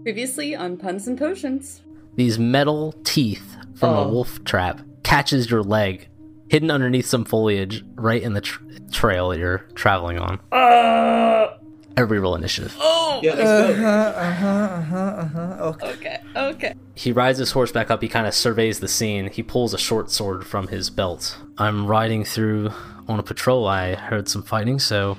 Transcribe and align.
Previously 0.00 0.54
on 0.56 0.78
Puns 0.78 1.06
and 1.06 1.16
Potions. 1.18 1.82
These 2.16 2.36
metal 2.38 2.92
teeth 3.04 3.56
from 3.74 3.90
Oh. 3.90 4.02
a 4.04 4.08
wolf 4.08 4.42
trap 4.42 4.80
catches 5.04 5.48
your 5.50 5.62
leg, 5.62 6.08
hidden 6.48 6.70
underneath 6.72 7.06
some 7.06 7.24
foliage, 7.24 7.84
right 7.94 8.20
in 8.20 8.32
the 8.32 8.40
tr- 8.40 8.62
trail 8.90 9.28
that 9.28 9.38
you're 9.38 9.58
traveling 9.74 10.18
on. 10.18 10.40
Uh, 10.50 11.48
Every 11.96 12.18
roll 12.18 12.34
initiative. 12.34 12.74
oh! 12.80 13.20
Yeah, 13.22 13.34
let's 13.34 13.78
go. 13.78 13.86
Uh-huh, 13.86 14.48
uh-huh, 14.48 14.96
uh-huh. 14.96 15.64
Okay. 15.68 15.90
Okay, 15.92 16.18
okay. 16.34 16.74
He 16.96 17.12
rides 17.12 17.38
his 17.38 17.52
horse 17.52 17.70
back 17.70 17.90
up. 17.90 18.02
He 18.02 18.08
kind 18.08 18.26
of 18.26 18.34
surveys 18.34 18.80
the 18.80 18.88
scene. 18.88 19.28
He 19.30 19.42
pulls 19.44 19.72
a 19.74 19.78
short 19.78 20.10
sword 20.10 20.44
from 20.44 20.66
his 20.68 20.90
belt. 20.90 21.36
I'm 21.58 21.86
riding 21.86 22.24
through 22.24 22.70
on 23.06 23.20
a 23.20 23.22
patrol. 23.22 23.68
I 23.68 23.94
heard 23.94 24.26
some 24.28 24.42
fighting, 24.42 24.78
so 24.80 25.16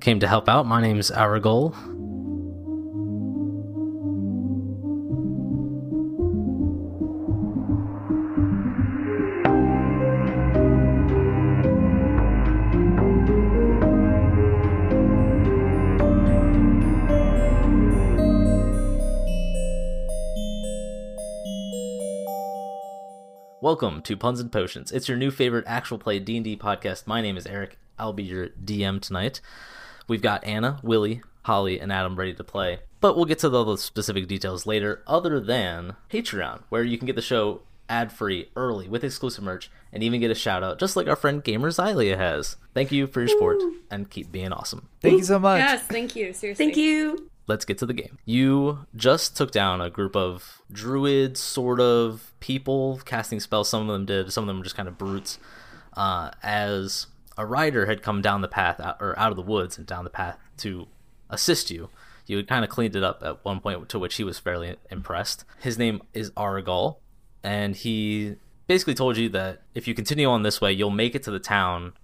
came 0.00 0.20
to 0.20 0.26
help 0.28 0.48
out. 0.48 0.66
My 0.66 0.82
name's 0.82 1.10
Arrigal. 1.10 1.74
Welcome 23.70 24.02
to 24.02 24.16
Puns 24.16 24.40
and 24.40 24.50
Potions. 24.50 24.90
It's 24.90 25.08
your 25.08 25.16
new 25.16 25.30
favorite 25.30 25.64
actual 25.64 25.96
play 25.96 26.18
D&D 26.18 26.56
podcast. 26.56 27.06
My 27.06 27.20
name 27.20 27.36
is 27.36 27.46
Eric. 27.46 27.78
I'll 28.00 28.12
be 28.12 28.24
your 28.24 28.48
DM 28.48 29.00
tonight. 29.00 29.40
We've 30.08 30.20
got 30.20 30.42
Anna, 30.42 30.80
Willie, 30.82 31.22
Holly, 31.42 31.78
and 31.78 31.92
Adam 31.92 32.16
ready 32.16 32.34
to 32.34 32.42
play. 32.42 32.80
But 33.00 33.14
we'll 33.14 33.26
get 33.26 33.38
to 33.38 33.54
all 33.54 33.64
the 33.64 33.78
specific 33.78 34.26
details 34.26 34.66
later, 34.66 35.04
other 35.06 35.38
than 35.38 35.94
Patreon, 36.10 36.64
where 36.68 36.82
you 36.82 36.98
can 36.98 37.06
get 37.06 37.14
the 37.14 37.22
show 37.22 37.62
ad-free, 37.88 38.50
early, 38.56 38.88
with 38.88 39.04
exclusive 39.04 39.44
merch, 39.44 39.70
and 39.92 40.02
even 40.02 40.18
get 40.18 40.32
a 40.32 40.34
shout-out, 40.34 40.80
just 40.80 40.96
like 40.96 41.06
our 41.06 41.14
friend 41.14 41.44
Gamer 41.44 41.70
Xylia 41.70 42.16
has. 42.16 42.56
Thank 42.74 42.90
you 42.90 43.06
for 43.06 43.20
your 43.20 43.28
support, 43.28 43.62
and 43.88 44.10
keep 44.10 44.32
being 44.32 44.52
awesome. 44.52 44.88
Thank 45.00 45.18
you 45.18 45.24
so 45.24 45.38
much. 45.38 45.60
Yes, 45.60 45.82
thank 45.84 46.16
you. 46.16 46.32
Seriously. 46.32 46.64
Thank 46.64 46.76
you. 46.76 47.29
Let's 47.50 47.64
get 47.64 47.78
to 47.78 47.86
the 47.86 47.94
game. 47.94 48.16
You 48.24 48.86
just 48.94 49.36
took 49.36 49.50
down 49.50 49.80
a 49.80 49.90
group 49.90 50.14
of 50.14 50.62
druids, 50.70 51.40
sort 51.40 51.80
of 51.80 52.32
people 52.38 53.00
casting 53.04 53.40
spells. 53.40 53.68
Some 53.68 53.82
of 53.82 53.88
them 53.88 54.06
did, 54.06 54.32
some 54.32 54.44
of 54.44 54.46
them 54.46 54.58
were 54.58 54.62
just 54.62 54.76
kind 54.76 54.88
of 54.88 54.96
brutes. 54.96 55.40
Uh, 55.96 56.30
as 56.44 57.08
a 57.36 57.44
rider 57.44 57.86
had 57.86 58.04
come 58.04 58.22
down 58.22 58.40
the 58.40 58.46
path, 58.46 58.78
out, 58.78 58.98
or 59.00 59.18
out 59.18 59.32
of 59.32 59.36
the 59.36 59.42
woods 59.42 59.76
and 59.76 59.84
down 59.84 60.04
the 60.04 60.10
path 60.10 60.38
to 60.58 60.86
assist 61.28 61.72
you, 61.72 61.88
you 62.24 62.36
had 62.36 62.46
kind 62.46 62.62
of 62.62 62.70
cleaned 62.70 62.94
it 62.94 63.02
up 63.02 63.20
at 63.24 63.44
one 63.44 63.58
point, 63.58 63.88
to 63.88 63.98
which 63.98 64.14
he 64.14 64.22
was 64.22 64.38
fairly 64.38 64.76
impressed. 64.88 65.44
His 65.60 65.76
name 65.76 66.02
is 66.14 66.30
Arrigal, 66.36 66.98
and 67.42 67.74
he 67.74 68.36
basically 68.68 68.94
told 68.94 69.16
you 69.16 69.28
that 69.30 69.62
if 69.74 69.88
you 69.88 69.94
continue 69.94 70.28
on 70.28 70.44
this 70.44 70.60
way, 70.60 70.70
you'll 70.70 70.90
make 70.90 71.16
it 71.16 71.24
to 71.24 71.32
the 71.32 71.40
town 71.40 71.94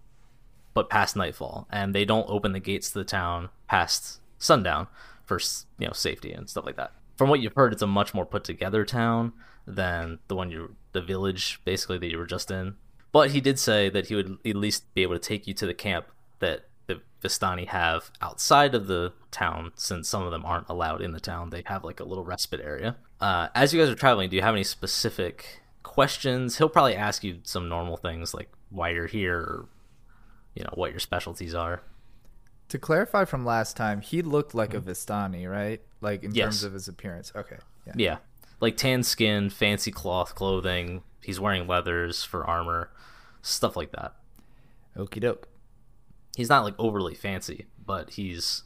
but 0.75 0.91
past 0.91 1.15
nightfall, 1.15 1.69
and 1.71 1.95
they 1.95 2.05
don't 2.05 2.29
open 2.29 2.51
the 2.51 2.59
gates 2.59 2.91
to 2.91 2.99
the 2.99 3.05
town 3.05 3.51
past 3.69 4.19
sundown 4.39 4.89
for 5.27 5.39
you 5.79 5.87
know 5.87 5.93
safety 5.93 6.33
and 6.33 6.49
stuff 6.49 6.65
like 6.65 6.77
that. 6.77 6.93
From 7.17 7.29
what 7.29 7.41
you've 7.41 7.55
heard, 7.55 7.73
it's 7.73 7.83
a 7.83 7.87
much 7.87 8.15
more 8.15 8.27
put 8.27 8.45
together 8.45 8.85
town 8.85 9.33
than 9.67 10.21
the 10.29 10.37
one 10.37 10.51
you 10.51 10.77
the 10.93 11.03
village 11.03 11.61
basically 11.65 11.99
that 11.99 12.11
you 12.11 12.19
were 12.19 12.27
just 12.27 12.51
in. 12.51 12.77
But 13.13 13.31
he 13.31 13.41
did 13.41 13.59
say 13.59 13.89
that 13.91 14.09
he 14.09 14.15
would 14.15 14.39
at 14.45 14.57
least 14.57 14.93
be 14.95 15.03
able 15.03 15.15
to 15.15 15.21
take 15.21 15.47
you 15.47 15.55
to 15.55 15.67
the 15.67 15.75
camp 15.75 16.07
that 16.39 16.67
the 16.87 17.01
Vistani 17.23 17.67
have 17.67 18.11
outside 18.21 18.75
of 18.75 18.87
the 18.87 19.13
town, 19.31 19.73
since 19.75 20.09
some 20.09 20.23
of 20.23 20.31
them 20.31 20.45
aren't 20.45 20.69
allowed 20.69 21.01
in 21.01 21.13
the 21.13 21.21
town. 21.21 21.51
They 21.51 21.63
have 21.67 21.85
like 21.85 22.01
a 22.01 22.05
little 22.05 22.25
respite 22.25 22.61
area. 22.61 22.97
Uh, 23.21 23.49
as 23.55 23.73
you 23.73 23.81
guys 23.81 23.89
are 23.89 23.95
traveling, 23.95 24.29
do 24.29 24.37
you 24.37 24.43
have 24.43 24.55
any 24.55 24.65
specific 24.65 25.63
questions? 25.83 26.59
He'll 26.59 26.69
probably 26.69 26.95
ask 26.95 27.25
you 27.25 27.39
some 27.43 27.69
normal 27.69 27.97
things 27.97 28.35
like 28.35 28.51
why 28.71 28.91
you're 28.91 29.07
here, 29.07 29.39
or 29.39 29.69
you 30.55 30.63
know 30.63 30.73
what 30.75 30.91
your 30.91 31.01
specialties 31.01 31.55
are. 31.55 31.83
To 32.71 32.79
clarify 32.79 33.25
from 33.25 33.45
last 33.45 33.77
time, 33.77 34.01
he 34.01 34.23
looked 34.23 34.55
like 34.55 34.75
a 34.75 34.81
Vistani, 34.81 35.51
right? 35.51 35.81
Like 36.01 36.25
in 36.25 36.35
Yes. 36.35 36.45
terms 36.47 36.65
of 36.65 36.73
his 36.73 36.89
appearance. 36.89 37.33
Okay. 37.35 37.57
Yeah. 37.87 37.93
Yeah. 37.97 38.17
Like 38.61 38.77
tan 38.77 39.03
skin, 39.03 39.51
fancy 39.51 39.91
cloth 39.93 40.35
clothing. 40.35 41.03
He's 41.23 41.39
wearing 41.39 41.67
leathers 41.67 42.25
for 42.25 42.45
armor, 42.47 42.91
stuff 43.43 43.77
like 43.77 43.93
that. 43.93 44.15
Okie 44.97 45.21
doke. 45.21 45.49
He's 46.37 46.49
not 46.49 46.65
like 46.65 46.75
overly 46.79 47.15
fancy, 47.15 47.67
but 47.85 48.11
he's 48.11 48.63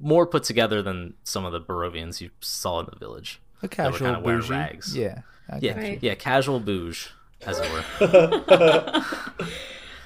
more 0.00 0.26
put 0.26 0.44
together 0.44 0.80
than 0.82 1.14
some 1.24 1.44
of 1.44 1.52
the 1.52 1.60
Barovians 1.60 2.20
you 2.20 2.30
saw 2.40 2.80
in 2.80 2.86
the 2.90 2.96
village. 2.98 3.40
A 3.62 3.62
They 3.62 3.66
were 3.66 3.90
casual 3.90 3.98
kinda 4.06 4.20
wearing 4.20 4.48
rags. 4.48 4.96
Yeah. 4.96 5.22
Yeah. 5.60 5.76
Right. 5.76 5.98
yeah, 6.02 6.14
casual 6.14 6.60
bouge, 6.60 7.10
as 7.42 7.58
it 7.60 7.70
were. 7.72 9.04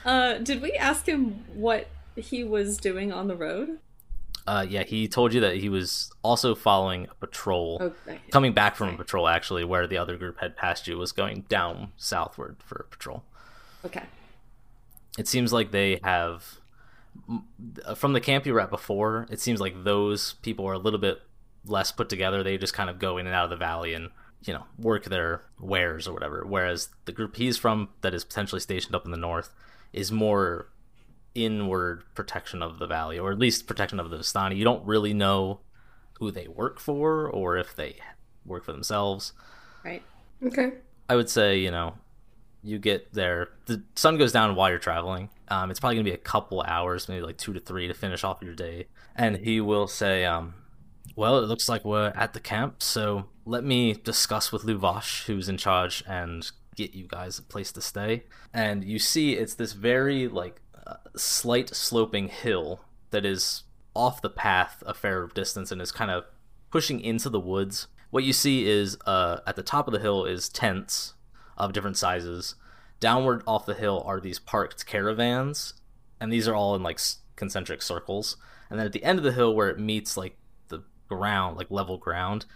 Uh, 0.04 0.39
did 0.39 0.60
we 0.60 0.72
ask 0.72 1.06
him 1.06 1.44
what 1.54 1.87
he 2.17 2.45
was 2.45 2.77
doing 2.77 3.12
on 3.12 3.28
the 3.28 3.37
road? 3.37 3.78
uh, 4.45 4.67
yeah, 4.69 4.83
he 4.83 5.06
told 5.06 5.33
you 5.33 5.41
that 5.41 5.55
he 5.59 5.69
was 5.69 6.11
also 6.23 6.53
following 6.56 7.06
a 7.09 7.15
patrol, 7.15 7.78
Okay. 7.81 8.19
coming 8.33 8.53
back 8.53 8.75
from 8.75 8.89
a 8.89 8.97
patrol 8.97 9.28
actually, 9.28 9.62
where 9.65 9.87
the 9.87 9.97
other 9.99 10.17
group 10.17 10.41
had 10.41 10.56
passed 10.56 10.89
you, 10.89 10.99
was 10.99 11.12
going 11.12 11.43
down 11.49 11.93
southward 11.97 12.56
for 12.59 12.84
a 12.87 12.91
patrol. 12.91 13.22
Okay. 13.84 14.03
it 15.19 15.28
seems 15.28 15.53
like 15.53 15.71
they 15.71 16.01
have 16.03 16.59
from 17.95 18.12
the 18.15 18.21
camp 18.21 18.47
you 18.47 18.55
were 18.55 18.61
at 18.61 18.71
before 18.71 19.27
it 19.31 19.39
seems 19.41 19.61
like 19.61 19.84
those 19.84 20.33
people 20.43 20.67
are 20.67 20.72
a 20.72 20.78
little 20.78 20.99
bit 20.99 21.21
less 21.67 21.93
put 21.93 22.09
together 22.09 22.43
they 22.43 22.56
just 22.56 22.72
kind 22.75 22.89
of 22.89 22.99
go 22.99 23.19
in 23.19 23.27
and 23.27 23.34
out 23.34 23.45
of 23.45 23.51
the 23.51 23.56
valley 23.56 23.93
and 23.93 24.09
you 24.45 24.53
know 24.55 24.65
work 24.78 25.05
their 25.05 25.43
wares 25.61 26.09
or 26.09 26.12
whatever 26.15 26.45
whereas 26.47 26.89
the 27.05 27.12
group 27.12 27.37
he's 27.37 27.59
from 27.59 27.89
that 28.01 28.15
is 28.15 28.25
potentially 28.25 28.61
stationed 28.61 28.95
up 28.95 29.05
in 29.05 29.11
the 29.11 29.17
north 29.19 29.53
is 29.93 30.11
more 30.11 30.69
inward 31.34 32.03
protection 32.15 32.62
of 32.62 32.78
the 32.78 32.87
valley 32.87 33.19
or 33.19 33.32
at 33.32 33.38
least 33.38 33.66
protection 33.66 33.98
of 33.98 34.10
the 34.10 34.19
Vistani. 34.19 34.56
you 34.56 34.65
don't 34.65 34.84
really 34.87 35.15
know 35.15 35.60
who 36.19 36.31
they 36.31 36.47
work 36.48 36.78
for 36.78 37.28
or 37.28 37.56
if 37.56 37.75
they 37.75 37.97
work 38.44 38.65
for 38.65 38.72
themselves 38.72 39.32
Right. 39.84 40.03
Okay. 40.44 40.72
I 41.09 41.16
would 41.16 41.28
say, 41.28 41.59
you 41.59 41.71
know, 41.71 41.94
you 42.62 42.78
get 42.78 43.12
there. 43.12 43.48
The 43.66 43.82
sun 43.97 44.19
goes 44.19 44.32
down 44.32 44.54
while 44.54 44.71
you're 44.71 44.78
traveling. 44.78 45.31
Um, 45.48 45.71
it's 45.71 45.81
probably 45.81 45.97
gonna 45.97 46.04
be 46.04 46.12
a 46.12 46.16
couple 46.16 46.62
hours, 46.62 47.09
maybe 47.09 47.22
like 47.22 47.37
two 47.38 47.53
to 47.53 47.60
three, 47.60 47.88
to 47.88 47.94
finish 47.94 48.22
off 48.25 48.42
your 48.42 48.54
day. 48.54 48.87
And 49.16 49.37
he 49.37 49.60
will 49.60 49.88
say, 49.88 50.25
um, 50.25 50.54
"Well, 51.16 51.38
it 51.38 51.48
looks 51.48 51.69
like 51.69 51.84
we're 51.84 52.12
at 52.15 52.32
the 52.32 52.41
camp, 52.41 52.82
so 52.82 53.26
let 53.44 53.65
me 53.65 53.94
discuss 53.94 54.53
with 54.53 54.62
Luvash, 54.62 55.25
who's 55.26 55.48
in 55.48 55.56
charge, 55.56 56.04
and 56.06 56.48
get 56.76 56.94
you 56.94 57.06
guys 57.09 57.38
a 57.38 57.42
place 57.42 57.72
to 57.72 57.81
stay." 57.81 58.25
And 58.54 58.84
you 58.84 58.98
see, 59.00 59.34
it's 59.34 59.54
this 59.54 59.72
very 59.72 60.28
like 60.28 60.62
slight 61.16 61.75
sloping 61.75 62.28
hill 62.28 62.81
that 63.10 63.25
is 63.25 63.65
off 63.94 64.22
the 64.22 64.31
path 64.31 64.82
a 64.87 64.94
fair 64.94 65.26
distance 65.26 65.70
and 65.70 65.81
is 65.81 65.93
kind 65.93 66.10
of 66.10 66.25
pushing 66.70 67.00
into 67.00 67.28
the 67.28 67.41
woods. 67.41 67.87
What 68.10 68.25
you 68.25 68.32
see 68.32 68.69
is 68.69 68.97
uh, 69.06 69.41
at 69.47 69.56
the 69.56 69.62
top 69.62 69.87
of 69.87 69.92
the 69.92 70.00
hill 70.00 70.25
is 70.25 70.48
tents 70.48 71.15
of 71.56 71.72
different 71.72 71.97
sizes. 71.97 72.54
Downward 73.00 73.42
off 73.47 73.66
the 73.66 73.75
hill 73.75 74.03
are 74.06 74.21
these 74.21 74.38
parked 74.38 74.87
caravans, 74.87 75.75
and 76.21 76.32
these 76.32 76.47
are 76.48 76.54
all 76.54 76.75
in 76.75 76.82
like 76.82 77.00
concentric 77.37 77.82
circles. 77.82 78.37
And 78.71 78.78
then 78.78 78.87
at 78.87 78.92
the 78.92 79.04
end 79.04 79.19
of 79.19 79.25
the 79.25 79.32
hill, 79.32 79.54
where 79.54 79.69
it 79.69 79.78
meets 79.78 80.16
like 80.16 80.37
the 80.69 80.82
ground, 81.09 81.56
like 81.56 81.71
level 81.71 81.98
ground, 81.98 82.47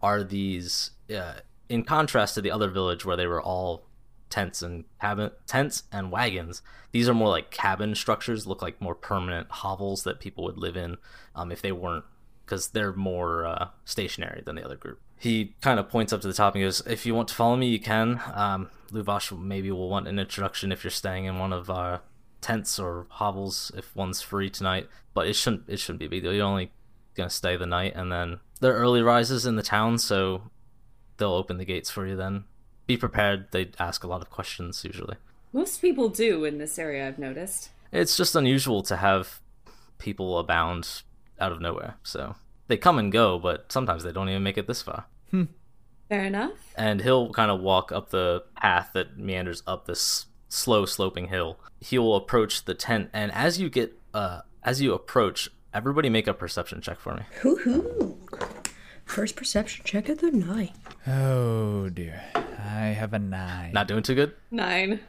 are 0.00 0.22
these. 0.22 0.90
Uh, 1.14 1.34
in 1.68 1.84
contrast 1.84 2.34
to 2.34 2.42
the 2.42 2.50
other 2.50 2.68
village 2.68 3.04
where 3.04 3.16
they 3.16 3.26
were 3.26 3.40
all 3.40 3.86
tents 4.32 4.62
and 4.62 4.84
cabin 5.00 5.30
tents 5.46 5.84
and 5.92 6.10
wagons, 6.10 6.62
these 6.90 7.08
are 7.08 7.14
more 7.14 7.28
like 7.28 7.50
cabin 7.50 7.94
structures. 7.94 8.46
Look 8.46 8.62
like 8.62 8.80
more 8.80 8.94
permanent 8.94 9.48
hovels 9.50 10.04
that 10.04 10.20
people 10.20 10.42
would 10.44 10.56
live 10.56 10.76
in 10.76 10.96
um, 11.36 11.52
if 11.52 11.60
they 11.60 11.70
weren't 11.70 12.04
because 12.44 12.68
they're 12.68 12.94
more 12.94 13.46
uh, 13.46 13.68
stationary 13.84 14.42
than 14.44 14.56
the 14.56 14.64
other 14.64 14.76
group. 14.76 15.00
He 15.18 15.54
kind 15.60 15.78
of 15.78 15.88
points 15.88 16.12
up 16.12 16.22
to 16.22 16.28
the 16.28 16.34
top 16.34 16.54
and 16.54 16.64
goes, 16.64 16.82
"If 16.86 17.04
you 17.06 17.14
want 17.14 17.28
to 17.28 17.34
follow 17.34 17.56
me, 17.56 17.68
you 17.68 17.78
can. 17.78 18.20
Um, 18.34 18.70
Luvash 18.90 19.38
maybe 19.38 19.70
will 19.70 19.88
want 19.88 20.08
an 20.08 20.18
introduction 20.18 20.72
if 20.72 20.82
you're 20.82 20.90
staying 20.90 21.26
in 21.26 21.38
one 21.38 21.52
of 21.52 21.70
our 21.70 22.00
tents 22.40 22.78
or 22.78 23.06
hovels 23.08 23.70
if 23.76 23.94
one's 23.94 24.20
free 24.20 24.50
tonight. 24.50 24.88
But 25.14 25.28
it 25.28 25.34
shouldn't 25.34 25.64
it 25.68 25.78
shouldn't 25.78 26.00
be 26.00 26.08
big 26.08 26.22
deal. 26.22 26.32
You're 26.32 26.46
only 26.46 26.72
gonna 27.14 27.30
stay 27.30 27.56
the 27.56 27.66
night, 27.66 27.92
and 27.94 28.10
then 28.10 28.40
there 28.60 28.74
are 28.74 28.80
early 28.80 29.02
rises 29.02 29.44
in 29.44 29.56
the 29.56 29.62
town, 29.62 29.98
so 29.98 30.50
they'll 31.18 31.34
open 31.34 31.58
the 31.58 31.64
gates 31.64 31.90
for 31.90 32.06
you. 32.06 32.16
Then 32.16 32.44
be 32.86 32.96
prepared. 32.96 33.46
They 33.52 33.70
ask 33.78 34.04
a 34.04 34.06
lot 34.06 34.22
of 34.22 34.30
questions 34.30 34.84
usually. 34.84 35.16
Most 35.52 35.80
people 35.80 36.08
do 36.08 36.44
in 36.44 36.58
this 36.58 36.78
area, 36.78 37.06
I've 37.06 37.18
noticed. 37.18 37.70
It's 37.92 38.16
just 38.16 38.34
unusual 38.34 38.82
to 38.84 38.96
have 38.96 39.40
people 39.98 40.38
abound 40.38 41.02
out 41.38 41.52
of 41.52 41.60
nowhere. 41.60 41.96
So 42.02 42.36
they 42.68 42.76
come 42.76 42.98
and 42.98 43.12
go, 43.12 43.38
but 43.38 43.70
sometimes 43.70 44.02
they 44.02 44.12
don't 44.12 44.28
even 44.28 44.42
make 44.42 44.56
it 44.58 44.66
this 44.66 44.82
far. 44.82 45.06
Fair 46.08 46.24
enough. 46.24 46.52
And 46.76 47.00
he'll 47.00 47.32
kind 47.32 47.50
of 47.50 47.60
walk 47.60 47.90
up 47.90 48.10
the 48.10 48.44
path 48.54 48.90
that 48.92 49.16
meanders 49.16 49.62
up 49.66 49.86
this 49.86 50.26
slow 50.50 50.84
sloping 50.84 51.28
hill. 51.28 51.58
He 51.80 51.98
will 51.98 52.16
approach 52.16 52.66
the 52.66 52.74
tent, 52.74 53.08
and 53.14 53.32
as 53.32 53.58
you 53.58 53.70
get, 53.70 53.98
uh, 54.12 54.42
as 54.62 54.82
you 54.82 54.92
approach, 54.92 55.48
everybody 55.72 56.10
make 56.10 56.26
a 56.26 56.34
perception 56.34 56.82
check 56.82 57.00
for 57.00 57.14
me. 57.14 57.22
Hoo 57.40 57.56
hoo. 57.56 58.18
First 59.12 59.36
perception 59.36 59.84
check 59.84 60.08
of 60.08 60.22
the 60.22 60.30
night. 60.30 60.72
Oh 61.06 61.90
dear. 61.90 62.22
I 62.34 62.86
have 62.96 63.12
a 63.12 63.18
nine. 63.18 63.72
Not 63.74 63.86
doing 63.86 64.02
too 64.02 64.14
good. 64.14 64.32
Nine. 64.50 65.00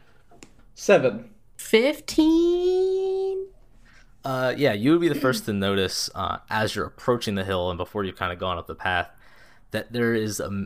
Seven. 0.76 1.30
15. 1.56 3.48
Uh, 4.26 4.54
yeah, 4.58 4.74
you 4.74 4.92
would 4.92 5.00
be 5.00 5.08
the 5.08 5.16
first 5.16 5.46
to 5.46 5.54
notice 5.54 6.10
uh, 6.16 6.40
as 6.50 6.76
you're 6.76 6.86
approaching 6.86 7.36
the 7.36 7.46
hill 7.46 7.70
and 7.70 7.78
before 7.78 8.04
you've 8.04 8.18
kind 8.18 8.34
of 8.34 8.40
gone 8.40 8.58
up 8.58 8.68
the 8.68 8.76
path 8.76 9.08
that 9.72 9.94
there 9.94 10.14
is 10.14 10.42
a. 10.42 10.66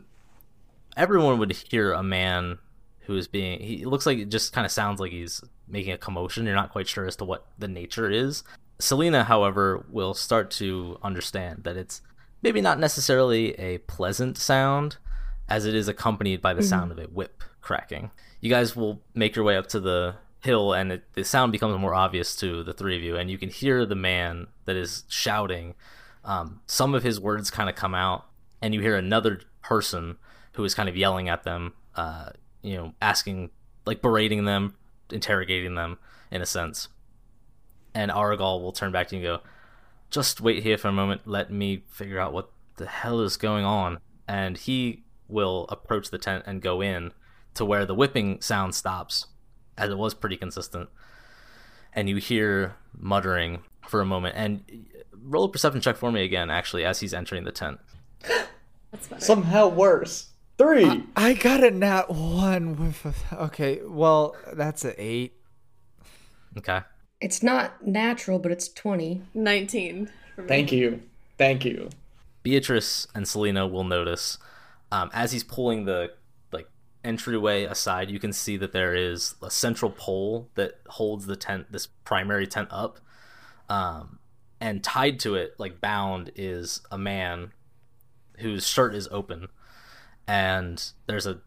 Everyone 0.95 1.37
would 1.37 1.51
hear 1.51 1.93
a 1.93 2.01
man 2.01 2.57
who 3.01 3.15
is 3.17 3.27
being. 3.27 3.59
He 3.59 3.85
looks 3.85 4.07
like 4.07 4.17
it 4.17 4.29
just 4.29 4.51
kind 4.51 4.65
of 4.65 4.71
sounds 4.71 4.99
like 4.99 5.11
he's 5.11 5.43
making 5.67 5.93
a 5.93 5.99
commotion. 5.99 6.47
You're 6.47 6.55
not 6.55 6.71
quite 6.71 6.87
sure 6.87 7.05
as 7.05 7.15
to 7.17 7.25
what 7.25 7.45
the 7.59 7.67
nature 7.67 8.09
is. 8.09 8.43
Selena, 8.79 9.25
however, 9.25 9.85
will 9.91 10.15
start 10.15 10.49
to 10.51 10.97
understand 11.03 11.65
that 11.65 11.77
it's 11.77 12.01
maybe 12.41 12.61
not 12.61 12.79
necessarily 12.79 13.53
a 13.59 13.79
pleasant 13.79 14.37
sound, 14.37 14.97
as 15.49 15.65
it 15.65 15.73
is 15.73 15.87
accompanied 15.87 16.41
by 16.41 16.53
the 16.53 16.61
sound 16.61 16.91
of 16.91 16.99
a 16.99 17.03
whip 17.03 17.43
cracking. 17.61 18.11
You 18.41 18.49
guys 18.49 18.75
will 18.75 19.01
make 19.13 19.35
your 19.35 19.45
way 19.45 19.57
up 19.57 19.67
to 19.67 19.79
the 19.79 20.15
hill, 20.41 20.73
and 20.73 20.91
it, 20.91 21.03
the 21.13 21.23
sound 21.23 21.51
becomes 21.51 21.79
more 21.79 21.93
obvious 21.93 22.35
to 22.37 22.63
the 22.63 22.73
three 22.73 22.95
of 22.95 23.01
you, 23.01 23.15
and 23.15 23.31
you 23.31 23.37
can 23.37 23.49
hear 23.49 23.85
the 23.85 23.95
man 23.95 24.47
that 24.65 24.75
is 24.75 25.03
shouting. 25.07 25.75
Um, 26.23 26.61
some 26.67 26.93
of 26.93 27.03
his 27.03 27.19
words 27.19 27.49
kind 27.49 27.69
of 27.69 27.75
come 27.75 27.95
out, 27.95 28.25
and 28.61 28.73
you 28.73 28.81
hear 28.81 28.95
another 28.95 29.41
person 29.61 30.17
who 30.53 30.63
is 30.63 30.75
kind 30.75 30.89
of 30.89 30.97
yelling 30.97 31.29
at 31.29 31.43
them, 31.43 31.73
uh, 31.95 32.29
you 32.61 32.75
know, 32.75 32.93
asking, 33.01 33.49
like 33.85 34.01
berating 34.01 34.45
them, 34.45 34.75
interrogating 35.11 35.75
them 35.75 35.97
in 36.31 36.41
a 36.41 36.45
sense. 36.45 36.89
And 37.93 38.11
Arrigal 38.11 38.61
will 38.61 38.71
turn 38.71 38.91
back 38.91 39.07
to 39.07 39.15
you 39.15 39.21
and 39.21 39.41
go, 39.41 39.49
just 40.09 40.42
wait 40.42 40.63
here 40.63 40.77
for 40.77 40.88
a 40.88 40.94
moment. 40.94 41.21
Let 41.25 41.51
me 41.51 41.83
figure 41.88 42.19
out 42.19 42.33
what 42.33 42.50
the 42.77 42.86
hell 42.86 43.21
is 43.21 43.38
going 43.38 43.65
on. 43.65 44.00
And 44.27 44.57
he 44.57 45.04
will 45.27 45.65
approach 45.69 46.09
the 46.09 46.18
tent 46.18 46.44
and 46.48 46.62
go 46.62 46.81
in 46.81 47.13
to 47.54 47.65
where 47.65 47.86
the 47.86 47.95
whipping 47.95 48.42
sound 48.42 48.75
stops, 48.75 49.27
as 49.77 49.89
it 49.89 49.98
was 49.98 50.13
pretty 50.13 50.38
consistent. 50.38 50.89
And 51.94 52.09
you 52.09 52.18
hear 52.18 52.75
muttering 52.98 53.63
for 53.88 54.01
a 54.01 54.06
moment. 54.06 54.36
And 54.38 54.88
roll 55.13 55.45
a 55.45 55.50
perception 55.50 55.81
check 55.81 55.98
for 55.98 56.12
me 56.12 56.24
again, 56.24 56.50
actually, 56.50 56.86
as 56.86 57.00
he's 57.00 57.13
entering 57.13 57.44
the 57.44 57.51
tent. 57.51 57.80
That's. 58.92 59.25
Somehow 59.25 59.68
worse. 59.68 60.30
Three. 60.57 61.04
I 61.15 61.33
got 61.33 61.63
a 61.63 61.69
nat 61.69 62.09
one 62.09 62.75
with 62.77 63.06
a, 63.06 63.44
okay, 63.44 63.81
well, 63.83 64.36
that's 64.54 64.83
an 64.86 64.95
eight. 64.98 65.33
Okay. 66.57 66.81
It's 67.19 67.41
not 67.41 67.85
natural, 67.85 68.39
but 68.39 68.51
it's 68.51 68.69
20. 68.69 69.23
19. 69.33 70.09
Thank 70.47 70.71
you. 70.71 71.01
Thank 71.37 71.65
you. 71.65 71.89
Beatrice 72.43 73.07
and 73.15 73.27
Selena 73.27 73.67
will 73.67 73.83
notice 73.83 74.37
um, 74.91 75.09
as 75.13 75.31
he's 75.31 75.43
pulling 75.43 75.85
the 75.85 76.11
like 76.51 76.69
entryway 77.03 77.63
aside. 77.63 78.09
You 78.09 78.19
can 78.19 78.33
see 78.33 78.57
that 78.57 78.71
there 78.71 78.93
is 78.93 79.35
a 79.41 79.49
central 79.49 79.91
pole 79.91 80.49
that 80.55 80.79
holds 80.87 81.25
the 81.25 81.35
tent, 81.35 81.71
this 81.71 81.87
primary 82.05 82.47
tent 82.47 82.69
up, 82.71 82.99
um, 83.69 84.19
and 84.61 84.83
tied 84.83 85.19
to 85.21 85.35
it, 85.35 85.55
like 85.57 85.81
bound, 85.81 86.31
is 86.35 86.81
a 86.91 86.97
man 86.97 87.51
whose 88.39 88.67
shirt 88.67 88.95
is 88.95 89.07
open, 89.11 89.47
and 90.27 90.91
there's 91.07 91.27
a 91.27 91.39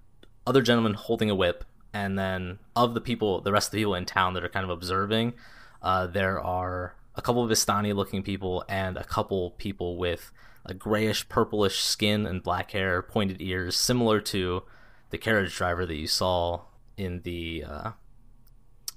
other 0.47 0.63
gentleman 0.63 0.95
holding 0.95 1.31
a 1.31 1.35
whip, 1.35 1.65
and 1.93 2.19
then 2.19 2.59
of 2.75 2.95
the 2.95 3.01
people, 3.01 3.41
the 3.41 3.53
rest 3.53 3.69
of 3.69 3.73
the 3.73 3.79
people 3.79 3.95
in 3.95 4.05
town 4.05 4.35
that 4.35 4.45
are 4.45 4.49
kind 4.49 4.65
of 4.65 4.71
observing, 4.71 5.33
uh, 5.83 6.07
there 6.07 6.41
are 6.41 6.95
a 7.15 7.23
couple 7.23 7.43
of 7.43 7.51
Vistani 7.51 7.95
looking 7.95 8.23
people 8.23 8.65
and 8.69 8.97
a 8.97 9.05
couple 9.05 9.51
people 9.53 9.97
with 9.97 10.33
a 10.65 10.75
grayish 10.75 11.29
purplish 11.29 11.81
skin 11.81 12.27
and 12.27 12.43
black 12.43 12.73
hair, 12.73 13.03
pointed 13.03 13.41
ears, 13.41 13.77
similar 13.77 14.21
to 14.21 14.63
the 15.11 15.19
carriage 15.19 15.57
driver 15.57 15.87
that 15.87 15.97
you 15.97 16.07
saw 16.07 16.63
in 16.97 17.23
the 17.23 17.65
uh, 17.67 17.91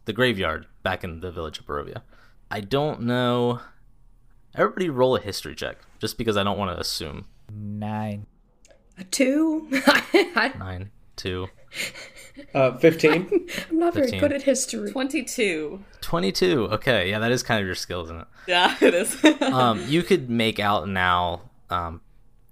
the 0.06 0.14
graveyard 0.14 0.68
back 0.84 1.04
in 1.04 1.22
the 1.22 1.32
village 1.32 1.60
of 1.60 1.66
Barovia. 1.66 2.02
I 2.52 2.60
don't 2.60 3.02
know. 3.02 3.62
Everybody 4.56 4.90
roll 4.90 5.16
a 5.16 5.22
history 5.22 5.56
check, 5.56 5.78
just 6.00 6.18
because 6.18 6.38
I 6.38 6.44
don't 6.44 6.58
want 6.58 6.76
to 6.76 6.80
assume. 6.80 7.26
Nine. 7.52 8.28
A 8.98 9.04
2? 9.04 9.70
Nine, 10.60 10.92
two, 11.16 11.48
Uh, 12.54 12.78
15. 12.78 13.48
I'm 13.70 13.80
not 13.80 13.94
very 13.94 14.06
15. 14.08 14.20
good 14.20 14.34
at 14.34 14.42
history. 14.44 14.92
22. 14.92 15.84
22. 16.02 16.68
Okay, 16.74 17.10
yeah, 17.10 17.20
that 17.20 17.32
is 17.32 17.44
kind 17.44 17.60
of 17.60 17.66
your 17.66 17.76
skill, 17.76 18.04
isn't 18.06 18.22
it? 18.22 18.28
Yeah, 18.48 18.76
it 18.82 18.94
is. 18.94 19.24
um, 19.42 19.84
you 19.88 20.04
could 20.04 20.30
make 20.30 20.60
out 20.60 20.88
now. 20.88 21.42
Um, 21.70 22.02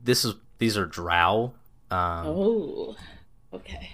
this 0.03 0.23
is 0.25 0.35
these 0.59 0.77
are 0.77 0.85
Drow, 0.85 1.53
um, 1.89 2.25
oh. 2.27 2.95
Okay. 3.53 3.89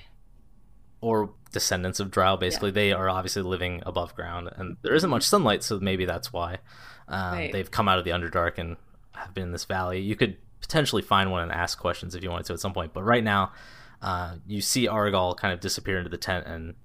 or 1.01 1.31
descendants 1.51 1.99
of 1.99 2.11
Drow. 2.11 2.37
Basically, 2.37 2.71
they 2.71 2.91
are 2.91 3.09
obviously 3.09 3.41
living 3.41 3.81
above 3.85 4.13
ground, 4.15 4.49
and 4.55 4.77
there 4.81 4.93
isn't 4.93 5.09
much 5.09 5.23
sunlight, 5.23 5.63
so 5.63 5.79
maybe 5.79 6.05
that's 6.05 6.31
why 6.33 6.57
um, 7.07 7.31
Right. 7.33 7.51
they've 7.51 7.69
come 7.71 7.87
out 7.87 7.97
of 7.99 8.05
the 8.05 8.11
Underdark 8.11 8.57
and 8.57 8.77
have 9.13 9.33
been 9.33 9.45
in 9.45 9.51
this 9.51 9.65
valley. 9.65 9.99
You 10.01 10.15
could 10.15 10.37
potentially 10.61 11.01
find 11.01 11.31
one 11.31 11.43
and 11.43 11.51
ask 11.51 11.79
questions 11.79 12.13
if 12.15 12.23
you 12.23 12.29
wanted 12.29 12.45
to 12.47 12.53
at 12.53 12.59
some 12.59 12.73
point, 12.73 12.93
but 12.93 13.03
right 13.03 13.23
now, 13.23 13.51
uh, 14.01 14.35
you 14.45 14.61
see 14.61 14.87
Arrigal 14.87 15.35
kind 15.35 15.53
of 15.53 15.59
disappear 15.59 15.97
into 15.97 16.09
the 16.09 16.17
tent, 16.17 16.45
and 16.47 16.75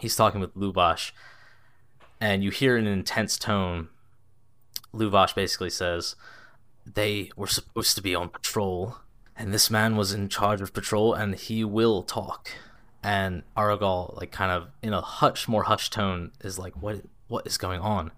he's 0.00 0.16
talking 0.16 0.40
with 0.40 0.54
Luvash, 0.54 1.12
and 2.20 2.42
you 2.42 2.50
hear 2.50 2.76
in 2.76 2.86
an 2.86 2.92
intense 2.92 3.38
tone. 3.38 3.88
Luvash 4.94 5.34
basically 5.34 5.70
says, 5.70 6.16
they 6.94 7.30
were 7.36 7.46
supposed 7.46 7.94
to 7.96 8.02
be 8.02 8.14
on 8.14 8.28
patrol, 8.28 8.96
and 9.36 9.52
this 9.52 9.70
man 9.70 9.96
was 9.96 10.12
in 10.12 10.28
charge 10.28 10.60
of 10.60 10.72
patrol, 10.72 11.14
and 11.14 11.34
he 11.34 11.64
will 11.64 12.02
talk. 12.02 12.50
And 13.02 13.42
Arrigal, 13.56 14.16
like 14.16 14.32
kind 14.32 14.50
of 14.50 14.68
in 14.82 14.92
a 14.92 15.00
hush, 15.00 15.46
more 15.46 15.64
hushed 15.64 15.92
tone, 15.92 16.32
is 16.40 16.58
like, 16.58 16.74
"What? 16.80 17.02
What 17.28 17.46
is 17.46 17.58
going 17.58 17.80
on?" 17.80 18.10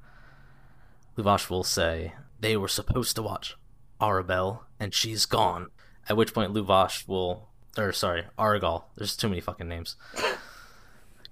Luvash 1.17 1.51
will 1.51 1.65
say, 1.65 2.15
"They 2.39 2.57
were 2.57 2.69
supposed 2.69 3.17
to 3.17 3.23
watch 3.23 3.57
Arabelle, 4.01 4.65
and 4.79 4.95
she's 4.95 5.27
gone." 5.27 5.71
At 6.09 6.17
which 6.17 6.33
point, 6.33 6.55
Luvash 6.55 7.07
will, 7.07 7.50
or 7.79 7.93
sorry, 7.93 8.25
Arrigal. 8.39 8.85
There's 8.97 9.17
too 9.17 9.29
many 9.29 9.41
fucking 9.41 9.69
names. 9.69 9.97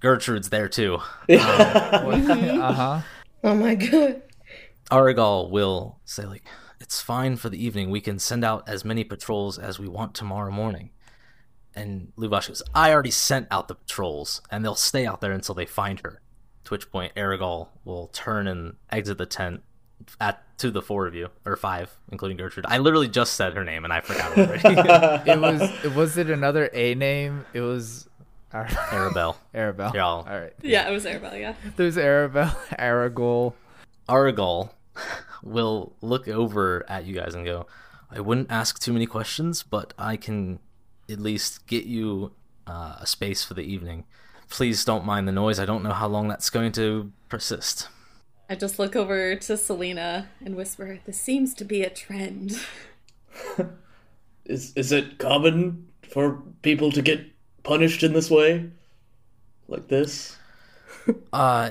Gertrude's 0.01 0.51
there 0.51 0.69
too. 0.69 0.99
Uh 1.29 2.73
huh. 2.73 3.01
Oh 3.45 3.55
my 3.55 3.75
god. 3.75 4.23
Arrigal 4.91 5.51
will 5.51 6.01
say 6.05 6.25
like, 6.25 6.45
"It's 6.81 7.01
fine 7.01 7.37
for 7.37 7.49
the 7.51 7.63
evening. 7.63 7.91
We 7.91 8.01
can 8.01 8.19
send 8.19 8.45
out 8.45 8.69
as 8.69 8.85
many 8.85 9.05
patrols 9.05 9.59
as 9.59 9.79
we 9.79 9.89
want 9.89 10.15
tomorrow 10.15 10.51
morning." 10.51 10.91
And 11.75 12.13
Luvash 12.17 12.49
goes, 12.49 12.63
"I 12.75 12.93
already 12.93 13.11
sent 13.11 13.47
out 13.51 13.69
the 13.69 13.75
patrols, 13.75 14.41
and 14.51 14.65
they'll 14.65 14.75
stay 14.75 15.07
out 15.07 15.21
there 15.21 15.33
until 15.33 15.55
they 15.55 15.67
find 15.67 16.01
her." 16.01 16.21
To 16.65 16.75
which 16.75 16.91
point, 16.91 17.15
Arrigal 17.17 17.69
will 17.85 18.09
turn 18.09 18.47
and 18.47 18.77
exit 18.91 19.19
the 19.19 19.27
tent 19.27 19.63
at 20.21 20.43
to 20.59 20.71
the 20.71 20.83
four 20.83 21.07
of 21.07 21.15
you 21.15 21.29
or 21.47 21.57
five, 21.57 21.91
including 22.11 22.37
Gertrude. 22.37 22.67
I 22.69 22.79
literally 22.79 23.09
just 23.09 23.35
said 23.35 23.55
her 23.55 23.65
name 23.65 23.85
and 23.85 23.93
I 23.93 24.01
forgot 24.01 24.37
already. 24.37 24.61
It 25.31 25.41
was. 25.41 25.95
Was 25.95 26.17
it 26.19 26.31
another 26.31 26.69
A 26.73 26.95
name? 26.95 27.45
It 27.53 27.61
was. 27.61 28.09
Ar- 28.53 28.67
Arabelle. 28.67 29.37
Arabelle. 29.55 29.93
Here, 29.93 30.01
I'll- 30.03 30.27
All 30.29 30.41
right. 30.41 30.53
Yeah, 30.63 30.89
it 30.89 30.93
was 30.93 31.05
Arabelle, 31.05 31.39
yeah. 31.39 31.55
There's 31.77 31.97
Arabelle, 31.97 32.57
Arrigal. 32.79 33.53
Arrigal 34.09 34.71
will 35.43 35.93
look 36.01 36.27
over 36.29 36.85
at 36.89 37.05
you 37.05 37.15
guys 37.15 37.35
and 37.35 37.45
go, 37.45 37.67
I 38.11 38.21
wouldn't 38.21 38.51
ask 38.51 38.79
too 38.81 38.93
many 38.93 39.07
questions, 39.07 39.63
but 39.63 39.93
I 39.99 40.17
can 40.17 40.59
at 41.11 41.21
least 41.21 41.67
get 41.67 41.85
you 41.85 42.33
uh, 42.67 42.97
a 43.01 43.07
space 43.07 43.45
for 43.45 43.55
the 43.55 43.63
evening. 43.63 44.05
Please 44.49 44.83
don't 44.85 45.05
mind 45.05 45.29
the 45.29 45.33
noise. 45.33 45.61
I 45.61 45.67
don't 45.67 45.83
know 45.83 45.93
how 45.93 46.09
long 46.09 46.27
that's 46.29 46.49
going 46.51 46.73
to 46.73 47.13
persist. 47.29 47.89
I 48.49 48.55
just 48.55 48.79
look 48.79 48.97
over 48.97 49.37
to 49.37 49.57
Selena 49.57 50.29
and 50.45 50.57
whisper, 50.57 51.01
This 51.05 51.21
seems 51.21 51.53
to 51.55 51.65
be 51.65 51.83
a 51.83 51.91
trend. 51.91 52.59
Is 54.47 54.73
is 54.75 54.93
it 54.93 55.19
common 55.19 55.89
for 56.09 56.43
people 56.63 56.91
to 56.93 57.03
get 57.03 57.21
punished 57.63 58.03
in 58.03 58.15
this 58.15 58.31
way? 58.31 58.71
Like 59.69 59.89
this? 59.89 60.37
Uh, 61.33 61.71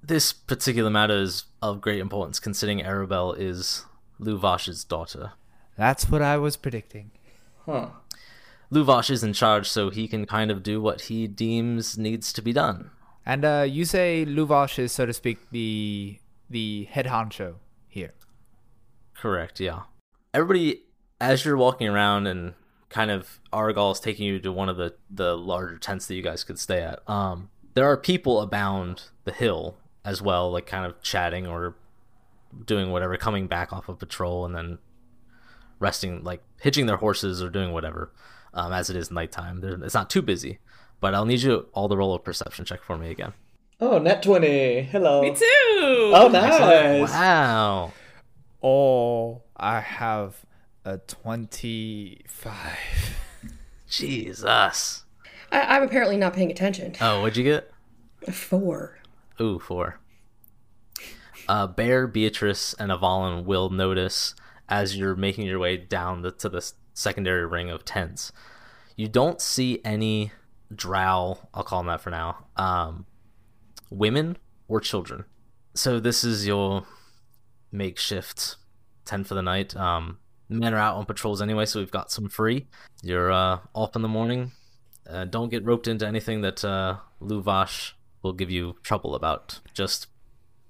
this 0.00 0.32
particular 0.32 0.90
matter 0.90 1.16
is 1.16 1.44
of 1.60 1.80
great 1.80 1.98
importance 1.98 2.38
considering 2.38 2.80
Arabelle 2.80 3.32
is 3.36 3.84
Luvash's 4.20 4.84
daughter. 4.84 5.32
That's 5.76 6.08
what 6.08 6.22
I 6.22 6.36
was 6.36 6.56
predicting. 6.56 7.10
Huh. 7.64 7.88
Luvash 8.72 9.10
is 9.10 9.24
in 9.24 9.32
charge, 9.32 9.68
so 9.68 9.90
he 9.90 10.06
can 10.06 10.24
kind 10.24 10.52
of 10.52 10.62
do 10.62 10.80
what 10.80 11.02
he 11.02 11.26
deems 11.26 11.98
needs 11.98 12.32
to 12.32 12.42
be 12.42 12.52
done. 12.52 12.90
And 13.26 13.44
uh, 13.44 13.66
you 13.68 13.84
say 13.84 14.24
Luvash 14.24 14.78
is, 14.78 14.92
so 14.92 15.04
to 15.04 15.12
speak, 15.12 15.38
the 15.50 16.18
the 16.48 16.84
head 16.84 17.06
honcho 17.06 17.56
here. 17.88 18.14
Correct, 19.14 19.58
yeah. 19.58 19.82
Everybody, 20.32 20.82
as 21.20 21.44
you're 21.44 21.56
walking 21.56 21.88
around 21.88 22.28
and 22.28 22.54
kind 22.88 23.10
of 23.10 23.40
Arrigal 23.52 23.92
is 23.92 24.00
taking 24.00 24.26
you 24.26 24.38
to 24.38 24.52
one 24.52 24.68
of 24.68 24.76
the, 24.76 24.94
the 25.10 25.36
larger 25.36 25.76
tents 25.78 26.06
that 26.06 26.14
you 26.14 26.22
guys 26.22 26.44
could 26.44 26.58
stay 26.58 26.82
at, 26.82 27.00
um, 27.08 27.50
there 27.74 27.86
are 27.86 27.96
people 27.96 28.40
abound 28.40 29.04
the 29.24 29.32
hill 29.32 29.76
as 30.04 30.22
well, 30.22 30.52
like 30.52 30.66
kind 30.66 30.86
of 30.86 31.02
chatting 31.02 31.48
or 31.48 31.74
doing 32.64 32.92
whatever, 32.92 33.16
coming 33.16 33.48
back 33.48 33.72
off 33.72 33.88
of 33.88 33.98
patrol 33.98 34.44
and 34.44 34.54
then 34.54 34.78
resting, 35.80 36.22
like 36.22 36.42
hitching 36.60 36.86
their 36.86 36.98
horses 36.98 37.42
or 37.42 37.50
doing 37.50 37.72
whatever, 37.72 38.12
um, 38.54 38.72
as 38.72 38.88
it 38.88 38.96
is 38.96 39.10
nighttime. 39.10 39.60
They're, 39.60 39.82
it's 39.82 39.94
not 39.94 40.10
too 40.10 40.22
busy, 40.22 40.58
but 41.06 41.14
I'll 41.14 41.24
need 41.24 41.40
you 41.40 41.68
all 41.72 41.88
to 41.88 41.96
roll 41.96 42.14
a 42.14 42.18
perception 42.18 42.64
check 42.64 42.82
for 42.82 42.96
me 42.96 43.12
again. 43.12 43.32
Oh, 43.80 43.98
nat 43.98 44.24
20. 44.24 44.82
Hello. 44.90 45.22
Me 45.22 45.32
too. 45.32 45.44
Oh, 46.12 46.28
nice. 46.32 47.12
Wow. 47.12 47.92
Oh, 48.60 49.42
I 49.56 49.78
have 49.78 50.44
a 50.84 50.98
25. 50.98 52.60
Jesus. 53.88 55.04
I, 55.52 55.60
I'm 55.60 55.84
apparently 55.84 56.16
not 56.16 56.34
paying 56.34 56.50
attention. 56.50 56.96
Oh, 57.00 57.20
what'd 57.20 57.36
you 57.36 57.44
get? 57.44 57.70
A 58.26 58.32
four. 58.32 58.98
Ooh, 59.40 59.60
four. 59.60 60.00
Uh, 61.48 61.68
Bear, 61.68 62.08
Beatrice, 62.08 62.74
and 62.80 62.90
Avalon 62.90 63.44
will 63.44 63.70
notice 63.70 64.34
as 64.68 64.96
you're 64.96 65.14
making 65.14 65.46
your 65.46 65.60
way 65.60 65.76
down 65.76 66.22
the, 66.22 66.32
to 66.32 66.48
the 66.48 66.72
secondary 66.94 67.46
ring 67.46 67.70
of 67.70 67.84
tents. 67.84 68.32
You 68.96 69.06
don't 69.06 69.40
see 69.40 69.80
any 69.84 70.32
drow, 70.74 71.38
I'll 71.54 71.64
call 71.64 71.80
them 71.80 71.88
that 71.88 72.00
for 72.00 72.10
now, 72.10 72.46
um, 72.56 73.06
women 73.90 74.36
or 74.68 74.80
children. 74.80 75.24
So 75.74 76.00
this 76.00 76.24
is 76.24 76.46
your 76.46 76.84
makeshift 77.70 78.56
tent 79.04 79.26
for 79.26 79.34
the 79.34 79.42
night. 79.42 79.76
Um, 79.76 80.18
men 80.48 80.74
are 80.74 80.78
out 80.78 80.96
on 80.96 81.06
patrols 81.06 81.42
anyway, 81.42 81.66
so 81.66 81.80
we've 81.80 81.90
got 81.90 82.10
some 82.10 82.28
free. 82.28 82.66
You're 83.02 83.30
uh, 83.30 83.58
off 83.74 83.96
in 83.96 84.02
the 84.02 84.08
morning. 84.08 84.52
Uh, 85.08 85.24
don't 85.24 85.50
get 85.50 85.64
roped 85.64 85.86
into 85.86 86.06
anything 86.06 86.40
that 86.40 86.64
uh, 86.64 86.96
Luvash 87.22 87.92
will 88.22 88.32
give 88.32 88.50
you 88.50 88.76
trouble 88.82 89.14
about. 89.14 89.60
Just 89.72 90.08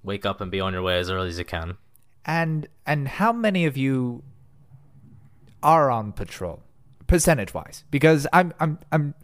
wake 0.03 0.25
up 0.25 0.41
and 0.41 0.51
be 0.51 0.59
on 0.59 0.73
your 0.73 0.81
way 0.81 0.99
as 0.99 1.09
early 1.09 1.29
as 1.29 1.39
you 1.39 1.45
can. 1.45 1.77
And 2.25 2.67
and 2.85 3.07
how 3.07 3.31
many 3.31 3.65
of 3.65 3.77
you 3.77 4.23
are 5.63 5.89
on 5.89 6.11
patrol, 6.11 6.61
percentage 7.07 7.53
wise? 7.53 7.83
Because 7.89 8.27
I'm 8.33 8.53
I'm 8.59 8.79
I'm 8.91 9.15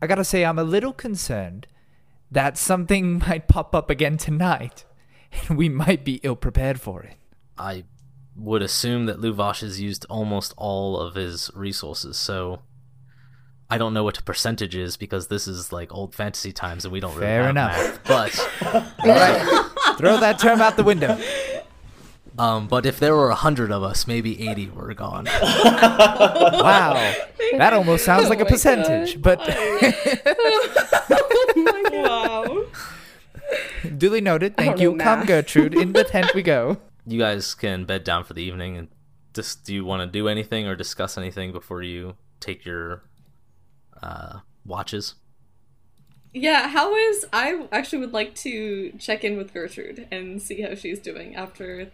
I 0.00 0.06
gotta 0.06 0.24
say 0.24 0.44
I'm 0.44 0.58
a 0.58 0.64
little 0.64 0.92
concerned 0.92 1.66
that 2.30 2.56
something 2.58 3.18
might 3.28 3.48
pop 3.48 3.74
up 3.74 3.90
again 3.90 4.16
tonight, 4.16 4.84
and 5.48 5.58
we 5.58 5.68
might 5.68 6.04
be 6.04 6.20
ill 6.22 6.36
prepared 6.36 6.80
for 6.80 7.02
it. 7.02 7.14
I 7.56 7.84
would 8.36 8.62
assume 8.62 9.06
that 9.06 9.20
Luvash 9.20 9.60
has 9.62 9.80
used 9.80 10.06
almost 10.08 10.54
all 10.56 10.96
of 10.98 11.14
his 11.16 11.50
resources, 11.54 12.16
so 12.16 12.60
I 13.70 13.76
don't 13.78 13.92
know 13.92 14.04
what 14.04 14.14
the 14.16 14.22
percentage 14.22 14.74
is 14.76 14.96
because 14.96 15.26
this 15.26 15.46
is 15.48 15.72
like 15.72 15.92
old 15.92 16.14
fantasy 16.14 16.52
times 16.52 16.84
and 16.84 16.92
we 16.92 17.00
don't 17.00 17.14
really 17.14 17.26
Fair 17.26 17.42
have 17.42 17.50
enough. 17.50 17.76
math. 17.76 18.04
But 18.04 18.48
All 19.04 19.08
right, 19.08 19.70
throw 19.98 20.16
that 20.18 20.38
term 20.38 20.60
out 20.60 20.76
the 20.76 20.84
window. 20.84 21.18
Um, 22.38 22.68
but 22.68 22.86
if 22.86 22.98
there 22.98 23.14
were 23.14 23.30
a 23.30 23.34
hundred 23.34 23.70
of 23.70 23.82
us, 23.82 24.06
maybe 24.06 24.48
eighty 24.48 24.68
were 24.68 24.94
gone. 24.94 25.26
Wow, 26.58 27.14
that 27.56 27.72
almost 27.72 28.04
sounds 28.04 28.28
like 28.28 28.40
a 28.40 28.44
my 28.44 28.50
percentage, 28.50 29.20
but 29.22 29.38
Wow. 31.56 32.64
duly 33.96 34.20
noted. 34.20 34.56
Thank 34.56 34.80
you. 34.80 34.94
know 34.94 35.04
Come. 35.04 35.26
Gertrude. 35.26 35.74
In 35.74 35.92
the 35.92 36.04
tent 36.04 36.34
we 36.34 36.42
go. 36.42 36.78
You 37.06 37.18
guys 37.18 37.54
can 37.54 37.86
bed 37.86 38.04
down 38.04 38.24
for 38.24 38.34
the 38.34 38.42
evening 38.42 38.76
and 38.76 38.88
just 39.32 39.64
do 39.64 39.72
you 39.72 39.82
want 39.82 40.02
to 40.02 40.06
do 40.06 40.28
anything 40.28 40.66
or 40.66 40.76
discuss 40.76 41.16
anything 41.16 41.52
before 41.52 41.82
you 41.82 42.16
take 42.38 42.66
your 42.66 43.02
uh, 44.02 44.40
watches? 44.66 45.14
Yeah, 46.34 46.68
how 46.68 46.94
is 46.94 47.24
I 47.32 47.66
actually 47.72 48.00
would 48.00 48.12
like 48.12 48.34
to 48.36 48.92
check 48.98 49.24
in 49.24 49.38
with 49.38 49.54
Gertrude 49.54 50.06
and 50.10 50.42
see 50.42 50.60
how 50.60 50.74
she's 50.74 50.98
doing 50.98 51.34
after 51.34 51.90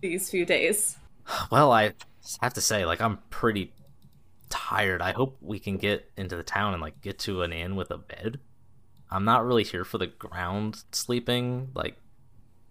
these 0.00 0.30
few 0.30 0.44
days. 0.44 0.96
Well, 1.50 1.72
I 1.72 1.94
have 2.40 2.54
to 2.54 2.60
say, 2.60 2.84
like, 2.84 3.00
I'm 3.00 3.18
pretty 3.30 3.72
tired. 4.48 5.02
I 5.02 5.12
hope 5.12 5.36
we 5.40 5.58
can 5.58 5.76
get 5.76 6.10
into 6.16 6.36
the 6.36 6.42
town 6.42 6.72
and 6.72 6.82
like 6.82 7.00
get 7.00 7.18
to 7.20 7.42
an 7.42 7.52
inn 7.52 7.76
with 7.76 7.90
a 7.90 7.98
bed. 7.98 8.40
I'm 9.10 9.24
not 9.24 9.44
really 9.44 9.64
here 9.64 9.84
for 9.84 9.98
the 9.98 10.06
ground 10.06 10.84
sleeping, 10.92 11.70
like 11.74 11.96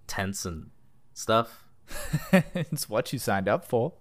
tents 0.08 0.46
and 0.46 0.70
stuff. 1.14 1.66
it's 2.32 2.90
what 2.90 3.12
you 3.14 3.20
signed 3.20 3.48
up 3.48 3.66
for. 3.66 3.94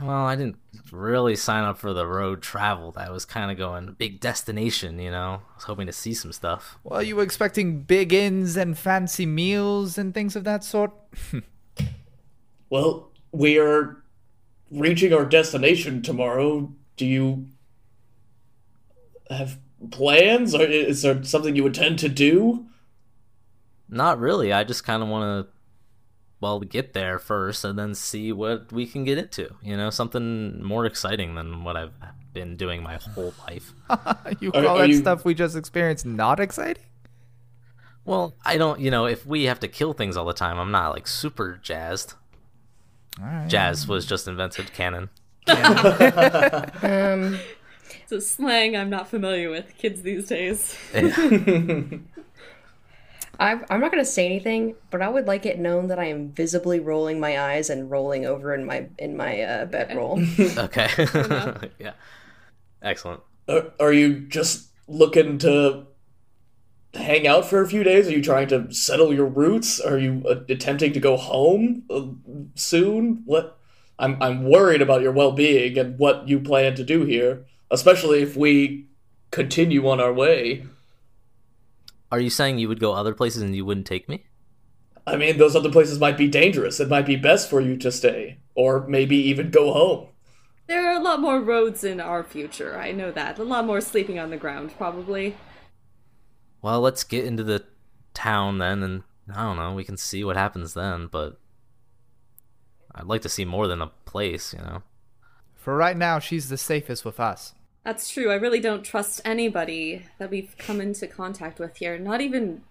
Well, 0.00 0.26
I 0.26 0.36
didn't 0.36 0.58
really 0.92 1.36
sign 1.36 1.64
up 1.64 1.78
for 1.78 1.94
the 1.94 2.06
road 2.06 2.42
travel. 2.42 2.92
I 2.96 3.10
was 3.10 3.24
kind 3.24 3.50
of 3.50 3.56
going 3.56 3.94
big 3.98 4.20
destination, 4.20 4.98
you 4.98 5.10
know. 5.10 5.40
I 5.50 5.54
was 5.54 5.64
hoping 5.64 5.86
to 5.86 5.92
see 5.92 6.12
some 6.12 6.32
stuff. 6.32 6.78
Well, 6.84 7.02
you 7.02 7.16
were 7.16 7.22
expecting 7.22 7.80
big 7.80 8.12
inns 8.12 8.58
and 8.58 8.76
fancy 8.76 9.24
meals 9.24 9.96
and 9.96 10.12
things 10.12 10.36
of 10.36 10.44
that 10.44 10.64
sort. 10.64 10.92
Well, 12.70 13.10
we 13.32 13.58
are 13.58 14.02
reaching 14.70 15.12
our 15.12 15.24
destination 15.24 16.02
tomorrow. 16.02 16.72
Do 16.96 17.06
you 17.06 17.46
have 19.30 19.58
plans? 19.90 20.54
Or 20.54 20.62
is 20.62 21.02
there 21.02 21.22
something 21.24 21.56
you 21.56 21.66
intend 21.66 21.98
to 22.00 22.08
do? 22.08 22.66
Not 23.88 24.18
really. 24.18 24.52
I 24.52 24.64
just 24.64 24.84
kind 24.84 25.02
of 25.02 25.08
want 25.08 25.46
to, 25.46 25.52
well, 26.40 26.60
get 26.60 26.92
there 26.92 27.18
first 27.18 27.64
and 27.64 27.78
then 27.78 27.94
see 27.94 28.32
what 28.32 28.72
we 28.72 28.86
can 28.86 29.04
get 29.04 29.18
into. 29.18 29.54
You 29.62 29.76
know, 29.76 29.90
something 29.90 30.62
more 30.62 30.86
exciting 30.86 31.34
than 31.34 31.62
what 31.64 31.76
I've 31.76 31.92
been 32.32 32.56
doing 32.56 32.82
my 32.82 32.96
whole 32.96 33.32
life. 33.46 33.72
you 34.40 34.48
Are- 34.52 34.62
call 34.62 34.76
are 34.76 34.78
that 34.80 34.88
you- 34.88 34.98
stuff 34.98 35.24
we 35.24 35.34
just 35.34 35.56
experienced 35.56 36.04
not 36.04 36.40
exciting? 36.40 36.82
Well, 38.04 38.36
I 38.44 38.56
don't, 38.56 38.78
you 38.78 38.90
know, 38.92 39.06
if 39.06 39.26
we 39.26 39.44
have 39.44 39.58
to 39.60 39.68
kill 39.68 39.92
things 39.92 40.16
all 40.16 40.26
the 40.26 40.32
time, 40.32 40.58
I'm 40.60 40.70
not 40.70 40.90
like 40.92 41.08
super 41.08 41.58
jazzed. 41.60 42.14
All 43.20 43.26
right. 43.26 43.48
Jazz 43.48 43.88
was 43.88 44.06
just 44.06 44.28
invented 44.28 44.72
canon. 44.72 45.10
Um, 45.48 47.38
It's 48.02 48.12
a 48.12 48.20
slang 48.20 48.76
I'm 48.76 48.90
not 48.90 49.08
familiar 49.08 49.50
with, 49.50 49.76
kids 49.78 50.02
these 50.02 50.28
days. 50.28 50.76
I, 53.38 53.60
I'm 53.68 53.80
not 53.80 53.90
going 53.90 54.02
to 54.02 54.04
say 54.04 54.26
anything, 54.26 54.76
but 54.90 55.02
I 55.02 55.08
would 55.08 55.26
like 55.26 55.44
it 55.44 55.58
known 55.58 55.88
that 55.88 55.98
I 55.98 56.06
am 56.06 56.30
visibly 56.30 56.80
rolling 56.80 57.20
my 57.20 57.38
eyes 57.38 57.68
and 57.68 57.90
rolling 57.90 58.24
over 58.24 58.54
in 58.54 58.64
my 58.64 58.88
in 58.98 59.16
my 59.16 59.40
uh, 59.42 59.66
bedroll. 59.66 60.22
Okay. 60.38 60.88
yeah. 61.78 61.92
Excellent. 62.82 63.22
Are, 63.48 63.72
are 63.78 63.92
you 63.92 64.20
just 64.20 64.68
looking 64.88 65.38
to 65.38 65.86
hang 66.94 67.26
out 67.26 67.44
for 67.44 67.60
a 67.60 67.68
few 67.68 67.82
days? 67.82 68.08
Are 68.08 68.12
you 68.12 68.22
trying 68.22 68.48
to 68.48 68.72
settle 68.72 69.12
your 69.12 69.26
roots? 69.26 69.80
Are 69.80 69.98
you 69.98 70.24
uh, 70.28 70.40
attempting 70.48 70.92
to 70.92 71.00
go 71.00 71.16
home 71.16 71.84
uh, 71.90 72.06
soon? 72.54 73.22
What? 73.24 73.58
I'm 73.98 74.22
I'm 74.22 74.44
worried 74.44 74.82
about 74.82 75.02
your 75.02 75.12
well-being 75.12 75.78
and 75.78 75.98
what 75.98 76.28
you 76.28 76.38
plan 76.38 76.74
to 76.74 76.84
do 76.84 77.04
here, 77.04 77.46
especially 77.70 78.22
if 78.22 78.36
we 78.36 78.88
continue 79.30 79.88
on 79.88 80.00
our 80.00 80.12
way. 80.12 80.66
Are 82.12 82.20
you 82.20 82.30
saying 82.30 82.58
you 82.58 82.68
would 82.68 82.80
go 82.80 82.92
other 82.92 83.14
places 83.14 83.42
and 83.42 83.56
you 83.56 83.64
wouldn't 83.64 83.86
take 83.86 84.08
me? 84.08 84.26
I 85.06 85.16
mean, 85.16 85.38
those 85.38 85.56
other 85.56 85.70
places 85.70 85.98
might 85.98 86.18
be 86.18 86.28
dangerous. 86.28 86.80
It 86.80 86.88
might 86.88 87.06
be 87.06 87.16
best 87.16 87.48
for 87.48 87.60
you 87.60 87.76
to 87.78 87.92
stay, 87.92 88.38
or 88.54 88.86
maybe 88.86 89.16
even 89.16 89.50
go 89.50 89.72
home. 89.72 90.08
There 90.66 90.84
are 90.86 91.00
a 91.00 91.02
lot 91.02 91.20
more 91.20 91.40
roads 91.40 91.84
in 91.84 92.00
our 92.00 92.24
future, 92.24 92.76
I 92.76 92.90
know 92.90 93.12
that. 93.12 93.38
A 93.38 93.44
lot 93.44 93.66
more 93.66 93.80
sleeping 93.80 94.18
on 94.18 94.30
the 94.30 94.36
ground, 94.36 94.72
probably. 94.76 95.36
Well, 96.62 96.80
let's 96.80 97.04
get 97.04 97.24
into 97.24 97.44
the 97.44 97.64
town 98.14 98.58
then, 98.58 98.82
and 98.82 99.02
I 99.32 99.42
don't 99.42 99.56
know, 99.56 99.74
we 99.74 99.84
can 99.84 99.96
see 99.96 100.24
what 100.24 100.36
happens 100.36 100.74
then, 100.74 101.08
but 101.10 101.38
I'd 102.94 103.06
like 103.06 103.22
to 103.22 103.28
see 103.28 103.44
more 103.44 103.66
than 103.66 103.82
a 103.82 103.88
place, 104.04 104.52
you 104.52 104.60
know? 104.60 104.82
For 105.54 105.76
right 105.76 105.96
now, 105.96 106.18
she's 106.18 106.48
the 106.48 106.56
safest 106.56 107.04
with 107.04 107.20
us. 107.20 107.54
That's 107.84 108.08
true. 108.08 108.30
I 108.30 108.34
really 108.34 108.60
don't 108.60 108.82
trust 108.82 109.20
anybody 109.24 110.06
that 110.18 110.30
we've 110.30 110.56
come 110.58 110.80
into 110.80 111.06
contact 111.06 111.60
with 111.60 111.76
here. 111.76 111.98
Not 111.98 112.20
even 112.20 112.62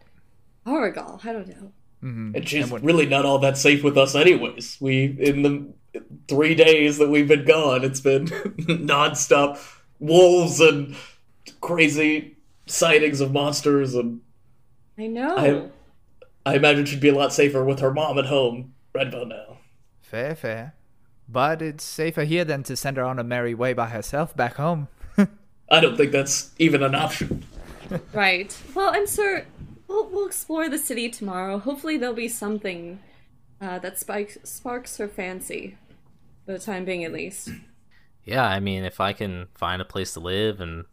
Arrigal. 0.66 1.26
I 1.26 1.32
don't 1.32 1.48
know. 1.48 1.72
Mm-hmm. 2.04 2.36
And 2.36 2.50
she's 2.50 2.72
really 2.72 3.06
not 3.06 3.26
all 3.26 3.40
that 3.40 3.58
safe 3.58 3.84
with 3.84 3.98
us, 3.98 4.16
anyways. 4.16 4.78
We 4.82 5.16
in 5.20 5.42
the 5.42 6.02
three 6.28 6.54
days 6.56 6.98
that 6.98 7.10
we've 7.10 7.28
been 7.28 7.46
gone, 7.46 7.84
it's 7.84 8.02
been 8.02 8.26
nonstop 8.28 9.58
wolves 10.00 10.60
and 10.60 10.96
crazy 11.62 12.35
sightings 12.66 13.22
of 13.22 13.32
monsters, 13.32 13.96
and 13.96 14.22
I 14.98 15.08
know. 15.08 15.72
I 16.46 16.52
I 16.52 16.56
imagine 16.56 16.86
she'd 16.86 17.00
be 17.00 17.10
a 17.10 17.16
lot 17.16 17.34
safer 17.34 17.64
with 17.64 17.80
her 17.80 17.94
mom 17.94 18.20
at 18.20 18.26
home, 18.28 18.74
right 18.94 19.08
about 19.08 19.28
now. 19.28 19.58
Fair, 20.02 20.36
fair. 20.36 20.76
But 21.28 21.62
it's 21.62 21.84
safer 21.84 22.24
here 22.24 22.46
than 22.46 22.62
to 22.64 22.76
send 22.76 22.98
her 22.98 23.04
on 23.04 23.18
a 23.18 23.24
merry 23.24 23.56
way 23.56 23.74
by 23.74 23.88
herself 23.90 24.36
back 24.36 24.56
home. 24.56 24.88
I 25.70 25.80
don't 25.80 25.98
think 25.98 26.12
that's 26.12 26.52
even 26.60 26.84
an 26.84 26.96
option. 26.96 27.46
Right. 28.14 28.58
Well, 28.74 28.92
I'm 28.96 29.06
sure 29.06 29.46
we'll, 29.88 30.10
we'll 30.10 30.26
explore 30.26 30.68
the 30.68 30.80
city 30.80 31.08
tomorrow. 31.08 31.60
Hopefully, 31.60 31.98
there'll 31.98 32.16
be 32.16 32.28
something 32.28 32.98
uh, 33.62 33.78
that 33.78 34.00
spikes, 34.00 34.40
sparks 34.44 34.98
her 34.98 35.08
fancy, 35.08 35.78
for 36.48 36.54
the 36.54 36.58
time 36.58 36.84
being 36.84 37.04
at 37.04 37.14
least. 37.14 37.52
Yeah, 38.24 38.44
I 38.44 38.60
mean, 38.60 38.86
if 38.86 39.00
I 39.00 39.14
can 39.14 39.50
find 39.54 39.84
a 39.84 39.86
place 39.86 40.14
to 40.14 40.20
live 40.20 40.60
and 40.62 40.86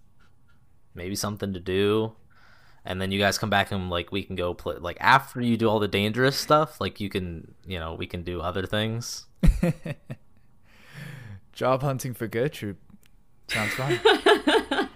maybe 0.94 1.14
something 1.14 1.52
to 1.52 1.61
do, 1.61 2.12
and 2.84 3.00
then 3.00 3.12
you 3.12 3.18
guys 3.18 3.38
come 3.38 3.50
back 3.50 3.70
and 3.70 3.90
like 3.90 4.12
we 4.12 4.22
can 4.22 4.37
go 4.37 4.54
play 4.54 4.76
like 4.76 4.96
after 5.00 5.40
you 5.40 5.56
do 5.56 5.68
all 5.68 5.78
the 5.78 5.88
dangerous 5.88 6.37
stuff, 6.37 6.80
like 6.80 7.00
you 7.00 7.08
can, 7.08 7.54
you 7.66 7.78
know, 7.78 7.94
we 7.94 8.06
can 8.06 8.22
do 8.22 8.40
other 8.40 8.66
things. 8.66 9.26
Job 11.52 11.82
hunting 11.82 12.14
for 12.14 12.26
Gertrude. 12.26 12.76
Sounds 13.49 13.72
fine. 13.75 14.00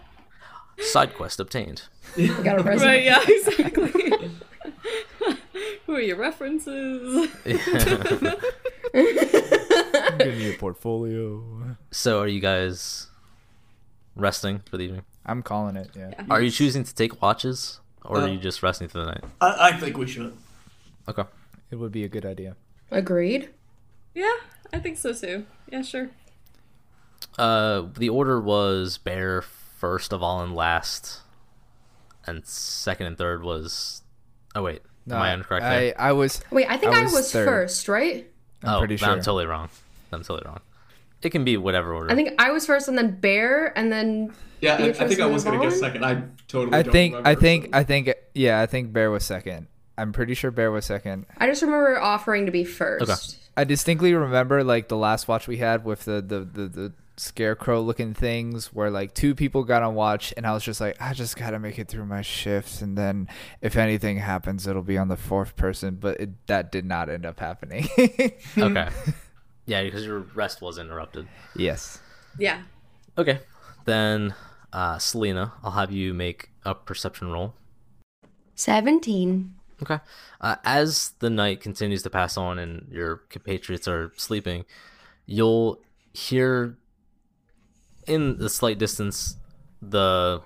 Side 0.79 1.15
quest 1.15 1.41
obtained. 1.41 1.83
Got 2.17 2.61
a 2.61 2.63
resume. 2.63 2.89
right, 2.89 3.05
yeah, 3.05 3.21
exactly. 3.27 4.31
Who 5.87 5.95
are 5.95 6.01
your 6.01 6.17
references? 6.17 7.29
Give 7.45 8.23
me 10.19 10.55
a 10.55 10.57
portfolio. 10.59 11.77
so, 11.91 12.21
are 12.21 12.27
you 12.27 12.41
guys 12.41 13.09
resting 14.17 14.61
for 14.69 14.77
the 14.77 14.85
evening? 14.85 15.03
I'm 15.27 15.43
calling 15.43 15.77
it. 15.77 15.91
Yeah. 15.95 16.13
Are 16.31 16.41
you 16.41 16.51
choosing 16.51 16.85
to 16.85 16.95
take 16.95 17.21
watches, 17.21 17.81
or 18.05 18.19
Uh, 18.19 18.21
are 18.23 18.29
you 18.29 18.39
just 18.39 18.63
resting 18.63 18.89
through 18.89 19.03
the 19.03 19.07
night? 19.09 19.25
I, 19.41 19.69
I 19.71 19.77
think 19.79 19.97
we 19.99 20.07
should. 20.07 20.35
Okay. 21.09 21.25
It 21.71 21.77
would 21.77 21.93
be 21.93 22.05
a 22.05 22.09
good 22.09 22.25
idea. 22.25 22.55
Agreed. 22.91 23.51
yeah, 24.15 24.37
I 24.73 24.79
think 24.79 24.97
so 24.97 25.13
too. 25.13 25.45
Yeah, 25.71 25.83
sure. 25.83 26.11
Uh, 27.37 27.87
the 27.99 28.09
order 28.09 28.41
was 28.41 28.99
Bear 28.99 29.43
first 29.43 30.13
of 30.13 30.23
all 30.23 30.41
and 30.41 30.55
last, 30.55 31.21
and 32.27 32.47
second 32.47 33.07
and 33.07 33.19
third 33.19 33.43
was. 33.43 34.03
Oh 34.55 34.63
wait, 34.63 34.83
am 35.11 35.17
I 35.21 35.35
incorrect 35.35 35.65
I, 35.65 35.79
there? 35.79 36.01
I 36.01 36.13
was. 36.13 36.41
Wait, 36.51 36.67
I 36.71 36.77
think 36.77 36.95
I 36.95 37.01
I 37.01 37.03
was 37.03 37.13
was, 37.13 37.33
first, 37.33 37.89
right? 37.89 38.31
I'm 38.63 38.77
oh, 38.77 38.79
pretty 38.79 38.97
sure. 38.97 39.09
I'm 39.09 39.19
totally 39.19 39.47
wrong. 39.47 39.69
I'm 40.13 40.23
totally 40.23 40.45
wrong. 40.47 40.61
It 41.27 41.31
can 41.31 41.45
be 41.45 41.57
whatever 41.57 41.93
order. 41.93 42.11
I 42.11 42.15
think 42.15 42.35
I 42.39 42.53
was 42.53 42.65
first, 42.65 42.87
and 42.89 42.97
then 42.97 43.19
Bear, 43.21 43.77
and 43.77 43.91
then 43.93 44.33
Yeah, 44.61 44.77
I, 44.77 44.85
I 44.89 44.93
think 44.93 45.21
I 45.21 45.27
was 45.27 45.45
gonna 45.45 45.61
guess 45.61 45.79
second. 45.81 46.05
I 46.05 46.23
totally. 46.49 46.77
I 46.79 46.83
don't 46.83 46.93
think. 46.93 47.15
remember, 47.15 47.29
I 47.29 47.35
think. 47.35 47.65
so- 47.65 47.71
I 47.75 47.85
think. 47.85 48.15
Yeah, 48.35 48.61
I 48.61 48.67
think 48.67 48.93
Bear 48.93 49.11
was 49.11 49.25
second. 49.25 49.67
I'm 49.99 50.13
pretty 50.13 50.35
sure 50.35 50.51
Bear 50.51 50.71
was 50.71 50.85
second. 50.85 51.27
I 51.39 51.47
just 51.47 51.63
remember 51.63 51.99
offering 52.01 52.47
to 52.47 52.53
be 52.53 52.65
first. 52.65 53.11
Okay. 53.11 53.43
I 53.57 53.65
distinctly 53.65 54.15
remember 54.15 54.63
like 54.63 54.89
the 54.89 54.97
last 54.97 55.27
watch 55.27 55.49
we 55.49 55.57
had 55.57 55.85
with 55.85 56.05
the 56.05 56.21
the 56.21 56.41
the, 56.41 56.69
the 56.69 56.93
scarecrow 57.19 57.81
looking 57.81 58.13
things 58.13 58.75
where 58.75 58.91
like 58.91 59.15
two 59.15 59.35
people 59.35 59.65
got 59.65 59.83
on 59.83 59.95
watch 59.95 60.35
and 60.37 60.47
I 60.47 60.53
was 60.53 60.63
just 60.63 60.83
like 60.83 61.01
I 61.01 61.15
just 61.15 61.35
got 61.37 61.51
to 61.53 61.59
make 61.59 61.79
it 61.79 61.89
through 61.89 62.05
my 62.05 62.21
shifts 62.21 62.83
and 62.83 62.97
then 62.97 63.29
if 63.63 63.75
anything 63.77 64.19
happens 64.19 64.67
it'll 64.67 64.83
be 64.83 64.99
on 64.99 65.09
the 65.09 65.17
fourth 65.17 65.57
person 65.57 65.95
but 65.95 66.21
it, 66.21 66.47
that 66.47 66.71
did 66.71 66.85
not 66.85 67.09
end 67.09 67.25
up 67.25 67.41
happening. 67.41 67.89
okay. 68.59 68.89
Yeah, 69.67 69.83
because 69.83 70.05
your 70.07 70.21
rest 70.35 70.63
was 70.63 70.79
interrupted. 70.79 71.29
yes. 71.55 72.01
Yeah. 72.39 72.63
Okay, 73.19 73.41
then, 73.85 74.35
uh, 74.73 74.99
Selena, 74.99 75.53
I'll 75.63 75.71
have 75.73 75.91
you 75.91 76.13
make 76.15 76.51
a 76.65 76.75
perception 76.75 77.31
roll. 77.31 77.55
Seventeen. 78.55 79.55
Okay. 79.83 79.99
Uh, 80.41 80.57
as 80.65 81.13
the 81.19 81.29
night 81.29 81.61
continues 81.61 82.03
to 82.03 82.11
pass 82.11 82.37
on 82.37 82.59
and 82.59 82.89
your 82.91 83.17
compatriots 83.29 83.87
are 83.87 84.13
sleeping, 84.17 84.65
you'll 85.27 85.81
hear 86.15 86.79
in 88.07 88.39
the 88.39 88.49
slight 88.49 88.79
distance 88.79 89.37
the 89.83 90.41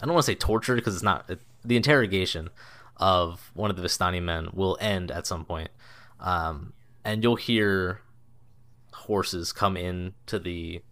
I 0.00 0.06
don't 0.06 0.14
want 0.14 0.24
to 0.24 0.32
say 0.32 0.36
torture 0.36 0.76
because 0.76 0.94
it's 0.94 1.02
not 1.02 1.28
it, 1.28 1.40
the 1.64 1.76
interrogation 1.76 2.50
of 2.96 3.50
one 3.54 3.70
of 3.70 3.76
the 3.76 3.82
Vistani 3.82 4.22
men 4.22 4.48
will 4.52 4.76
end 4.80 5.10
at 5.10 5.26
some 5.26 5.44
point, 5.44 5.70
um, 6.20 6.72
and 7.04 7.22
you'll 7.22 7.36
hear 7.36 8.00
horses 8.92 9.52
come 9.52 9.76
in 9.76 10.14
to 10.26 10.38
the 10.38 10.82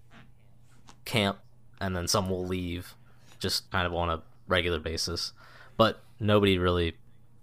camp, 1.04 1.38
and 1.80 1.94
then 1.96 2.08
some 2.08 2.28
will 2.30 2.46
leave, 2.46 2.94
just 3.38 3.70
kind 3.70 3.86
of 3.86 3.94
on 3.94 4.10
a 4.10 4.22
regular 4.48 4.78
basis, 4.78 5.32
but 5.76 6.02
nobody 6.18 6.58
really 6.58 6.96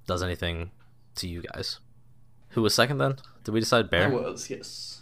does 0.08 0.24
anything 0.24 0.72
to 1.16 1.28
you 1.28 1.42
guys. 1.42 1.80
Who 2.50 2.62
was 2.62 2.74
second 2.74 2.98
then? 2.98 3.18
Did 3.44 3.52
we 3.52 3.60
decide 3.60 3.90
bear 3.90 4.06
I 4.06 4.10
was 4.10 4.50
yes. 4.50 5.02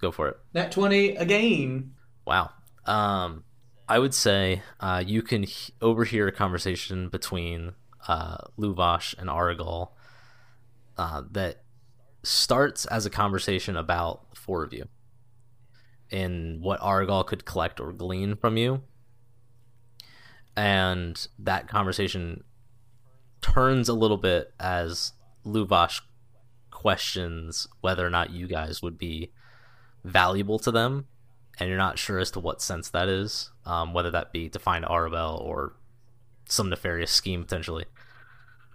Go 0.00 0.10
for 0.10 0.28
it. 0.28 0.38
Nat 0.54 0.72
twenty 0.72 1.16
again. 1.16 1.94
Wow. 2.26 2.50
Um, 2.84 3.44
I 3.88 3.98
would 3.98 4.14
say 4.14 4.62
uh, 4.80 5.02
you 5.06 5.22
can 5.22 5.44
h- 5.44 5.70
overhear 5.80 6.26
a 6.26 6.32
conversation 6.32 7.08
between 7.08 7.72
uh, 8.08 8.38
Luvash 8.58 9.16
and 9.18 9.28
Arrigal 9.28 9.90
uh, 10.98 11.22
that 11.30 11.62
starts 12.26 12.86
as 12.86 13.06
a 13.06 13.10
conversation 13.10 13.76
about 13.76 14.30
the 14.30 14.36
four 14.36 14.64
of 14.64 14.72
you 14.72 14.84
and 16.10 16.60
what 16.60 16.80
Arrigal 16.80 17.24
could 17.24 17.44
collect 17.44 17.78
or 17.80 17.92
glean 17.92 18.34
from 18.34 18.56
you. 18.56 18.82
And 20.56 21.24
that 21.38 21.68
conversation 21.68 22.42
turns 23.40 23.88
a 23.88 23.94
little 23.94 24.16
bit 24.16 24.52
as 24.58 25.12
Luvash 25.44 26.00
questions 26.70 27.68
whether 27.80 28.04
or 28.04 28.10
not 28.10 28.30
you 28.30 28.48
guys 28.48 28.82
would 28.82 28.98
be 28.98 29.30
valuable 30.02 30.58
to 30.58 30.72
them 30.72 31.06
and 31.58 31.68
you're 31.68 31.78
not 31.78 31.98
sure 31.98 32.18
as 32.18 32.32
to 32.32 32.40
what 32.40 32.60
sense 32.60 32.90
that 32.90 33.08
is, 33.08 33.50
um, 33.64 33.94
whether 33.94 34.10
that 34.10 34.32
be 34.32 34.48
to 34.48 34.58
find 34.58 34.84
Arabelle 34.84 35.40
or 35.40 35.74
some 36.48 36.70
nefarious 36.70 37.12
scheme 37.12 37.42
potentially. 37.42 37.84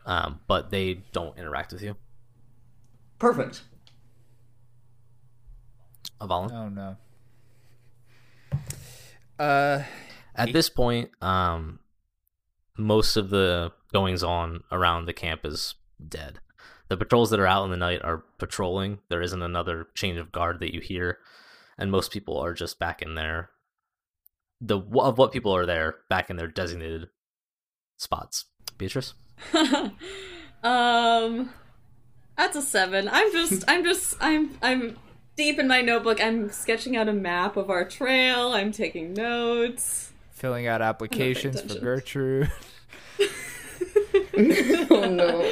Um, 0.05 0.39
but 0.47 0.71
they 0.71 1.01
don't 1.11 1.37
interact 1.37 1.73
with 1.73 1.81
you. 1.81 1.95
Perfect. 3.21 3.61
Avalon. 6.19 6.51
Oh 6.51 6.69
no. 6.69 6.97
Uh 9.37 9.83
At 10.33 10.53
this 10.53 10.71
point, 10.71 11.11
um, 11.21 11.81
most 12.79 13.17
of 13.17 13.29
the 13.29 13.73
goings 13.93 14.23
on 14.23 14.63
around 14.71 15.05
the 15.05 15.13
camp 15.13 15.45
is 15.45 15.75
dead. 16.05 16.39
The 16.87 16.97
patrols 16.97 17.29
that 17.29 17.39
are 17.39 17.45
out 17.45 17.63
in 17.63 17.69
the 17.69 17.77
night 17.77 18.01
are 18.03 18.23
patrolling. 18.39 18.97
There 19.09 19.21
isn't 19.21 19.43
another 19.43 19.89
change 19.93 20.17
of 20.17 20.31
guard 20.31 20.59
that 20.59 20.73
you 20.73 20.81
hear, 20.81 21.19
and 21.77 21.91
most 21.91 22.11
people 22.11 22.39
are 22.39 22.55
just 22.55 22.79
back 22.79 23.03
in 23.03 23.13
their 23.13 23.51
the 24.59 24.79
of 24.79 25.19
what 25.19 25.31
people 25.31 25.55
are 25.55 25.67
there 25.67 25.97
back 26.09 26.31
in 26.31 26.37
their 26.37 26.47
designated 26.47 27.09
spots. 27.97 28.45
Beatrice. 28.79 29.13
um, 30.63 31.51
that's 32.37 32.55
a 32.55 32.61
seven. 32.61 33.09
I'm 33.11 33.31
just, 33.31 33.63
I'm 33.67 33.83
just, 33.83 34.15
I'm, 34.19 34.57
I'm 34.61 34.97
deep 35.35 35.59
in 35.59 35.67
my 35.67 35.81
notebook. 35.81 36.21
I'm 36.21 36.51
sketching 36.51 36.95
out 36.95 37.07
a 37.07 37.13
map 37.13 37.57
of 37.57 37.69
our 37.69 37.85
trail. 37.85 38.53
I'm 38.53 38.71
taking 38.71 39.13
notes. 39.13 40.11
filling 40.31 40.67
out 40.67 40.81
applications 40.81 41.61
for. 41.61 41.79
Gertrude. 41.79 42.51
oh 44.89 45.09
no. 45.09 45.51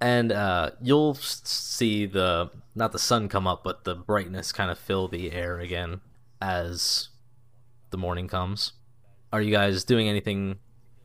and 0.00 0.32
uh, 0.32 0.70
you'll 0.82 1.14
see 1.14 2.06
the 2.06 2.50
not 2.74 2.92
the 2.92 2.98
sun 2.98 3.28
come 3.28 3.46
up, 3.46 3.62
but 3.62 3.84
the 3.84 3.94
brightness 3.94 4.52
kind 4.52 4.70
of 4.70 4.78
fill 4.78 5.08
the 5.08 5.32
air 5.32 5.58
again 5.58 6.00
as 6.40 7.08
the 7.90 7.98
morning 7.98 8.28
comes. 8.28 8.72
Are 9.32 9.40
you 9.40 9.50
guys 9.50 9.84
doing 9.84 10.08
anything 10.08 10.58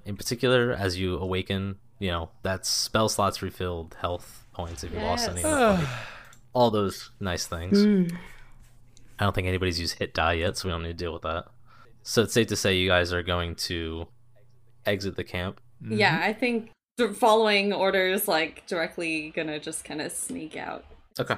in 0.05 0.17
particular 0.17 0.71
as 0.71 0.97
you 0.97 1.17
awaken? 1.17 1.77
You 1.99 2.11
know, 2.11 2.29
that's 2.43 2.69
spell 2.69 3.09
slots 3.09 3.41
refilled, 3.41 3.95
health 4.01 4.45
points 4.59 4.83
if 4.83 4.91
you 4.93 4.99
lost 4.99 5.29
any, 5.29 5.41
Yes. 5.41 5.87
all 6.53 6.69
those 6.71 7.11
nice 7.19 7.45
things. 7.47 7.81
Hmm. 7.83 8.07
I 9.19 9.23
don't 9.25 9.35
think 9.35 9.47
anybody's 9.47 9.79
used 9.79 9.99
hit 9.99 10.13
die 10.13 10.33
yet, 10.33 10.57
so 10.57 10.67
we 10.67 10.71
don't 10.71 10.83
need 10.83 10.97
to 10.97 11.03
deal 11.05 11.13
with 11.13 11.23
that. 11.23 11.45
So 12.03 12.23
it's 12.23 12.33
safe 12.33 12.47
to 12.47 12.55
say 12.55 12.75
you 12.77 12.87
guys 12.87 13.11
are 13.13 13.23
going 13.23 13.55
to 13.69 14.07
exit 14.85 15.15
the 15.15 15.23
camp. 15.23 15.59
Mm-hmm. 15.83 15.93
Yeah, 15.97 16.19
I 16.23 16.33
think 16.33 16.71
following 17.15 17.71
orders, 17.73 18.27
like 18.27 18.65
directly 18.67 19.31
gonna 19.35 19.59
just 19.59 19.83
kind 19.85 20.01
of 20.01 20.11
sneak 20.11 20.55
out. 20.57 20.83
Okay. 21.19 21.35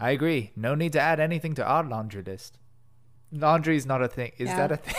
I 0.00 0.10
agree. 0.10 0.50
No 0.56 0.74
need 0.74 0.92
to 0.94 1.00
add 1.00 1.20
anything 1.20 1.54
to 1.54 1.64
our 1.64 1.84
laundry 1.84 2.22
list. 2.22 2.58
Laundry 3.30 3.76
is 3.76 3.86
not 3.86 4.02
a 4.02 4.08
thing. 4.08 4.32
Is 4.38 4.48
Yeah. 4.48 4.66
that 4.66 4.72
a 4.72 4.76
thing? 4.78 4.94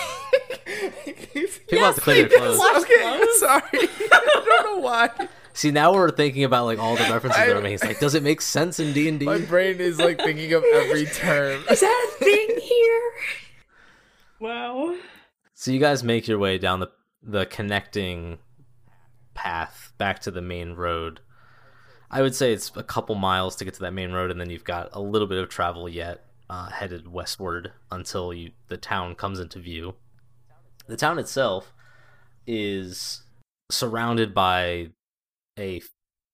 People 1.68 1.86
have 1.86 1.96
to 1.96 2.02
clean 2.02 2.28
their 2.30 2.38
clothes. 2.39 2.58
Wash 2.60 2.82
okay, 2.84 3.02
clothes. 3.02 3.39
sorry. 3.39 3.63
I 3.74 4.42
don't 4.46 4.66
know 4.66 4.80
why. 4.80 5.10
See, 5.54 5.72
now 5.72 5.94
we're 5.94 6.10
thinking 6.12 6.44
about 6.44 6.66
like 6.66 6.80
all 6.80 6.96
the 6.96 7.04
references 7.04 7.39
I- 7.39 7.48
that 7.48 7.56
are 7.58 7.62
made. 7.62 7.74
It's 7.76 7.84
like, 7.84 8.00
does 8.00 8.16
it 8.16 8.24
make 8.24 8.42
sense 8.42 8.80
in 8.80 8.92
D 8.94 9.08
and 9.08 9.20
D? 9.20 9.26
My 9.26 9.38
D? 9.38 9.46
brain 9.46 9.80
is 9.80 10.00
like 10.00 10.18
thinking 10.18 10.52
of 10.54 10.63
every 10.63 11.06
term. 11.06 11.63
Is 11.70 11.80
that 11.82 12.08
a 12.12 12.24
thing 12.24 12.58
here? 12.62 13.12
Wow. 14.39 14.96
So 15.54 15.72
you 15.72 15.80
guys 15.80 16.04
make 16.04 16.28
your 16.28 16.39
way 16.39 16.58
down 16.58 16.80
the 16.80 16.89
the 17.22 17.46
connecting 17.46 18.39
path 19.34 19.94
back 19.98 20.20
to 20.22 20.32
the 20.32 20.42
main 20.42 20.74
road. 20.74 21.22
I 22.12 22.22
would 22.22 22.36
say 22.36 22.52
it's 22.54 22.72
a 22.76 22.84
couple 22.84 23.16
miles 23.16 23.56
to 23.56 23.66
get 23.66 23.74
to 23.76 23.80
that 23.82 23.94
main 23.94 24.12
road, 24.12 24.30
and 24.30 24.39
then 24.39 24.50
you've 24.50 24.63
got 24.66 24.89
a 24.92 25.00
little 25.02 25.28
bit 25.28 25.38
of 25.42 25.50
travel 25.50 25.88
yet, 25.88 26.26
uh, 26.50 26.70
headed 26.70 27.08
westward 27.12 27.72
until 27.92 28.34
you 28.34 28.52
the 28.68 28.78
town 28.78 29.16
comes 29.16 29.39
into 29.39 29.60
view. 29.60 29.96
The 30.88 30.98
town 30.98 31.18
itself 31.18 31.74
is 32.46 33.24
surrounded 33.72 34.34
by 34.34 34.89
a 35.58 35.82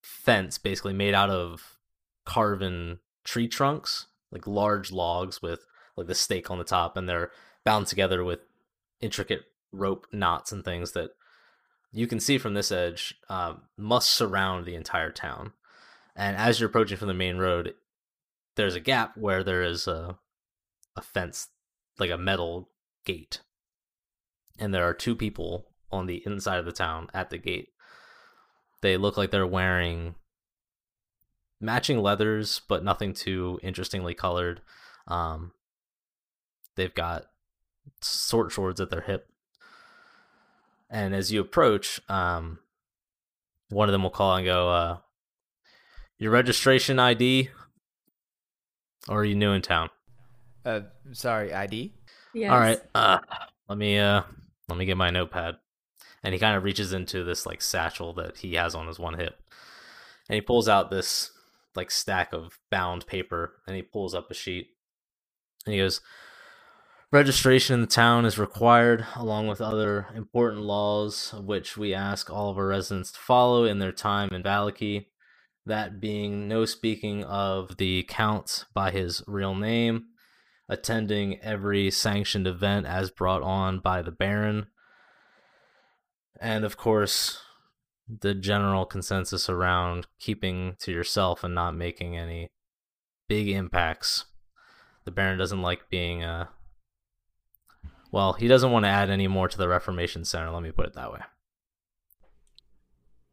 fence, 0.01 0.57
basically 0.57 0.93
made 0.93 1.13
out 1.13 1.29
of 1.29 1.77
carven 2.25 2.99
tree 3.23 3.47
trunks, 3.47 4.07
like 4.31 4.47
large 4.47 4.91
logs 4.91 5.41
with 5.41 5.65
like 5.95 6.07
the 6.07 6.15
stake 6.15 6.49
on 6.49 6.57
the 6.57 6.63
top, 6.63 6.95
and 6.95 7.07
they're 7.07 7.31
bound 7.65 7.87
together 7.87 8.23
with 8.23 8.39
intricate 9.01 9.43
rope 9.71 10.07
knots 10.11 10.51
and 10.51 10.63
things 10.63 10.93
that 10.93 11.11
you 11.91 12.07
can 12.07 12.19
see 12.19 12.37
from 12.37 12.53
this 12.53 12.71
edge 12.71 13.15
um, 13.29 13.61
must 13.77 14.11
surround 14.11 14.65
the 14.65 14.75
entire 14.75 15.11
town. 15.11 15.53
And 16.15 16.37
as 16.37 16.59
you're 16.59 16.69
approaching 16.69 16.97
from 16.97 17.07
the 17.07 17.13
main 17.13 17.37
road, 17.37 17.73
there's 18.55 18.75
a 18.75 18.79
gap 18.79 19.17
where 19.17 19.43
there 19.43 19.63
is 19.63 19.87
a 19.87 20.17
a 20.95 21.01
fence, 21.01 21.47
like 21.97 22.11
a 22.11 22.17
metal 22.17 22.69
gate, 23.05 23.41
and 24.57 24.73
there 24.73 24.83
are 24.83 24.93
two 24.93 25.15
people 25.15 25.67
on 25.91 26.07
the 26.07 26.21
inside 26.25 26.59
of 26.59 26.65
the 26.65 26.71
town 26.71 27.07
at 27.13 27.29
the 27.29 27.37
gate. 27.37 27.69
They 28.81 28.97
look 28.97 29.17
like 29.17 29.31
they're 29.31 29.45
wearing 29.47 30.15
matching 31.59 31.99
leathers, 31.99 32.61
but 32.67 32.83
nothing 32.83 33.13
too 33.13 33.59
interestingly 33.61 34.13
colored. 34.13 34.61
Um, 35.07 35.51
they've 36.75 36.93
got 36.93 37.25
short 38.03 38.53
swords 38.53 38.79
at 38.79 38.89
their 38.89 39.01
hip. 39.01 39.27
And 40.89 41.13
as 41.13 41.31
you 41.31 41.41
approach, 41.41 41.99
um, 42.09 42.59
one 43.69 43.89
of 43.89 43.91
them 43.91 44.03
will 44.03 44.09
call 44.09 44.35
and 44.35 44.45
go, 44.45 44.69
uh, 44.69 44.97
"Your 46.17 46.31
registration 46.31 46.97
ID, 46.97 47.49
or 49.07 49.19
are 49.19 49.25
you 49.25 49.35
new 49.35 49.51
in 49.51 49.61
town?" 49.61 49.89
Uh, 50.65 50.81
sorry, 51.11 51.53
ID. 51.53 51.93
Yes. 52.33 52.51
All 52.51 52.59
right, 52.59 52.81
uh, 52.95 53.19
let 53.67 53.77
me 53.77 53.99
uh, 53.99 54.23
let 54.67 54.77
me 54.77 54.85
get 54.85 54.97
my 54.97 55.11
notepad. 55.11 55.57
And 56.23 56.33
he 56.33 56.39
kind 56.39 56.55
of 56.57 56.63
reaches 56.63 56.93
into 56.93 57.23
this 57.23 57.45
like 57.45 57.61
satchel 57.61 58.13
that 58.13 58.37
he 58.37 58.55
has 58.55 58.75
on 58.75 58.87
his 58.87 58.99
one 58.99 59.17
hip, 59.17 59.39
and 60.27 60.35
he 60.35 60.41
pulls 60.41 60.67
out 60.67 60.91
this 60.91 61.31
like 61.75 61.91
stack 61.91 62.33
of 62.33 62.59
bound 62.69 63.07
paper, 63.07 63.53
and 63.65 63.75
he 63.75 63.81
pulls 63.81 64.13
up 64.13 64.29
a 64.29 64.33
sheet, 64.33 64.67
and 65.65 65.73
he 65.73 65.79
goes, 65.79 66.01
Registration 67.11 67.73
in 67.73 67.81
the 67.81 67.87
town 67.87 68.23
is 68.23 68.37
required, 68.37 69.03
along 69.15 69.47
with 69.47 69.61
other 69.61 70.05
important 70.13 70.61
laws, 70.61 71.33
which 71.43 71.75
we 71.75 71.91
ask 71.91 72.29
all 72.29 72.51
of 72.51 72.57
our 72.59 72.67
residents 72.67 73.11
to 73.11 73.19
follow 73.19 73.65
in 73.65 73.79
their 73.79 73.91
time 73.91 74.29
in 74.31 74.43
Vallaki. 74.43 75.07
That 75.65 75.99
being 75.99 76.47
no 76.47 76.65
speaking 76.65 77.23
of 77.23 77.77
the 77.77 78.03
count 78.03 78.65
by 78.75 78.91
his 78.91 79.23
real 79.25 79.55
name, 79.55 80.05
attending 80.67 81.39
every 81.41 81.89
sanctioned 81.89 82.45
event 82.45 82.85
as 82.85 83.09
brought 83.09 83.41
on 83.41 83.79
by 83.79 84.03
the 84.03 84.11
Baron, 84.11 84.67
and 86.39 86.65
of 86.65 86.77
course, 86.77 87.41
the 88.07 88.33
general 88.33 88.85
consensus 88.85 89.49
around 89.49 90.07
keeping 90.19 90.75
to 90.79 90.91
yourself 90.91 91.43
and 91.43 91.53
not 91.53 91.75
making 91.75 92.17
any 92.17 92.49
big 93.27 93.49
impacts. 93.49 94.25
The 95.05 95.11
Baron 95.11 95.37
doesn't 95.37 95.61
like 95.61 95.89
being 95.89 96.23
uh 96.23 96.47
well, 98.11 98.33
he 98.33 98.47
doesn't 98.47 98.71
want 98.71 98.85
to 98.85 98.89
add 98.89 99.11
any 99.11 99.27
more 99.27 99.47
to 99.47 99.57
the 99.57 99.67
Reformation 99.67 100.25
Center, 100.25 100.49
let 100.49 100.63
me 100.63 100.71
put 100.71 100.87
it 100.87 100.93
that 100.93 101.13
way. 101.13 101.19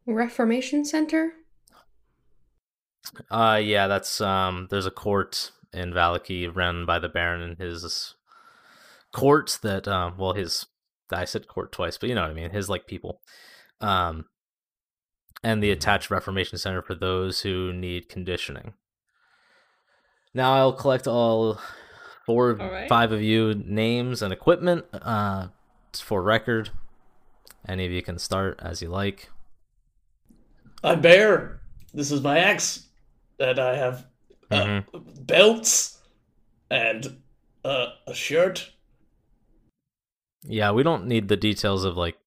Reformation 0.05 0.85
Center? 0.85 1.33
Uh 3.31 3.59
yeah, 3.63 3.87
that's 3.87 4.21
um 4.21 4.67
there's 4.69 4.85
a 4.85 4.91
court 4.91 5.51
in 5.73 5.91
Vallaki 5.91 6.53
run 6.53 6.85
by 6.85 6.99
the 6.99 7.09
Baron 7.09 7.41
and 7.41 7.57
his 7.57 8.13
court 9.13 9.57
that 9.63 9.87
um 9.87 10.17
well 10.17 10.33
his 10.33 10.67
I 11.11 11.25
said 11.25 11.47
court 11.47 11.71
twice, 11.71 11.97
but 11.97 12.09
you 12.09 12.15
know 12.15 12.21
what 12.21 12.31
I 12.31 12.35
mean, 12.35 12.49
his 12.51 12.69
like 12.69 12.87
people. 12.87 13.21
Um 13.81 14.25
and 15.43 15.61
the 15.61 15.71
attached 15.71 16.09
Reformation 16.09 16.57
Center 16.57 16.81
for 16.81 16.95
those 16.95 17.41
who 17.41 17.71
need 17.71 18.09
conditioning. 18.09 18.73
Now 20.33 20.53
I'll 20.53 20.73
collect 20.73 21.07
all 21.07 21.59
four, 22.25 22.61
All 22.61 22.69
right. 22.69 22.89
five 22.89 23.11
of 23.11 23.21
you 23.21 23.53
names 23.65 24.21
and 24.21 24.33
equipment 24.33 24.85
uh, 24.93 25.47
for 25.93 26.21
record. 26.21 26.69
Any 27.67 27.85
of 27.85 27.91
you 27.91 28.01
can 28.01 28.19
start 28.19 28.59
as 28.61 28.81
you 28.81 28.89
like. 28.89 29.29
I'm 30.83 31.01
Bear. 31.01 31.61
This 31.93 32.11
is 32.11 32.21
my 32.21 32.37
axe, 32.37 32.87
and 33.39 33.57
I 33.59 33.75
have 33.75 34.05
uh, 34.51 34.81
belts 35.21 35.99
and 36.69 37.17
uh, 37.65 37.87
a 38.05 38.13
shirt. 38.13 38.71
Yeah, 40.47 40.71
we 40.71 40.83
don't 40.83 41.05
need 41.05 41.27
the 41.27 41.37
details 41.37 41.83
of 41.83 41.97
like 41.97 42.17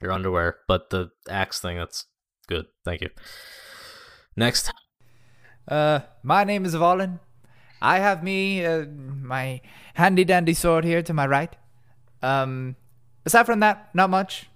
your 0.00 0.12
underwear, 0.12 0.58
but 0.68 0.90
the 0.90 1.10
axe 1.28 1.60
thing 1.60 1.78
that's 1.78 2.06
good. 2.46 2.66
Thank 2.84 3.00
you. 3.00 3.10
Next. 4.36 4.70
Uh, 5.66 6.00
my 6.22 6.44
name 6.44 6.64
is 6.64 6.74
Valen. 6.74 7.20
I 7.80 7.98
have 7.98 8.22
me 8.22 8.64
uh, 8.64 8.84
my 8.86 9.60
handy 9.94 10.24
dandy 10.24 10.54
sword 10.54 10.84
here 10.84 11.02
to 11.02 11.12
my 11.12 11.26
right. 11.26 11.54
Um, 12.22 12.76
aside 13.24 13.46
from 13.46 13.60
that, 13.60 13.94
not 13.94 14.10
much. 14.10 14.46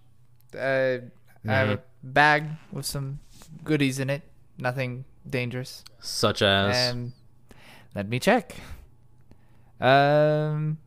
Uh, 0.55 0.99
I 1.49 1.53
have 1.53 1.69
a 1.69 1.83
bag 2.03 2.45
with 2.73 2.87
some 2.87 3.21
goodies 3.65 3.99
in 3.99 4.11
it. 4.11 4.23
Nothing 4.59 5.05
dangerous. 5.29 5.85
Such 6.01 6.43
as 6.43 6.77
And 6.77 7.13
let 7.95 8.09
me 8.09 8.19
check. 8.19 8.57
Um, 9.81 10.79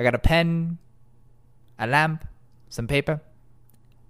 I 0.00 0.02
got 0.02 0.14
a 0.14 0.18
pen, 0.18 0.78
a 1.78 1.86
lamp, 1.86 2.26
some 2.70 2.86
paper, 2.86 3.20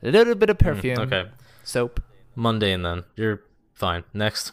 a 0.05 0.09
little 0.11 0.37
bit 0.37 0.49
of 0.49 0.57
perfume, 0.57 0.97
Mm, 0.97 1.07
okay. 1.13 1.29
soap. 1.65 2.01
mundane 2.37 2.83
then. 2.83 3.03
You're 3.17 3.43
fine. 3.75 4.05
Next. 4.15 4.53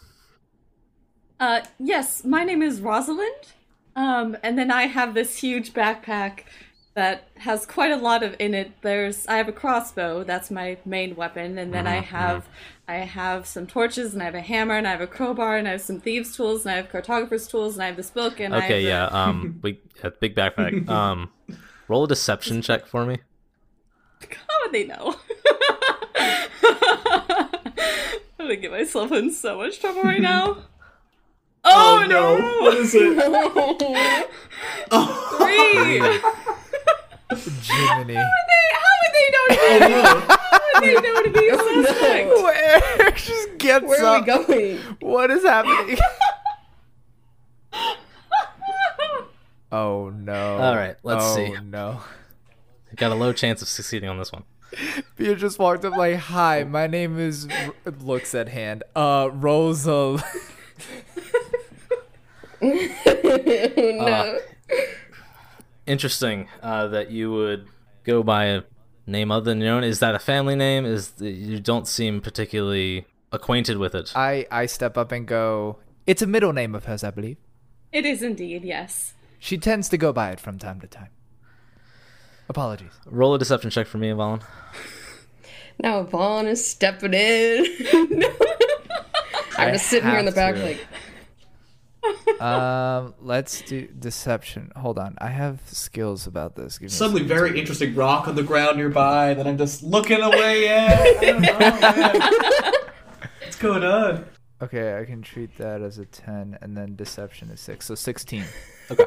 Uh, 1.38 1.60
yes, 1.78 2.24
my 2.24 2.42
name 2.42 2.60
is 2.60 2.80
Rosalind. 2.80 3.52
Um, 3.94 4.36
and 4.42 4.58
then 4.58 4.72
I 4.72 4.86
have 4.88 5.14
this 5.14 5.36
huge 5.38 5.72
backpack 5.72 6.40
that 6.98 7.28
has 7.36 7.64
quite 7.64 7.92
a 7.92 7.96
lot 7.96 8.24
of 8.24 8.34
in 8.40 8.54
it. 8.54 8.72
There's 8.82 9.24
I 9.28 9.36
have 9.36 9.46
a 9.46 9.52
crossbow, 9.52 10.24
that's 10.24 10.50
my 10.50 10.78
main 10.84 11.14
weapon, 11.14 11.56
and 11.56 11.72
then 11.72 11.86
I 11.86 12.00
have 12.00 12.48
I 12.88 12.96
have 12.96 13.46
some 13.46 13.68
torches 13.68 14.14
and 14.14 14.20
I 14.20 14.24
have 14.24 14.34
a 14.34 14.40
hammer 14.40 14.74
and 14.74 14.84
I 14.84 14.90
have 14.90 15.00
a 15.00 15.06
crowbar 15.06 15.56
and 15.56 15.68
I 15.68 15.72
have 15.72 15.80
some 15.80 16.00
thieves' 16.00 16.34
tools 16.34 16.66
and 16.66 16.72
I 16.72 16.76
have 16.76 16.90
cartographer's 16.90 17.46
tools 17.46 17.74
and 17.74 17.84
I 17.84 17.86
have 17.86 17.96
this 17.96 18.10
book 18.10 18.40
and 18.40 18.52
I 18.52 18.64
Okay, 18.64 18.82
have 18.82 19.12
yeah. 19.12 19.26
Um, 19.26 19.60
we 19.62 19.78
yeah, 20.02 20.10
big 20.18 20.34
backpack. 20.34 20.88
Um, 20.98 21.30
roll 21.86 22.02
a 22.02 22.08
deception 22.08 22.62
check 22.62 22.84
for 22.84 23.06
me. 23.06 23.18
How 24.28 24.56
would 24.64 24.72
they 24.72 24.82
know? 24.84 25.14
I'm 28.40 28.46
gonna 28.46 28.56
get 28.56 28.72
myself 28.72 29.12
in 29.12 29.32
so 29.32 29.58
much 29.58 29.78
trouble 29.78 30.02
right 30.02 30.20
now. 30.20 30.64
Oh, 31.64 32.04
no! 32.08 32.38
What 32.62 32.76
is 32.78 32.92
it? 32.92 33.14
Three! 35.38 36.67
Jiminy. 37.30 38.14
How 38.14 38.30
would 39.00 39.12
they 39.14 39.28
know 39.32 39.44
to 39.48 39.54
be? 39.54 39.58
Oh 39.60 39.78
no! 39.88 40.02
How 40.02 40.58
would 40.74 40.82
they 40.82 40.94
know 41.00 41.22
to 41.22 41.30
be 41.30 41.48
a 41.48 41.56
suspect? 41.58 42.28
Where 42.28 43.10
just 43.10 43.58
gets 43.58 43.84
Where 43.84 44.04
are 44.04 44.20
we 44.20 44.26
going? 44.26 44.78
What 45.00 45.30
is 45.30 45.42
happening? 45.44 45.98
oh 49.72 50.10
no. 50.10 50.56
All 50.58 50.74
right, 50.76 50.96
let's 51.02 51.24
oh, 51.24 51.34
see. 51.34 51.54
no. 51.64 52.00
Got 52.96 53.12
a 53.12 53.14
low 53.14 53.32
chance 53.32 53.60
of 53.62 53.68
succeeding 53.68 54.08
on 54.08 54.18
this 54.18 54.32
one. 54.32 54.44
Pia 55.16 55.36
just 55.36 55.58
walked 55.58 55.84
up 55.84 55.96
like, 55.96 56.16
"Hi, 56.16 56.64
my 56.64 56.86
name 56.86 57.18
is." 57.18 57.46
R- 57.50 57.92
looks 58.00 58.34
at 58.34 58.48
hand. 58.48 58.84
Uh, 58.96 59.28
Rosal. 59.32 60.20
no. 62.60 64.38
Interesting 65.88 66.48
uh, 66.62 66.88
that 66.88 67.10
you 67.10 67.32
would 67.32 67.66
go 68.04 68.22
by 68.22 68.44
a 68.44 68.62
name 69.06 69.30
other 69.30 69.46
than 69.46 69.60
your 69.60 69.74
own. 69.74 69.84
Is 69.84 70.00
that 70.00 70.14
a 70.14 70.18
family 70.18 70.54
name? 70.54 70.84
Is 70.84 71.14
you 71.18 71.60
don't 71.60 71.88
seem 71.88 72.20
particularly 72.20 73.06
acquainted 73.32 73.78
with 73.78 73.94
it? 73.94 74.12
I 74.14 74.46
I 74.50 74.66
step 74.66 74.98
up 74.98 75.12
and 75.12 75.26
go. 75.26 75.78
It's 76.06 76.20
a 76.20 76.26
middle 76.26 76.52
name 76.52 76.74
of 76.74 76.84
hers, 76.84 77.02
I 77.02 77.10
believe. 77.10 77.38
It 77.90 78.04
is 78.04 78.22
indeed, 78.22 78.64
yes. 78.64 79.14
She 79.38 79.56
tends 79.56 79.88
to 79.88 79.96
go 79.96 80.12
by 80.12 80.30
it 80.30 80.40
from 80.40 80.58
time 80.58 80.80
to 80.80 80.86
time. 80.86 81.08
Apologies. 82.50 82.92
Roll 83.06 83.34
a 83.34 83.38
deception 83.38 83.70
check 83.70 83.86
for 83.86 83.98
me, 83.98 84.10
Valen. 84.10 84.42
Now 85.80 86.02
Vaughn 86.02 86.48
is 86.48 86.66
stepping 86.66 87.14
in. 87.14 87.64
I'm 89.56 89.74
just 89.74 89.86
sitting 89.86 90.08
here 90.08 90.18
in 90.18 90.24
the 90.24 90.32
back, 90.32 90.56
to. 90.56 90.62
like, 90.62 90.86
Um, 92.40 93.14
let's 93.20 93.62
do 93.62 93.88
deception. 93.88 94.70
Hold 94.76 94.98
on, 94.98 95.16
I 95.20 95.28
have 95.28 95.60
skills 95.66 96.26
about 96.26 96.54
this. 96.54 96.78
Give 96.78 96.82
me 96.82 96.86
a 96.86 96.90
Suddenly, 96.90 97.22
second. 97.22 97.36
very 97.36 97.58
interesting 97.58 97.94
rock 97.94 98.28
on 98.28 98.36
the 98.36 98.42
ground 98.44 98.76
nearby 98.76 99.34
that 99.34 99.46
I'm 99.46 99.58
just 99.58 99.82
looking 99.82 100.20
away 100.20 100.68
at. 100.68 101.00
I 101.00 101.24
don't 101.24 101.42
know. 101.42 102.72
What's 103.42 103.56
going 103.56 103.82
on? 103.82 104.26
Okay, 104.62 104.98
I 105.00 105.04
can 105.04 105.22
treat 105.22 105.56
that 105.58 105.82
as 105.82 105.98
a 105.98 106.04
ten, 106.04 106.58
and 106.62 106.76
then 106.76 106.94
deception 106.96 107.50
is 107.50 107.60
six, 107.60 107.86
so 107.86 107.94
sixteen. 107.94 108.44
Okay. 108.90 109.04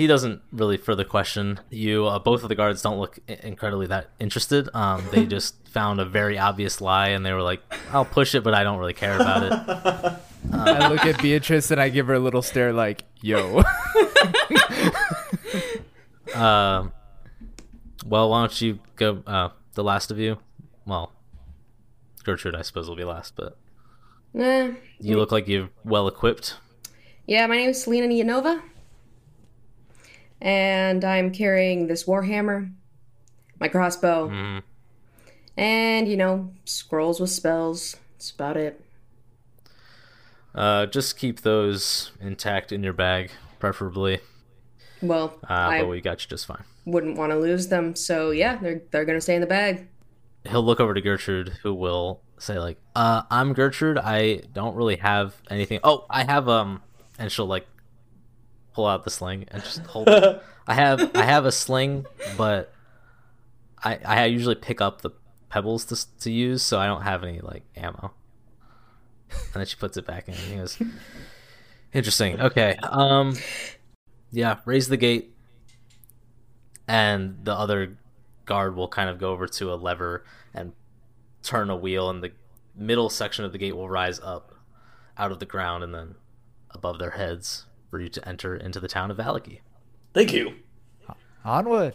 He 0.00 0.06
doesn't 0.06 0.40
really 0.50 0.78
further 0.78 1.04
question 1.04 1.60
you. 1.68 2.06
Uh, 2.06 2.18
both 2.18 2.42
of 2.42 2.48
the 2.48 2.54
guards 2.54 2.80
don't 2.80 2.98
look 2.98 3.18
i- 3.28 3.36
incredibly 3.42 3.86
that 3.88 4.08
interested. 4.18 4.66
Um, 4.72 5.04
they 5.12 5.26
just 5.36 5.68
found 5.68 6.00
a 6.00 6.06
very 6.06 6.38
obvious 6.38 6.80
lie, 6.80 7.08
and 7.08 7.26
they 7.26 7.34
were 7.34 7.42
like, 7.42 7.60
"I'll 7.92 8.06
push 8.06 8.34
it, 8.34 8.42
but 8.42 8.54
I 8.54 8.64
don't 8.64 8.78
really 8.78 8.94
care 8.94 9.14
about 9.14 9.42
it." 9.42 9.52
I 10.54 10.88
look 10.88 11.04
at 11.04 11.20
Beatrice 11.20 11.70
and 11.70 11.78
I 11.78 11.90
give 11.90 12.06
her 12.06 12.14
a 12.14 12.18
little 12.18 12.40
stare, 12.40 12.72
like, 12.72 13.04
"Yo." 13.20 13.62
Um, 16.34 16.92
well, 18.06 18.30
why 18.30 18.40
don't 18.40 18.60
you 18.62 18.78
go? 18.96 19.22
Uh, 19.26 19.50
the 19.74 19.84
last 19.84 20.10
of 20.10 20.18
you. 20.18 20.38
Well, 20.86 21.12
Gertrude, 22.24 22.54
I 22.54 22.62
suppose, 22.62 22.88
will 22.88 22.96
be 22.96 23.04
last, 23.04 23.34
but 23.36 23.58
nah. 24.32 24.70
you 24.98 25.18
look 25.18 25.32
like 25.32 25.46
you're 25.48 25.68
well 25.84 26.08
equipped. 26.08 26.56
Yeah, 27.26 27.46
my 27.48 27.56
name 27.56 27.70
is 27.70 27.82
Selena 27.82 28.06
Yanova. 28.06 28.62
And 30.40 31.04
I'm 31.04 31.30
carrying 31.32 31.86
this 31.86 32.04
warhammer, 32.04 32.72
my 33.58 33.68
crossbow, 33.68 34.28
Mm, 34.30 34.62
and, 35.56 36.08
you 36.08 36.16
know, 36.16 36.52
scrolls 36.64 37.20
with 37.20 37.30
spells. 37.30 37.96
That's 38.12 38.30
about 38.30 38.56
it. 38.56 38.80
uh, 40.54 40.86
just 40.86 41.16
keep 41.18 41.42
those 41.42 42.10
intact 42.20 42.72
in 42.72 42.82
your 42.82 42.92
bag, 42.92 43.30
preferably. 43.58 44.18
Well, 45.02 45.34
Uh, 45.48 45.52
I 45.52 45.80
but 45.80 45.88
we 45.88 46.00
got 46.00 46.22
you 46.22 46.28
just 46.28 46.46
fine. 46.46 46.64
wouldn't 46.84 47.16
want 47.16 47.30
to 47.32 47.38
lose 47.38 47.68
them, 47.68 47.94
so 47.94 48.30
yeah, 48.32 48.56
they're 48.56 48.82
they're 48.90 49.04
gonna 49.04 49.20
stay 49.20 49.34
in 49.36 49.40
the 49.40 49.46
bag. 49.46 49.86
He'll 50.48 50.62
look 50.64 50.80
over 50.80 50.92
to 50.94 51.00
Gertrude, 51.00 51.50
who 51.62 51.72
will 51.74 52.20
say 52.38 52.58
like, 52.58 52.78
"Uh, 52.96 53.22
I'm 53.30 53.52
Gertrude. 53.52 53.96
I 53.98 54.42
don't 54.52 54.74
really 54.74 54.96
have 54.96 55.36
anything. 55.50 55.80
Oh, 55.84 56.04
I 56.10 56.24
have 56.24 56.48
um," 56.48 56.82
and 57.18 57.30
she'll 57.30 57.46
like 57.46 57.66
pull 58.72 58.86
out 58.86 59.04
the 59.04 59.10
sling 59.10 59.44
and 59.48 59.62
just 59.62 59.80
hold. 59.86 60.08
it. 60.08 60.42
I 60.66 60.74
have 60.74 61.16
I 61.16 61.24
have 61.24 61.46
a 61.46 61.52
sling, 61.52 62.06
but 62.36 62.72
I 63.82 63.98
I 64.04 64.24
usually 64.26 64.54
pick 64.54 64.80
up 64.80 65.02
the 65.02 65.10
pebbles 65.48 65.84
to 65.86 66.20
to 66.20 66.30
use, 66.30 66.62
so 66.62 66.78
I 66.78 66.86
don't 66.86 67.02
have 67.02 67.24
any 67.24 67.40
like 67.40 67.64
ammo. 67.76 68.12
And 69.30 69.54
then 69.54 69.66
she 69.66 69.76
puts 69.76 69.96
it 69.96 70.06
back 70.06 70.28
in. 70.28 70.34
And 70.34 70.42
he 70.42 70.56
goes, 70.56 70.80
"Interesting. 71.92 72.40
Okay. 72.40 72.76
Um, 72.82 73.36
yeah. 74.32 74.58
Raise 74.64 74.88
the 74.88 74.96
gate, 74.96 75.34
and 76.86 77.38
the 77.44 77.54
other 77.54 77.98
guard 78.44 78.76
will 78.76 78.88
kind 78.88 79.08
of 79.08 79.18
go 79.18 79.30
over 79.30 79.46
to 79.46 79.72
a 79.72 79.76
lever 79.76 80.24
and 80.52 80.72
turn 81.42 81.70
a 81.70 81.76
wheel, 81.76 82.10
and 82.10 82.22
the 82.22 82.32
middle 82.74 83.10
section 83.10 83.44
of 83.44 83.52
the 83.52 83.58
gate 83.58 83.76
will 83.76 83.88
rise 83.88 84.20
up 84.20 84.54
out 85.16 85.32
of 85.32 85.38
the 85.38 85.46
ground 85.46 85.84
and 85.84 85.94
then 85.94 86.14
above 86.70 86.98
their 86.98 87.10
heads 87.10 87.66
for 87.90 88.00
you 88.00 88.08
to 88.08 88.28
enter 88.28 88.56
into 88.56 88.80
the 88.80 88.88
town 88.88 89.10
of 89.10 89.16
Vallaki. 89.16 89.60
Thank 90.14 90.32
you. 90.32 90.54
Onward. 91.44 91.94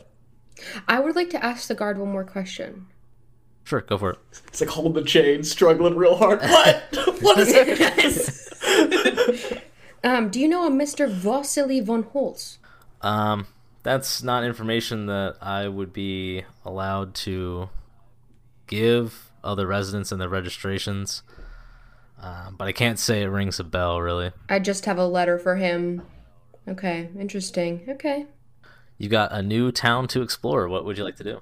I 0.87 0.99
would 0.99 1.15
like 1.15 1.29
to 1.31 1.43
ask 1.43 1.67
the 1.67 1.75
guard 1.75 1.97
one 1.97 2.11
more 2.11 2.23
question. 2.23 2.87
Sure, 3.63 3.81
go 3.81 3.97
for 3.97 4.11
it. 4.11 4.19
It's 4.47 4.61
like 4.61 4.69
holding 4.69 4.93
the 4.93 5.03
chain, 5.03 5.43
struggling 5.43 5.95
real 5.95 6.15
hard. 6.15 6.39
What? 6.41 6.83
what 7.21 7.39
is 7.39 7.49
it? 7.51 9.61
Um, 10.03 10.29
do 10.29 10.39
you 10.39 10.47
know 10.47 10.67
a 10.67 10.69
Mr. 10.69 11.09
Vasily 11.09 11.79
von 11.79 12.03
Holtz? 12.03 12.59
Um, 13.01 13.47
that's 13.81 14.21
not 14.21 14.43
information 14.43 15.07
that 15.07 15.37
I 15.41 15.67
would 15.67 15.91
be 15.91 16.43
allowed 16.63 17.15
to 17.15 17.69
give 18.67 19.31
other 19.43 19.65
residents 19.65 20.11
in 20.11 20.19
their 20.19 20.29
registrations. 20.29 21.23
Um, 22.19 22.55
but 22.57 22.67
I 22.67 22.71
can't 22.71 22.97
say 22.97 23.21
it 23.21 23.27
rings 23.27 23.59
a 23.59 23.63
bell, 23.63 24.01
really. 24.01 24.31
I 24.49 24.59
just 24.59 24.85
have 24.85 24.97
a 24.97 25.05
letter 25.05 25.37
for 25.37 25.55
him. 25.55 26.01
Okay, 26.67 27.09
interesting. 27.19 27.85
Okay. 27.87 28.25
You 28.97 29.09
got 29.09 29.31
a 29.31 29.41
new 29.41 29.71
town 29.71 30.07
to 30.09 30.21
explore. 30.21 30.67
What 30.67 30.85
would 30.85 30.97
you 30.97 31.03
like 31.03 31.17
to 31.17 31.23
do? 31.23 31.41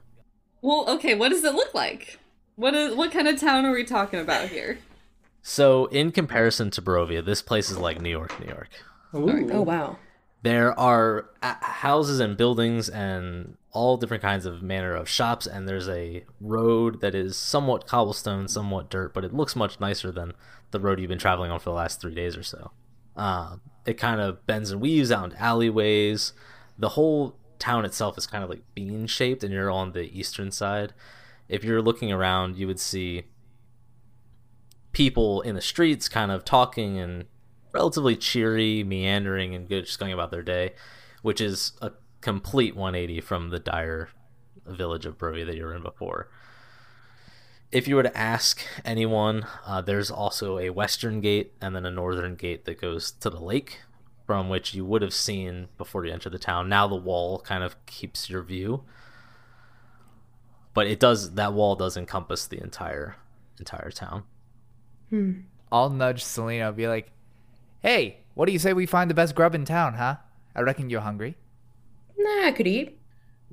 Well, 0.61 0.85
okay, 0.89 1.13
what 1.13 1.29
does 1.29 1.43
it 1.43 1.53
look 1.53 1.73
like? 1.73 2.19
What 2.55 2.73
is 2.73 2.95
what 2.95 3.11
kind 3.11 3.27
of 3.27 3.39
town 3.39 3.65
are 3.65 3.71
we 3.71 3.83
talking 3.83 4.19
about 4.19 4.49
here? 4.49 4.79
So, 5.41 5.87
in 5.87 6.11
comparison 6.11 6.71
to 6.71 6.81
Barovia, 6.81 7.23
this 7.23 7.41
place 7.41 7.69
is 7.69 7.77
like 7.77 8.01
New 8.01 8.09
York, 8.09 8.39
New 8.39 8.47
York. 8.51 8.69
Ooh. 9.15 9.49
Oh 9.51 9.61
wow. 9.61 9.97
There 10.41 10.77
are 10.77 11.29
uh, 11.41 11.55
houses 11.61 12.19
and 12.19 12.35
buildings 12.35 12.89
and 12.89 13.57
all 13.71 13.97
different 13.97 14.21
kinds 14.21 14.45
of 14.45 14.61
manner 14.61 14.93
of 14.93 15.09
shops, 15.09 15.47
and 15.47 15.67
there's 15.67 15.89
a 15.89 16.25
road 16.39 17.01
that 17.01 17.15
is 17.15 17.37
somewhat 17.37 17.87
cobblestone, 17.87 18.47
somewhat 18.47 18.89
dirt, 18.89 19.13
but 19.13 19.23
it 19.25 19.33
looks 19.33 19.55
much 19.55 19.79
nicer 19.79 20.11
than 20.11 20.33
the 20.73 20.79
road 20.81 20.99
you've 20.99 21.07
been 21.07 21.17
traveling 21.17 21.49
on 21.49 21.59
for 21.59 21.69
the 21.69 21.75
last 21.75 22.01
three 22.01 22.13
days 22.13 22.35
or 22.35 22.43
so. 22.43 22.71
Uh, 23.15 23.55
it 23.85 23.93
kind 23.93 24.19
of 24.19 24.45
bends 24.45 24.71
and 24.71 24.81
weaves 24.81 25.11
out 25.11 25.25
into 25.25 25.41
alleyways. 25.41 26.33
The 26.77 26.89
whole 26.89 27.37
town 27.59 27.85
itself 27.85 28.17
is 28.17 28.27
kind 28.27 28.43
of 28.43 28.49
like 28.49 28.63
bean 28.75 29.07
shaped, 29.07 29.43
and 29.43 29.53
you're 29.53 29.71
on 29.71 29.93
the 29.93 30.17
eastern 30.17 30.51
side. 30.51 30.93
If 31.47 31.63
you're 31.63 31.81
looking 31.81 32.11
around, 32.11 32.57
you 32.57 32.67
would 32.67 32.79
see 32.79 33.23
people 34.91 35.41
in 35.41 35.55
the 35.55 35.61
streets 35.61 36.09
kind 36.09 36.31
of 36.31 36.43
talking 36.43 36.99
and 36.99 37.25
relatively 37.73 38.15
cheery, 38.15 38.83
meandering, 38.83 39.55
and 39.55 39.67
good, 39.67 39.85
just 39.85 39.99
going 39.99 40.13
about 40.13 40.31
their 40.31 40.43
day, 40.43 40.73
which 41.21 41.41
is 41.41 41.73
a 41.81 41.91
complete 42.21 42.75
180 42.75 43.21
from 43.21 43.49
the 43.49 43.59
dire 43.59 44.09
village 44.65 45.05
of 45.05 45.17
Barovia 45.17 45.45
that 45.45 45.55
you 45.55 45.65
were 45.65 45.75
in 45.75 45.83
before. 45.83 46.29
If 47.73 47.87
you 47.87 47.95
were 47.95 48.03
to 48.03 48.15
ask 48.15 48.61
anyone, 48.85 49.47
uh, 49.65 49.81
there's 49.81 50.11
also 50.11 50.59
a 50.59 50.69
western 50.69 51.21
gate 51.21 51.53
and 51.59 51.75
then 51.75 51.87
a 51.87 51.91
northern 51.91 52.35
gate 52.35 52.65
that 52.65 52.79
goes 52.79 53.09
to 53.13 53.31
the 53.31 53.39
lake, 53.39 53.79
from 54.27 54.47
which 54.47 54.75
you 54.75 54.85
would 54.85 55.01
have 55.01 55.13
seen 55.13 55.69
before 55.75 56.05
you 56.05 56.13
enter 56.13 56.29
the 56.29 56.37
town. 56.37 56.69
Now 56.69 56.87
the 56.87 56.95
wall 56.95 57.39
kind 57.39 57.63
of 57.63 57.83
keeps 57.87 58.29
your 58.29 58.43
view, 58.43 58.83
but 60.75 60.85
it 60.85 60.99
does 60.99 61.33
that 61.33 61.53
wall 61.53 61.75
does 61.75 61.97
encompass 61.97 62.45
the 62.45 62.61
entire 62.61 63.15
entire 63.57 63.89
town. 63.89 64.25
I'll 65.71 65.89
nudge 65.89 66.23
Selena. 66.23 66.71
Be 66.71 66.87
like, 66.87 67.11
"Hey, 67.79 68.19
what 68.35 68.45
do 68.45 68.51
you 68.51 68.59
say 68.59 68.73
we 68.73 68.85
find 68.85 69.09
the 69.09 69.15
best 69.15 69.33
grub 69.33 69.55
in 69.55 69.65
town, 69.65 69.95
huh? 69.95 70.17
I 70.55 70.61
reckon 70.61 70.91
you're 70.91 71.01
hungry." 71.01 71.37
Nah, 72.15 72.45
I 72.45 72.51
could 72.51 72.67
eat. 72.67 72.99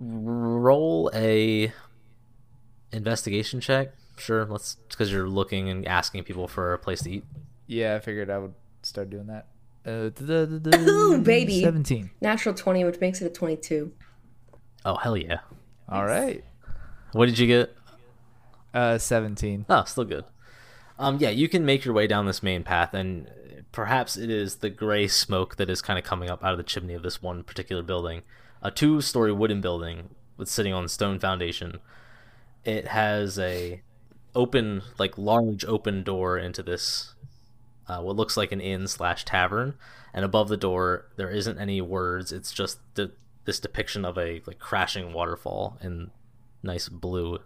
roll 0.03 1.11
a 1.15 1.73
investigation 2.93 3.61
check 3.61 3.95
sure 4.17 4.45
let's 4.45 4.77
because 4.89 5.11
you're 5.13 5.29
looking 5.29 5.69
and 5.69 5.87
asking 5.87 6.25
people 6.25 6.47
for 6.49 6.73
a 6.73 6.79
place 6.79 7.03
to 7.03 7.11
eat 7.11 7.25
Yeah, 7.67 7.97
I 7.97 8.01
figured 8.01 8.31
I 8.31 8.39
would 8.39 8.55
start 8.83 9.11
doing 9.11 9.27
that. 9.29 9.47
Uh, 9.87 10.11
Ooh, 10.77 11.19
baby. 11.23 11.63
Seventeen. 11.63 12.11
Natural 12.21 12.55
twenty, 12.55 12.85
which 12.85 13.01
makes 13.01 13.21
it 13.23 13.27
a 13.27 13.31
twenty-two. 13.31 13.93
oh 14.85 14.97
hell 14.97 15.17
yeah 15.17 15.39
All 15.89 16.05
right. 16.05 16.45
what 17.13 17.27
did 17.27 17.39
you 17.39 17.47
get 17.47 17.75
Uh, 18.75 18.99
seventeen. 18.99 19.65
oh 19.69 19.85
still 19.85 20.05
good 20.05 20.25
um 20.99 21.17
yeah 21.19 21.31
you 21.31 21.49
can 21.49 21.65
make 21.65 21.85
your 21.85 21.95
way 21.95 22.07
down 22.07 22.27
this 22.27 22.43
main 22.43 22.63
path 22.63 22.93
and 22.95 23.31
perhaps 23.73 24.17
it 24.17 24.29
is 24.31 24.57
the 24.57 24.69
gray 24.71 25.07
smoke 25.09 25.57
that 25.57 25.71
is 25.71 25.81
kind 25.81 25.99
of 25.99 26.05
coming 26.05 26.29
up 26.29 26.45
out 26.45 26.53
of 26.53 26.59
the 26.59 26.63
chimney 26.65 26.93
of 26.95 27.03
this 27.03 27.23
one 27.23 27.43
particular 27.43 27.83
building 27.83 28.23
a 28.63 28.71
two-story 28.71 29.33
wooden 29.33 29.61
building 29.63 30.11
with 30.37 30.49
sitting 30.49 30.73
on 30.75 30.85
a 30.85 30.89
stone 30.89 31.19
foundation 31.19 31.79
it 32.65 32.89
has 32.89 33.39
a 33.39 33.81
open 34.35 34.83
like 34.99 35.19
large 35.19 35.65
open 35.65 36.03
door 36.03 36.39
into 36.39 36.63
this 36.63 37.15
uh, 37.87 38.01
what 38.01 38.17
looks 38.17 38.37
like 38.37 38.53
an 38.53 38.61
inn 38.61 38.87
slash 38.87 39.25
tavern. 39.25 39.75
And 40.15 40.25
above 40.25 40.49
the 40.49 40.57
door 40.57 41.07
there 41.17 41.31
isn't 41.31 41.59
any 41.59 41.81
words. 41.81 42.33
It's 42.33 42.53
just 42.53 42.79
the, 42.95 43.13
this 43.45 43.61
depiction 43.61 44.05
of 44.05 44.17
a 44.17 44.43
like 44.47 44.59
crashing 44.59 45.13
waterfall 45.13 45.79
in 45.83 46.11
nice 46.63 46.89
blue 46.89 47.41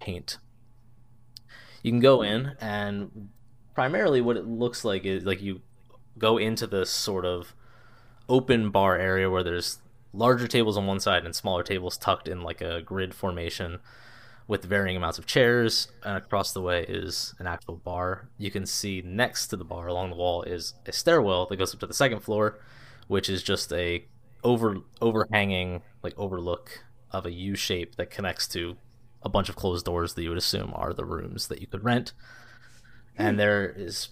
paint. 0.00 0.38
You 1.82 1.90
can 1.90 2.00
go 2.00 2.22
in 2.22 2.52
and 2.60 3.30
primarily 3.74 4.20
what 4.20 4.36
it 4.36 4.46
looks 4.46 4.84
like 4.84 5.04
is 5.04 5.24
like 5.24 5.40
you 5.42 5.60
go 6.18 6.36
into 6.36 6.66
this 6.66 6.90
sort 6.90 7.24
of 7.24 7.54
open 8.28 8.70
bar 8.70 8.96
area 8.96 9.30
where 9.30 9.42
there's 9.42 9.78
larger 10.12 10.48
tables 10.48 10.76
on 10.76 10.86
one 10.86 11.00
side 11.00 11.24
and 11.24 11.34
smaller 11.34 11.62
tables 11.62 11.96
tucked 11.96 12.28
in 12.28 12.42
like 12.42 12.60
a 12.60 12.82
grid 12.82 13.14
formation 13.14 13.78
with 14.48 14.64
varying 14.64 14.96
amounts 14.96 15.18
of 15.18 15.26
chairs 15.26 15.88
and 16.02 16.16
across 16.16 16.52
the 16.52 16.62
way 16.62 16.84
is 16.88 17.34
an 17.38 17.46
actual 17.46 17.76
bar. 17.76 18.28
You 18.38 18.50
can 18.50 18.66
see 18.66 19.02
next 19.04 19.48
to 19.48 19.56
the 19.56 19.64
bar 19.64 19.86
along 19.86 20.10
the 20.10 20.16
wall 20.16 20.42
is 20.42 20.74
a 20.86 20.92
stairwell 20.92 21.46
that 21.46 21.56
goes 21.56 21.72
up 21.72 21.80
to 21.80 21.86
the 21.86 21.94
second 21.94 22.20
floor 22.20 22.58
which 23.08 23.28
is 23.28 23.42
just 23.42 23.72
a 23.72 24.04
over 24.44 24.76
overhanging 25.02 25.82
like 26.02 26.16
overlook 26.16 26.84
of 27.10 27.26
a 27.26 27.32
u 27.32 27.56
shape 27.56 27.96
that 27.96 28.10
connects 28.10 28.46
to 28.46 28.76
a 29.22 29.28
bunch 29.28 29.48
of 29.48 29.56
closed 29.56 29.84
doors 29.84 30.14
that 30.14 30.22
you 30.22 30.28
would 30.28 30.38
assume 30.38 30.72
are 30.76 30.92
the 30.92 31.04
rooms 31.04 31.48
that 31.48 31.60
you 31.60 31.66
could 31.66 31.82
rent. 31.82 32.12
And 33.16 33.38
there 33.38 33.68
is 33.68 34.10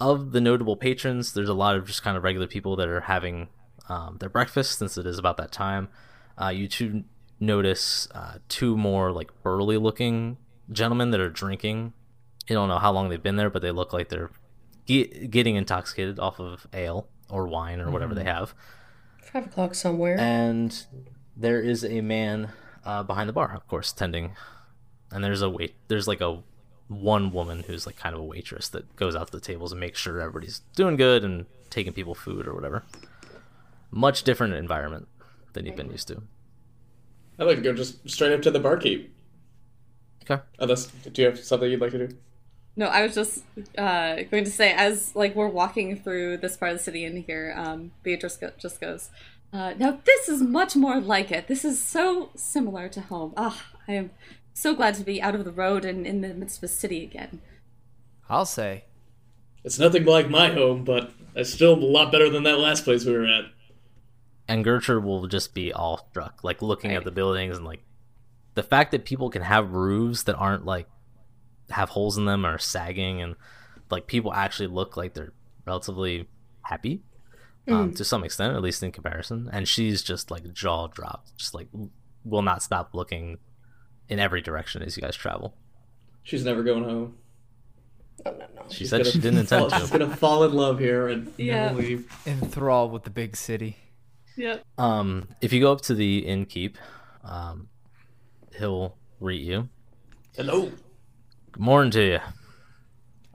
of 0.00 0.32
the 0.32 0.40
notable 0.40 0.76
patrons 0.76 1.32
there's 1.32 1.48
a 1.48 1.54
lot 1.54 1.76
of 1.76 1.86
just 1.86 2.02
kind 2.02 2.16
of 2.16 2.24
regular 2.24 2.48
people 2.48 2.74
that 2.74 2.88
are 2.88 3.02
having 3.02 3.48
um, 3.88 4.16
their 4.18 4.28
breakfast 4.28 4.78
since 4.78 4.98
it 4.98 5.06
is 5.06 5.18
about 5.18 5.36
that 5.36 5.52
time. 5.52 5.88
Uh, 6.40 6.48
you 6.48 6.66
two 6.66 7.04
notice 7.46 8.08
uh, 8.14 8.38
two 8.48 8.76
more 8.76 9.12
like 9.12 9.30
burly 9.42 9.76
looking 9.76 10.36
gentlemen 10.72 11.10
that 11.10 11.20
are 11.20 11.28
drinking 11.30 11.92
you 12.48 12.54
don't 12.54 12.68
know 12.68 12.78
how 12.78 12.92
long 12.92 13.08
they've 13.08 13.22
been 13.22 13.36
there 13.36 13.50
but 13.50 13.62
they 13.62 13.70
look 13.70 13.92
like 13.92 14.08
they're 14.08 14.30
ge- 14.86 15.30
getting 15.30 15.56
intoxicated 15.56 16.18
off 16.18 16.38
of 16.40 16.66
ale 16.72 17.06
or 17.28 17.46
wine 17.46 17.80
or 17.80 17.90
whatever 17.90 18.14
they 18.14 18.24
have 18.24 18.54
Five 19.22 19.46
o'clock 19.46 19.74
somewhere. 19.74 20.16
and 20.18 20.86
there 21.36 21.60
is 21.60 21.84
a 21.84 22.00
man 22.00 22.50
uh, 22.84 23.02
behind 23.02 23.28
the 23.28 23.32
bar, 23.32 23.52
of 23.56 23.66
course, 23.66 23.90
tending. 23.92 24.36
And 25.10 25.24
there's 25.24 25.42
a 25.42 25.50
wait. 25.50 25.74
There's 25.88 26.06
like 26.06 26.20
a 26.20 26.42
one 26.86 27.32
woman 27.32 27.64
who's 27.66 27.86
like 27.86 27.96
kind 27.96 28.14
of 28.14 28.20
a 28.20 28.24
waitress 28.24 28.68
that 28.68 28.94
goes 28.94 29.16
out 29.16 29.28
to 29.28 29.32
the 29.32 29.40
tables 29.40 29.72
and 29.72 29.80
makes 29.80 29.98
sure 29.98 30.20
everybody's 30.20 30.60
doing 30.76 30.94
good 30.96 31.24
and 31.24 31.46
taking 31.70 31.92
people 31.92 32.14
food 32.14 32.46
or 32.46 32.54
whatever. 32.54 32.84
Much 33.90 34.22
different 34.22 34.54
environment 34.54 35.08
than 35.54 35.66
you've 35.66 35.74
been 35.76 35.90
used 35.90 36.06
to. 36.08 36.22
I'd 37.38 37.44
like 37.44 37.56
to 37.56 37.62
go 37.62 37.72
just 37.72 38.08
straight 38.08 38.32
up 38.32 38.42
to 38.42 38.50
the 38.50 38.60
barkeep. 38.60 39.10
Okay. 40.22 40.42
Unless, 40.58 40.86
do 40.86 41.22
you 41.22 41.28
have 41.28 41.38
something 41.38 41.70
you'd 41.70 41.80
like 41.80 41.92
to 41.92 42.08
do? 42.08 42.16
No, 42.76 42.86
I 42.86 43.02
was 43.02 43.14
just 43.14 43.44
uh, 43.78 44.16
going 44.30 44.44
to 44.44 44.50
say, 44.50 44.72
as 44.72 45.14
like 45.14 45.34
we're 45.34 45.48
walking 45.48 45.96
through 46.00 46.38
this 46.38 46.56
part 46.56 46.72
of 46.72 46.78
the 46.78 46.84
city 46.84 47.04
in 47.04 47.22
here, 47.22 47.54
um, 47.56 47.92
Beatrice 48.02 48.36
go- 48.36 48.52
just 48.58 48.80
goes, 48.80 49.10
uh, 49.52 49.74
"Now 49.78 50.00
this 50.04 50.28
is 50.28 50.42
much 50.42 50.74
more 50.74 51.00
like 51.00 51.30
it. 51.30 51.46
This 51.46 51.64
is 51.64 51.80
so 51.80 52.30
similar 52.34 52.88
to 52.88 53.00
home. 53.00 53.32
Ah, 53.36 53.64
I 53.86 53.92
am 53.92 54.10
so 54.54 54.74
glad 54.74 54.94
to 54.94 55.04
be 55.04 55.22
out 55.22 55.36
of 55.36 55.44
the 55.44 55.52
road 55.52 55.84
and 55.84 56.04
in 56.04 56.20
the 56.20 56.34
midst 56.34 56.58
of 56.58 56.64
a 56.64 56.68
city 56.68 57.04
again." 57.04 57.40
I'll 58.28 58.46
say. 58.46 58.84
It's 59.62 59.78
nothing 59.78 60.04
like 60.04 60.28
my 60.28 60.50
home, 60.50 60.84
but 60.84 61.12
it's 61.36 61.52
still 61.52 61.74
a 61.74 61.76
lot 61.76 62.10
better 62.10 62.28
than 62.28 62.42
that 62.42 62.58
last 62.58 62.84
place 62.84 63.04
we 63.04 63.12
were 63.12 63.26
at. 63.26 63.44
And 64.48 64.64
Gertrude 64.64 65.04
will 65.04 65.26
just 65.26 65.54
be 65.54 65.72
all 65.72 66.06
struck, 66.10 66.44
like 66.44 66.60
looking 66.62 66.92
at 66.92 67.04
the 67.04 67.10
buildings 67.10 67.56
and 67.56 67.64
like 67.66 67.82
the 68.54 68.62
fact 68.62 68.90
that 68.92 69.04
people 69.04 69.30
can 69.30 69.42
have 69.42 69.72
roofs 69.72 70.22
that 70.24 70.34
aren't 70.36 70.64
like 70.64 70.86
have 71.70 71.88
holes 71.90 72.18
in 72.18 72.24
them 72.26 72.44
or 72.44 72.58
sagging, 72.58 73.20
and 73.22 73.36
like 73.90 74.06
people 74.06 74.32
actually 74.32 74.66
look 74.68 74.96
like 74.96 75.14
they're 75.14 75.32
relatively 75.66 76.28
happy 76.62 77.02
um, 77.68 77.92
to 77.94 78.04
some 78.04 78.22
extent, 78.24 78.54
at 78.54 78.62
least 78.62 78.82
in 78.82 78.92
comparison. 78.92 79.48
And 79.52 79.66
she's 79.66 80.02
just 80.02 80.30
like 80.30 80.52
jaw 80.52 80.86
dropped, 80.88 81.36
just 81.38 81.54
like 81.54 81.68
will 82.24 82.42
not 82.42 82.62
stop 82.62 82.90
looking 82.94 83.38
in 84.08 84.18
every 84.18 84.40
direction 84.42 84.82
as 84.82 84.96
you 84.96 85.02
guys 85.02 85.16
travel. 85.16 85.54
She's 86.22 86.44
never 86.44 86.62
going 86.62 86.84
home. 86.84 87.16
No, 88.24 88.30
no, 88.32 88.38
no. 88.54 88.62
She 88.68 88.76
She's 88.78 88.90
said 88.90 88.98
gonna 88.98 89.10
she 89.10 89.18
didn't 89.18 89.40
intend 89.40 89.70
fall- 89.70 89.80
She's 89.80 89.90
to. 89.90 89.98
gonna 89.98 90.16
fall 90.16 90.44
in 90.44 90.52
love 90.52 90.78
here 90.78 91.08
and 91.08 91.32
Yeah. 91.36 91.66
never 91.68 91.80
leave. 91.82 92.12
Enthralled 92.26 92.92
with 92.92 93.02
the 93.04 93.10
big 93.10 93.36
city. 93.36 93.76
Yep. 94.36 94.64
Um, 94.78 95.28
if 95.40 95.52
you 95.52 95.60
go 95.60 95.72
up 95.72 95.82
to 95.82 95.94
the 95.94 96.24
innkeep, 96.26 96.76
um, 97.22 97.68
he'll 98.56 98.96
greet 99.20 99.42
you. 99.42 99.68
Hello. 100.36 100.72
Good 101.52 101.62
morning 101.62 101.90
to 101.92 102.02
you. 102.04 102.18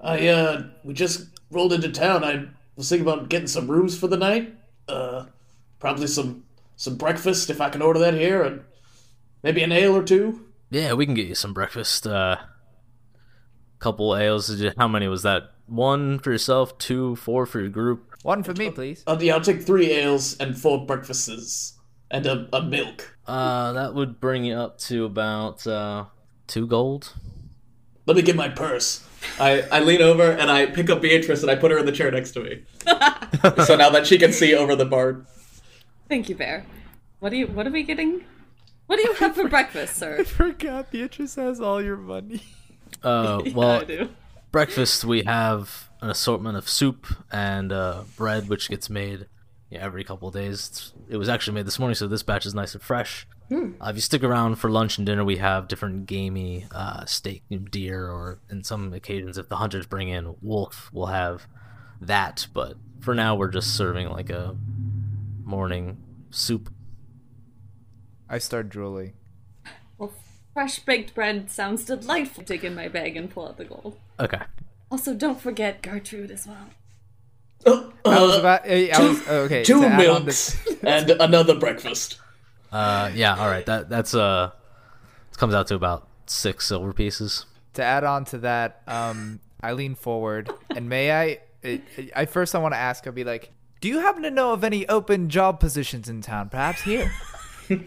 I 0.02 0.28
uh, 0.28 0.64
we 0.84 0.94
just 0.94 1.28
rolled 1.52 1.74
into 1.74 1.90
town. 1.90 2.24
I 2.24 2.46
was 2.76 2.90
thinking 2.90 3.08
about 3.08 3.30
getting 3.30 3.48
some 3.48 3.70
rooms 3.70 3.98
for 3.98 4.08
the 4.08 4.18
night. 4.18 4.56
Uh, 4.88 5.26
probably 5.80 6.08
some 6.08 6.44
some 6.76 6.96
breakfast 6.96 7.50
if 7.50 7.62
I 7.62 7.70
can 7.70 7.82
order 7.82 8.00
that 8.00 8.14
here, 8.14 8.42
and 8.44 8.64
maybe 9.44 9.64
an 9.64 9.72
ale 9.72 9.96
or 9.96 10.04
two. 10.04 10.46
Yeah, 10.70 10.94
we 10.94 11.06
can 11.06 11.16
get 11.16 11.28
you 11.28 11.36
some 11.36 11.54
breakfast. 11.54 12.06
Uh, 12.06 12.38
couple 13.80 14.16
ales. 14.16 14.64
How 14.78 14.88
many 14.88 15.08
was 15.08 15.24
that? 15.24 15.52
One 15.66 16.20
for 16.20 16.32
yourself, 16.32 16.78
two, 16.78 17.16
four 17.16 17.46
for 17.46 17.60
your 17.60 17.70
group. 17.70 18.09
One 18.24 18.44
for 18.44 18.54
me, 18.54 18.70
please. 18.70 19.04
Uh, 19.08 19.18
yeah, 19.20 19.34
I'll 19.36 19.42
take 19.42 19.62
three 19.62 19.92
ales 19.92 20.38
and 20.40 20.58
four 20.60 20.86
breakfasts 20.86 21.74
and 22.12 22.26
a, 22.26 22.48
a 22.54 22.62
milk. 22.62 23.16
Uh, 23.26 23.72
that 23.74 23.94
would 23.94 24.20
bring 24.20 24.46
it 24.46 24.54
up 24.56 24.78
to 24.80 25.06
about 25.06 25.66
uh 25.66 26.06
two 26.48 26.68
gold. 26.68 27.14
Let 28.06 28.18
me 28.18 28.24
get 28.24 28.36
my 28.36 28.50
purse. 28.50 29.06
I, 29.40 29.62
I 29.72 29.80
lean 29.82 30.02
over 30.02 30.32
and 30.32 30.50
I 30.50 30.66
pick 30.66 30.90
up 30.90 31.02
Beatrice 31.02 31.42
and 31.42 31.52
I 31.52 31.56
put 31.56 31.72
her 31.72 31.78
in 31.78 31.86
the 31.86 31.92
chair 31.92 32.10
next 32.10 32.32
to 32.32 32.40
me. 32.42 32.64
so 33.66 33.76
now 33.76 33.90
that 33.92 34.08
she 34.08 34.18
can 34.18 34.32
see 34.34 34.56
over 34.56 34.76
the 34.76 34.86
bar. 34.86 35.26
Thank 36.08 36.28
you, 36.30 36.36
Bear. 36.36 36.66
What 37.20 37.30
do 37.30 37.38
you? 37.38 37.48
What 37.48 37.68
are 37.68 37.72
we 37.72 37.84
getting? 37.84 38.24
What 38.88 38.96
do 38.96 39.04
you 39.04 39.14
have 39.16 39.36
for 39.36 39.48
breakfast, 39.48 39.98
sir? 39.98 40.18
I 40.20 40.24
forgot 40.24 40.90
Beatrice 40.92 41.36
has 41.36 41.62
all 41.62 41.82
your 41.82 41.98
money. 41.98 42.42
Uh, 43.04 43.42
Yeah, 43.46 43.54
well, 43.54 43.82
I 43.82 43.84
do. 43.84 44.10
breakfast 44.52 45.06
we 45.06 45.24
have 45.26 45.89
an 46.02 46.10
assortment 46.10 46.58
of 46.58 46.68
soup 46.70 47.08
and 47.32 47.72
uh, 47.72 48.04
bread, 48.16 48.48
which 48.50 48.70
gets 48.70 48.90
made 48.90 49.28
yeah, 49.70 49.80
every 49.84 50.04
couple 50.04 50.28
of 50.30 50.34
days. 50.34 50.68
It's- 50.70 50.94
It 51.10 51.18
was 51.18 51.30
actually 51.30 51.56
made 51.56 51.66
this 51.68 51.78
morning, 51.80 51.96
so 51.96 52.08
this 52.08 52.24
batch 52.24 52.46
is 52.46 52.54
nice 52.56 52.74
and 52.74 52.82
fresh. 52.84 53.28
Uh, 53.52 53.90
if 53.90 53.96
you 53.96 54.02
stick 54.02 54.24
around 54.24 54.56
for 54.58 54.70
lunch 54.70 54.98
and 55.00 55.08
dinner, 55.08 55.26
we 55.26 55.38
have 55.38 55.68
different 55.68 56.06
gamey 56.06 56.66
uh, 56.72 57.04
steak, 57.06 57.44
deer, 57.72 58.06
or 58.08 58.40
in 58.50 58.64
some 58.64 58.94
occasions, 58.94 59.40
if 59.40 59.50
the 59.50 59.56
hunters 59.56 59.88
bring 59.88 60.08
in 60.10 60.36
wolf, 60.42 60.90
we'll 60.94 61.08
have 61.08 61.48
that. 62.00 62.46
But 62.54 62.76
for 63.00 63.16
now, 63.16 63.34
we're 63.36 63.48
just 63.50 63.76
serving 63.76 64.08
like 64.10 64.30
a 64.30 64.56
morning 65.44 65.98
soup. 66.30 66.72
I 68.30 68.38
start 68.38 68.70
drooling. 68.70 69.14
Well, 69.98 70.14
fresh 70.54 70.78
baked 70.80 71.16
bread 71.16 71.50
sounds 71.50 71.86
delightful. 71.86 72.44
Dig 72.44 72.64
in 72.64 72.76
my 72.76 72.88
bag 72.88 73.18
and 73.18 73.32
pull 73.32 73.48
out 73.48 73.58
the 73.58 73.66
gold. 73.66 73.98
Okay. 74.20 74.42
Also, 74.92 75.14
don't 75.14 75.40
forget 75.40 75.82
Gertrude 75.82 76.32
as 76.32 76.48
well. 76.48 76.70
Uh, 77.66 77.90
I 78.06 78.22
was 78.22 78.36
uh, 78.36 78.40
about. 78.40 78.66
I 78.66 78.88
two, 78.88 79.08
was, 79.08 79.28
okay. 79.28 79.64
two 79.64 79.82
to 79.82 79.88
add 79.88 80.08
on 80.08 80.26
milks 80.26 80.58
and 80.84 81.10
another 81.12 81.56
breakfast. 81.56 82.20
Uh, 82.72 83.12
yeah. 83.14 83.38
All 83.38 83.48
right. 83.48 83.66
That 83.66 83.90
that's 83.90 84.16
uh, 84.16 84.52
it 85.32 85.38
comes 85.38 85.54
out 85.54 85.68
to 85.68 85.76
about 85.76 86.08
six 86.26 86.68
silver 86.68 86.94
pieces. 86.94 87.46
to 87.74 87.84
add 87.84 88.04
on 88.04 88.26
to 88.26 88.40
that, 88.40 88.82
um, 88.88 89.40
I 89.62 89.74
lean 89.74 89.96
forward 89.96 90.52
and 90.76 90.90
may 90.90 91.12
I? 91.12 91.40
I, 91.64 91.82
I 92.16 92.26
first 92.26 92.56
I 92.56 92.60
want 92.60 92.74
to 92.74 92.78
ask. 92.78 93.06
I'll 93.06 93.14
be 93.14 93.26
like, 93.26 93.52
do 93.82 93.90
you 93.90 94.00
happen 94.00 94.24
to 94.24 94.32
know 94.32 94.54
of 94.54 94.64
any 94.64 94.88
open 94.88 95.30
job 95.30 95.60
positions 95.60 96.08
in 96.08 96.22
town? 96.22 96.50
Perhaps 96.50 96.82
here. 96.82 97.12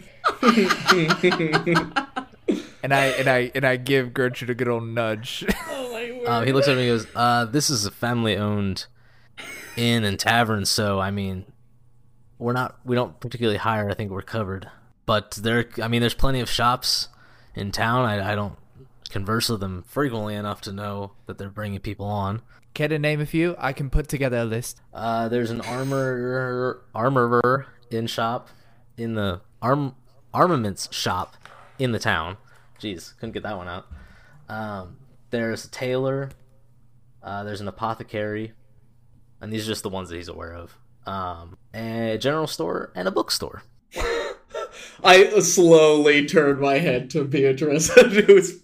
and 2.83 2.93
I 2.93 3.05
and 3.05 3.27
I 3.27 3.51
and 3.55 3.65
I 3.65 3.77
give 3.77 4.13
Gertrude 4.13 4.49
a 4.49 4.53
good 4.53 4.67
old 4.67 4.83
nudge. 4.83 5.45
Oh 5.69 5.91
my 5.91 6.11
word. 6.11 6.25
Uh, 6.27 6.41
he 6.41 6.51
looks 6.51 6.67
at 6.67 6.77
me 6.77 6.89
and 6.89 6.99
goes, 6.99 7.07
uh, 7.15 7.45
"This 7.45 7.69
is 7.69 7.85
a 7.85 7.91
family-owned 7.91 8.85
inn 9.75 10.03
and 10.03 10.19
tavern, 10.19 10.65
so 10.65 10.99
I 10.99 11.09
mean, 11.11 11.45
we're 12.37 12.53
not 12.53 12.77
we 12.85 12.95
don't 12.95 13.19
particularly 13.19 13.57
hire. 13.57 13.89
I 13.89 13.93
think 13.93 14.11
we're 14.11 14.21
covered. 14.21 14.69
But 15.05 15.31
there, 15.31 15.65
I 15.81 15.87
mean, 15.87 16.01
there's 16.01 16.13
plenty 16.13 16.39
of 16.39 16.49
shops 16.49 17.09
in 17.55 17.71
town. 17.71 18.05
I, 18.05 18.31
I 18.31 18.35
don't 18.35 18.55
converse 19.09 19.49
with 19.49 19.59
them 19.59 19.83
frequently 19.87 20.35
enough 20.35 20.61
to 20.61 20.71
know 20.71 21.11
that 21.25 21.37
they're 21.37 21.49
bringing 21.49 21.79
people 21.79 22.05
on. 22.05 22.41
Care 22.73 22.87
to 22.87 22.97
name 22.97 23.21
a 23.21 23.25
few? 23.25 23.55
I 23.59 23.73
can 23.73 23.89
put 23.89 24.07
together 24.07 24.37
a 24.37 24.45
list. 24.45 24.81
Uh, 24.93 25.27
there's 25.27 25.51
an 25.51 25.61
armor 25.61 26.81
armorer 26.95 27.67
in 27.91 28.07
shop 28.07 28.49
in 28.97 29.13
the 29.13 29.41
arm 29.61 29.95
armaments 30.33 30.89
shop 30.91 31.35
in 31.77 31.91
the 31.91 31.99
town. 31.99 32.37
Jeez, 32.83 33.15
couldn't 33.17 33.31
get 33.31 33.43
that 33.43 33.55
one 33.55 33.69
out. 33.69 33.87
Um, 34.49 34.97
there's 35.29 35.63
a 35.63 35.69
tailor. 35.69 36.31
Uh, 37.21 37.45
there's 37.45 37.61
an 37.61 37.69
apothecary, 37.69 38.51
and 39.39 39.53
these 39.53 39.65
are 39.65 39.71
just 39.71 39.83
the 39.83 39.89
ones 39.89 40.09
that 40.09 40.17
he's 40.17 40.27
aware 40.27 40.53
of. 40.53 40.77
Um, 41.05 41.57
a 41.73 42.17
general 42.19 42.47
store 42.47 42.91
and 42.93 43.07
a 43.07 43.11
bookstore. 43.11 43.63
I 45.03 45.39
slowly 45.39 46.25
turn 46.25 46.59
my 46.59 46.79
head 46.79 47.09
to 47.11 47.23
Beatrice, 47.23 47.93
who's. 47.93 48.59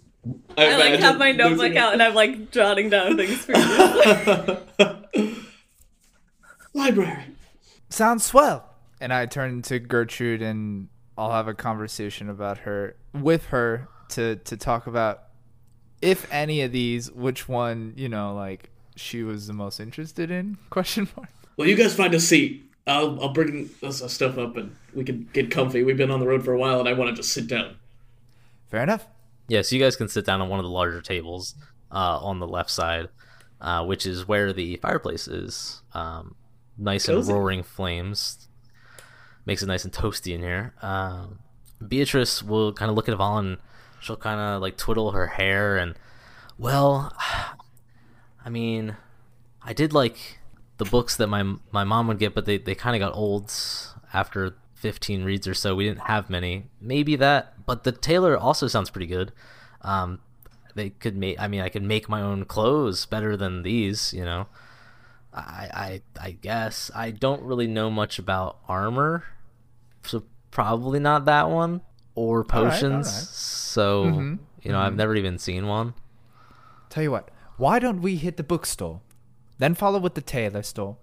I, 0.58 0.72
I 0.72 0.76
like 0.76 1.00
have 1.00 1.16
my 1.16 1.32
notebook 1.32 1.76
out 1.76 1.94
and 1.94 2.02
I'm 2.02 2.14
like 2.14 2.50
jotting 2.50 2.90
down 2.90 3.16
things 3.16 3.38
for 3.38 3.56
you. 3.56 5.04
Library. 6.74 7.24
Sounds 7.88 8.24
swell. 8.24 8.68
And 9.00 9.14
I 9.14 9.24
turn 9.24 9.62
to 9.62 9.78
Gertrude 9.78 10.42
and 10.42 10.88
I'll 11.16 11.32
have 11.32 11.48
a 11.48 11.54
conversation 11.54 12.28
about 12.28 12.58
her 12.58 12.96
with 13.14 13.46
her 13.46 13.88
to 14.10 14.36
to 14.36 14.56
talk 14.56 14.86
about 14.86 15.24
if 16.02 16.30
any 16.32 16.62
of 16.62 16.72
these, 16.72 17.10
which 17.10 17.48
one, 17.48 17.92
you 17.96 18.08
know, 18.08 18.34
like 18.34 18.70
she 18.96 19.22
was 19.22 19.46
the 19.46 19.52
most 19.52 19.80
interested 19.80 20.30
in? 20.30 20.58
Question 20.70 21.08
mark. 21.16 21.28
Well, 21.56 21.68
you 21.68 21.76
guys 21.76 21.94
find 21.94 22.14
a 22.14 22.20
seat. 22.20 22.64
I'll 22.86 23.20
I'll 23.20 23.32
bring 23.32 23.70
this 23.80 24.02
stuff 24.12 24.38
up 24.38 24.56
and 24.56 24.74
we 24.94 25.04
can 25.04 25.28
get 25.32 25.50
comfy. 25.50 25.82
We've 25.82 25.96
been 25.96 26.10
on 26.10 26.20
the 26.20 26.26
road 26.26 26.44
for 26.44 26.52
a 26.52 26.58
while, 26.58 26.80
and 26.80 26.88
I 26.88 26.92
want 26.92 27.10
to 27.10 27.16
just 27.16 27.32
sit 27.32 27.46
down. 27.46 27.76
Fair 28.70 28.82
enough. 28.82 29.06
Yeah, 29.48 29.62
so 29.62 29.74
you 29.74 29.82
guys 29.82 29.96
can 29.96 30.08
sit 30.08 30.24
down 30.24 30.40
on 30.40 30.48
one 30.48 30.60
of 30.60 30.64
the 30.64 30.70
larger 30.70 31.00
tables 31.00 31.54
uh, 31.90 32.18
on 32.18 32.38
the 32.38 32.46
left 32.46 32.70
side, 32.70 33.08
uh, 33.60 33.84
which 33.84 34.06
is 34.06 34.28
where 34.28 34.52
the 34.52 34.76
fireplace 34.76 35.26
is. 35.26 35.82
Um, 35.92 36.36
nice 36.78 37.08
and 37.08 37.26
roaring 37.26 37.62
flames. 37.62 38.48
Makes 39.46 39.62
it 39.62 39.66
nice 39.66 39.84
and 39.84 39.92
toasty 39.92 40.34
in 40.34 40.40
here. 40.40 40.74
Um, 40.82 41.40
Beatrice 41.86 42.42
will 42.42 42.72
kind 42.72 42.90
of 42.90 42.96
look 42.96 43.08
at 43.08 43.14
Yvonne 43.14 43.46
and 43.46 43.58
she'll 44.00 44.16
kind 44.16 44.40
of 44.40 44.60
like 44.60 44.76
twiddle 44.76 45.12
her 45.12 45.28
hair 45.28 45.76
and, 45.76 45.94
well, 46.58 47.14
I 48.44 48.48
mean, 48.48 48.96
I 49.62 49.72
did 49.72 49.92
like 49.92 50.38
the 50.78 50.84
books 50.84 51.16
that 51.16 51.26
my 51.26 51.42
my 51.70 51.84
mom 51.84 52.08
would 52.08 52.18
get, 52.18 52.34
but 52.34 52.46
they, 52.46 52.58
they 52.58 52.74
kind 52.74 52.96
of 52.96 53.06
got 53.06 53.16
old 53.16 53.52
after 54.12 54.56
15 54.74 55.24
reads 55.24 55.46
or 55.46 55.54
so. 55.54 55.74
We 55.74 55.84
didn't 55.84 56.06
have 56.06 56.30
many. 56.30 56.64
Maybe 56.80 57.16
that, 57.16 57.66
but 57.66 57.84
the 57.84 57.92
tailor 57.92 58.36
also 58.36 58.66
sounds 58.66 58.90
pretty 58.90 59.06
good. 59.06 59.32
Um, 59.82 60.20
they 60.74 60.90
could 60.90 61.16
make. 61.16 61.38
I 61.38 61.48
mean, 61.48 61.60
I 61.60 61.68
could 61.68 61.82
make 61.82 62.08
my 62.08 62.22
own 62.22 62.44
clothes 62.44 63.04
better 63.06 63.36
than 63.36 63.62
these. 63.62 64.12
You 64.14 64.24
know, 64.24 64.46
I 65.34 66.02
I 66.18 66.26
I 66.28 66.30
guess 66.32 66.90
I 66.94 67.10
don't 67.10 67.42
really 67.42 67.66
know 67.66 67.90
much 67.90 68.18
about 68.18 68.58
armor, 68.68 69.24
so 70.02 70.24
probably 70.50 70.98
not 70.98 71.26
that 71.26 71.50
one 71.50 71.82
or 72.28 72.44
potions. 72.44 73.06
all 73.06 73.12
right. 73.12 73.28
So 73.74 74.04
Mhm, 74.04 74.38
you 74.62 74.72
know, 74.72 74.78
I've 74.80 74.96
never 74.96 75.14
even 75.16 75.38
seen 75.38 75.66
one. 75.66 75.94
Tell 76.90 77.02
you 77.02 77.10
what, 77.12 77.30
why 77.56 77.78
don't 77.78 78.00
we 78.02 78.16
hit 78.16 78.36
the 78.36 78.42
bookstore, 78.42 79.00
then 79.58 79.74
follow 79.74 79.98
with 79.98 80.14
the 80.14 80.20
tailor 80.20 80.62
store, 80.62 80.96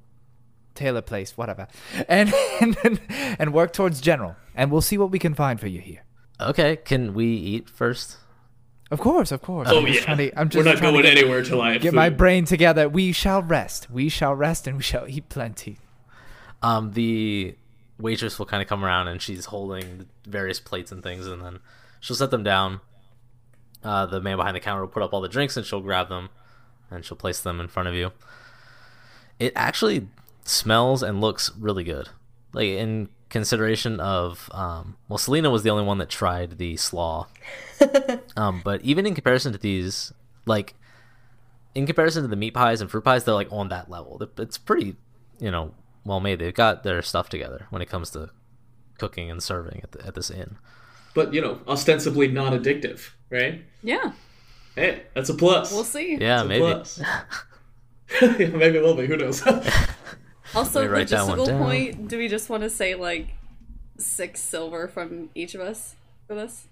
tailor 0.76 1.02
place, 1.02 1.38
whatever, 1.38 1.68
and 2.10 2.34
and 2.62 3.00
and 3.40 3.54
work 3.54 3.72
towards 3.74 4.02
general, 4.02 4.36
and 4.56 4.72
we'll 4.72 4.82
see 4.82 4.98
what 4.98 5.12
we 5.12 5.20
can 5.20 5.34
find 5.34 5.60
for 5.60 5.68
you 5.68 5.80
here. 5.80 6.04
Okay, 6.40 6.76
can 6.76 7.14
we 7.14 7.26
eat 7.28 7.70
first? 7.70 8.18
Of 8.92 9.00
course, 9.00 9.32
of 9.32 9.42
course. 9.42 9.68
Oh 9.72 9.80
I'm 9.80 9.86
just 9.86 10.08
yeah, 10.08 10.16
to, 10.16 10.40
I'm 10.40 10.50
we're 10.54 10.64
not 10.64 10.78
trying 10.78 10.94
going 10.94 11.04
to 11.04 11.10
get, 11.10 11.18
anywhere 11.18 11.42
till 11.44 11.62
I 11.62 11.74
have 11.74 11.82
get 11.82 11.90
food. 11.92 11.96
my 11.98 12.10
brain 12.10 12.46
together. 12.46 12.88
We 12.88 13.12
shall 13.12 13.42
rest. 13.42 13.90
We 13.92 14.08
shall 14.10 14.34
rest, 14.36 14.68
and 14.68 14.78
we 14.78 14.84
shall 14.84 15.06
eat 15.08 15.28
plenty. 15.30 15.78
Um, 16.62 16.92
the 16.94 17.56
waitress 18.00 18.38
will 18.38 18.46
kind 18.46 18.62
of 18.62 18.70
come 18.70 18.84
around 18.84 19.08
and 19.08 19.22
she's 19.22 19.46
holding 19.46 20.08
various 20.26 20.60
plates 20.60 20.92
and 20.92 21.02
things, 21.04 21.28
and 21.28 21.42
then 21.42 21.60
she'll 22.00 22.16
set 22.16 22.32
them 22.32 22.44
down. 22.44 22.82
Uh, 23.84 24.06
the 24.06 24.20
man 24.22 24.38
behind 24.38 24.56
the 24.56 24.60
counter 24.60 24.82
will 24.82 24.90
put 24.90 25.04
up 25.04 25.14
all 25.14 25.22
the 25.22 25.30
drinks 25.30 25.56
and 25.56 25.66
she'll 25.66 25.82
grab 25.82 26.10
them 26.10 26.30
and 26.90 27.06
she'll 27.06 27.18
place 27.18 27.40
them 27.40 27.60
in 27.60 27.68
front 27.68 27.88
of 27.88 27.96
you. 27.96 28.12
It 29.40 29.54
actually 29.56 30.08
smells 30.44 31.04
and 31.04 31.22
looks 31.22 31.52
really 31.58 31.84
good. 31.84 32.10
Like 32.54 32.68
in 32.68 33.10
consideration 33.30 34.00
of, 34.00 34.50
um, 34.54 34.98
well, 35.08 35.18
Selena 35.18 35.50
was 35.50 35.64
the 35.64 35.70
only 35.70 35.84
one 35.84 36.00
that 36.00 36.10
tried 36.10 36.58
the 36.58 36.78
slaw. 36.78 37.28
um, 38.38 38.62
but 38.64 38.82
even 38.82 39.06
in 39.06 39.14
comparison 39.14 39.52
to 39.54 39.60
these, 39.60 40.12
like 40.46 40.74
in 41.76 41.86
comparison 41.86 42.24
to 42.24 42.28
the 42.28 42.36
meat 42.36 42.54
pies 42.54 42.82
and 42.82 42.90
fruit 42.90 43.04
pies, 43.04 43.24
they're 43.24 43.36
like 43.36 43.52
on 43.52 43.70
that 43.70 43.90
level. 43.90 44.22
It's 44.38 44.58
pretty, 44.58 44.96
you 45.40 45.52
know, 45.52 45.74
well 46.08 46.20
made. 46.20 46.40
They've 46.40 46.54
got 46.54 46.84
their 46.84 47.02
stuff 47.02 47.30
together 47.30 47.68
when 47.70 47.82
it 47.82 47.90
comes 47.90 48.10
to 48.12 48.30
cooking 48.98 49.30
and 49.30 49.42
serving 49.44 49.82
at, 49.84 49.92
the, 49.92 50.06
at 50.08 50.16
this 50.16 50.32
inn. 50.32 50.58
but 51.14 51.34
you 51.34 51.42
know, 51.42 51.60
ostensibly 51.68 52.28
not 52.28 52.54
addictive, 52.54 53.12
right? 53.30 53.64
Yeah, 53.84 54.14
Hey, 54.76 55.04
that's 55.16 55.30
a 55.30 55.34
plus. 55.34 55.72
we'll 55.72 55.84
see. 55.84 56.18
Yeah, 56.20 56.38
It's 56.42 56.46
a 56.46 56.48
maybe. 56.48 56.62
plus. 56.62 57.02
Yeah, 58.22 58.48
maybe 58.48 58.78
a 58.78 58.82
little 58.82 58.96
bit. 58.96 59.08
Who 59.10 59.18
knows? 59.18 59.44
Also, 60.56 60.82
Let 60.90 60.98
me 60.98 61.04
that 61.04 61.28
one 61.28 61.38
logistical 61.40 61.46
down. 61.48 61.62
point. 61.62 62.08
Do 62.08 62.18
we 62.18 62.30
just 62.30 62.50
want 62.50 62.64
to 62.64 62.70
say 62.70 62.96
like 62.96 63.28
six 63.98 64.40
silver 64.40 64.88
from 64.88 65.30
each 65.36 65.54
of 65.56 65.60
us 65.62 65.96
for 66.26 66.36
this? 66.36 66.68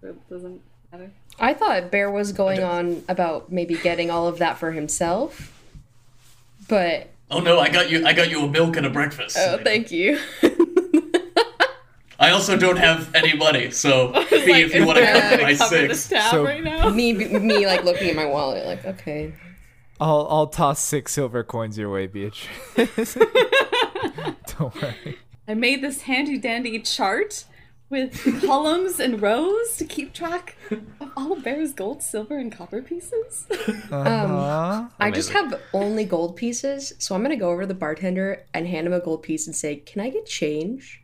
It 0.00 0.14
doesn't 0.30 0.60
matter. 0.92 1.10
I 1.40 1.54
thought 1.54 1.90
Bear 1.90 2.08
was 2.08 2.32
going 2.32 2.62
on 2.62 3.02
about 3.08 3.50
maybe 3.50 3.74
getting 3.74 4.10
all 4.12 4.28
of 4.28 4.38
that 4.38 4.58
for 4.58 4.70
himself, 4.70 5.52
but 6.68 7.08
oh 7.32 7.40
no, 7.40 7.58
I 7.60 7.68
got 7.68 7.90
you. 7.90 8.04
I 8.06 8.12
got 8.12 8.30
you 8.30 8.44
a 8.44 8.48
milk 8.48 8.76
and 8.76 8.86
a 8.86 8.90
breakfast. 8.90 9.36
oh, 9.38 9.58
thank 9.64 9.90
you. 9.90 10.18
I 12.20 12.30
also 12.30 12.56
don't 12.56 12.76
have 12.76 13.12
any 13.16 13.34
money, 13.36 13.70
so 13.72 14.12
It's 14.14 14.30
like, 14.48 14.62
if 14.62 14.74
you 14.74 14.86
want 14.86 14.98
to 14.98 15.04
Bear 15.04 15.14
cover 15.20 15.30
gonna 15.38 15.42
my 15.42 15.54
cover 15.56 15.76
six. 15.76 15.88
this 15.88 16.08
tab 16.08 16.30
So- 16.30 16.44
right 16.44 16.62
now? 16.62 16.88
me, 16.88 17.12
me, 17.14 17.66
like 17.66 17.82
looking 17.84 18.10
at 18.10 18.14
my 18.16 18.26
wallet, 18.26 18.64
like 18.64 18.84
okay. 18.84 19.34
I'll 20.00 20.26
I'll 20.30 20.46
toss 20.46 20.80
six 20.80 21.12
silver 21.12 21.42
coins 21.42 21.76
your 21.78 21.90
way, 21.90 22.06
Beatrice. 22.06 22.46
Don't 24.58 24.74
worry. 24.80 25.18
I 25.48 25.54
made 25.54 25.82
this 25.82 26.02
handy 26.02 26.38
dandy 26.38 26.78
chart 26.80 27.44
with 27.92 28.42
columns 28.44 28.98
and 28.98 29.22
rows 29.22 29.76
to 29.76 29.84
keep 29.84 30.12
track 30.12 30.56
of 30.70 31.10
all 31.16 31.32
of 31.32 31.44
Bear's 31.44 31.72
gold, 31.72 32.02
silver, 32.02 32.36
and 32.38 32.50
copper 32.50 32.82
pieces. 32.82 33.46
Uh, 33.92 34.88
I 34.98 35.10
just 35.12 35.30
have 35.30 35.60
only 35.72 36.04
gold 36.04 36.34
pieces, 36.36 36.92
so 36.98 37.14
I'm 37.14 37.22
gonna 37.22 37.36
go 37.36 37.50
over 37.50 37.60
to 37.62 37.66
the 37.68 37.74
bartender 37.74 38.44
and 38.52 38.66
hand 38.66 38.86
him 38.88 38.92
a 38.92 38.98
gold 39.00 39.22
piece 39.22 39.46
and 39.46 39.54
say, 39.54 39.76
"Can 39.76 40.00
I 40.00 40.08
get 40.10 40.26
change?" 40.26 41.02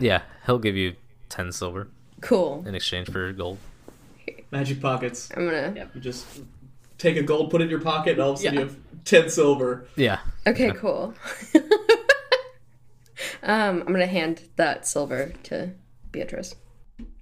Yeah, 0.00 0.22
he'll 0.46 0.58
give 0.58 0.74
you 0.74 0.96
10 1.28 1.52
silver 1.52 1.86
Cool. 2.20 2.64
in 2.66 2.74
exchange 2.74 3.08
for 3.10 3.32
gold. 3.32 3.58
Magic 4.50 4.80
pockets. 4.80 5.30
I'm 5.36 5.44
gonna. 5.44 5.72
Yep. 5.76 5.90
You 5.94 6.00
just 6.00 6.26
take 6.96 7.16
a 7.16 7.22
gold, 7.22 7.50
put 7.50 7.60
it 7.60 7.64
in 7.64 7.70
your 7.70 7.80
pocket, 7.80 8.12
and 8.12 8.20
all 8.22 8.30
of 8.32 8.36
a 8.40 8.42
sudden 8.42 8.54
Yeah. 8.54 8.60
you 8.62 8.66
have 8.66 8.76
ten 9.04 9.28
silver. 9.30 9.86
Yeah. 9.94 10.18
Okay, 10.46 10.70
cool. 10.72 11.14
um, 13.42 13.82
I'm 13.82 13.92
gonna 13.92 14.06
hand 14.06 14.42
that 14.56 14.86
silver 14.86 15.32
to 15.44 15.70
Beatrice. 16.12 16.54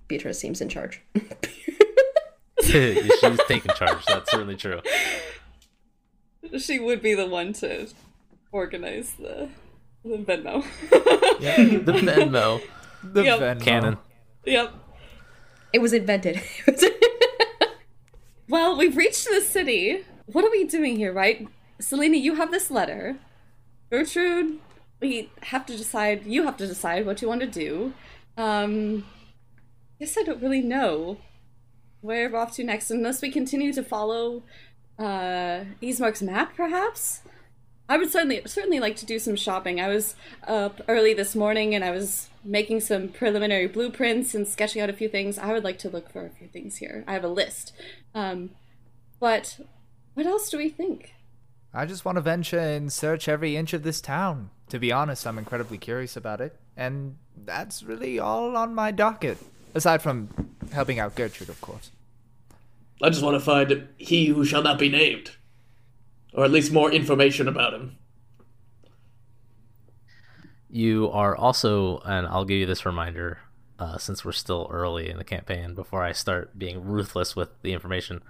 Beatrice 0.09 0.39
seems 0.39 0.61
in 0.61 0.69
charge. 0.69 1.01
She's 2.63 3.41
taking 3.49 3.75
charge. 3.75 4.05
That's 4.07 4.31
certainly 4.31 4.57
true. 4.57 4.81
she 6.59 6.79
would 6.79 7.03
be 7.03 7.15
the 7.15 7.27
one 7.27 7.53
to 7.55 7.89
organize 8.53 9.13
the 9.15 9.49
the 10.05 10.17
Venmo. 10.19 10.65
The 11.41 11.93
Venmo 11.93 12.63
the 13.03 13.23
Yep. 13.25 13.41
Venmo. 13.41 13.61
cannon. 13.61 13.99
yep. 14.45 14.73
it 15.73 15.81
was 15.81 15.93
invented. 15.93 16.41
Well, 18.49 18.77
we've 18.77 18.97
reached 18.97 19.29
the 19.29 19.41
city. 19.41 20.05
What 20.27 20.45
are 20.45 20.51
we 20.51 20.65
doing 20.65 20.97
here, 20.97 21.13
right? 21.13 21.47
Selena, 21.81 22.17
you 22.17 22.37
have 22.37 22.51
this 22.53 22.71
letter. 22.71 23.17
Gertrude, 23.91 24.59
we 25.01 25.31
have 25.43 25.67
to 25.67 25.77
decide. 25.77 26.25
You 26.27 26.45
have 26.45 26.57
to 26.59 26.67
decide 26.67 27.07
what 27.07 27.21
you 27.21 27.29
want 27.29 27.41
to 27.41 27.47
do. 27.47 27.93
Um, 28.37 29.07
guess 29.99 30.17
I 30.19 30.23
don't 30.23 30.43
really 30.43 30.63
know 30.63 31.19
where 32.01 32.31
we're 32.31 32.39
off 32.39 32.55
to 32.57 32.65
next, 32.65 32.91
unless 32.91 33.23
we 33.23 33.31
continue 33.31 33.73
to 33.73 33.83
follow 33.83 34.43
uh, 34.99 35.65
Ismark's 35.83 36.23
map, 36.23 36.57
perhaps. 36.57 37.23
I 37.89 37.97
would 37.99 38.11
certainly 38.11 38.43
certainly 38.47 38.81
like 38.81 38.97
to 38.97 39.07
do 39.07 39.19
some 39.19 39.37
shopping. 39.37 39.81
I 39.81 39.89
was 39.89 40.17
up 40.47 40.81
early 40.89 41.15
this 41.15 41.37
morning 41.37 41.73
and 41.75 41.85
I 41.85 41.93
was 41.93 42.29
making 42.45 42.81
some 42.81 43.09
preliminary 43.09 43.69
blueprints 43.69 44.35
and 44.35 44.47
sketching 44.47 44.83
out 44.83 44.91
a 44.91 44.93
few 44.93 45.09
things. 45.09 45.39
I 45.39 45.53
would 45.53 45.63
like 45.63 45.79
to 45.81 45.89
look 45.89 46.11
for 46.11 46.27
a 46.27 46.31
few 46.31 46.49
things 46.49 46.79
here. 46.79 47.05
I 47.07 47.13
have 47.13 47.23
a 47.23 47.29
list. 47.29 47.73
Um, 48.13 48.51
but 49.21 49.61
what 50.15 50.27
else 50.27 50.51
do 50.51 50.59
we 50.59 50.69
think? 50.69 51.15
I 51.73 51.87
just 51.87 52.05
want 52.05 52.17
to 52.17 52.23
venture 52.23 52.59
and 52.59 52.93
search 52.93 53.29
every 53.29 53.55
inch 53.55 53.73
of 53.73 53.83
this 53.83 54.01
town. 54.01 54.51
To 54.71 54.79
be 54.79 54.91
honest, 54.91 55.27
I'm 55.27 55.39
incredibly 55.39 55.79
curious 55.79 56.17
about 56.17 56.41
it, 56.41 56.59
and 56.77 57.19
that's 57.45 57.83
really 57.83 58.19
all 58.19 58.57
on 58.57 58.75
my 58.75 58.91
docket. 58.91 59.39
Aside 59.75 60.03
from 60.03 60.29
helping 60.73 60.99
out 60.99 61.15
Gertrude, 61.15 61.49
of 61.49 61.61
course. 61.61 61.91
I 63.03 63.11
just 63.11 63.23
want 63.23 63.35
to 63.35 63.41
find 63.41 63.89
he 63.99 64.27
who 64.27 64.45
shall 64.45 64.63
not 64.63 64.79
be 64.79 64.89
named, 64.89 65.33
or 66.33 66.45
at 66.45 66.51
least 66.51 66.73
more 66.73 66.91
information 66.91 67.47
about 67.47 67.75
him. 67.75 67.99
You 70.71 71.11
are 71.11 71.37
also, 71.37 71.99
and 72.05 72.27
I'll 72.27 72.45
give 72.45 72.59
you 72.59 72.67
this 72.67 72.87
reminder 72.87 73.39
uh, 73.79 73.99
since 73.99 74.25
we're 74.25 74.33
still 74.33 74.69
early 74.71 75.11
in 75.11 75.19
the 75.19 75.25
campaign 75.25 75.75
before 75.75 76.03
I 76.03 76.13
start 76.13 76.59
being 76.59 76.83
ruthless 76.83 77.37
with 77.37 77.51
the 77.63 77.73
information. 77.73 78.23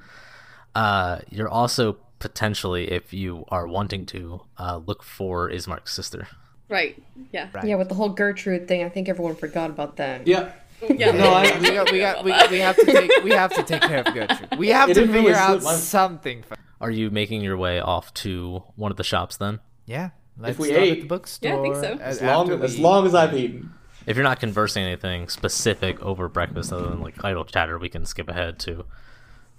Uh, 0.75 1.21
you're 1.31 1.49
also 1.49 1.99
potentially, 2.19 2.91
if 2.91 3.13
you 3.13 3.45
are 3.49 3.67
wanting 3.67 4.05
to, 4.07 4.43
uh, 4.59 4.81
look 4.85 5.03
for 5.03 5.49
Ismark's 5.49 5.93
sister. 5.93 6.29
Right. 6.69 7.01
Yeah. 7.33 7.49
Right. 7.53 7.65
yeah, 7.65 7.77
with 7.77 7.89
the 7.89 7.95
whole 7.95 8.09
Gertrude 8.09 8.67
thing, 8.69 8.83
I 8.85 8.89
think 8.89 9.09
everyone 9.09 9.37
forgot 9.37 9.71
about 9.71 9.97
that. 9.97 10.27
Yeah, 10.27 10.51
Yeah. 10.89 11.13
No, 11.13 11.31
I- 11.33 11.59
we 11.61 11.71
got, 11.71 11.93
we 11.93 11.99
got, 12.01 12.25
we, 12.25 12.33
we 12.51 12.59
have 12.59 12.77
to 12.77 12.85
take, 12.85 13.11
we 13.25 13.31
have 13.31 13.55
to 13.55 13.63
take 13.63 13.83
care 13.83 14.01
of 14.01 14.13
Gertrude. 14.13 14.59
We 14.59 14.69
have 14.69 14.91
It 14.91 14.95
to 14.95 15.01
figure 15.03 15.13
really 15.21 15.33
out 15.35 15.63
slip 15.63 15.77
something. 15.77 16.43
For- 16.43 16.57
Are 16.81 16.91
you 16.91 17.11
making 17.11 17.41
your 17.43 17.57
way 17.57 17.81
off 17.81 18.13
to 18.15 18.63
one 18.77 18.91
of 18.91 18.97
the 18.97 19.05
shops 19.05 19.37
then? 19.37 19.61
yeah, 19.87 20.11
let's 20.39 20.59
we 20.59 20.67
start 20.69 20.83
ait- 20.83 20.91
at 20.93 21.01
the 21.03 21.07
bookstore. 21.07 21.51
Yeah, 21.53 21.59
I 21.59 21.63
think 21.63 21.75
so. 21.77 21.93
a- 21.93 22.05
as 22.07 22.21
long 22.21 22.51
after 22.51 22.65
as 22.65 22.79
long 22.79 23.07
as 23.07 23.15
I've 23.15 23.35
eaten. 23.35 23.73
If 24.07 24.17
you're 24.17 24.25
not 24.25 24.39
conversing 24.41 24.85
anything 24.85 25.29
specific 25.29 26.01
over 26.03 26.29
breakfast 26.29 26.73
other 26.73 26.89
than 26.89 27.01
like 27.01 27.25
idle 27.25 27.45
chatter, 27.45 27.79
we 27.79 27.89
can 27.89 28.05
skip 28.05 28.29
ahead 28.29 28.59
to 28.61 28.85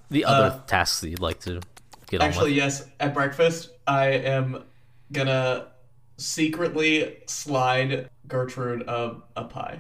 the 0.10 0.24
other 0.26 0.56
Uh, 0.58 0.60
tasks 0.68 1.00
that 1.02 1.10
you'd 1.10 1.20
like 1.22 1.40
to 1.42 1.62
get 2.10 2.22
Actually, 2.22 2.40
on 2.40 2.46
with. 2.50 2.56
yes. 2.58 2.88
At 3.00 3.14
breakfast, 3.14 3.72
I 3.88 4.08
am 4.10 4.64
gonna 5.12 5.68
secretly 6.18 7.18
slide 7.28 8.10
Gertrude 8.28 8.82
a, 8.88 9.18
a 9.36 9.44
pie, 9.46 9.80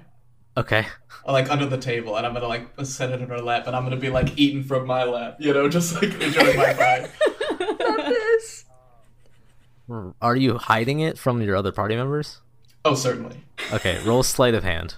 Okay. 0.56 0.86
like 1.28 1.50
under 1.52 1.66
the 1.66 1.78
table, 1.78 2.16
and 2.16 2.26
I'm 2.26 2.34
gonna 2.34 2.48
like 2.48 2.68
set 2.84 3.12
it 3.12 3.22
in 3.22 3.28
her 3.30 3.40
lap, 3.40 3.68
and 3.68 3.76
I'm 3.76 3.84
gonna 3.84 3.98
be 3.98 4.10
like 4.10 4.38
eating 4.38 4.64
from 4.64 4.86
my 4.88 5.04
lap, 5.04 5.38
you 5.40 5.54
know, 5.54 5.68
just 5.78 5.96
like 5.96 6.14
enjoying 6.22 6.58
my 6.58 6.74
pie. 6.74 7.10
This. 8.08 8.66
Hmm. 9.88 10.10
Are 10.22 10.36
you 10.36 10.58
hiding 10.58 11.00
it 11.02 11.18
from 11.18 11.42
your 11.42 11.56
other 11.56 11.72
party 11.72 11.96
members? 11.96 12.42
Oh, 12.86 12.96
certainly. 12.96 13.38
Okay, 13.74 14.02
roll 14.06 14.24
sleight 14.24 14.54
of 14.54 14.64
hand. 14.64 14.96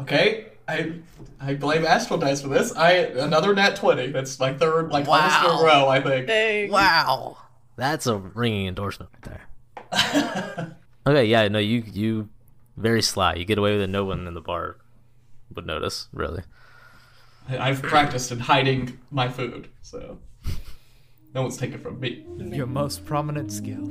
Okay, 0.00 0.46
I 0.68 0.92
I 1.40 1.54
blame 1.54 1.84
Astral 1.84 2.18
Dice 2.18 2.42
for 2.42 2.48
this. 2.48 2.74
I 2.76 2.92
another 2.92 3.54
nat 3.54 3.76
twenty. 3.76 4.08
That's 4.08 4.38
my 4.38 4.52
third, 4.54 4.90
like 4.90 5.06
almost 5.08 5.40
in 5.40 5.50
a 5.50 5.62
row. 5.64 5.88
I 5.88 6.00
think. 6.00 6.26
Dang. 6.26 6.70
Wow, 6.70 7.36
that's 7.76 8.06
a 8.06 8.16
ringing 8.16 8.66
endorsement 8.68 9.10
right 9.26 9.38
there. 9.94 10.76
okay, 11.06 11.24
yeah, 11.24 11.48
no, 11.48 11.58
you 11.58 11.82
you 11.92 12.28
very 12.76 13.02
sly. 13.02 13.34
You 13.34 13.44
get 13.44 13.58
away 13.58 13.72
with 13.72 13.82
it. 13.82 13.88
No 13.90 14.04
one 14.04 14.26
in 14.26 14.34
the 14.34 14.40
bar 14.40 14.76
would 15.54 15.66
notice, 15.66 16.08
really. 16.12 16.42
I- 17.48 17.58
I've 17.70 17.82
practiced 17.82 18.30
in 18.32 18.38
hiding 18.38 18.98
my 19.10 19.28
food, 19.28 19.68
so 19.82 20.18
no 21.34 21.42
one's 21.42 21.56
taken 21.56 21.80
from 21.80 21.98
me. 22.00 22.24
Your 22.38 22.66
most 22.66 23.04
prominent 23.04 23.52
skill. 23.52 23.90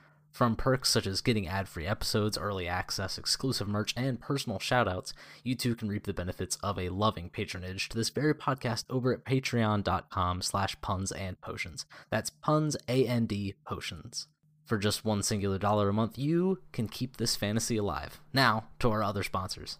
From 0.31 0.55
perks 0.55 0.89
such 0.89 1.05
as 1.05 1.19
getting 1.19 1.47
ad-free 1.47 1.85
episodes, 1.85 2.37
early 2.37 2.67
access, 2.67 3.17
exclusive 3.17 3.67
merch, 3.67 3.93
and 3.97 4.19
personal 4.19 4.59
shoutouts, 4.59 5.11
you 5.43 5.55
too 5.55 5.75
can 5.75 5.89
reap 5.89 6.05
the 6.05 6.13
benefits 6.13 6.55
of 6.63 6.79
a 6.79 6.89
loving 6.89 7.29
patronage 7.29 7.89
to 7.89 7.97
this 7.97 8.09
very 8.09 8.33
podcast 8.33 8.85
over 8.89 9.13
at 9.13 9.25
patreon.com 9.25 10.41
slash 10.41 10.79
puns 10.81 11.11
and 11.11 11.39
potions. 11.41 11.85
That's 12.09 12.29
puns 12.29 12.77
A-N-D 12.87 13.55
potions. 13.65 14.27
For 14.65 14.77
just 14.77 15.03
one 15.03 15.21
singular 15.21 15.57
dollar 15.57 15.89
a 15.89 15.93
month, 15.93 16.17
you 16.17 16.59
can 16.71 16.87
keep 16.87 17.17
this 17.17 17.35
fantasy 17.35 17.75
alive. 17.75 18.21
Now, 18.33 18.67
to 18.79 18.89
our 18.89 19.03
other 19.03 19.23
sponsors. 19.23 19.79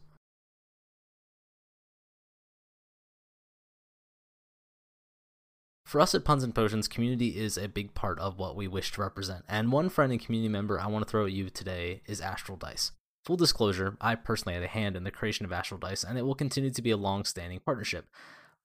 For 5.91 5.99
us 5.99 6.15
at 6.15 6.23
Puns 6.23 6.45
and 6.45 6.55
Potions, 6.55 6.87
community 6.87 7.37
is 7.37 7.57
a 7.57 7.67
big 7.67 7.93
part 7.93 8.17
of 8.17 8.39
what 8.39 8.55
we 8.55 8.65
wish 8.65 8.93
to 8.93 9.01
represent, 9.01 9.43
and 9.49 9.73
one 9.73 9.89
friend 9.89 10.09
and 10.09 10.21
community 10.21 10.47
member 10.47 10.79
I 10.79 10.87
want 10.87 11.05
to 11.05 11.11
throw 11.11 11.25
at 11.25 11.33
you 11.33 11.49
today 11.49 12.01
is 12.05 12.21
Astral 12.21 12.57
Dice. 12.57 12.93
Full 13.25 13.35
disclosure, 13.35 13.97
I 13.99 14.15
personally 14.15 14.53
had 14.53 14.63
a 14.63 14.69
hand 14.69 14.95
in 14.95 15.03
the 15.03 15.11
creation 15.11 15.45
of 15.45 15.51
Astral 15.51 15.81
Dice, 15.81 16.05
and 16.05 16.17
it 16.17 16.21
will 16.21 16.33
continue 16.33 16.69
to 16.69 16.81
be 16.81 16.91
a 16.91 16.95
long 16.95 17.25
standing 17.25 17.59
partnership. 17.59 18.05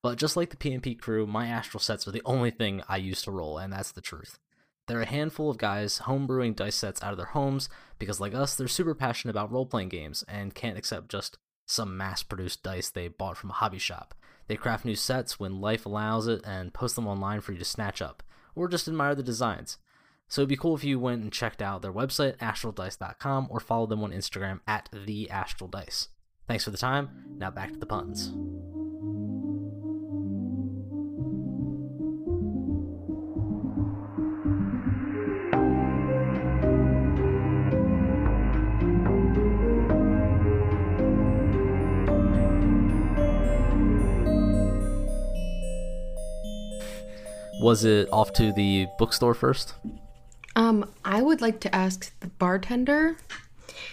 But 0.04 0.18
just 0.18 0.36
like 0.36 0.50
the 0.50 0.56
PMP 0.56 0.96
crew, 0.96 1.26
my 1.26 1.48
Astral 1.48 1.80
sets 1.80 2.06
are 2.06 2.12
the 2.12 2.22
only 2.24 2.52
thing 2.52 2.84
I 2.88 2.98
use 2.98 3.22
to 3.22 3.32
roll, 3.32 3.58
and 3.58 3.72
that's 3.72 3.90
the 3.90 4.00
truth. 4.00 4.38
They're 4.86 5.02
a 5.02 5.06
handful 5.06 5.50
of 5.50 5.58
guys 5.58 6.02
homebrewing 6.04 6.54
dice 6.54 6.76
sets 6.76 7.02
out 7.02 7.10
of 7.10 7.16
their 7.16 7.26
homes 7.26 7.68
because, 7.98 8.20
like 8.20 8.36
us, 8.36 8.54
they're 8.54 8.68
super 8.68 8.94
passionate 8.94 9.32
about 9.32 9.50
role 9.50 9.66
playing 9.66 9.88
games 9.88 10.24
and 10.28 10.54
can't 10.54 10.78
accept 10.78 11.08
just 11.08 11.38
some 11.66 11.96
mass 11.96 12.22
produced 12.22 12.62
dice 12.62 12.88
they 12.88 13.08
bought 13.08 13.36
from 13.36 13.50
a 13.50 13.54
hobby 13.54 13.78
shop. 13.78 14.14
They 14.48 14.56
craft 14.56 14.84
new 14.84 14.94
sets 14.94 15.38
when 15.38 15.60
life 15.60 15.84
allows 15.84 16.28
it 16.28 16.40
and 16.44 16.72
post 16.72 16.94
them 16.94 17.08
online 17.08 17.40
for 17.40 17.52
you 17.52 17.58
to 17.58 17.64
snatch 17.64 18.00
up, 18.00 18.22
or 18.54 18.68
just 18.68 18.88
admire 18.88 19.14
the 19.14 19.22
designs. 19.22 19.78
So 20.28 20.42
it'd 20.42 20.48
be 20.48 20.56
cool 20.56 20.74
if 20.74 20.84
you 20.84 20.98
went 20.98 21.22
and 21.22 21.32
checked 21.32 21.60
out 21.60 21.82
their 21.82 21.92
website, 21.92 22.36
astraldice.com, 22.38 23.48
or 23.50 23.60
follow 23.60 23.86
them 23.86 24.02
on 24.02 24.12
Instagram 24.12 24.60
at 24.66 24.88
the 24.92 25.30
Astral 25.30 25.68
Dice. 25.68 26.08
Thanks 26.48 26.64
for 26.64 26.70
the 26.70 26.78
time. 26.78 27.10
Now 27.36 27.50
back 27.50 27.72
to 27.72 27.78
the 27.78 27.86
puns. 27.86 28.32
Was 47.66 47.84
it 47.84 48.08
off 48.12 48.32
to 48.34 48.52
the 48.52 48.86
bookstore 48.96 49.34
first? 49.34 49.74
Um, 50.54 50.88
I 51.04 51.20
would 51.20 51.40
like 51.40 51.58
to 51.62 51.74
ask 51.74 52.12
the 52.20 52.28
bartender. 52.28 53.16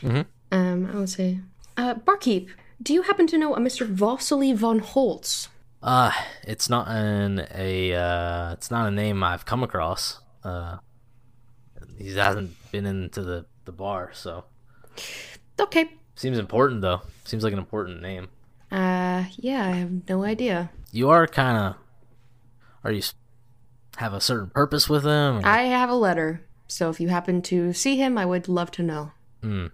Mhm. 0.02 0.26
Um, 0.52 0.90
I 0.94 0.96
would 1.00 1.10
say, 1.10 1.40
uh, 1.76 1.96
barkeep. 1.96 2.50
Do 2.84 2.94
you 2.94 3.02
happen 3.02 3.26
to 3.28 3.38
know 3.38 3.56
a 3.56 3.60
Mr. 3.60 3.88
Vasily 3.88 4.54
von 4.54 4.78
Holtz? 4.78 5.50
Uh, 5.82 6.12
it's 6.44 6.70
not 6.70 6.88
an 6.88 7.48
a 7.56 7.96
uh, 7.96 8.54
it's 8.54 8.70
not 8.70 8.88
a 8.88 8.92
name 8.92 9.24
I've 9.24 9.46
come 9.46 9.64
across. 9.64 10.20
Uh, 10.44 10.78
he 11.98 12.14
hasn't 12.14 12.52
been 12.72 12.86
into 12.86 13.24
the 13.24 13.46
the 13.66 13.72
bar, 13.72 14.12
so 14.14 14.44
Okay. 15.60 15.86
seems 16.16 16.38
important 16.38 16.82
though. 16.82 17.02
Seems 17.26 17.44
like 17.44 17.54
an 17.54 17.60
important 17.60 18.04
name. 18.04 18.28
Uh, 18.72 19.24
yeah, 19.38 19.66
I 19.66 19.72
have 19.82 20.08
no 20.08 20.24
idea. 20.24 20.70
You 20.92 21.10
are 21.10 21.26
kind 21.26 21.58
of. 21.58 21.76
Are 22.84 22.92
you 22.92 23.02
have 23.98 24.14
a 24.14 24.22
certain 24.22 24.50
purpose 24.50 24.90
with 24.90 25.04
him? 25.04 25.38
or- 25.40 25.46
I 25.46 25.64
have 25.64 25.90
a 25.90 25.96
letter, 25.96 26.46
so 26.68 26.90
if 26.90 27.00
you 27.00 27.10
happen 27.10 27.42
to 27.44 27.74
see 27.74 27.98
him, 27.98 28.18
I 28.18 28.26
would 28.26 28.48
love 28.48 28.72
to 28.72 28.84
know. 28.84 29.12
Hmm. 29.42 29.68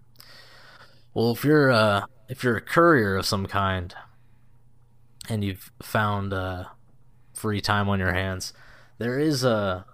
Well, 1.13 1.31
if 1.31 1.43
you're 1.43 1.71
uh 1.71 2.05
if 2.27 2.43
you're 2.43 2.57
a 2.57 2.61
courier 2.61 3.15
of 3.17 3.25
some 3.25 3.45
kind, 3.47 3.93
and 5.27 5.43
you've 5.43 5.71
found 5.81 6.33
uh 6.33 6.65
free 7.33 7.61
time 7.61 7.89
on 7.89 7.99
your 7.99 8.13
hands, 8.13 8.53
there 8.97 9.19
is 9.19 9.43
a 9.43 9.85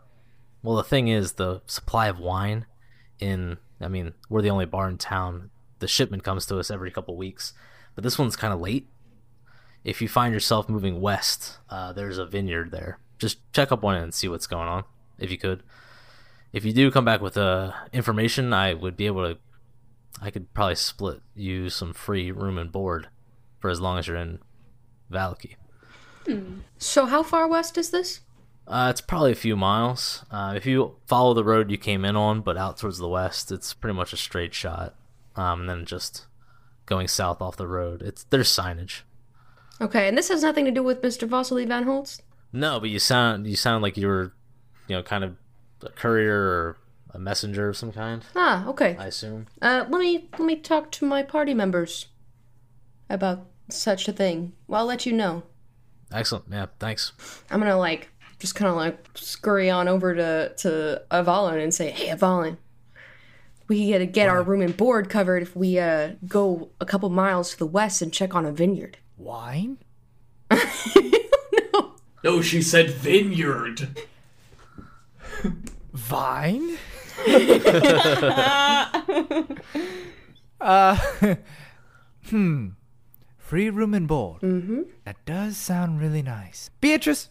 well. 0.63 0.75
The 0.77 0.83
thing 0.83 1.07
is, 1.07 1.33
the 1.33 1.61
supply 1.67 2.07
of 2.07 2.19
wine 2.19 2.65
in 3.19 3.57
I 3.81 3.87
mean, 3.87 4.13
we're 4.29 4.41
the 4.41 4.49
only 4.49 4.65
bar 4.65 4.89
in 4.89 4.97
town. 4.97 5.51
The 5.79 5.87
shipment 5.87 6.23
comes 6.23 6.45
to 6.47 6.57
us 6.59 6.71
every 6.71 6.91
couple 6.91 7.15
weeks, 7.17 7.53
but 7.93 8.03
this 8.03 8.17
one's 8.17 8.35
kind 8.35 8.53
of 8.53 8.59
late. 8.61 8.87
If 9.83 10.01
you 10.01 10.07
find 10.07 10.33
yourself 10.33 10.67
moving 10.67 10.99
west, 10.99 11.59
uh, 11.69 11.93
there's 11.93 12.17
a 12.17 12.25
vineyard 12.25 12.71
there. 12.71 12.99
Just 13.25 13.39
check 13.53 13.71
up 13.71 13.83
on 13.83 13.95
it 13.95 14.03
and 14.03 14.13
see 14.13 14.27
what's 14.27 14.45
going 14.45 14.67
on, 14.67 14.83
if 15.17 15.31
you 15.31 15.37
could. 15.39 15.63
If 16.53 16.63
you 16.63 16.73
do 16.73 16.91
come 16.91 17.05
back 17.05 17.21
with 17.21 17.37
uh, 17.37 17.71
information, 17.91 18.53
I 18.53 18.75
would 18.75 18.95
be 18.95 19.07
able 19.07 19.33
to 19.33 19.39
I 20.21 20.29
could 20.29 20.53
probably 20.53 20.75
split 20.75 21.21
you 21.33 21.69
some 21.69 21.91
free 21.91 22.31
room 22.31 22.59
and 22.59 22.71
board 22.71 23.09
for 23.57 23.71
as 23.71 23.81
long 23.81 23.97
as 23.97 24.07
you're 24.07 24.15
in 24.15 24.39
Vallaki. 25.11 25.55
So, 26.77 27.07
how 27.07 27.23
far 27.23 27.47
west 27.47 27.77
is 27.77 27.89
this? 27.89 28.21
Uh, 28.67 28.87
it's 28.89 29.01
probably 29.01 29.31
a 29.31 29.35
few 29.35 29.55
miles. 29.55 30.23
Uh, 30.31 30.53
if 30.55 30.67
you 30.67 30.97
follow 31.07 31.33
the 31.33 31.43
road 31.43 31.69
you 31.69 31.77
came 31.77 32.03
in 32.05 32.15
on, 32.15 32.41
but 32.41 32.57
out 32.57 32.77
towards 32.77 32.99
the 32.99 33.07
west, 33.07 33.51
it's 33.51 33.73
pretty 33.73 33.95
much 33.95 34.13
a 34.13 34.17
straight 34.17 34.53
shot. 34.53 34.95
Um, 35.35 35.61
and 35.61 35.69
then 35.69 35.85
just 35.85 36.27
going 36.85 37.07
south 37.07 37.41
off 37.41 37.57
the 37.57 37.67
road, 37.67 38.03
it's 38.03 38.23
there's 38.25 38.49
signage. 38.49 39.01
Okay, 39.81 40.07
and 40.07 40.17
this 40.17 40.29
has 40.29 40.41
nothing 40.41 40.65
to 40.65 40.71
do 40.71 40.81
with 40.81 41.01
Mr. 41.01 41.27
Vasily 41.27 41.65
van 41.65 41.83
Holtz? 41.83 42.21
No, 42.55 42.79
but 42.79 42.89
you 42.89 42.99
sound 42.99 43.45
you 43.47 43.55
sound 43.57 43.83
like 43.83 43.97
you 43.97 44.07
were, 44.07 44.33
you 44.87 44.95
know, 44.95 45.03
kind 45.03 45.23
of 45.25 45.35
a 45.83 45.89
courier 45.89 46.39
or 46.39 46.77
a 47.13 47.19
messenger 47.19 47.67
of 47.69 47.77
some 47.77 47.91
kind. 47.91 48.23
Ah, 48.35 48.65
okay. 48.67 48.95
I 48.97 49.07
assume. 49.07 49.47
Uh, 49.61 49.85
let 49.89 49.99
me 49.99 50.29
let 50.31 50.41
me 50.45 50.55
talk 50.55 50.89
to 50.93 51.05
my 51.05 51.21
party 51.21 51.53
members 51.53 52.07
about 53.09 53.45
such 53.69 54.07
a 54.07 54.13
thing. 54.13 54.53
Well, 54.67 54.81
I'll 54.81 54.87
let 54.87 55.05
you 55.05 55.11
know. 55.11 55.43
Excellent. 56.13 56.45
Yeah. 56.49 56.67
Thanks. 56.79 57.11
I'm 57.51 57.59
gonna 57.59 57.77
like 57.77 58.09
just 58.39 58.55
kind 58.55 58.69
of 58.69 58.77
like 58.77 59.05
scurry 59.15 59.69
on 59.69 59.89
over 59.89 60.15
to 60.15 60.53
to 60.59 61.03
Avalon 61.11 61.59
and 61.59 61.73
say, 61.73 61.91
"Hey, 61.91 62.07
Avalon, 62.07 62.57
we 63.67 63.91
gotta 63.91 64.05
get 64.05 64.29
our 64.29 64.41
room 64.41 64.61
and 64.61 64.77
board 64.77 65.09
covered 65.09 65.43
if 65.43 65.57
we 65.57 65.77
uh 65.77 66.13
go 66.25 66.69
a 66.79 66.85
couple 66.85 67.09
miles 67.09 67.51
to 67.51 67.57
the 67.57 67.65
west 67.65 68.01
and 68.01 68.13
check 68.13 68.33
on 68.33 68.45
a 68.45 68.53
vineyard." 68.53 68.97
Wine? 69.17 69.77
No, 72.25 72.41
she 72.41 72.63
said 72.63 72.89
vineyard. 72.89 73.87
Vine? 75.93 76.75
uh, 80.59 80.97
hmm. 82.25 82.69
Free 83.37 83.69
room 83.69 83.93
and 83.93 84.07
board. 84.07 84.41
Mm-hmm. 84.41 84.81
That 85.03 85.23
does 85.25 85.55
sound 85.55 86.01
really 86.01 86.23
nice. 86.23 86.71
Beatrice, 86.81 87.29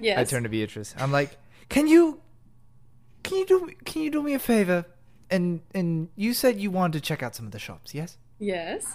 Yes. 0.00 0.16
I 0.16 0.22
turn 0.22 0.44
to 0.44 0.48
Beatrice. 0.48 0.94
I'm 0.96 1.10
like, 1.10 1.36
can 1.68 1.88
you, 1.88 2.20
can 3.24 3.38
you 3.38 3.46
do, 3.46 3.70
can 3.84 4.02
you 4.02 4.12
do 4.12 4.22
me 4.22 4.34
a 4.34 4.38
favor? 4.38 4.84
And 5.28 5.60
and 5.74 6.08
you 6.14 6.34
said 6.34 6.60
you 6.60 6.70
wanted 6.70 6.92
to 6.92 7.00
check 7.00 7.20
out 7.24 7.34
some 7.34 7.46
of 7.46 7.52
the 7.52 7.58
shops, 7.58 7.96
yes? 7.96 8.16
Yes. 8.38 8.94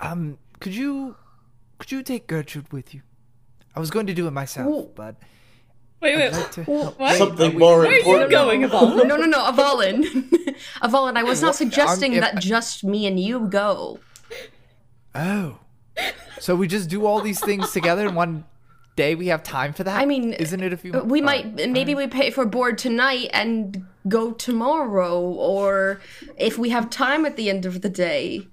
Um, 0.00 0.38
could 0.58 0.74
you, 0.74 1.16
could 1.78 1.92
you 1.92 2.02
take 2.02 2.26
Gertrude 2.26 2.72
with 2.72 2.94
you? 2.94 3.02
I 3.76 3.80
was 3.80 3.90
going 3.90 4.06
to 4.06 4.14
do 4.14 4.26
it 4.26 4.30
myself, 4.30 4.66
Ooh. 4.68 4.90
but 4.94 5.16
Wait, 6.00 6.16
wait. 6.16 6.32
I'd 6.32 6.56
like. 6.58 6.66
What? 6.98 7.16
Something 7.16 7.58
more 7.58 7.78
Where 7.80 7.88
are 7.88 8.24
you 8.24 8.28
going, 8.30 8.64
Avalon? 8.64 9.08
no, 9.08 9.16
no, 9.16 9.26
no, 9.26 9.46
Avalon. 9.46 10.30
Avalon, 10.82 11.16
I 11.16 11.22
was 11.22 11.42
not 11.42 11.54
suggesting 11.54 12.14
if- 12.14 12.20
that 12.20 12.38
just 12.38 12.84
me 12.84 13.06
and 13.06 13.18
you 13.20 13.48
go. 13.48 14.00
Oh, 15.14 15.60
so 16.38 16.54
we 16.54 16.66
just 16.68 16.90
do 16.90 17.06
all 17.06 17.20
these 17.20 17.40
things 17.40 17.70
together 17.72 18.06
in 18.06 18.14
one 18.14 18.44
day? 18.96 19.14
We 19.14 19.28
have 19.28 19.42
time 19.42 19.72
for 19.72 19.84
that? 19.84 19.98
I 19.98 20.04
mean, 20.04 20.34
isn't 20.34 20.62
it 20.62 20.72
a 20.72 20.76
few? 20.76 20.92
We 20.92 21.22
uh, 21.22 21.24
might 21.24 21.54
maybe 21.70 21.94
we 21.94 22.06
pay 22.06 22.30
for 22.30 22.44
board 22.44 22.76
tonight 22.76 23.30
and 23.32 23.86
go 24.08 24.32
tomorrow, 24.32 25.20
or 25.20 26.00
if 26.36 26.58
we 26.58 26.70
have 26.70 26.90
time 26.90 27.24
at 27.24 27.36
the 27.36 27.48
end 27.48 27.64
of 27.64 27.80
the 27.80 27.88
day. 27.88 28.46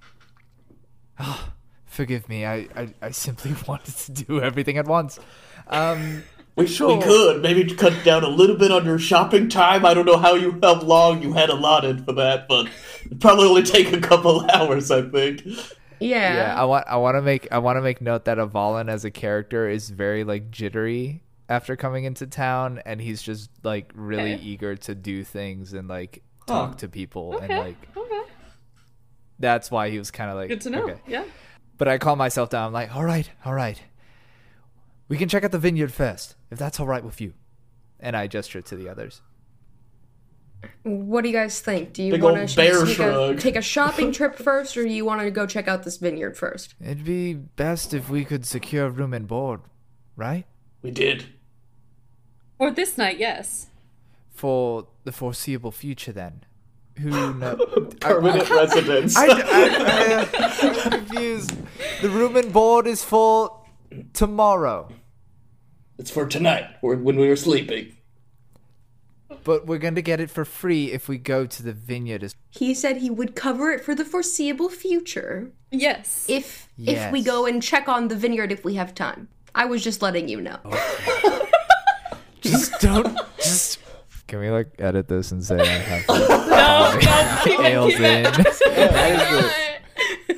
Forgive 1.94 2.28
me. 2.28 2.46
I, 2.46 2.68
I, 2.76 2.94
I 3.02 3.12
simply 3.12 3.56
wanted 3.68 3.96
to 3.96 4.12
do 4.12 4.42
everything 4.42 4.78
at 4.78 4.88
once. 4.88 5.20
Um, 5.68 6.24
We, 6.56 6.66
we 6.66 7.02
could 7.02 7.42
maybe 7.42 7.74
cut 7.74 8.04
down 8.04 8.24
a 8.24 8.28
little 8.28 8.56
bit 8.56 8.72
on 8.72 8.86
your 8.86 9.00
shopping 9.00 9.50
time. 9.50 9.88
I 9.88 9.96
don't 9.96 10.06
know 10.06 10.20
how 10.20 10.36
you 10.36 10.60
how 10.62 10.80
long 10.82 11.24
you 11.24 11.34
had 11.34 11.50
allotted 11.50 12.06
for 12.06 12.14
that, 12.14 12.48
but 12.48 12.70
it'd 13.08 13.20
probably 13.20 13.48
only 13.48 13.64
take 13.64 13.92
a 13.92 14.00
couple 14.00 14.46
hours. 14.54 14.92
I 14.92 15.02
think. 15.02 15.42
Yeah. 16.00 16.36
yeah, 16.36 16.54
I 16.56 16.64
want 16.66 16.86
I 16.88 16.98
want 16.98 17.16
to 17.18 17.24
make 17.24 17.48
I 17.52 17.58
want 17.58 17.78
to 17.78 17.82
make 17.82 18.02
note 18.02 18.26
that 18.26 18.38
Avalon 18.38 18.88
as 18.88 19.04
a 19.04 19.10
character 19.10 19.68
is 19.68 19.90
very 19.90 20.24
like 20.24 20.52
jittery 20.52 21.24
after 21.50 21.76
coming 21.76 22.04
into 22.04 22.28
town, 22.28 22.84
and 22.86 23.02
he's 23.02 23.24
just 23.24 23.50
like 23.64 23.92
really 23.96 24.36
Okay. 24.36 24.44
eager 24.44 24.76
to 24.76 24.94
do 24.94 25.24
things 25.24 25.74
and 25.74 25.88
like 25.88 26.22
talk 26.46 26.70
Huh. 26.74 26.76
to 26.82 26.88
people 26.88 27.34
Okay. 27.38 27.48
and 27.50 27.58
like 27.66 27.98
okay. 27.98 28.22
that's 29.40 29.72
why 29.72 29.90
he 29.90 29.98
was 29.98 30.12
kind 30.12 30.30
of 30.30 30.36
like 30.36 30.50
Good 30.50 30.62
to 30.62 30.70
know. 30.70 30.84
okay. 30.84 31.00
Yeah. 31.08 31.24
But 31.78 31.88
I 31.88 31.98
calm 31.98 32.18
myself 32.18 32.50
down. 32.50 32.68
I'm 32.68 32.74
like, 32.74 32.96
all 32.96 33.04
right, 33.04 33.30
all 33.46 33.54
right. 33.54 33.82
We 35.08 35.18
can 35.18 35.30
check 35.30 35.44
out 35.44 35.52
the 35.52 35.60
vineyard 35.60 35.92
first, 35.92 36.36
if 36.52 36.58
that's 36.58 36.80
all 36.80 36.88
right 36.88 37.04
with 37.04 37.20
you. 37.20 37.34
And 38.00 38.16
I 38.16 38.28
gesture 38.28 38.62
to 38.62 38.76
the 38.76 38.90
others. 38.90 39.22
What 40.84 41.22
do 41.22 41.30
you 41.30 41.34
guys 41.34 41.60
think? 41.60 41.94
Do 41.94 42.04
you 42.04 42.12
Big 42.12 42.24
want 42.24 42.48
to 42.48 42.56
take 42.56 43.00
a, 43.00 43.36
take 43.36 43.56
a 43.56 43.62
shopping 43.76 44.12
trip 44.12 44.36
first, 44.36 44.78
or 44.78 44.84
do 44.84 44.90
you 44.90 45.06
want 45.06 45.22
to 45.22 45.32
go 45.32 45.46
check 45.46 45.68
out 45.68 45.84
this 45.84 45.98
vineyard 45.98 46.38
first? 46.38 46.76
It'd 46.82 47.04
be 47.04 47.34
best 47.34 47.94
if 47.94 48.10
we 48.10 48.24
could 48.26 48.46
secure 48.46 48.90
room 48.90 49.14
and 49.14 49.28
board, 49.28 49.62
right? 50.16 50.46
We 50.82 50.92
did. 50.92 51.26
Or 52.60 52.72
this 52.72 52.98
night, 52.98 53.18
yes. 53.18 53.68
For 54.32 54.88
the 55.04 55.12
foreseeable 55.12 55.72
future, 55.72 56.12
then. 56.12 56.44
Who 57.00 57.34
knows? 57.34 57.94
Permanent 58.00 58.50
residence. 58.50 59.16
I, 59.18 59.26
I, 59.28 60.64
am 60.64 60.92
confused. 60.92 61.52
The 62.02 62.10
room 62.10 62.36
and 62.36 62.52
board 62.54 62.88
is 62.88 63.04
for 63.04 63.62
tomorrow, 64.14 64.92
it's 65.98 66.12
for 66.12 66.26
tonight, 66.28 66.66
or 66.82 66.96
when 66.96 67.18
we 67.18 67.28
were 67.28 67.36
sleeping. 67.36 67.98
but 69.44 69.66
we're 69.66 69.78
going 69.80 69.96
to 69.96 70.02
get 70.02 70.20
it 70.20 70.30
for 70.30 70.46
free 70.46 70.92
if 70.92 71.08
we 71.10 71.18
go 71.18 71.46
to 71.46 71.64
the 71.64 71.74
vineyard. 71.74 72.34
He 72.52 72.74
said 72.74 72.98
he 72.98 73.10
would 73.10 73.36
cover 73.36 73.72
it 73.72 73.84
for 73.84 73.96
the 73.96 74.06
foreseeable 74.06 74.70
future 74.70 75.52
Yes. 75.72 76.26
if 76.30 76.70
if 76.78 77.12
we 77.12 77.24
go 77.24 77.46
and 77.46 77.62
check 77.62 77.88
on 77.90 78.08
the 78.08 78.16
vineyard 78.16 78.52
if 78.52 78.64
we 78.64 78.76
have 78.76 78.94
time. 78.96 79.28
I 79.56 79.66
was 79.66 79.84
just 79.84 80.02
letting 80.02 80.28
you 80.28 80.42
know. 80.42 80.58
just 82.42 82.80
don't. 82.80 83.18
Just. 83.38 83.80
Can 84.34 84.40
we 84.40 84.50
like 84.50 84.70
edit 84.80 85.08
this 85.08 85.32
and 85.32 85.46
say 85.46 85.60
I 85.60 85.66
have 85.66 86.08
no, 86.10 86.18
no, 86.18 87.40
keep 87.44 87.60
it, 87.60 87.62
nails 87.62 87.92
keep 87.92 88.02
it. 88.02 88.40
in? 88.40 89.52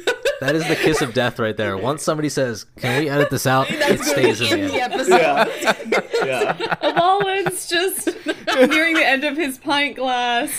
That 0.41 0.53
is 0.53 0.67
the 0.67 0.75
kiss 0.75 1.01
of 1.01 1.13
death 1.13 1.39
right 1.39 1.55
there. 1.55 1.77
Once 1.77 2.03
somebody 2.03 2.27
says, 2.27 2.65
"Can 2.75 2.99
we 2.99 3.09
edit 3.09 3.29
this 3.29 3.47
out?" 3.47 3.67
it 3.69 4.01
stays 4.01 4.41
in 4.41 4.67
the 4.67 4.81
end. 4.81 4.93
episode. 4.93 6.09
Yeah. 6.25 6.57
yeah. 6.83 6.99
Rollins 6.99 7.69
just 7.69 8.07
nearing 8.53 8.95
the 8.95 9.05
end 9.07 9.23
of 9.23 9.37
his 9.37 9.57
pint 9.57 9.95
glass. 9.95 10.51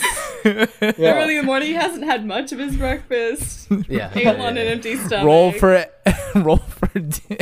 Early 0.47 1.37
in 1.37 1.43
the 1.43 1.43
morning, 1.45 1.69
he 1.69 1.75
hasn't 1.75 2.05
had 2.05 2.25
much 2.25 2.53
of 2.53 2.59
his 2.59 2.75
breakfast. 2.75 3.69
Yeah. 3.87 4.11
Ate 4.15 4.25
yeah, 4.25 4.31
on 4.33 4.57
yeah. 4.57 4.63
an 4.63 4.69
empty 4.69 4.97
stomach. 4.97 5.27
roll 5.27 5.53
for 5.53 5.85
roll 6.35 6.57
for 6.57 6.91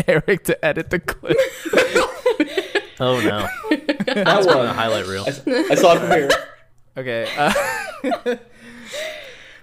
Eric 0.08 0.42
to 0.44 0.64
edit 0.64 0.90
the 0.90 0.98
clip. 0.98 1.38
Oh 3.06 3.20
no. 3.20 3.46
That 4.14 4.44
A 4.44 4.46
one. 4.46 4.66
highlight 4.74 5.06
reel. 5.06 5.24
I 5.26 5.74
saw 5.74 5.94
it 5.94 6.00
from 6.00 6.10
here. 6.10 6.30
Okay. 6.96 7.28
Uh, 7.36 7.52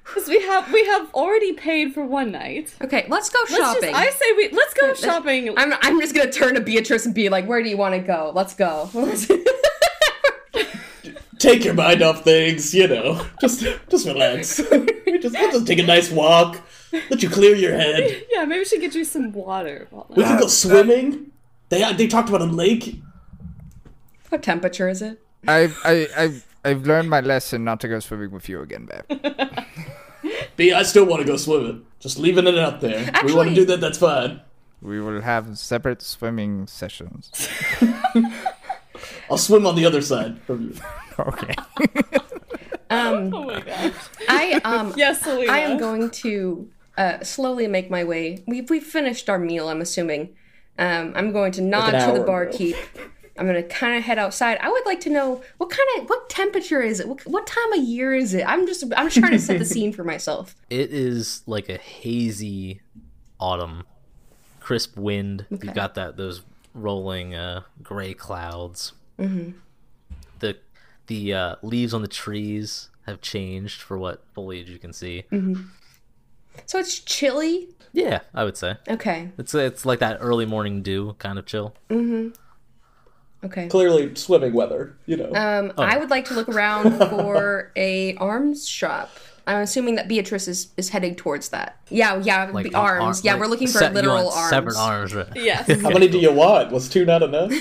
Because 0.03 0.27
we 0.27 0.41
have 0.41 0.73
we 0.73 0.83
have 0.87 1.09
already 1.13 1.53
paid 1.53 1.93
for 1.93 2.03
one 2.05 2.31
night. 2.33 2.75
Okay, 2.81 3.05
let's 3.07 3.29
go 3.29 3.39
Let's 3.43 3.55
shopping. 3.55 3.91
Just, 3.91 3.95
I 3.95 4.09
say 4.09 4.25
we 4.35 4.49
let's 4.51 4.73
go 4.73 4.93
shopping. 4.93 5.57
I'm, 5.57 5.71
I'm 5.81 6.01
just 6.01 6.13
gonna 6.13 6.29
turn 6.29 6.55
to 6.55 6.59
Beatrice 6.61 7.05
and 7.05 7.15
be 7.15 7.29
like, 7.29 7.47
"Where 7.47 7.63
do 7.63 7.69
you 7.69 7.77
want 7.77 7.93
to 7.95 8.01
go? 8.01 8.33
Let's 8.35 8.53
go." 8.53 8.89
Take 11.39 11.63
your 11.63 11.73
mind 11.73 12.01
off 12.03 12.23
things, 12.25 12.73
you 12.75 12.87
know. 12.87 13.25
Just, 13.39 13.61
just 13.89 14.05
relax. 14.05 14.57
just, 14.57 14.69
we'll 14.69 15.51
just 15.51 15.65
take 15.65 15.79
a 15.79 15.83
nice 15.83 16.11
walk. 16.11 16.61
Let 17.09 17.23
you 17.23 17.29
clear 17.29 17.55
your 17.55 17.73
head. 17.73 18.25
yeah, 18.29 18.45
maybe 18.45 18.59
we 18.59 18.65
should 18.65 18.81
get 18.81 18.93
you 18.93 19.03
some 19.03 19.31
water. 19.31 19.87
We 20.09 20.23
can 20.23 20.37
go 20.39 20.45
swimming. 20.47 21.31
They, 21.69 21.91
they 21.93 22.05
talked 22.07 22.29
about 22.29 22.41
a 22.41 22.45
lake. 22.45 23.01
What 24.31 24.41
temperature 24.43 24.87
is 24.89 25.01
it? 25.01 25.21
I've 25.47 25.77
I, 25.83 26.07
I've 26.17 26.47
I've 26.63 26.85
learned 26.85 27.09
my 27.09 27.21
lesson 27.21 27.63
not 27.63 27.79
to 27.81 27.87
go 27.87 27.99
swimming 27.99 28.31
with 28.31 28.47
you 28.47 28.61
again, 28.61 28.87
babe. 28.87 29.35
B, 30.55 30.71
I 30.71 30.83
still 30.83 31.05
want 31.05 31.21
to 31.21 31.27
go 31.27 31.37
swimming. 31.37 31.85
Just 31.99 32.17
leaving 32.19 32.47
it 32.47 32.57
out 32.57 32.81
there. 32.81 33.11
we 33.25 33.33
want 33.33 33.49
to 33.49 33.55
do 33.55 33.65
that. 33.65 33.81
That's 33.81 33.97
fine. 33.97 34.41
We 34.81 34.99
will 34.99 35.21
have 35.21 35.57
separate 35.57 36.01
swimming 36.01 36.67
sessions. 36.67 37.31
I'll 39.29 39.37
swim 39.37 39.65
on 39.65 39.75
the 39.75 39.85
other 39.85 40.01
side 40.01 40.41
from 40.43 40.63
you. 40.69 40.75
Okay. 41.19 41.53
Um, 42.89 43.31
Oh 43.33 43.43
my 43.43 43.59
gosh. 43.59 43.93
I 44.27 44.59
um, 44.63 44.93
Yes, 44.97 45.21
Selena. 45.21 45.51
I 45.51 45.59
am 45.59 45.77
going 45.77 46.09
to 46.09 46.67
uh, 46.97 47.19
slowly 47.23 47.67
make 47.67 47.91
my 47.91 48.03
way. 48.03 48.43
We've 48.47 48.67
we've 48.69 48.83
finished 48.83 49.29
our 49.29 49.37
meal. 49.37 49.69
I'm 49.69 49.81
assuming. 49.81 50.35
Um, 50.79 51.13
I'm 51.15 51.31
going 51.31 51.51
to 51.53 51.61
nod 51.61 51.93
an 51.93 52.07
to 52.07 52.13
the 52.13 52.19
hour 52.21 52.25
barkeep. 52.25 52.75
I'm 53.41 53.47
gonna 53.47 53.63
kind 53.63 53.97
of 53.97 54.03
head 54.03 54.19
outside. 54.19 54.59
I 54.61 54.69
would 54.69 54.85
like 54.85 54.99
to 55.01 55.09
know 55.09 55.41
what 55.57 55.71
kind 55.71 55.87
of 55.97 56.07
what 56.09 56.29
temperature 56.29 56.79
is 56.81 56.99
it? 56.99 57.07
What, 57.07 57.25
what 57.25 57.47
time 57.47 57.73
of 57.73 57.79
year 57.83 58.13
is 58.13 58.35
it? 58.35 58.43
I'm 58.47 58.67
just 58.67 58.83
I'm 58.95 59.07
just 59.07 59.17
trying 59.17 59.31
to 59.31 59.39
set 59.39 59.57
the 59.57 59.65
scene 59.65 59.91
for 59.91 60.03
myself. 60.03 60.55
It 60.69 60.93
is 60.93 61.41
like 61.47 61.67
a 61.67 61.77
hazy 61.77 62.81
autumn, 63.39 63.83
crisp 64.59 64.95
wind. 64.95 65.47
You've 65.49 65.73
got 65.73 65.95
that 65.95 66.17
those 66.17 66.43
rolling 66.75 67.33
uh, 67.33 67.61
gray 67.81 68.13
clouds. 68.13 68.93
Mm-hmm. 69.17 69.57
The 70.39 70.57
the 71.07 71.33
uh, 71.33 71.55
leaves 71.63 71.93
on 71.95 72.03
the 72.03 72.07
trees 72.07 72.89
have 73.07 73.21
changed 73.21 73.81
for 73.81 73.97
what 73.97 74.23
foliage 74.35 74.69
you 74.69 74.77
can 74.77 74.93
see. 74.93 75.23
So 76.67 76.77
it's 76.77 76.99
chilly. 76.99 77.69
Yeah, 77.91 78.19
I 78.35 78.43
would 78.43 78.55
say 78.55 78.77
Okay. 78.87 79.31
it's 79.39 79.55
it's 79.55 79.83
like 79.85 79.97
that 79.99 80.19
early 80.21 80.45
morning 80.45 80.83
dew 80.83 81.15
kind 81.17 81.39
of 81.39 81.45
chill. 81.47 81.73
Okay. 83.43 83.67
Clearly, 83.67 84.13
swimming 84.15 84.53
weather. 84.53 84.95
You 85.05 85.17
know. 85.17 85.31
Um, 85.33 85.73
I 85.77 85.97
would 85.97 86.09
like 86.09 86.25
to 86.25 86.33
look 86.33 86.47
around 86.49 86.97
for 87.09 87.71
a 87.75 88.15
arms 88.15 88.67
shop. 88.67 89.09
I'm 89.47 89.61
assuming 89.61 89.95
that 89.95 90.07
Beatrice 90.07 90.47
is, 90.47 90.67
is 90.77 90.89
heading 90.89 91.15
towards 91.15 91.49
that. 91.49 91.79
Yeah, 91.89 92.21
yeah, 92.21 92.51
Like 92.53 92.69
the 92.69 92.75
arms. 92.75 93.01
arm- 93.01 93.15
yeah, 93.25 93.31
like 93.33 93.41
we're 93.41 93.47
looking 93.47 93.67
for 93.67 93.79
se- 93.79 93.87
you 93.87 93.93
literal 93.93 94.25
want 94.25 94.37
arms. 94.37 94.49
Separate 94.51 94.77
arms. 94.77 95.15
Right? 95.15 95.27
Yes. 95.35 95.67
How 95.81 95.89
many 95.89 96.07
do 96.07 96.19
you 96.19 96.31
want? 96.31 96.71
Was 96.71 96.87
two 96.87 97.05
not 97.05 97.23
enough? 97.23 97.51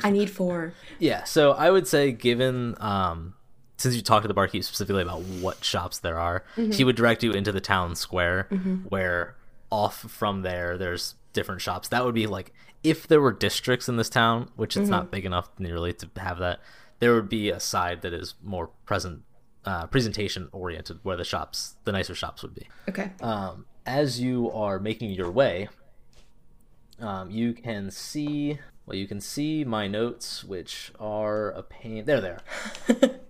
I 0.04 0.10
need 0.10 0.30
four. 0.30 0.72
Yeah, 0.98 1.24
so 1.24 1.52
I 1.52 1.70
would 1.70 1.86
say, 1.86 2.10
given 2.12 2.74
um, 2.80 3.34
since 3.76 3.94
you 3.94 4.00
talked 4.02 4.22
to 4.24 4.28
the 4.28 4.34
barkeep 4.34 4.64
specifically 4.64 5.02
about 5.02 5.20
what 5.22 5.62
shops 5.62 5.98
there 5.98 6.18
are, 6.18 6.44
he 6.72 6.84
would 6.84 6.96
direct 6.96 7.22
you 7.22 7.32
into 7.32 7.52
the 7.52 7.60
town 7.60 7.94
square, 7.94 8.44
where 8.88 9.36
off 9.70 9.98
from 10.10 10.40
there, 10.42 10.78
there's 10.78 11.14
different 11.34 11.60
shops. 11.60 11.88
That 11.88 12.04
would 12.04 12.14
be 12.14 12.26
like 12.26 12.54
if 12.88 13.06
there 13.06 13.20
were 13.20 13.32
districts 13.32 13.88
in 13.88 13.96
this 13.96 14.08
town, 14.08 14.50
which 14.56 14.76
it's 14.76 14.88
not 14.88 15.10
big 15.10 15.24
enough 15.24 15.48
nearly 15.58 15.92
to 15.94 16.08
have 16.16 16.38
that. 16.38 16.60
There 16.98 17.14
would 17.14 17.28
be 17.28 17.50
a 17.50 17.60
side 17.60 18.00
that 18.02 18.14
is 18.14 18.34
more 18.42 18.70
present, 18.86 19.22
uh, 19.64 19.86
presentation 19.86 20.48
oriented, 20.52 21.00
where 21.02 21.16
the 21.16 21.24
shops, 21.24 21.76
the 21.84 21.92
nicer 21.92 22.14
shops, 22.14 22.42
would 22.42 22.54
be 22.54 22.66
Okay. 22.88 23.10
um, 23.20 23.66
as 23.84 24.18
you 24.20 24.50
are 24.50 24.78
making 24.78 25.10
your 25.10 25.30
way, 25.30 25.68
um, 27.00 27.30
you 27.30 27.52
can 27.52 27.90
see 27.90 28.58
well, 28.86 28.96
you 28.96 29.08
can 29.08 29.20
see 29.20 29.64
my 29.64 29.88
notes, 29.88 30.44
which 30.44 30.92
are 31.00 31.50
a 31.50 31.62
pain. 31.62 32.04
There, 32.04 32.20
there. 32.20 32.40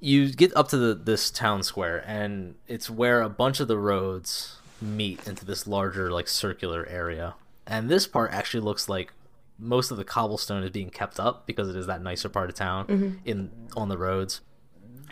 you 0.00 0.32
get 0.32 0.56
up 0.56 0.68
to 0.68 0.76
the, 0.76 0.94
this 0.94 1.30
town 1.32 1.64
square, 1.64 2.04
and 2.06 2.54
it's 2.68 2.88
where 2.88 3.20
a 3.20 3.28
bunch 3.28 3.58
of 3.58 3.66
the 3.66 3.76
roads 3.76 4.58
meet 4.80 5.26
into 5.26 5.44
this 5.44 5.66
larger, 5.66 6.12
like 6.12 6.28
circular 6.28 6.86
area. 6.86 7.34
And 7.70 7.88
this 7.88 8.06
part 8.06 8.32
actually 8.32 8.60
looks 8.60 8.88
like 8.88 9.12
most 9.58 9.90
of 9.90 9.96
the 9.96 10.04
cobblestone 10.04 10.62
is 10.62 10.70
being 10.70 10.90
kept 10.90 11.18
up 11.20 11.46
because 11.46 11.68
it 11.68 11.76
is 11.76 11.86
that 11.86 12.02
nicer 12.02 12.28
part 12.28 12.50
of 12.50 12.56
town 12.56 12.86
in 13.24 13.50
on 13.76 13.88
the 13.88 13.98
roads 13.98 14.40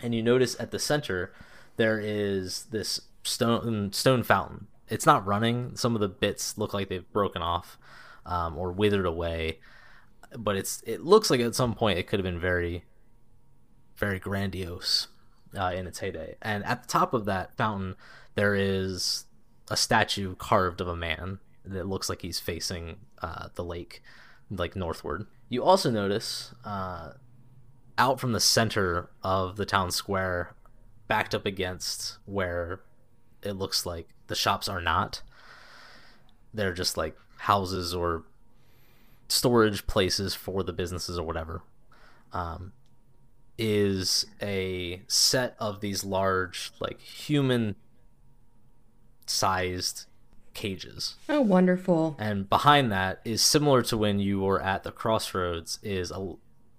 and 0.01 0.15
you 0.15 0.23
notice 0.23 0.55
at 0.59 0.71
the 0.71 0.79
center 0.79 1.33
there 1.77 1.99
is 1.99 2.65
this 2.71 3.01
stone 3.23 3.91
stone 3.93 4.23
fountain. 4.23 4.67
It's 4.87 5.05
not 5.05 5.25
running. 5.25 5.75
Some 5.75 5.95
of 5.95 6.01
the 6.01 6.09
bits 6.09 6.57
look 6.57 6.73
like 6.73 6.89
they've 6.89 7.11
broken 7.11 7.41
off 7.41 7.77
um, 8.25 8.57
or 8.57 8.71
withered 8.71 9.05
away, 9.05 9.59
but 10.37 10.55
it's 10.55 10.81
it 10.85 11.01
looks 11.01 11.29
like 11.29 11.39
at 11.39 11.55
some 11.55 11.75
point 11.75 11.99
it 11.99 12.07
could 12.07 12.19
have 12.19 12.25
been 12.25 12.39
very, 12.39 12.85
very 13.95 14.19
grandiose 14.19 15.07
uh, 15.57 15.71
in 15.75 15.87
its 15.87 15.99
heyday. 15.99 16.35
And 16.41 16.65
at 16.65 16.83
the 16.83 16.87
top 16.87 17.13
of 17.13 17.25
that 17.25 17.55
fountain, 17.55 17.95
there 18.35 18.55
is 18.55 19.25
a 19.69 19.77
statue 19.77 20.35
carved 20.35 20.81
of 20.81 20.87
a 20.87 20.95
man 20.95 21.39
that 21.69 21.87
looks 21.87 22.09
like 22.09 22.21
he's 22.21 22.39
facing 22.39 22.97
uh, 23.21 23.49
the 23.55 23.63
lake, 23.63 24.01
like 24.49 24.75
northward. 24.75 25.27
You 25.49 25.63
also 25.63 25.89
notice 25.89 26.53
uh, 26.65 27.13
out 27.97 28.19
from 28.19 28.33
the 28.33 28.39
center 28.39 29.09
of 29.23 29.55
the 29.57 29.65
town 29.65 29.91
square, 29.91 30.55
backed 31.07 31.33
up 31.33 31.45
against 31.45 32.17
where 32.25 32.81
it 33.41 33.53
looks 33.53 33.85
like 33.85 34.09
the 34.27 34.35
shops 34.35 34.67
are 34.67 34.81
not. 34.81 35.21
They're 36.53 36.73
just 36.73 36.97
like 36.97 37.15
houses 37.37 37.93
or 37.93 38.23
storage 39.27 39.87
places 39.87 40.35
for 40.35 40.63
the 40.63 40.73
businesses 40.73 41.17
or 41.17 41.25
whatever. 41.25 41.61
Um, 42.31 42.73
is 43.57 44.25
a 44.41 45.01
set 45.07 45.55
of 45.59 45.81
these 45.81 46.03
large, 46.05 46.71
like 46.79 47.01
human 47.01 47.75
sized 49.25 50.05
cages. 50.59 51.15
Oh, 51.29 51.39
wonderful. 51.39 52.17
And 52.19 52.49
behind 52.49 52.91
that 52.91 53.21
is 53.23 53.41
similar 53.41 53.81
to 53.83 53.97
when 53.97 54.19
you 54.19 54.41
were 54.41 54.61
at 54.61 54.83
the 54.83 54.91
crossroads 54.91 55.79
is 55.81 56.11
a, 56.11 56.33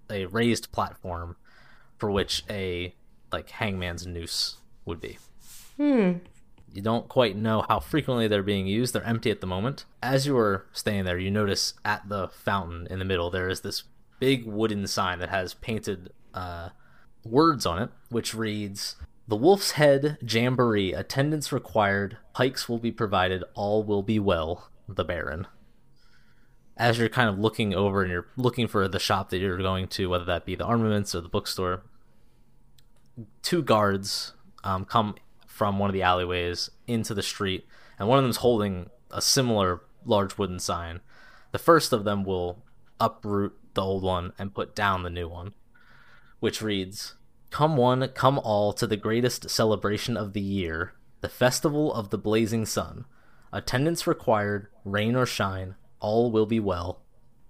a 0.07 0.27
raised 0.27 0.71
platform 0.71 1.35
for 1.97 2.11
which 2.11 2.43
a 2.47 2.93
like 3.31 3.49
hangman's 3.49 4.05
noose 4.05 4.57
would 4.85 5.01
be. 5.01 5.17
Hmm. 5.77 6.13
You 6.71 6.83
don't 6.83 7.09
quite 7.09 7.35
know 7.35 7.65
how 7.67 7.79
frequently 7.79 8.27
they're 8.27 8.43
being 8.43 8.67
used. 8.67 8.93
They're 8.93 9.03
empty 9.03 9.31
at 9.31 9.41
the 9.41 9.47
moment. 9.47 9.85
As 10.03 10.27
you 10.27 10.37
are 10.37 10.67
staying 10.71 11.05
there, 11.05 11.17
you 11.17 11.31
notice 11.31 11.73
at 11.83 12.07
the 12.07 12.27
fountain 12.27 12.87
in 12.87 12.99
the 12.99 13.05
middle 13.05 13.31
there 13.31 13.49
is 13.49 13.61
this 13.61 13.83
big 14.19 14.45
wooden 14.45 14.85
sign 14.85 15.17
that 15.19 15.29
has 15.29 15.55
painted 15.55 16.13
uh, 16.35 16.69
words 17.25 17.65
on 17.65 17.81
it, 17.81 17.89
which 18.09 18.35
reads 18.35 18.95
The 19.31 19.37
Wolf's 19.37 19.71
Head 19.71 20.17
Jamboree. 20.21 20.91
Attendance 20.91 21.53
required. 21.53 22.17
Pikes 22.33 22.67
will 22.67 22.79
be 22.79 22.91
provided. 22.91 23.45
All 23.53 23.81
will 23.81 24.03
be 24.03 24.19
well. 24.19 24.69
The 24.89 25.05
Baron. 25.05 25.47
As 26.75 26.99
you're 26.99 27.07
kind 27.07 27.29
of 27.29 27.39
looking 27.39 27.73
over 27.73 28.01
and 28.01 28.11
you're 28.11 28.27
looking 28.35 28.67
for 28.67 28.89
the 28.89 28.99
shop 28.99 29.29
that 29.29 29.37
you're 29.37 29.57
going 29.57 29.87
to, 29.87 30.09
whether 30.09 30.25
that 30.25 30.45
be 30.45 30.55
the 30.55 30.65
armaments 30.65 31.15
or 31.15 31.21
the 31.21 31.29
bookstore, 31.29 31.83
two 33.41 33.63
guards 33.63 34.33
um, 34.65 34.83
come 34.83 35.15
from 35.47 35.79
one 35.79 35.89
of 35.89 35.93
the 35.93 36.03
alleyways 36.03 36.69
into 36.85 37.13
the 37.13 37.23
street, 37.23 37.65
and 37.97 38.09
one 38.09 38.17
of 38.17 38.25
them's 38.25 38.35
holding 38.35 38.89
a 39.11 39.21
similar 39.21 39.79
large 40.03 40.37
wooden 40.37 40.59
sign. 40.59 40.99
The 41.53 41.57
first 41.57 41.93
of 41.93 42.03
them 42.03 42.25
will 42.25 42.65
uproot 42.99 43.57
the 43.75 43.81
old 43.81 44.03
one 44.03 44.33
and 44.37 44.53
put 44.53 44.75
down 44.75 45.03
the 45.03 45.09
new 45.09 45.29
one, 45.29 45.53
which 46.41 46.61
reads 46.61 47.13
Come 47.51 47.75
one, 47.75 48.07
come 48.15 48.39
all 48.39 48.71
to 48.73 48.87
the 48.87 48.97
greatest 48.97 49.49
celebration 49.49 50.15
of 50.15 50.33
the 50.33 50.41
year, 50.41 50.93
the 51.19 51.29
festival 51.29 51.93
of 51.93 52.09
the 52.09 52.17
blazing 52.17 52.65
sun. 52.65 53.05
Attendance 53.51 54.07
required, 54.07 54.67
rain 54.85 55.15
or 55.17 55.25
shine, 55.25 55.75
all 55.99 56.31
will 56.31 56.45
be 56.45 56.61
well. 56.61 57.03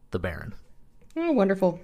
The 0.09 0.19
Baron. 0.19 0.55
Oh, 1.15 1.31
wonderful. 1.31 1.79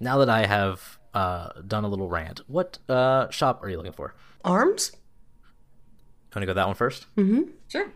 Now 0.00 0.18
that 0.18 0.28
I 0.28 0.46
have 0.46 0.98
uh, 1.14 1.50
done 1.66 1.84
a 1.84 1.88
little 1.88 2.08
rant, 2.08 2.40
what 2.48 2.78
uh, 2.88 3.30
shop 3.30 3.62
are 3.62 3.68
you 3.70 3.76
looking 3.76 3.92
for? 3.92 4.14
Arms? 4.44 4.92
Want 6.34 6.42
to 6.42 6.46
go 6.46 6.54
that 6.54 6.66
one 6.66 6.76
first? 6.76 7.06
Mm-hmm. 7.16 7.42
Sure. 7.68 7.90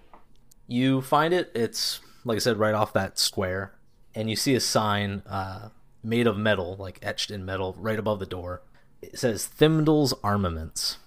You 0.69 1.03
find 1.03 1.35
it. 1.35 1.51
It's 1.55 2.01
like 2.25 2.37
I 2.37 2.39
said, 2.39 2.59
right 2.59 2.75
off 2.75 2.93
that 2.93 3.19
square, 3.19 3.75
and 4.15 4.31
you 4.31 4.37
see 4.37 4.55
a 4.55 4.61
sign 4.61 5.23
uh, 5.27 5.71
made 6.03 6.27
of 6.27 6.37
metal, 6.37 6.77
like 6.77 6.99
etched 7.03 7.31
in 7.31 7.45
metal, 7.45 7.75
right 7.79 7.99
above 7.99 8.21
the 8.21 8.27
door. 8.27 8.63
It 9.13 9.19
says 9.19 9.47
Thimdall's 9.47 10.15
Armaments. 10.23 10.99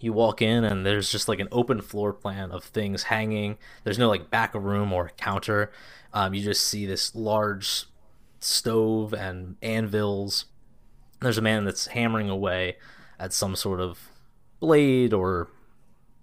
You 0.00 0.12
walk 0.12 0.40
in, 0.40 0.64
and 0.64 0.86
there's 0.86 1.10
just 1.10 1.28
like 1.28 1.40
an 1.40 1.48
open 1.50 1.80
floor 1.80 2.12
plan 2.12 2.52
of 2.52 2.64
things 2.64 3.04
hanging. 3.04 3.58
There's 3.84 3.98
no 3.98 4.08
like 4.08 4.30
back 4.30 4.54
room 4.54 4.92
or 4.92 5.10
counter. 5.16 5.72
Um, 6.12 6.34
you 6.34 6.42
just 6.42 6.66
see 6.66 6.86
this 6.86 7.14
large 7.14 7.86
stove 8.40 9.12
and 9.12 9.56
anvils. 9.62 10.46
There's 11.20 11.38
a 11.38 11.42
man 11.42 11.64
that's 11.64 11.88
hammering 11.88 12.30
away 12.30 12.76
at 13.18 13.32
some 13.32 13.56
sort 13.56 13.80
of 13.80 13.98
blade 14.60 15.12
or 15.12 15.48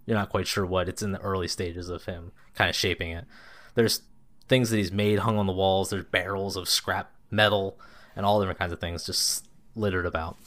you're 0.06 0.18
not 0.18 0.30
quite 0.30 0.48
sure 0.48 0.66
what. 0.66 0.88
It's 0.88 1.02
in 1.02 1.12
the 1.12 1.22
early 1.22 1.48
stages 1.48 1.90
of 1.90 2.06
him 2.06 2.32
kind 2.54 2.70
of 2.70 2.76
shaping 2.76 3.12
it. 3.12 3.26
There's 3.74 4.02
things 4.48 4.70
that 4.70 4.78
he's 4.78 4.92
made 4.92 5.20
hung 5.20 5.38
on 5.38 5.48
the 5.48 5.54
walls. 5.54 5.90
There's 5.90 6.06
barrels 6.06 6.56
of 6.56 6.70
scrap 6.70 7.12
metal 7.30 7.78
and 8.16 8.26
all 8.26 8.40
different 8.40 8.60
kinds 8.60 8.72
of 8.72 8.80
things 8.80 9.06
just 9.06 9.48
littered 9.76 10.06
about. 10.06 10.38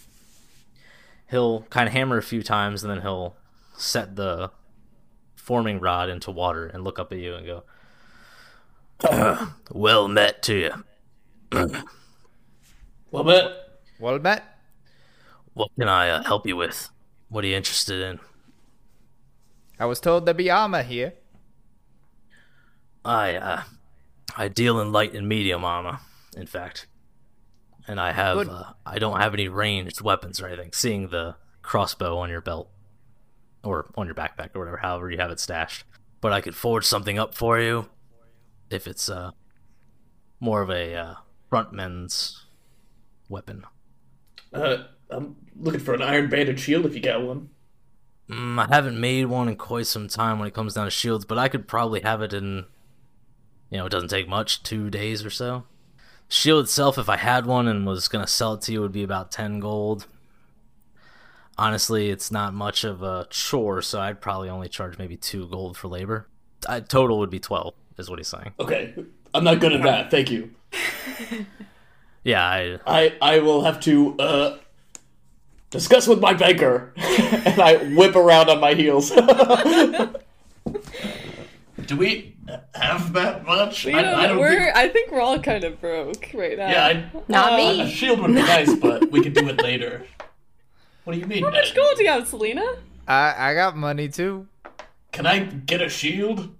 He'll 1.31 1.63
kind 1.71 1.87
of 1.87 1.93
hammer 1.93 2.17
a 2.17 2.23
few 2.23 2.43
times 2.43 2.83
and 2.83 2.91
then 2.91 3.03
he'll 3.03 3.37
set 3.77 4.17
the 4.17 4.51
forming 5.37 5.81
rod 5.81 6.09
into 6.09 6.31
water 6.31 6.67
and 6.67 6.85
look 6.85 6.99
up 6.99 7.13
at 7.13 7.19
you 7.19 7.35
and 7.35 7.47
go, 7.47 7.65
"Well 9.71 10.09
met 10.09 10.43
to 10.45 10.55
you. 10.55 10.85
Well 13.11 13.25
met. 13.25 13.53
Well 13.99 14.19
met. 14.19 14.45
What 15.55 15.71
can 15.79 15.89
I 15.89 16.11
uh, 16.11 16.23
help 16.25 16.47
you 16.47 16.57
with? 16.57 16.91
What 17.31 17.43
are 17.43 17.47
you 17.47 17.57
interested 17.57 18.03
in?" 18.03 18.21
I 19.81 19.87
was 19.87 19.99
told 19.99 20.27
there'd 20.27 20.37
be 20.37 20.51
armor 20.51 20.83
here. 20.83 21.15
I 23.05 23.37
uh, 23.37 23.63
I 24.37 24.49
deal 24.49 24.79
in 24.81 24.93
light 24.93 25.15
and 25.15 25.27
medium 25.27 25.65
armor, 25.65 26.01
in 26.37 26.47
fact, 26.47 26.87
and 27.89 27.99
I 28.01 28.13
have 28.13 28.37
Good. 28.37 28.49
uh, 28.49 28.73
I 28.87 28.99
don't 28.99 29.21
have 29.21 29.35
any 29.35 29.49
ranged 29.49 30.01
weapons 30.01 30.41
or 30.41 30.47
anything. 30.47 30.71
Seeing 30.73 31.09
the 31.09 31.37
crossbow 31.63 32.19
on 32.19 32.29
your 32.29 32.41
belt 32.41 32.71
or 33.65 33.91
on 33.97 34.07
your 34.07 34.15
backpack 34.15 34.51
or 34.55 34.61
whatever, 34.61 34.77
however 34.77 35.11
you 35.11 35.19
have 35.19 35.31
it 35.31 35.41
stashed, 35.41 35.85
but 36.21 36.33
I 36.33 36.41
could 36.41 36.55
forge 36.55 36.85
something 36.85 37.19
up 37.19 37.35
for 37.35 37.59
you 37.59 37.89
if 38.71 38.87
it's 38.87 39.09
uh 39.09 39.31
more 40.41 40.63
of 40.63 40.71
a 40.71 40.95
uh, 40.95 41.15
frontman's 41.51 42.47
weapon. 43.29 43.65
Uh, 44.53 44.85
I'm 45.11 45.37
looking 45.59 45.81
for 45.81 45.95
an 45.95 46.03
Iron 46.03 46.29
Banded 46.29 46.61
shield 46.61 46.87
if 46.87 46.95
you 46.95 47.01
got 47.01 47.23
one. 47.23 47.51
Mm, 48.31 48.59
I 48.59 48.73
haven't 48.73 49.01
made 49.01 49.27
one 49.27 49.49
in 49.49 49.57
quite 49.57 49.87
some 49.87 50.07
time 50.07 50.39
when 50.39 50.47
it 50.47 50.55
comes 50.55 50.75
down 50.75 50.85
to 50.85 50.91
shields, 50.91 51.25
but 51.25 51.39
I 51.39 51.49
could 51.49 51.67
probably 51.67 52.03
have 52.03 52.23
it 52.23 52.33
in, 52.33 52.67
you 53.71 53.79
know, 53.79 53.87
it 53.87 53.91
doesn't 53.91 54.11
take 54.11 54.29
much, 54.29 54.63
two 54.63 54.91
days 54.91 55.25
or 55.25 55.31
so. 55.31 55.65
Shield 56.29 56.65
itself, 56.65 56.99
if 56.99 57.09
I 57.09 57.17
had 57.17 57.47
one 57.47 57.69
and 57.69 57.87
was 57.87 58.09
gonna 58.09 58.27
sell 58.27 58.55
it 58.55 58.63
to 58.63 58.73
you, 58.73 58.81
would 58.81 58.93
be 58.93 59.03
about 59.03 59.31
ten 59.31 59.61
gold. 59.61 60.07
Honestly, 61.57 62.11
it's 62.11 62.31
not 62.31 62.55
much 62.55 62.85
of 62.85 63.03
a 63.03 63.27
chore, 63.31 63.83
so 63.83 64.01
I'd 64.01 64.21
probably 64.21 64.49
only 64.49 64.69
charge 64.69 64.99
maybe 64.99 65.17
two 65.17 65.49
gold 65.49 65.77
for 65.77 65.89
labor. 65.89 66.29
I, 66.69 66.81
total 66.81 67.19
would 67.19 67.31
be 67.31 67.41
twelve, 67.41 67.75
is 67.97 68.11
what 68.11 68.19
he's 68.19 68.29
saying. 68.29 68.53
Okay, 68.61 68.95
I'm 69.35 69.45
not 69.45 69.61
good 69.61 69.73
at 69.73 69.83
that. 69.83 70.11
Thank 70.11 70.31
you. 70.31 70.51
Yeah, 72.25 72.45
I, 72.45 72.79
I 72.87 73.17
I 73.23 73.39
will 73.39 73.63
have 73.63 73.81
to 73.81 74.15
uh 74.19 74.59
discuss 75.71 76.07
with 76.07 76.21
my 76.21 76.35
banker, 76.35 76.93
and 76.97 77.61
I 77.61 77.77
whip 77.95 78.17
around 78.17 78.51
on 78.51 78.61
my 78.61 78.75
heels. 78.75 79.11
Do 81.87 81.97
we 81.97 82.37
have 82.75 83.13
that 83.15 83.45
much? 83.47 83.85
You 83.85 83.93
know, 83.93 84.39
we're, 84.39 84.73
I 84.75 84.89
think 84.89 85.11
we're 85.11 85.21
all 85.21 85.39
kind 85.39 85.65
of 85.65 85.81
broke 85.81 86.31
right 86.35 86.57
now. 86.59 86.69
Yeah, 86.71 86.87
I, 86.87 87.23
Not 87.29 87.53
Uh, 87.53 87.57
me. 87.57 87.81
a 87.83 87.89
shield 87.89 88.21
would 88.21 88.29
be 88.29 88.35
nice, 88.35 88.75
but 88.77 89.11
we 89.11 89.23
could 89.23 89.35
do 89.35 89.49
it 89.49 89.63
later. 89.63 90.07
What 91.05 91.15
do 91.15 91.19
you 91.21 91.27
mean? 91.27 91.43
How 91.45 91.51
much 91.51 91.75
gold 91.75 91.97
do 91.97 92.03
you 92.05 92.11
have, 92.11 92.29
Selena? 92.29 92.65
I 93.07 93.35
I 93.51 93.55
got 93.55 93.77
money 93.77 94.09
too. 94.09 94.47
Can 95.13 95.25
I 95.27 95.39
get 95.41 95.81
a 95.81 95.89
shield? 95.89 96.55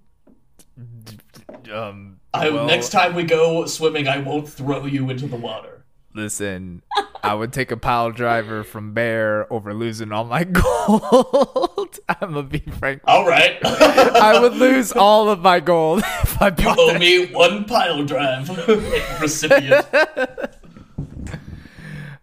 Um. 1.73 2.15
I, 2.31 2.49
well, 2.49 2.65
next 2.67 2.89
time 2.89 3.15
we 3.15 3.23
go 3.23 3.65
swimming, 3.65 4.07
I 4.07 4.19
won't 4.19 4.47
throw 4.47 4.85
you 4.85 5.09
into 5.09 5.25
the 5.27 5.35
water. 5.35 5.83
Listen, 6.13 6.83
I 7.23 7.33
would 7.33 7.51
take 7.53 7.71
a 7.71 7.77
pile 7.77 8.11
driver 8.11 8.63
from 8.63 8.93
Bear 8.93 9.51
over 9.51 9.73
losing 9.73 10.11
all 10.11 10.25
my 10.25 10.43
gold. 10.43 11.71
I'm 12.09 12.33
gonna 12.33 12.43
be 12.43 12.59
frank. 12.59 13.01
All 13.05 13.25
right, 13.27 13.57
I 13.63 14.39
would 14.39 14.53
lose 14.53 14.91
all 14.91 15.29
of 15.29 15.39
my 15.39 15.59
gold 15.59 15.99
if 16.23 16.41
I 16.41 16.47
you 16.57 16.67
owe 16.67 16.91
that. 16.93 16.99
me 16.99 17.25
one 17.33 17.65
pile 17.65 18.03
drive. 18.03 18.49
Recipient. 19.21 19.85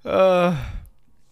Uh, 0.05 0.57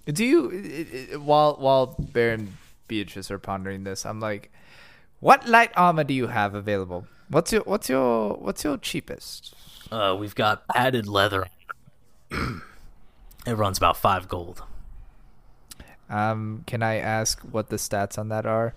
do 0.07 0.25
you 0.25 0.51
i- 0.51 1.15
i- 1.15 1.17
while 1.17 1.55
while 1.59 1.95
Bear 1.99 2.33
and 2.33 2.57
Beatrice 2.89 3.31
are 3.31 3.39
pondering 3.39 3.85
this, 3.85 4.05
I'm 4.05 4.21
like, 4.21 4.51
what 5.21 5.49
light 5.49 5.71
armor 5.77 6.05
do 6.05 6.13
you 6.15 6.27
have 6.27 6.55
available? 6.55 7.07
What's 7.29 7.53
your 7.53 7.63
what's 7.63 7.89
your 7.89 8.35
what's 8.35 8.65
your 8.65 8.77
cheapest? 8.79 9.55
uh, 9.93 10.17
we've 10.19 10.35
got 10.35 10.67
padded 10.69 11.07
leather. 11.07 11.47
it 12.31 13.55
runs 13.55 13.79
about 13.79 13.97
five 13.97 14.29
gold. 14.29 14.63
Um, 16.11 16.65
can 16.67 16.83
I 16.83 16.97
ask 16.97 17.41
what 17.43 17.69
the 17.71 17.77
stats 17.77 18.19
on 18.19 18.29
that 18.29 18.47
are? 18.47 18.75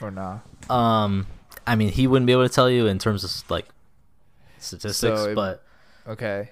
Or 0.00 0.10
nah? 0.10 0.38
Um, 0.68 1.26
I 1.66 1.76
mean, 1.76 1.90
he 1.90 2.06
wouldn't 2.06 2.26
be 2.26 2.32
able 2.32 2.46
to 2.48 2.52
tell 2.54 2.68
you 2.68 2.86
in 2.86 2.98
terms 2.98 3.24
of 3.24 3.50
like 3.50 3.66
statistics, 4.58 5.20
So 5.20 5.30
it- 5.30 5.34
but 5.34 5.62
Okay. 6.06 6.50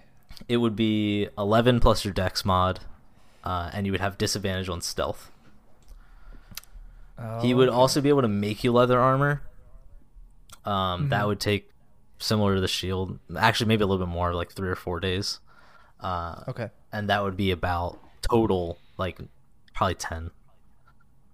it 0.49 0.57
would 0.59 0.77
be 0.77 1.29
eleven 1.37 1.81
plus 1.81 2.05
your 2.05 2.15
Dex 2.15 2.45
mod, 2.45 2.81
uh, 3.45 3.71
and 3.73 3.87
you 3.87 3.93
would 3.93 4.01
have 4.01 4.17
disadvantage 4.19 4.69
on 4.69 4.81
stealth. 4.81 5.31
Oh, 7.19 7.41
He 7.41 7.55
would 7.55 7.69
also 7.69 8.01
be 8.01 8.09
able 8.09 8.23
to 8.23 8.29
make 8.29 8.65
you 8.65 8.73
leather 8.73 8.99
armor. 8.99 9.43
Um, 10.65 11.11
that 11.11 11.27
would 11.27 11.41
take 11.41 11.71
similar 12.19 12.55
to 12.55 12.61
the 12.61 12.69
shield, 12.69 13.19
actually 13.37 13.67
maybe 13.67 13.83
a 13.83 13.87
little 13.87 14.05
bit 14.07 14.11
more, 14.13 14.35
like 14.35 14.51
three 14.53 14.69
or 14.69 14.75
four 14.75 14.99
days, 14.99 15.41
uh, 16.01 16.43
Okay. 16.49 16.71
and 16.91 17.09
that 17.11 17.23
would 17.23 17.37
be 17.37 17.51
about 17.51 17.99
total 18.23 18.79
like 18.97 19.19
probably 19.75 19.95
ten. 19.95 20.31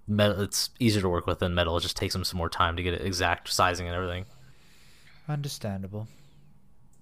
Metal, 0.07 0.41
it's 0.41 0.71
easier 0.81 1.03
to 1.03 1.09
work 1.09 1.27
with 1.27 1.39
than 1.39 1.55
metal. 1.55 1.77
It 1.77 1.83
just 1.83 1.97
takes 1.97 2.15
him 2.15 2.25
some 2.25 2.39
more 2.39 2.49
time 2.49 2.77
to 2.77 2.83
get 2.83 2.95
it 2.95 3.07
exact 3.07 3.49
sizing 3.49 3.87
and 3.87 3.95
everything. 3.95 4.27
Understandable. 5.29 6.09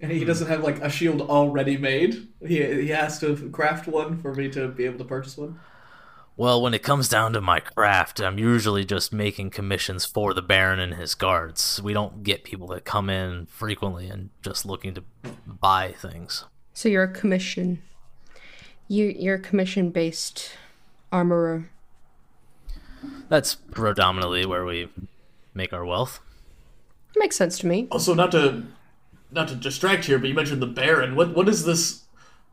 And 0.00 0.12
he 0.12 0.24
doesn't 0.24 0.46
have 0.46 0.62
like 0.62 0.80
a 0.80 0.90
shield 0.90 1.22
already 1.22 1.76
made. 1.76 2.28
He 2.40 2.62
he 2.62 2.88
has 2.88 3.18
to 3.20 3.50
craft 3.50 3.88
one 3.88 4.20
for 4.20 4.34
me 4.34 4.48
to 4.50 4.68
be 4.68 4.84
able 4.84 4.98
to 4.98 5.04
purchase 5.04 5.36
one. 5.36 5.58
Well, 6.36 6.62
when 6.62 6.72
it 6.72 6.84
comes 6.84 7.08
down 7.08 7.32
to 7.32 7.40
my 7.40 7.58
craft, 7.58 8.20
I'm 8.20 8.38
usually 8.38 8.84
just 8.84 9.12
making 9.12 9.50
commissions 9.50 10.04
for 10.04 10.32
the 10.32 10.40
Baron 10.40 10.78
and 10.78 10.94
his 10.94 11.16
guards. 11.16 11.82
We 11.82 11.92
don't 11.92 12.22
get 12.22 12.44
people 12.44 12.68
that 12.68 12.84
come 12.84 13.10
in 13.10 13.46
frequently 13.46 14.08
and 14.08 14.30
just 14.40 14.64
looking 14.64 14.94
to 14.94 15.02
buy 15.44 15.94
things. 15.98 16.44
So 16.74 16.88
you're 16.88 17.02
a 17.02 17.12
commission. 17.12 17.82
You 18.88 19.14
you're 19.16 19.36
a 19.36 19.40
commission 19.40 19.90
based 19.90 20.52
armorer. 21.12 21.68
That's 23.28 23.54
predominantly 23.54 24.46
where 24.46 24.64
we 24.64 24.88
make 25.54 25.72
our 25.72 25.84
wealth. 25.84 26.20
Makes 27.16 27.36
sense 27.36 27.58
to 27.58 27.66
me. 27.66 27.86
Also, 27.90 28.14
not 28.14 28.32
to 28.32 28.64
not 29.30 29.48
to 29.48 29.54
distract 29.54 30.06
here, 30.06 30.18
but 30.18 30.28
you 30.28 30.34
mentioned 30.34 30.62
the 30.62 30.66
Baron. 30.66 31.14
What 31.14 31.34
what 31.34 31.48
is 31.48 31.64
this 31.64 32.04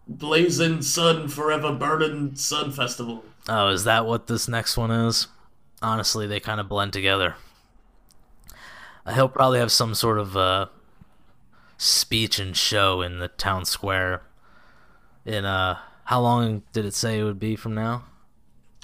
blazing 0.08 0.82
sun 0.82 1.28
forever 1.30 1.74
burning 1.74 2.36
sun 2.36 2.72
festival? 2.72 3.24
Oh, 3.48 3.70
is 3.70 3.84
that 3.86 4.06
what 4.06 4.28
this 4.28 4.48
next 4.48 4.76
one 4.76 4.92
is? 4.92 5.28
Honestly, 5.82 6.28
they 6.28 6.40
kind 6.40 6.60
of 6.60 6.68
blend 6.68 6.94
together. 6.94 7.36
He'll 9.14 9.30
probably 9.30 9.60
have 9.60 9.72
some 9.72 9.94
sort 9.94 10.18
of 10.18 10.36
uh, 10.36 10.66
speech 11.78 12.40
and 12.40 12.58
show 12.58 13.02
in 13.02 13.20
the 13.20 13.28
town 13.28 13.66
square. 13.66 14.24
In 15.26 15.46
uh, 15.46 15.78
how 16.06 16.22
long 16.22 16.64
did 16.74 16.86
it 16.86 16.94
say 16.94 17.20
it 17.20 17.24
would 17.24 17.40
be 17.40 17.56
from 17.56 17.76
now? 17.76 18.06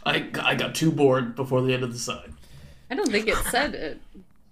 I 0.05 0.29
I 0.41 0.55
got 0.55 0.75
too 0.75 0.91
bored 0.91 1.35
before 1.35 1.61
the 1.61 1.73
end 1.73 1.83
of 1.83 1.93
the 1.93 1.99
sign. 1.99 2.35
I 2.89 2.95
don't 2.95 3.09
think 3.09 3.27
it 3.27 3.37
said 3.49 3.73
it. 3.73 4.01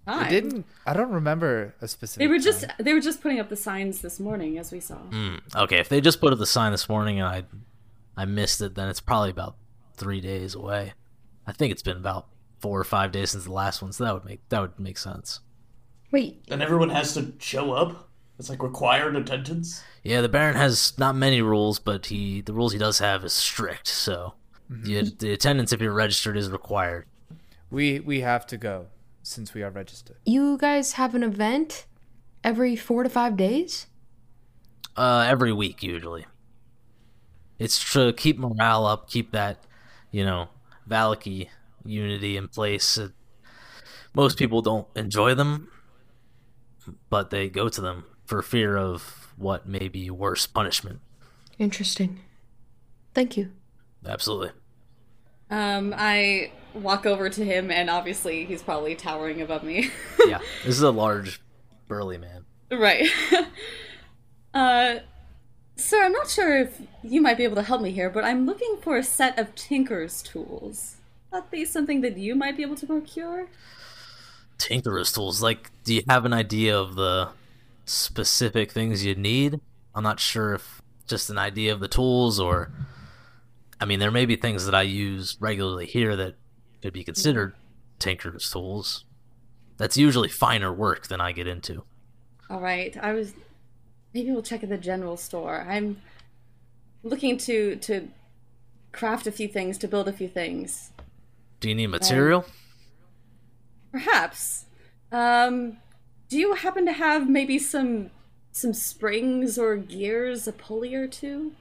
I 0.07 0.29
didn't. 0.29 0.65
I 0.87 0.93
don't 0.93 1.11
remember 1.11 1.75
a 1.81 1.87
specific. 1.87 2.19
They 2.19 2.27
were 2.27 2.39
just 2.39 2.61
time. 2.61 2.71
they 2.79 2.93
were 2.93 2.99
just 3.01 3.21
putting 3.21 3.39
up 3.39 3.49
the 3.49 3.55
signs 3.55 4.01
this 4.01 4.19
morning, 4.19 4.57
as 4.57 4.71
we 4.71 4.79
saw. 4.79 4.95
Hmm. 4.95 5.35
Okay, 5.55 5.77
if 5.77 5.89
they 5.89 6.01
just 6.01 6.19
put 6.19 6.33
up 6.33 6.39
the 6.39 6.47
sign 6.47 6.71
this 6.71 6.89
morning 6.89 7.19
and 7.19 7.27
I, 7.27 7.43
I 8.17 8.25
missed 8.25 8.61
it, 8.61 8.73
then 8.75 8.89
it's 8.89 9.01
probably 9.01 9.29
about 9.29 9.55
three 9.97 10.21
days 10.21 10.55
away. 10.55 10.93
I 11.45 11.51
think 11.51 11.71
it's 11.71 11.83
been 11.83 11.97
about 11.97 12.27
four 12.59 12.79
or 12.79 12.83
five 12.83 13.11
days 13.11 13.31
since 13.31 13.43
the 13.43 13.51
last 13.51 13.81
one, 13.81 13.91
so 13.91 14.03
that 14.03 14.13
would 14.13 14.25
make 14.25 14.47
that 14.49 14.61
would 14.61 14.79
make 14.79 14.97
sense. 14.97 15.41
Wait, 16.11 16.43
And 16.49 16.63
everyone 16.63 16.89
has 16.89 17.13
to 17.13 17.33
show 17.37 17.73
up. 17.73 18.08
It's 18.39 18.49
like 18.49 18.63
required 18.63 19.17
attendance. 19.17 19.83
Yeah, 20.01 20.21
the 20.21 20.29
Baron 20.29 20.55
has 20.55 20.97
not 20.97 21.13
many 21.13 21.41
rules, 21.41 21.77
but 21.77 22.05
he 22.05 22.39
the 22.39 22.53
rules 22.53 22.71
he 22.71 22.79
does 22.79 22.99
have 22.99 23.25
is 23.25 23.33
strict. 23.33 23.87
So 23.87 24.33
the, 24.69 25.13
the 25.19 25.33
attendance, 25.33 25.73
if 25.73 25.81
you're 25.81 25.93
registered, 25.93 26.37
is 26.37 26.49
required. 26.49 27.05
We 27.69 27.99
we 27.99 28.21
have 28.21 28.47
to 28.47 28.57
go 28.57 28.87
since 29.23 29.53
we 29.53 29.61
are 29.61 29.69
registered. 29.69 30.15
you 30.25 30.57
guys 30.57 30.93
have 30.93 31.13
an 31.15 31.21
event 31.21 31.85
every 32.41 32.77
four 32.77 33.03
to 33.03 33.09
five 33.09 33.35
days? 33.35 33.87
Uh, 34.95 35.25
every 35.27 35.51
week 35.51 35.83
usually. 35.83 36.25
It's 37.59 37.91
to 37.93 38.13
keep 38.13 38.39
morale 38.39 38.85
up, 38.85 39.09
keep 39.09 39.33
that, 39.33 39.65
you 40.11 40.23
know, 40.23 40.47
Vallaki 40.89 41.49
unity 41.83 42.37
in 42.37 42.47
place. 42.47 42.97
Most 44.13 44.37
people 44.37 44.61
don't 44.61 44.87
enjoy 44.95 45.35
them, 45.35 45.67
but 47.09 47.31
they 47.31 47.49
go 47.49 47.67
to 47.67 47.81
them 47.81 48.05
for 48.29 48.43
fear 48.43 48.77
of 48.77 49.33
what 49.37 49.67
may 49.67 49.87
be 49.87 50.11
worse 50.11 50.45
punishment. 50.45 50.99
Interesting. 51.57 52.19
Thank 53.15 53.35
you. 53.35 53.51
Absolutely. 54.05 54.51
Um, 55.49 55.95
I 55.97 56.51
walk 56.75 57.07
over 57.07 57.27
to 57.27 57.43
him, 57.43 57.71
and 57.71 57.89
obviously 57.89 58.45
he's 58.45 58.61
probably 58.61 58.93
towering 58.93 59.41
above 59.41 59.63
me. 59.63 59.89
Yeah, 60.27 60.39
this 60.63 60.75
is 60.75 60.83
a 60.83 60.91
large, 60.91 61.41
burly 61.87 62.19
man. 62.19 62.45
right. 62.71 63.09
uh, 64.53 64.97
sir, 65.75 66.05
I'm 66.05 66.11
not 66.11 66.29
sure 66.29 66.55
if 66.55 66.79
you 67.01 67.19
might 67.19 67.37
be 67.37 67.45
able 67.45 67.55
to 67.55 67.63
help 67.63 67.81
me 67.81 67.91
here, 67.91 68.11
but 68.11 68.23
I'm 68.23 68.45
looking 68.45 68.77
for 68.79 68.95
a 68.95 69.03
set 69.03 69.39
of 69.39 69.55
Tinker's 69.55 70.21
tools. 70.21 70.97
That 71.31 71.49
be 71.49 71.65
something 71.65 72.01
that 72.01 72.17
you 72.17 72.35
might 72.35 72.55
be 72.57 72.61
able 72.61 72.75
to 72.75 72.85
procure? 72.85 73.47
Tinker's 74.59 75.11
tools. 75.11 75.41
Like, 75.41 75.71
do 75.83 75.95
you 75.95 76.03
have 76.07 76.25
an 76.25 76.33
idea 76.33 76.77
of 76.77 76.93
the 76.93 77.29
specific 77.89 78.71
things 78.71 79.05
you 79.05 79.15
need? 79.15 79.59
I'm 79.95 80.03
not 80.03 80.19
sure 80.19 80.53
if 80.53 80.81
just 81.07 81.29
an 81.29 81.37
idea 81.37 81.73
of 81.73 81.79
the 81.79 81.87
tools 81.87 82.39
or. 82.39 82.71
I 83.81 83.85
mean, 83.85 83.99
there 83.99 84.11
may 84.11 84.25
be 84.25 84.35
things 84.35 84.65
that 84.65 84.75
I 84.75 84.81
use 84.81 85.37
regularly 85.39 85.85
here 85.85 86.15
that 86.17 86.35
could 86.81 86.91
be 86.91 87.03
considered 87.03 87.53
Tinkerer's 87.97 88.51
tools. 88.51 89.05
That's 89.77 89.97
usually 89.97 90.27
finer 90.27 90.73
work 90.73 91.07
than 91.07 91.21
I 91.21 91.31
get 91.31 91.47
into. 91.47 91.83
All 92.49 92.59
right. 92.59 92.97
I 93.01 93.13
was 93.13 93.33
maybe 94.13 94.31
we'll 94.31 94.41
check 94.41 94.63
at 94.63 94.69
the 94.69 94.77
general 94.77 95.17
store. 95.17 95.65
I'm 95.67 96.01
looking 97.03 97.37
to 97.37 97.77
to 97.77 98.09
craft 98.91 99.27
a 99.27 99.31
few 99.31 99.47
things, 99.47 99.77
to 99.77 99.87
build 99.87 100.07
a 100.07 100.13
few 100.13 100.27
things. 100.27 100.91
Do 101.59 101.69
you 101.69 101.75
need 101.75 101.87
material? 101.87 102.45
Perhaps. 103.91 104.65
Um, 105.11 105.77
do 106.29 106.37
you 106.37 106.53
happen 106.53 106.85
to 106.85 106.93
have 106.93 107.29
maybe 107.29 107.59
some 107.59 108.11
some 108.51 108.73
springs 108.73 109.57
or 109.57 109.77
gears, 109.77 110.47
a 110.47 110.51
pulley 110.51 110.93
or 110.95 111.07
two 111.07 111.53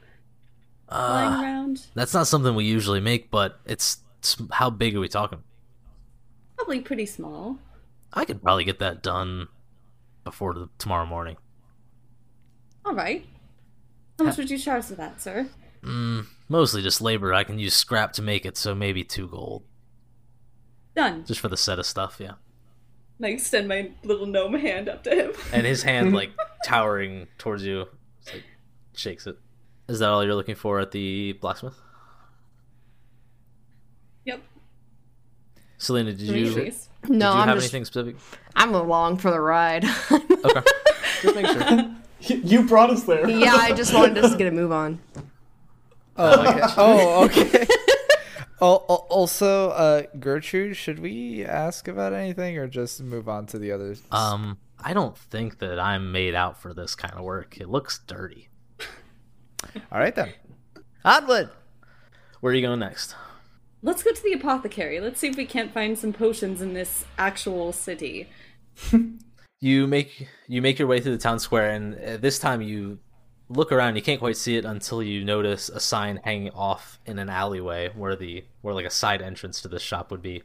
lying 0.90 1.32
Uh, 1.34 1.42
around? 1.42 1.86
that's 1.94 2.14
not 2.14 2.26
something 2.26 2.54
we 2.54 2.64
usually 2.64 3.00
make, 3.00 3.30
but 3.30 3.60
it's, 3.66 3.98
it's 4.18 4.36
how 4.52 4.70
big 4.70 4.96
are 4.96 5.00
we 5.00 5.08
talking? 5.08 5.42
Probably 6.56 6.80
pretty 6.80 7.06
small. 7.06 7.58
I 8.12 8.24
could 8.24 8.42
probably 8.42 8.64
get 8.64 8.78
that 8.78 9.02
done 9.02 9.48
before 10.24 10.54
the, 10.54 10.68
tomorrow 10.78 11.04
morning. 11.06 11.36
All 12.84 12.94
right. 12.94 13.24
How 14.18 14.24
much 14.24 14.38
would 14.38 14.50
you 14.50 14.58
charge 14.58 14.84
for 14.86 14.94
that, 14.94 15.20
sir? 15.20 15.46
Mm, 15.82 16.26
mostly 16.48 16.82
just 16.82 17.00
labor. 17.00 17.32
I 17.34 17.44
can 17.44 17.58
use 17.58 17.74
scrap 17.74 18.12
to 18.14 18.22
make 18.22 18.44
it, 18.46 18.56
so 18.56 18.74
maybe 18.74 19.04
two 19.04 19.28
gold. 19.28 19.62
Done. 20.96 21.24
Just 21.24 21.38
for 21.40 21.48
the 21.48 21.56
set 21.56 21.78
of 21.78 21.86
stuff, 21.86 22.16
yeah. 22.18 22.32
And 23.18 23.26
I 23.26 23.30
extend 23.30 23.68
my 23.68 23.90
little 24.04 24.26
gnome 24.26 24.54
hand 24.54 24.88
up 24.88 25.02
to 25.04 25.10
him. 25.14 25.32
And 25.52 25.66
his 25.66 25.82
hand, 25.82 26.14
like, 26.14 26.30
towering 26.64 27.26
towards 27.36 27.64
you, 27.64 27.86
it's 28.22 28.32
like, 28.32 28.44
shakes 28.94 29.26
it. 29.26 29.36
Is 29.88 29.98
that 29.98 30.08
all 30.08 30.24
you're 30.24 30.34
looking 30.34 30.54
for 30.54 30.78
at 30.80 30.92
the 30.92 31.32
blacksmith? 31.40 31.74
yep. 34.24 34.42
Selena, 35.78 36.12
did 36.12 36.20
you, 36.20 36.44
did 36.44 36.52
trees. 36.54 36.88
No, 37.08 37.32
you 37.32 37.38
I'm 37.40 37.48
have 37.48 37.56
just 37.56 37.66
anything 37.72 37.84
specific? 37.84 38.16
I'm 38.54 38.74
along 38.74 39.18
for 39.18 39.30
the 39.30 39.40
ride. 39.40 39.84
Okay. 40.10 40.60
just 41.22 41.34
make 41.34 41.46
sure. 41.46 41.94
You 42.20 42.64
brought 42.64 42.90
us 42.90 43.04
there. 43.04 43.28
yeah, 43.28 43.54
I 43.54 43.72
just 43.72 43.94
wanted 43.94 44.18
us 44.18 44.32
to 44.32 44.38
get 44.38 44.48
a 44.48 44.50
move 44.52 44.72
on. 44.72 44.98
Oh, 46.16 46.40
okay. 46.40 46.60
oh, 46.76 47.24
okay. 47.24 47.66
Al- 48.60 48.84
al- 48.88 49.06
also, 49.08 49.70
uh, 49.70 50.02
Gertrude, 50.18 50.76
should 50.76 50.98
we 50.98 51.44
ask 51.44 51.86
about 51.86 52.12
anything 52.12 52.58
or 52.58 52.66
just 52.66 53.00
move 53.00 53.28
on 53.28 53.46
to 53.46 53.58
the 53.58 53.70
others? 53.70 54.02
Um, 54.10 54.58
I 54.82 54.92
don't 54.92 55.16
think 55.16 55.58
that 55.58 55.78
I'm 55.78 56.12
made 56.12 56.34
out 56.34 56.60
for 56.60 56.74
this 56.74 56.94
kind 56.94 57.14
of 57.14 57.24
work. 57.24 57.58
It 57.58 57.68
looks 57.68 58.00
dirty. 58.06 58.48
All 59.92 59.98
right 59.98 60.14
then. 60.14 60.32
Onward. 61.04 61.50
Where 62.40 62.52
are 62.52 62.56
you 62.56 62.62
going 62.62 62.80
next? 62.80 63.14
Let's 63.82 64.02
go 64.02 64.12
to 64.12 64.22
the 64.22 64.32
apothecary. 64.32 65.00
Let's 65.00 65.20
see 65.20 65.28
if 65.28 65.36
we 65.36 65.46
can't 65.46 65.72
find 65.72 65.96
some 65.96 66.12
potions 66.12 66.60
in 66.60 66.74
this 66.74 67.04
actual 67.16 67.72
city. 67.72 68.28
you 69.60 69.86
make 69.86 70.28
you 70.46 70.62
make 70.62 70.78
your 70.78 70.88
way 70.88 71.00
through 71.00 71.12
the 71.12 71.22
town 71.22 71.38
square 71.38 71.70
and 71.70 71.94
uh, 71.94 72.16
this 72.16 72.38
time 72.38 72.62
you 72.62 72.98
look 73.48 73.72
around 73.72 73.96
you 73.96 74.02
can't 74.02 74.20
quite 74.20 74.36
see 74.36 74.56
it 74.56 74.64
until 74.64 75.02
you 75.02 75.24
notice 75.24 75.68
a 75.68 75.80
sign 75.80 76.20
hanging 76.24 76.50
off 76.50 76.98
in 77.06 77.18
an 77.18 77.30
alleyway 77.30 77.90
where 77.94 78.14
the 78.14 78.44
where 78.60 78.74
like 78.74 78.84
a 78.86 78.90
side 78.90 79.22
entrance 79.22 79.60
to 79.62 79.68
the 79.68 79.78
shop 79.78 80.10
would 80.10 80.22
be. 80.22 80.42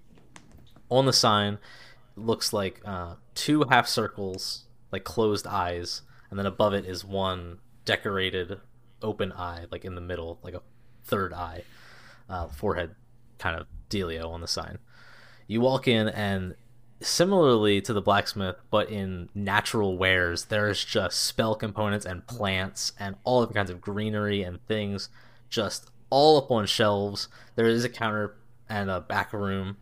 On 0.89 1.06
the 1.06 1.14
sign 1.14 1.60
looks 2.16 2.54
like 2.54 2.82
uh, 2.86 3.16
two 3.36 3.64
half 3.70 3.88
circles 3.88 4.66
like 4.91 5.04
closed 5.04 5.47
eyes 5.47 6.04
and 6.30 6.38
then 6.38 6.45
above 6.45 6.74
it 6.74 6.86
is 6.86 7.04
one 7.04 7.60
decorated 7.86 8.60
open 9.01 9.32
eye 9.34 9.66
like 9.72 9.84
in 9.84 9.95
the 9.95 10.01
middle 10.01 10.39
like 10.43 10.54
a 10.54 10.62
third 11.04 11.34
eye 11.34 11.64
uh, 12.30 12.47
forehead 12.47 12.95
kind 13.38 13.60
of 13.60 13.68
dealio 13.89 14.30
on 14.30 14.41
the 14.41 14.47
sign. 14.47 14.80
You 15.47 15.60
walk 15.62 15.88
in 15.88 16.08
and 16.08 16.56
similarly 17.04 17.82
to 17.82 17.93
the 17.93 18.01
blacksmith 18.01 18.56
but 18.72 18.89
in 18.89 19.30
natural 19.36 19.97
wares 19.97 20.45
there's 20.45 20.84
just 20.86 21.20
spell 21.20 21.54
components 21.54 22.06
and 22.06 22.26
plants 22.28 22.93
and 22.99 23.16
all 23.24 23.41
different 23.41 23.56
kinds 23.56 23.70
of 23.70 23.82
greenery 23.82 24.41
and 24.41 24.66
things 24.68 25.10
just 25.49 25.91
all 26.14 26.38
up 26.38 26.51
on 26.51 26.68
shelves. 26.68 27.28
There 27.56 27.66
is 27.66 27.84
a 27.84 27.89
counter 27.89 28.36
and 28.70 28.91
a 28.91 29.01
back 29.01 29.34
room. 29.34 29.78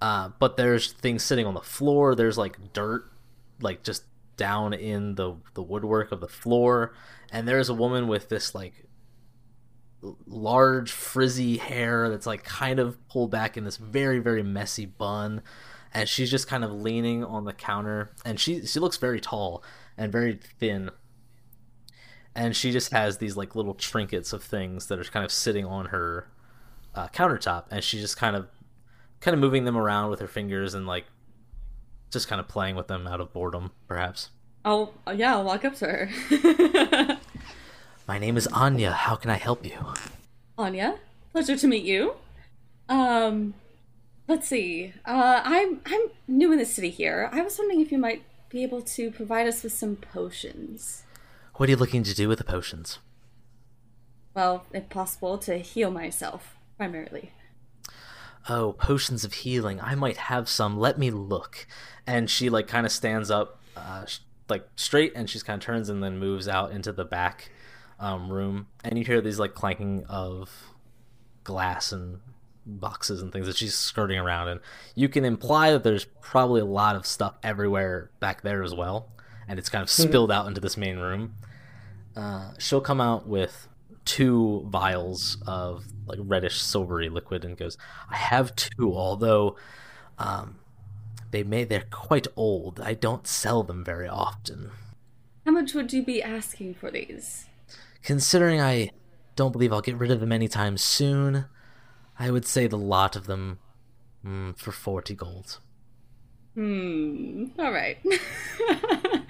Uh, 0.00 0.30
but 0.38 0.56
there's 0.56 0.92
things 0.92 1.24
sitting 1.24 1.46
on 1.46 1.54
the 1.54 1.60
floor. 1.60 2.14
There's 2.14 2.38
like 2.38 2.72
dirt 2.72 3.10
like 3.60 3.82
just 3.82 4.04
down 4.36 4.72
in 4.72 5.16
the 5.16 5.34
the 5.54 5.62
woodwork 5.64 6.12
of 6.12 6.20
the 6.20 6.28
floor. 6.28 6.94
And 7.32 7.48
there's 7.48 7.68
a 7.68 7.74
woman 7.74 8.06
with 8.06 8.28
this 8.28 8.54
like 8.54 8.86
large 10.28 10.92
frizzy 10.92 11.56
hair 11.56 12.08
that's 12.08 12.26
like 12.26 12.44
kind 12.44 12.78
of 12.78 12.96
pulled 13.08 13.32
back 13.32 13.56
in 13.56 13.64
this 13.64 13.78
very 13.78 14.20
very 14.20 14.44
messy 14.44 14.86
bun 14.86 15.42
and 15.94 16.08
she's 16.08 16.30
just 16.30 16.48
kind 16.48 16.64
of 16.64 16.72
leaning 16.72 17.24
on 17.24 17.44
the 17.44 17.52
counter 17.52 18.10
and 18.24 18.38
she 18.40 18.66
she 18.66 18.80
looks 18.80 18.96
very 18.96 19.20
tall 19.20 19.62
and 19.96 20.10
very 20.10 20.38
thin 20.58 20.90
and 22.34 22.56
she 22.56 22.72
just 22.72 22.92
has 22.92 23.18
these 23.18 23.36
like 23.36 23.54
little 23.54 23.74
trinkets 23.74 24.32
of 24.32 24.42
things 24.42 24.86
that 24.86 24.98
are 24.98 25.04
kind 25.04 25.24
of 25.24 25.30
sitting 25.30 25.64
on 25.64 25.86
her 25.86 26.28
uh, 26.94 27.08
countertop, 27.08 27.64
and 27.70 27.82
she's 27.82 28.00
just 28.00 28.16
kind 28.16 28.36
of 28.36 28.48
kind 29.20 29.34
of 29.34 29.40
moving 29.40 29.64
them 29.64 29.76
around 29.76 30.10
with 30.10 30.20
her 30.20 30.26
fingers 30.26 30.74
and 30.74 30.86
like 30.86 31.04
just 32.10 32.28
kind 32.28 32.40
of 32.40 32.48
playing 32.48 32.76
with 32.76 32.88
them 32.88 33.06
out 33.06 33.20
of 33.20 33.32
boredom, 33.32 33.70
perhaps. 33.88 34.30
I'll 34.64 34.94
yeah, 35.14 35.34
I'll 35.36 35.44
walk 35.44 35.64
up 35.64 35.74
to 35.76 35.86
her. 35.86 37.18
My 38.08 38.18
name 38.18 38.36
is 38.36 38.46
Anya. 38.48 38.92
How 38.92 39.16
can 39.16 39.30
I 39.30 39.36
help 39.36 39.64
you? 39.64 39.78
Anya, 40.58 40.96
pleasure 41.32 41.56
to 41.56 41.66
meet 41.66 41.84
you. 41.84 42.14
Um, 42.88 43.54
let's 44.28 44.48
see. 44.48 44.92
Uh, 45.04 45.40
I'm 45.44 45.80
I'm 45.86 46.08
new 46.26 46.52
in 46.52 46.58
the 46.58 46.64
city 46.64 46.90
here. 46.90 47.28
I 47.32 47.42
was 47.42 47.58
wondering 47.58 47.80
if 47.80 47.92
you 47.92 47.98
might 47.98 48.22
be 48.48 48.62
able 48.62 48.82
to 48.82 49.10
provide 49.10 49.46
us 49.46 49.62
with 49.62 49.72
some 49.72 49.96
potions. 49.96 51.02
What 51.56 51.68
are 51.68 51.70
you 51.70 51.76
looking 51.76 52.02
to 52.04 52.14
do 52.14 52.28
with 52.28 52.38
the 52.38 52.44
potions? 52.44 52.98
Well, 54.34 54.66
if 54.72 54.88
possible, 54.88 55.38
to 55.38 55.58
heal 55.58 55.90
myself 55.90 56.56
primarily. 56.76 57.32
Oh, 58.48 58.72
potions 58.72 59.24
of 59.24 59.32
healing. 59.32 59.80
I 59.80 59.94
might 59.94 60.16
have 60.16 60.48
some. 60.48 60.78
Let 60.78 60.98
me 60.98 61.10
look. 61.10 61.66
And 62.06 62.28
she 62.28 62.50
like 62.50 62.66
kind 62.66 62.84
of 62.84 62.92
stands 62.92 63.30
up, 63.30 63.60
uh, 63.76 64.04
sh- 64.06 64.18
like 64.48 64.66
straight, 64.76 65.12
and 65.14 65.30
she's 65.30 65.42
kind 65.42 65.62
of 65.62 65.64
turns 65.64 65.88
and 65.88 66.02
then 66.02 66.18
moves 66.18 66.48
out 66.48 66.72
into 66.72 66.92
the 66.92 67.04
back 67.04 67.50
um, 67.98 68.30
room. 68.30 68.66
And 68.82 68.98
you 68.98 69.04
hear 69.04 69.20
these 69.20 69.38
like 69.38 69.54
clanking 69.54 70.04
of 70.08 70.74
glass 71.44 71.92
and 71.92 72.20
boxes 72.66 73.22
and 73.22 73.32
things 73.32 73.46
that 73.46 73.56
she's 73.56 73.74
skirting 73.74 74.18
around. 74.18 74.48
And 74.48 74.60
you 74.94 75.08
can 75.08 75.24
imply 75.24 75.72
that 75.72 75.82
there's 75.82 76.06
probably 76.20 76.60
a 76.60 76.66
lot 76.66 76.96
of 76.96 77.06
stuff 77.06 77.34
everywhere 77.42 78.10
back 78.20 78.42
there 78.42 78.62
as 78.62 78.74
well. 78.74 79.10
And 79.46 79.58
it's 79.58 79.68
kind 79.68 79.82
of 79.82 79.90
spilled 79.90 80.32
out 80.32 80.46
into 80.46 80.60
this 80.60 80.76
main 80.76 80.98
room. 80.98 81.34
Uh, 82.16 82.52
she'll 82.58 82.80
come 82.80 83.00
out 83.00 83.26
with 83.26 83.68
two 84.04 84.66
vials 84.68 85.38
of 85.46 85.84
like 86.06 86.18
reddish 86.22 86.60
silvery 86.60 87.08
liquid 87.08 87.44
and 87.44 87.56
goes, 87.56 87.76
I 88.10 88.16
have 88.16 88.54
two, 88.54 88.94
although 88.94 89.56
um, 90.18 90.58
they 91.30 91.42
may 91.42 91.64
they're 91.64 91.86
quite 91.90 92.26
old. 92.36 92.80
I 92.80 92.94
don't 92.94 93.26
sell 93.26 93.62
them 93.62 93.84
very 93.84 94.08
often. 94.08 94.70
How 95.44 95.52
much 95.52 95.74
would 95.74 95.92
you 95.92 96.02
be 96.02 96.22
asking 96.22 96.74
for 96.74 96.90
these? 96.90 97.46
Considering 98.02 98.60
I 98.60 98.90
don't 99.36 99.52
believe 99.52 99.72
I'll 99.72 99.80
get 99.80 99.96
rid 99.96 100.10
of 100.10 100.20
them 100.20 100.32
anytime 100.32 100.78
soon, 100.78 101.46
I 102.18 102.30
would 102.30 102.46
say 102.46 102.66
the 102.66 102.78
lot 102.78 103.16
of 103.16 103.26
them 103.26 103.58
mm, 104.24 104.56
for 104.56 104.72
forty 104.72 105.14
gold. 105.14 105.58
Hmm. 106.54 107.46
All 107.58 107.72
right. 107.72 107.98
I 108.04 109.20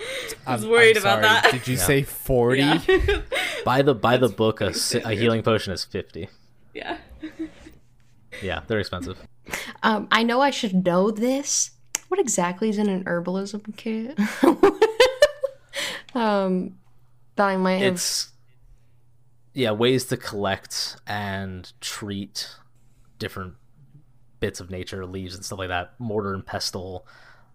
was 0.47 0.62
I'm- 0.64 0.70
worried 0.70 0.97
I'm 0.99 1.03
about 1.03 1.22
that. 1.22 1.51
Did 1.53 1.66
you 1.66 1.78
say 1.78 2.03
40? 2.03 2.61
yeah. 2.61 2.80
By 3.64 3.80
the 3.80 3.95
by 3.95 4.18
the 4.18 4.28
book, 4.28 4.61
a, 4.61 4.74
a 5.05 5.12
healing 5.14 5.43
potion 5.43 5.72
is 5.72 5.85
fifty. 5.85 6.28
yeah. 6.74 6.99
Yeah, 8.43 8.62
they're 8.66 8.80
expensive. 8.80 9.16
Um, 9.85 10.09
I 10.11 10.24
know 10.24 10.41
I 10.41 10.51
should 10.51 10.85
know 10.85 11.12
this. 11.12 11.70
What 12.09 12.18
exactly 12.18 12.68
is 12.68 12.78
in 12.78 12.89
an 12.89 13.05
herbalism 13.05 13.76
kit? 13.76 14.18
um, 16.14 16.76
that 17.37 17.47
I 17.47 17.57
might 17.57 17.76
have. 17.76 17.95
It's 17.95 18.32
yeah, 19.53 19.70
ways 19.70 20.05
to 20.07 20.16
collect 20.16 20.97
and 21.07 21.72
treat 21.80 22.49
different 23.18 23.54
bits 24.40 24.60
of 24.60 24.70
nature, 24.70 25.04
leaves 25.06 25.34
and 25.34 25.44
stuff 25.44 25.58
like 25.58 25.68
that. 25.68 25.94
Mortar 25.98 26.34
and 26.34 26.44
pestle, 26.44 27.06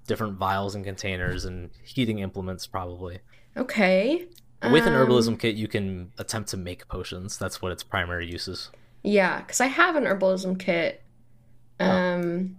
different 0.07 0.38
vials 0.38 0.76
and 0.76 0.84
containers, 0.84 1.45
and 1.45 1.70
heating 1.84 2.20
implements 2.20 2.66
probably. 2.68 3.20
Okay. 3.57 4.28
With 4.64 4.86
an 4.88 4.93
Um, 4.93 5.07
herbalism 5.07 5.39
kit, 5.39 5.55
you 5.55 5.68
can 5.68 6.12
attempt 6.18 6.49
to 6.49 6.57
make 6.57 6.88
potions. 6.88 7.38
That's 7.38 7.62
what 7.62 7.72
its 7.72 7.84
primary 7.84 8.30
use 8.30 8.47
is. 8.47 8.72
Yeah, 9.03 9.39
because 9.39 9.62
I 9.62 9.68
have 9.68 9.95
an 9.95 10.03
herbalism 10.03 10.60
kit. 10.60 11.01
Um, 11.80 12.57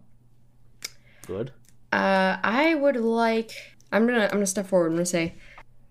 Good. 1.27 1.53
uh, 1.93 2.39
I 2.43 2.75
would 2.75 2.97
like. 2.97 3.51
I'm 3.93 4.07
gonna. 4.07 4.25
I'm 4.25 4.31
gonna 4.31 4.47
step 4.47 4.67
forward. 4.67 4.87
I'm 4.87 4.93
gonna 4.95 5.05
say, 5.05 5.35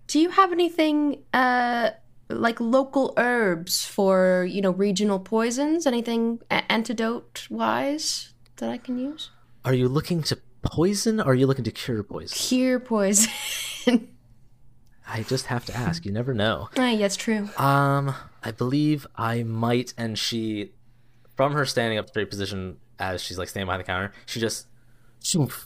do 0.08 0.20
you 0.20 0.30
have 0.30 0.52
anything, 0.52 1.24
uh, 1.34 1.92
like 2.30 2.60
local 2.60 3.14
herbs 3.18 3.86
for 3.86 4.46
you 4.50 4.62
know 4.62 4.72
regional 4.72 5.20
poisons? 5.20 5.86
Anything 5.86 6.40
a- 6.50 6.70
antidote 6.72 7.48
wise 7.50 8.34
that 8.58 8.70
I 8.70 8.78
can 8.78 8.98
use? 9.00 9.30
Are 9.66 9.74
you 9.74 9.88
looking 9.88 10.22
to 10.24 10.38
poison, 10.62 11.20
or 11.20 11.32
are 11.32 11.36
you 11.36 11.48
looking 11.48 11.66
to 11.66 11.72
cure 11.72 12.04
poison? 12.04 12.36
Cure 12.38 12.80
poison. 12.80 13.30
I 15.12 15.24
just 15.24 15.48
have 15.48 15.66
to 15.66 15.76
ask. 15.76 16.06
You 16.06 16.12
never 16.12 16.34
know. 16.34 16.70
Ah, 16.78 16.90
yeah, 16.90 17.08
it's 17.08 17.16
true. 17.16 17.50
Um, 17.58 18.14
I 18.44 18.52
believe 18.52 19.08
I 19.16 19.44
might, 19.44 19.94
and 19.98 20.18
she, 20.20 20.72
from 21.36 21.54
her 21.54 21.66
standing 21.66 21.98
up 21.98 22.10
straight 22.10 22.30
position 22.30 22.78
as 23.00 23.22
she's 23.22 23.38
like 23.40 23.50
standing 23.50 23.66
behind 23.66 23.80
the 23.80 23.86
counter, 23.86 24.14
she 24.28 24.40
just, 24.40 24.68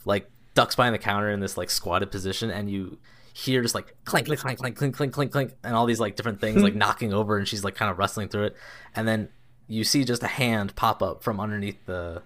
like 0.05 0.29
ducks 0.53 0.75
behind 0.75 0.95
the 0.95 0.99
counter 0.99 1.29
in 1.29 1.39
this 1.41 1.57
like 1.57 1.69
squatted 1.69 2.09
position, 2.09 2.49
and 2.51 2.69
you 2.69 2.97
hear 3.33 3.61
just 3.61 3.75
like 3.75 3.95
clink, 4.05 4.27
clink, 4.27 4.39
clank, 4.39 4.59
clank, 4.59 4.77
clink, 4.77 4.95
clink, 4.95 5.13
clink, 5.13 5.31
clink, 5.31 5.53
and 5.63 5.75
all 5.75 5.85
these 5.85 5.99
like 5.99 6.15
different 6.15 6.39
things 6.39 6.63
like 6.63 6.75
knocking 6.75 7.13
over, 7.13 7.37
and 7.37 7.47
she's 7.47 7.63
like 7.63 7.75
kind 7.75 7.91
of 7.91 7.97
wrestling 7.97 8.29
through 8.29 8.45
it, 8.45 8.55
and 8.95 9.07
then 9.07 9.29
you 9.67 9.83
see 9.83 10.03
just 10.03 10.23
a 10.23 10.27
hand 10.27 10.75
pop 10.75 11.01
up 11.01 11.23
from 11.23 11.39
underneath 11.39 11.85
the, 11.85 12.21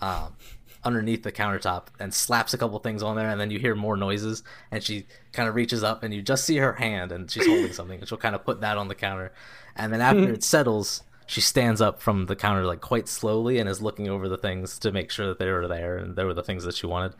um, 0.00 0.36
underneath 0.84 1.22
the 1.22 1.32
countertop 1.32 1.86
and 1.98 2.12
slaps 2.12 2.52
a 2.54 2.58
couple 2.58 2.78
things 2.78 3.02
on 3.02 3.16
there 3.16 3.30
and 3.30 3.40
then 3.40 3.50
you 3.50 3.58
hear 3.58 3.74
more 3.74 3.96
noises 3.96 4.42
and 4.70 4.82
she 4.82 5.06
kind 5.32 5.48
of 5.48 5.54
reaches 5.54 5.82
up 5.82 6.02
and 6.02 6.12
you 6.12 6.20
just 6.20 6.44
see 6.44 6.56
her 6.58 6.74
hand 6.74 7.10
and 7.10 7.30
she's 7.30 7.46
holding 7.46 7.72
something 7.72 8.00
and 8.00 8.08
she'll 8.08 8.18
kind 8.18 8.34
of 8.34 8.44
put 8.44 8.60
that 8.60 8.76
on 8.76 8.88
the 8.88 8.94
counter. 8.94 9.32
And 9.76 9.92
then 9.92 10.00
after 10.02 10.30
it 10.30 10.44
settles 10.44 11.02
she 11.26 11.40
stands 11.40 11.80
up 11.80 12.02
from 12.02 12.26
the 12.26 12.36
counter 12.36 12.66
like 12.66 12.82
quite 12.82 13.08
slowly 13.08 13.58
and 13.58 13.68
is 13.68 13.80
looking 13.80 14.08
over 14.08 14.28
the 14.28 14.36
things 14.36 14.78
to 14.78 14.92
make 14.92 15.10
sure 15.10 15.28
that 15.28 15.38
they 15.38 15.50
were 15.50 15.66
there 15.66 15.96
and 15.96 16.16
they 16.16 16.24
were 16.24 16.34
the 16.34 16.42
things 16.42 16.64
that 16.64 16.74
she 16.74 16.86
wanted. 16.86 17.14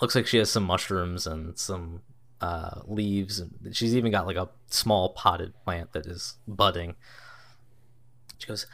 Looks 0.00 0.14
like 0.14 0.26
she 0.26 0.38
has 0.38 0.50
some 0.50 0.64
mushrooms 0.64 1.26
and 1.26 1.58
some 1.58 2.00
uh, 2.44 2.82
leaves. 2.86 3.40
And 3.40 3.74
she's 3.74 3.96
even 3.96 4.12
got 4.12 4.26
like 4.26 4.36
a 4.36 4.50
small 4.66 5.10
potted 5.10 5.54
plant 5.64 5.92
that 5.92 6.06
is 6.06 6.34
budding. 6.46 6.94
She 8.38 8.46
goes 8.46 8.66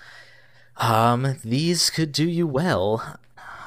um 0.77 1.37
these 1.45 1.91
could 1.91 2.11
do 2.11 2.29
you 2.29 2.47
well. 2.47 3.19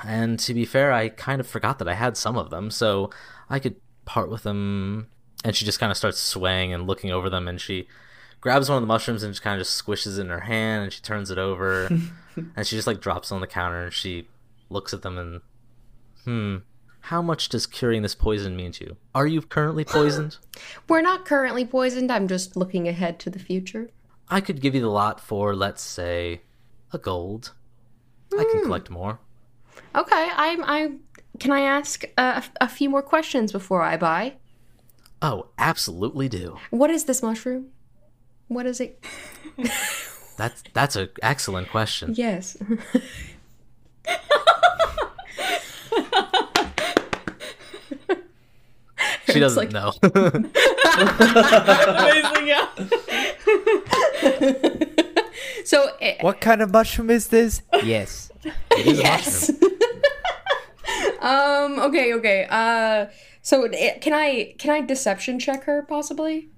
And 0.05 0.37
to 0.39 0.53
be 0.53 0.65
fair, 0.65 0.91
I 0.91 1.07
kind 1.07 1.39
of 1.39 1.47
forgot 1.47 1.79
that 1.79 1.87
I 1.87 1.93
had 1.93 2.17
some 2.17 2.37
of 2.37 2.49
them, 2.49 2.69
so 2.69 3.09
I 3.49 3.59
could 3.59 3.77
part 4.03 4.29
with 4.29 4.43
them. 4.43 5.07
And 5.45 5.55
she 5.55 5.63
just 5.63 5.79
kind 5.79 5.91
of 5.91 5.97
starts 5.97 6.19
swaying 6.19 6.73
and 6.73 6.85
looking 6.85 7.11
over 7.11 7.29
them, 7.29 7.47
and 7.47 7.61
she 7.61 7.87
grabs 8.41 8.67
one 8.67 8.77
of 8.77 8.83
the 8.83 8.87
mushrooms 8.87 9.23
and 9.23 9.31
just 9.31 9.41
kind 9.41 9.55
of 9.59 9.65
just 9.65 9.81
squishes 9.81 10.17
it 10.17 10.21
in 10.21 10.27
her 10.27 10.41
hand, 10.41 10.83
and 10.83 10.91
she 10.91 11.01
turns 11.01 11.31
it 11.31 11.37
over, 11.37 11.85
and 12.55 12.67
she 12.67 12.75
just 12.75 12.87
like 12.87 12.99
drops 12.99 13.31
it 13.31 13.35
on 13.35 13.39
the 13.39 13.47
counter, 13.47 13.85
and 13.85 13.93
she 13.93 14.27
looks 14.69 14.93
at 14.93 15.03
them 15.03 15.17
and, 15.17 15.41
hmm, 16.25 16.57
how 17.07 17.21
much 17.21 17.49
does 17.49 17.65
curing 17.65 18.01
this 18.01 18.15
poison 18.15 18.55
mean 18.55 18.71
to 18.71 18.85
you? 18.85 18.97
Are 19.13 19.27
you 19.27 19.41
currently 19.41 19.83
poisoned? 19.83 20.37
We're 20.87 21.01
not 21.01 21.25
currently 21.25 21.65
poisoned. 21.65 22.09
I'm 22.09 22.29
just 22.29 22.55
looking 22.55 22.87
ahead 22.87 23.19
to 23.19 23.29
the 23.29 23.39
future. 23.39 23.89
I 24.29 24.39
could 24.39 24.61
give 24.61 24.73
you 24.73 24.79
the 24.79 24.87
lot 24.87 25.19
for, 25.19 25.53
let's 25.53 25.81
say, 25.83 26.43
a 26.93 26.97
gold. 26.97 27.51
I 28.31 28.45
can 28.45 28.59
hmm. 28.59 28.63
collect 28.63 28.89
more. 28.89 29.19
Okay, 29.93 30.29
I'm. 30.33 30.63
I 30.63 30.93
can 31.39 31.51
I 31.51 31.59
ask 31.59 32.05
a, 32.17 32.41
a 32.61 32.69
few 32.69 32.89
more 32.89 33.01
questions 33.01 33.51
before 33.51 33.81
I 33.81 33.97
buy. 33.97 34.35
Oh, 35.21 35.47
absolutely 35.57 36.29
do. 36.29 36.57
What 36.69 36.89
is 36.89 37.03
this 37.03 37.21
mushroom? 37.21 37.67
What 38.47 38.65
is 38.65 38.79
it? 38.79 39.03
That's 40.37 40.63
that's 40.73 40.95
an 40.95 41.09
excellent 41.21 41.69
question. 41.69 42.13
Yes. 42.15 42.57
She 49.33 49.39
doesn't 49.39 49.57
like- 49.57 49.71
know. 49.71 49.91
Amazing, 50.93 52.47
yeah. 52.47 52.67
so 55.65 55.89
eh, 56.01 56.17
What 56.21 56.39
kind 56.41 56.61
of 56.61 56.71
mushroom 56.71 57.09
is 57.09 57.27
this? 57.27 57.61
Yes. 57.83 58.31
It 58.71 58.87
is 58.87 58.99
a 58.99 59.01
yes. 59.01 59.51
mushroom. 59.51 59.71
um. 61.21 61.79
Okay. 61.79 62.13
Okay. 62.13 62.47
Uh. 62.49 63.05
So 63.41 63.63
eh, 63.65 63.97
can 63.99 64.13
I 64.13 64.53
can 64.57 64.71
I 64.71 64.81
deception 64.81 65.39
check 65.39 65.63
her 65.63 65.81
possibly? 65.83 66.49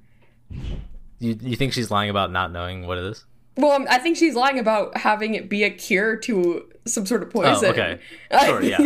You 1.20 1.38
you 1.42 1.56
think 1.56 1.74
she's 1.74 1.92
lying 1.92 2.10
about 2.10 2.32
not 2.32 2.52
knowing 2.52 2.88
what 2.88 2.98
it 2.98 3.06
is? 3.06 3.26
Well, 3.58 3.72
um, 3.72 3.86
I 3.90 4.00
think 4.00 4.18
she's 4.18 4.36
lying 4.36 4.60
about 4.60 4.98
having 4.98 5.34
it 5.36 5.48
be 5.50 5.64
a 5.64 5.70
cure 5.70 6.18
to 6.18 6.66
some 6.86 7.06
sort 7.06 7.24
of 7.24 7.30
poison. 7.30 7.66
Oh, 7.66 7.70
okay. 7.70 8.00
Sure, 8.46 8.62
yeah. 8.62 8.80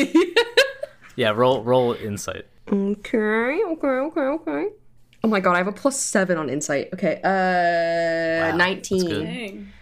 Yeah, 1.15 1.31
roll 1.31 1.63
roll 1.63 1.93
insight. 1.93 2.45
Okay, 2.71 3.63
okay, 3.63 3.87
okay, 3.87 4.21
okay. 4.21 4.67
Oh 5.23 5.27
my 5.27 5.39
god, 5.39 5.55
I 5.55 5.57
have 5.57 5.67
a 5.67 5.71
plus 5.71 5.99
seven 5.99 6.37
on 6.37 6.49
insight. 6.49 6.89
Okay, 6.93 7.19
uh, 7.23 8.51
Wow, 8.51 8.57
nineteen. 8.57 9.73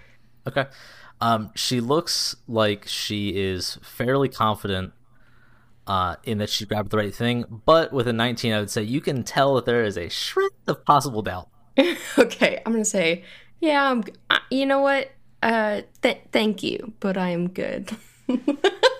Okay. 0.48 0.66
Um, 1.20 1.52
she 1.56 1.82
looks 1.82 2.36
like 2.48 2.86
she 2.88 3.30
is 3.30 3.78
fairly 3.82 4.30
confident 4.30 4.94
uh, 5.88 6.16
in 6.24 6.38
that 6.38 6.50
she 6.50 6.66
grabbed 6.66 6.92
the 6.92 6.98
right 6.98 7.14
thing, 7.14 7.44
but 7.66 7.92
with 7.92 8.08
a 8.08 8.14
19, 8.14 8.54
I 8.54 8.60
would 8.60 8.70
say 8.70 8.84
you 8.84 9.02
can 9.02 9.24
tell 9.24 9.56
that 9.56 9.66
there 9.66 9.84
is 9.84 9.98
a 9.98 10.10
shred 10.10 10.52
of 10.68 10.86
possible 10.86 11.22
doubt. 11.22 11.50
Okay, 12.18 12.62
I'm 12.66 12.72
gonna 12.72 12.86
say, 12.86 13.24
yeah. 13.60 13.92
I'm, 13.92 14.04
uh, 14.30 14.40
you 14.50 14.66
know 14.66 14.80
what? 14.80 15.12
Uh, 15.44 15.82
th- 16.02 16.22
thank 16.32 16.64
you, 16.64 16.94
but 17.00 17.18
I 17.18 17.30
am 17.30 17.50
good. 17.50 17.92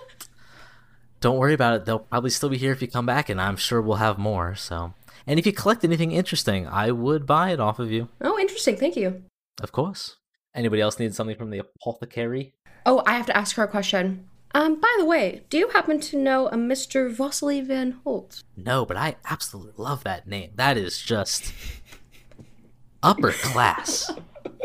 Don't 1.20 1.38
worry 1.38 1.54
about 1.54 1.74
it. 1.76 1.86
They'll 1.86 2.00
probably 2.00 2.30
still 2.30 2.50
be 2.50 2.58
here 2.58 2.72
if 2.72 2.82
you 2.82 2.88
come 2.88 3.06
back, 3.06 3.30
and 3.30 3.42
I'm 3.42 3.58
sure 3.58 3.82
we'll 3.82 3.98
have 3.98 4.18
more. 4.18 4.54
So, 4.56 4.94
and 5.26 5.40
if 5.40 5.46
you 5.46 5.54
collect 5.54 5.84
anything 5.84 6.12
interesting, 6.12 6.68
I 6.68 6.92
would 6.92 7.26
buy 7.26 7.52
it 7.52 7.60
off 7.60 7.80
of 7.80 7.92
you, 7.92 8.10
oh, 8.22 8.38
interesting. 8.40 8.78
Thank 8.78 8.96
you. 8.96 9.24
of 9.62 9.72
course. 9.72 10.18
Anybody 10.56 10.82
else 10.82 11.00
need 11.00 11.14
something 11.16 11.36
from 11.36 11.50
the 11.52 11.60
apothecary? 11.60 12.54
Oh, 12.86 13.04
I 13.06 13.14
have 13.16 13.26
to 13.28 13.38
ask 13.38 13.56
her 13.58 13.64
a 13.64 13.68
question. 13.68 14.28
Um, 14.56 14.80
by 14.80 14.96
the 14.98 15.06
way, 15.06 15.42
do 15.50 15.58
you 15.58 15.68
happen 15.70 16.00
to 16.00 16.18
know 16.18 16.48
a 16.48 16.56
Mr. 16.56 17.12
Vasily 17.12 17.62
von 17.62 18.00
Holtz? 18.04 18.44
No, 18.56 18.86
but 18.86 18.96
I 18.98 19.18
absolutely 19.30 19.74
love 19.78 20.04
that 20.06 20.26
name. 20.28 20.52
That 20.56 20.78
is 20.78 21.00
just 21.02 21.54
upper 23.04 23.32
class. 23.32 24.10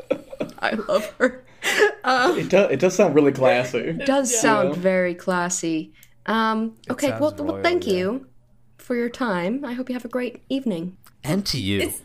I 0.60 0.72
love 0.74 1.12
her. 1.18 1.44
It 2.04 2.48
does. 2.48 2.70
It 2.70 2.80
does 2.80 2.94
sound 2.94 3.14
really 3.14 3.32
classy. 3.32 3.78
It 3.78 4.06
does 4.06 4.36
sound 4.40 4.70
Yeah. 4.76 4.80
very 4.80 5.14
classy. 5.14 5.92
Um, 6.26 6.76
okay, 6.90 7.08
sounds 7.08 7.20
well, 7.20 7.34
well, 7.38 7.62
thank 7.62 7.86
yeah. 7.86 7.94
you 7.94 8.26
for 8.78 8.96
your 8.96 9.08
time. 9.08 9.64
I 9.64 9.72
hope 9.72 9.88
you 9.88 9.94
have 9.94 10.04
a 10.04 10.08
great 10.08 10.42
evening. 10.48 10.96
And 11.24 11.44
to 11.46 11.60
you. 11.60 11.80
Is, 11.80 12.02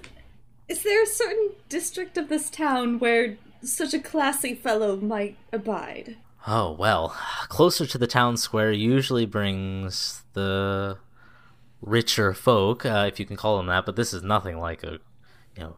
is 0.67 0.83
there 0.83 1.03
a 1.03 1.07
certain 1.07 1.51
district 1.69 2.17
of 2.17 2.29
this 2.29 2.49
town 2.49 2.99
where 2.99 3.37
such 3.61 3.93
a 3.93 3.99
classy 3.99 4.53
fellow 4.53 4.97
might 4.97 5.37
abide? 5.51 6.17
Oh, 6.47 6.71
well, 6.71 7.09
closer 7.49 7.85
to 7.85 7.97
the 7.97 8.07
town 8.07 8.37
square 8.37 8.71
usually 8.71 9.25
brings 9.25 10.23
the 10.33 10.97
richer 11.81 12.33
folk, 12.33 12.85
uh, 12.85 13.05
if 13.07 13.19
you 13.19 13.25
can 13.25 13.35
call 13.35 13.57
them 13.57 13.67
that, 13.67 13.85
but 13.85 13.95
this 13.95 14.13
is 14.13 14.23
nothing 14.23 14.57
like 14.57 14.83
a, 14.83 14.99
you 15.55 15.63
know, 15.63 15.77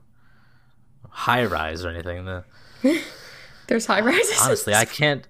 high 1.09 1.43
rise 1.43 1.83
or 1.83 1.89
anything. 1.89 2.25
The, 2.25 2.43
There's 3.67 3.85
high 3.85 4.01
rises. 4.01 4.39
honestly, 4.41 4.73
I 4.73 4.85
can't. 4.85 5.27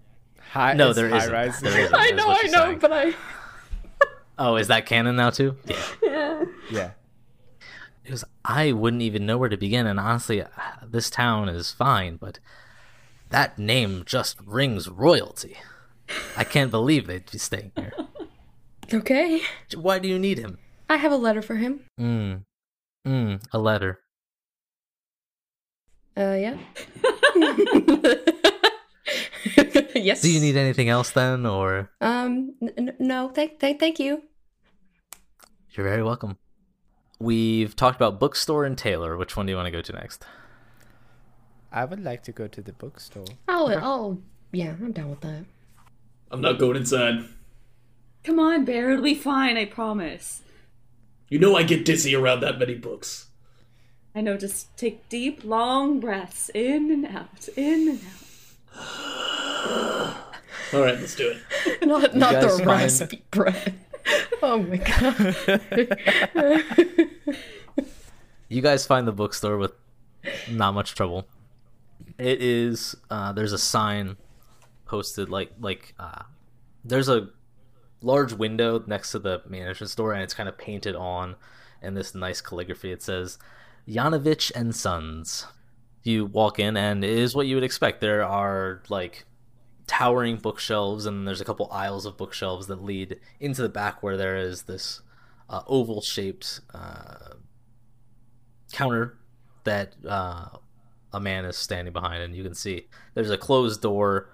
High, 0.49 0.73
No, 0.73 0.89
it's 0.89 0.95
there 0.97 1.09
high 1.09 1.17
isn't. 1.17 1.31
rise. 1.33 1.59
There 1.59 1.79
isn't, 1.83 1.95
I 1.95 2.09
know, 2.11 2.27
I 2.29 2.41
know, 2.47 2.65
saying. 2.65 2.79
but 2.79 2.91
I. 2.91 3.13
Oh, 4.41 4.55
is 4.55 4.67
that 4.67 4.85
canon 4.85 5.17
now 5.17 5.31
too? 5.31 5.57
Yeah. 6.01 6.45
Yeah. 6.71 6.91
Because 8.03 8.23
I 8.45 8.71
wouldn't 8.71 9.01
even 9.01 9.25
know 9.25 9.37
where 9.37 9.49
to 9.49 9.57
begin, 9.57 9.85
and 9.85 9.99
honestly, 9.99 10.41
uh, 10.41 10.47
this 10.81 11.09
town 11.09 11.49
is 11.49 11.73
fine, 11.73 12.15
but 12.15 12.39
that 13.31 13.59
name 13.59 14.03
just 14.05 14.37
rings 14.45 14.87
royalty. 14.89 15.57
I 16.37 16.45
can't 16.45 16.71
believe 16.71 17.05
they'd 17.07 17.29
be 17.29 17.37
staying 17.37 17.71
here. 17.75 17.91
Okay. 18.91 19.41
Why 19.75 19.99
do 19.99 20.07
you 20.07 20.17
need 20.17 20.39
him? 20.39 20.57
I 20.89 20.95
have 20.95 21.11
a 21.11 21.15
letter 21.15 21.43
for 21.43 21.57
him. 21.57 21.81
Mm. 21.99 22.41
Mm. 23.05 23.43
A 23.53 23.59
letter. 23.59 23.99
Uh, 26.17 26.33
yeah. 26.39 26.57
yes. 30.03 30.21
Do 30.21 30.31
you 30.31 30.39
need 30.39 30.55
anything 30.57 30.89
else 30.89 31.11
then, 31.11 31.45
or 31.45 31.89
Um, 32.01 32.55
n- 32.61 32.73
n- 32.77 32.95
no, 32.99 33.29
thank, 33.29 33.59
thank, 33.59 33.79
thank 33.79 33.99
you. 33.99 34.23
you're 35.71 35.87
very 35.87 36.03
welcome. 36.03 36.37
We've 37.19 37.75
talked 37.75 37.95
about 37.97 38.19
bookstore 38.19 38.63
and 38.65 38.77
tailor. 38.77 39.17
Which 39.17 39.35
one 39.35 39.45
do 39.45 39.51
you 39.51 39.57
want 39.57 39.67
to 39.67 39.71
go 39.71 39.81
to 39.81 39.93
next? 39.93 40.25
I 41.71 41.85
would 41.85 42.03
like 42.03 42.23
to 42.23 42.31
go 42.31 42.47
to 42.47 42.61
the 42.61 42.73
bookstore. 42.73 43.25
I'll, 43.47 43.67
I'll, 43.67 44.19
yeah, 44.51 44.71
I'm 44.71 44.91
down 44.91 45.09
with 45.11 45.21
that. 45.21 45.45
I'm 46.31 46.41
not 46.41 46.57
going 46.59 46.77
inside. 46.77 47.25
Come 48.23 48.39
on, 48.39 48.65
Bear, 48.65 48.91
it'll 48.91 49.03
be 49.03 49.15
fine, 49.15 49.57
I 49.57 49.65
promise. 49.65 50.41
You 51.29 51.39
know 51.39 51.55
I 51.55 51.63
get 51.63 51.85
dizzy 51.85 52.15
around 52.15 52.39
that 52.41 52.57
many 52.59 52.75
books. 52.75 53.27
I 54.15 54.21
know, 54.21 54.35
just 54.37 54.75
take 54.77 55.07
deep, 55.09 55.43
long 55.43 55.99
breaths 55.99 56.49
in 56.55 56.89
and 56.91 57.05
out, 57.05 57.47
in 57.55 57.89
and 57.89 57.99
out. 58.01 59.35
All 60.73 60.81
right, 60.81 60.99
let's 60.99 61.15
do 61.15 61.31
it. 61.31 61.37
Not, 61.87 62.15
not 62.15 62.41
the 62.41 62.49
find- 62.49 62.65
raspy 62.67 63.23
breath. 63.31 63.73
Oh 64.41 64.63
my 64.63 64.77
god. 64.77 65.35
You 68.47 68.61
guys 68.63 68.87
find 68.87 69.07
the 69.07 69.11
bookstore 69.11 69.57
with 69.57 69.73
not 70.49 70.73
much 70.73 70.95
trouble. 70.95 71.27
It 72.17 72.41
is 72.41 72.95
uh, 73.11 73.31
there's 73.33 73.53
a 73.53 73.59
sign 73.59 74.17
posted 74.87 75.29
like 75.29 75.51
like 75.59 75.93
uh, 75.99 76.23
there's 76.83 77.09
a 77.09 77.27
large 78.01 78.33
window 78.33 78.81
next 78.87 79.11
to 79.11 79.19
the 79.19 79.43
management 79.47 79.91
store 79.91 80.13
and 80.13 80.23
it's 80.23 80.33
kind 80.33 80.49
of 80.49 80.57
painted 80.57 80.95
on 80.95 81.35
in 81.83 81.93
this 81.93 82.15
nice 82.15 82.41
calligraphy. 82.41 82.91
It 82.91 83.03
says 83.03 83.37
Yanovich 83.87 84.51
and 84.55 84.75
Sons. 84.75 85.45
You 86.01 86.25
walk 86.25 86.57
in 86.57 86.75
and 86.75 87.03
it 87.03 87.11
is 87.11 87.35
what 87.35 87.45
you 87.45 87.53
would 87.55 87.63
expect. 87.63 88.01
There 88.01 88.23
are 88.23 88.81
like 88.89 89.25
towering 89.89 90.37
bookshelves 90.37 91.07
and 91.07 91.27
there's 91.27 91.41
a 91.41 91.45
couple 91.45 91.67
aisles 91.71 92.05
of 92.05 92.15
bookshelves 92.15 92.67
that 92.67 92.83
lead 92.83 93.19
into 93.39 93.63
the 93.63 93.67
back 93.67 94.03
where 94.03 94.15
there 94.15 94.37
is 94.37 94.63
this 94.63 95.01
uh, 95.49 95.63
oval 95.65 95.99
shaped 95.99 96.61
uh, 96.75 97.33
counter 98.71 99.17
that 99.63 99.95
uh, 100.07 100.49
a 101.11 101.19
man 101.19 101.43
is 101.43 101.57
standing 101.57 101.91
behind, 101.91 102.21
and 102.21 102.35
you 102.35 102.43
can 102.43 102.53
see 102.53 102.87
there's 103.15 103.31
a 103.31 103.37
closed 103.37 103.81
door. 103.81 104.29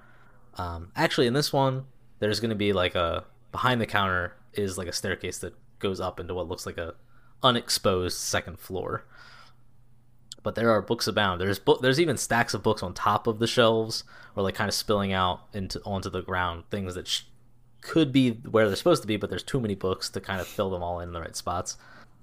Um, 0.55 0.91
actually, 0.93 1.25
in 1.25 1.33
this 1.33 1.53
one, 1.53 1.85
there's 2.19 2.41
going 2.41 2.49
to 2.49 2.55
be 2.55 2.73
like 2.73 2.95
a 2.95 3.23
behind 3.53 3.79
the 3.79 3.85
counter 3.85 4.35
is 4.53 4.77
like 4.77 4.89
a 4.89 4.93
staircase 4.93 5.37
that 5.37 5.53
goes 5.79 6.01
up 6.01 6.19
into 6.19 6.33
what 6.33 6.49
looks 6.49 6.65
like 6.65 6.77
a 6.77 6.95
unexposed 7.43 8.17
second 8.17 8.59
floor. 8.59 9.05
But 10.43 10.55
there 10.55 10.69
are 10.69 10.81
books 10.81 11.07
abound. 11.07 11.39
There's 11.39 11.59
book. 11.59 11.81
There's 11.81 11.99
even 11.99 12.17
stacks 12.17 12.53
of 12.53 12.61
books 12.61 12.83
on 12.83 12.93
top 12.93 13.25
of 13.25 13.39
the 13.39 13.47
shelves, 13.47 14.03
or 14.35 14.43
like 14.43 14.55
kind 14.55 14.67
of 14.67 14.73
spilling 14.73 15.13
out 15.13 15.41
into 15.53 15.81
onto 15.83 16.09
the 16.09 16.21
ground. 16.21 16.63
Things 16.69 16.95
that 16.95 17.07
sh- 17.07 17.21
could 17.81 18.11
be 18.11 18.31
where 18.31 18.67
they're 18.67 18.75
supposed 18.75 19.01
to 19.03 19.07
be, 19.07 19.17
but 19.17 19.29
there's 19.29 19.43
too 19.43 19.59
many 19.59 19.75
books 19.75 20.09
to 20.09 20.19
kind 20.21 20.41
of 20.41 20.47
fill 20.47 20.69
them 20.69 20.83
all 20.83 20.99
in 20.99 21.13
the 21.13 21.21
right 21.21 21.35
spots. 21.35 21.77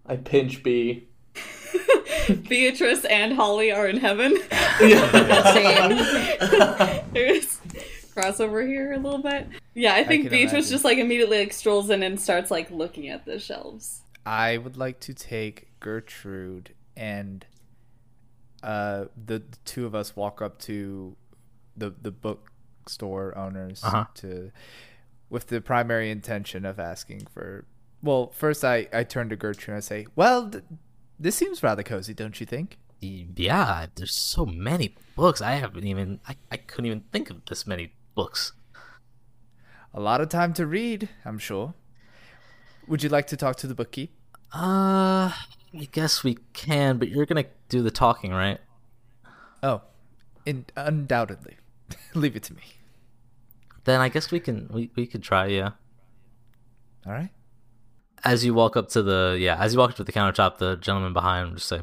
I 0.06 0.16
pinch 0.16 0.62
B. 0.62 1.06
Beatrice 2.48 3.04
and 3.06 3.32
Holly 3.32 3.72
are 3.72 3.86
in 3.86 3.96
heaven. 3.98 4.36
Same. 4.78 5.98
There's 7.12 7.58
crossover 8.14 8.66
here 8.66 8.92
a 8.92 8.98
little 8.98 9.22
bit. 9.22 9.48
Yeah, 9.74 9.94
I 9.94 10.04
think 10.04 10.24
can 10.24 10.30
Beatrice 10.30 10.52
imagine. 10.52 10.70
just 10.70 10.84
like 10.84 10.98
immediately 10.98 11.38
like 11.38 11.52
strolls 11.52 11.90
in 11.90 12.02
and 12.02 12.20
starts 12.20 12.50
like 12.50 12.70
looking 12.70 13.08
at 13.08 13.24
the 13.24 13.38
shelves. 13.38 14.02
I 14.26 14.58
would 14.58 14.76
like 14.76 15.00
to 15.00 15.14
take 15.14 15.68
Gertrude 15.80 16.74
and 16.96 17.44
uh, 18.62 19.06
the, 19.24 19.38
the 19.38 19.58
two 19.64 19.86
of 19.86 19.94
us 19.94 20.14
walk 20.14 20.42
up 20.42 20.58
to 20.60 21.16
the 21.76 21.90
the 22.00 22.10
bookstore 22.10 23.36
owners 23.36 23.82
Uh-huh. 23.84 24.06
to 24.14 24.50
with 25.30 25.46
the 25.48 25.60
primary 25.60 26.10
intention 26.10 26.64
of 26.64 26.78
asking 26.78 27.26
for. 27.32 27.64
Well, 28.02 28.30
first 28.32 28.64
I 28.64 28.88
I 28.92 29.04
turn 29.04 29.28
to 29.30 29.36
Gertrude 29.36 29.68
and 29.68 29.76
I 29.76 29.80
say, 29.80 30.06
"Well, 30.16 30.50
th- 30.50 30.64
this 31.18 31.36
seems 31.36 31.62
rather 31.62 31.82
cozy, 31.82 32.14
don't 32.14 32.38
you 32.40 32.46
think?" 32.46 32.78
Yeah, 33.00 33.86
there's 33.96 34.14
so 34.14 34.46
many 34.46 34.94
books. 35.16 35.40
I 35.40 35.52
haven't 35.52 35.84
even 35.86 36.20
I, 36.28 36.36
I 36.50 36.56
couldn't 36.56 36.86
even 36.86 37.00
think 37.12 37.30
of 37.30 37.44
this 37.46 37.66
many 37.66 37.94
books. 38.14 38.52
A 39.94 40.00
lot 40.00 40.20
of 40.20 40.28
time 40.28 40.52
to 40.54 40.66
read, 40.66 41.08
I'm 41.24 41.38
sure. 41.38 41.74
Would 42.88 43.02
you 43.02 43.08
like 43.08 43.26
to 43.28 43.36
talk 43.36 43.56
to 43.56 43.66
the 43.66 43.74
bookkeep? 43.74 44.10
Uh 44.52 45.32
I 45.74 45.88
guess 45.90 46.22
we 46.22 46.36
can, 46.52 46.98
but 46.98 47.08
you're 47.08 47.26
gonna 47.26 47.46
do 47.68 47.82
the 47.82 47.90
talking, 47.90 48.32
right? 48.32 48.58
Oh, 49.62 49.82
in, 50.44 50.66
undoubtedly. 50.76 51.56
Leave 52.14 52.36
it 52.36 52.42
to 52.44 52.54
me. 52.54 52.62
Then 53.84 54.00
I 54.00 54.08
guess 54.08 54.30
we 54.30 54.40
can 54.40 54.68
we, 54.72 54.90
we 54.94 55.06
could 55.06 55.22
try, 55.22 55.46
yeah. 55.46 55.70
All 57.06 57.12
right. 57.12 57.30
As 58.24 58.44
you 58.44 58.54
walk 58.54 58.76
up 58.76 58.88
to 58.90 59.02
the 59.02 59.36
yeah, 59.38 59.56
as 59.58 59.72
you 59.72 59.78
walk 59.78 59.90
up 59.90 59.96
to 59.96 60.04
the 60.04 60.12
countertop, 60.12 60.58
the 60.58 60.76
gentleman 60.76 61.12
behind 61.12 61.48
him 61.48 61.54
just 61.56 61.68
say, 61.68 61.80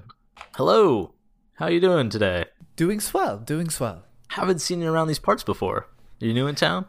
Hello, 0.55 1.13
how 1.55 1.67
you 1.67 1.79
doing 1.81 2.09
today? 2.09 2.45
Doing 2.75 2.99
swell, 2.99 3.37
doing 3.39 3.69
swell. 3.69 4.03
Haven't 4.29 4.59
seen 4.59 4.81
you 4.81 4.91
around 4.91 5.07
these 5.07 5.19
parts 5.19 5.43
before. 5.43 5.87
You 6.19 6.33
new 6.33 6.47
in 6.47 6.55
town? 6.55 6.85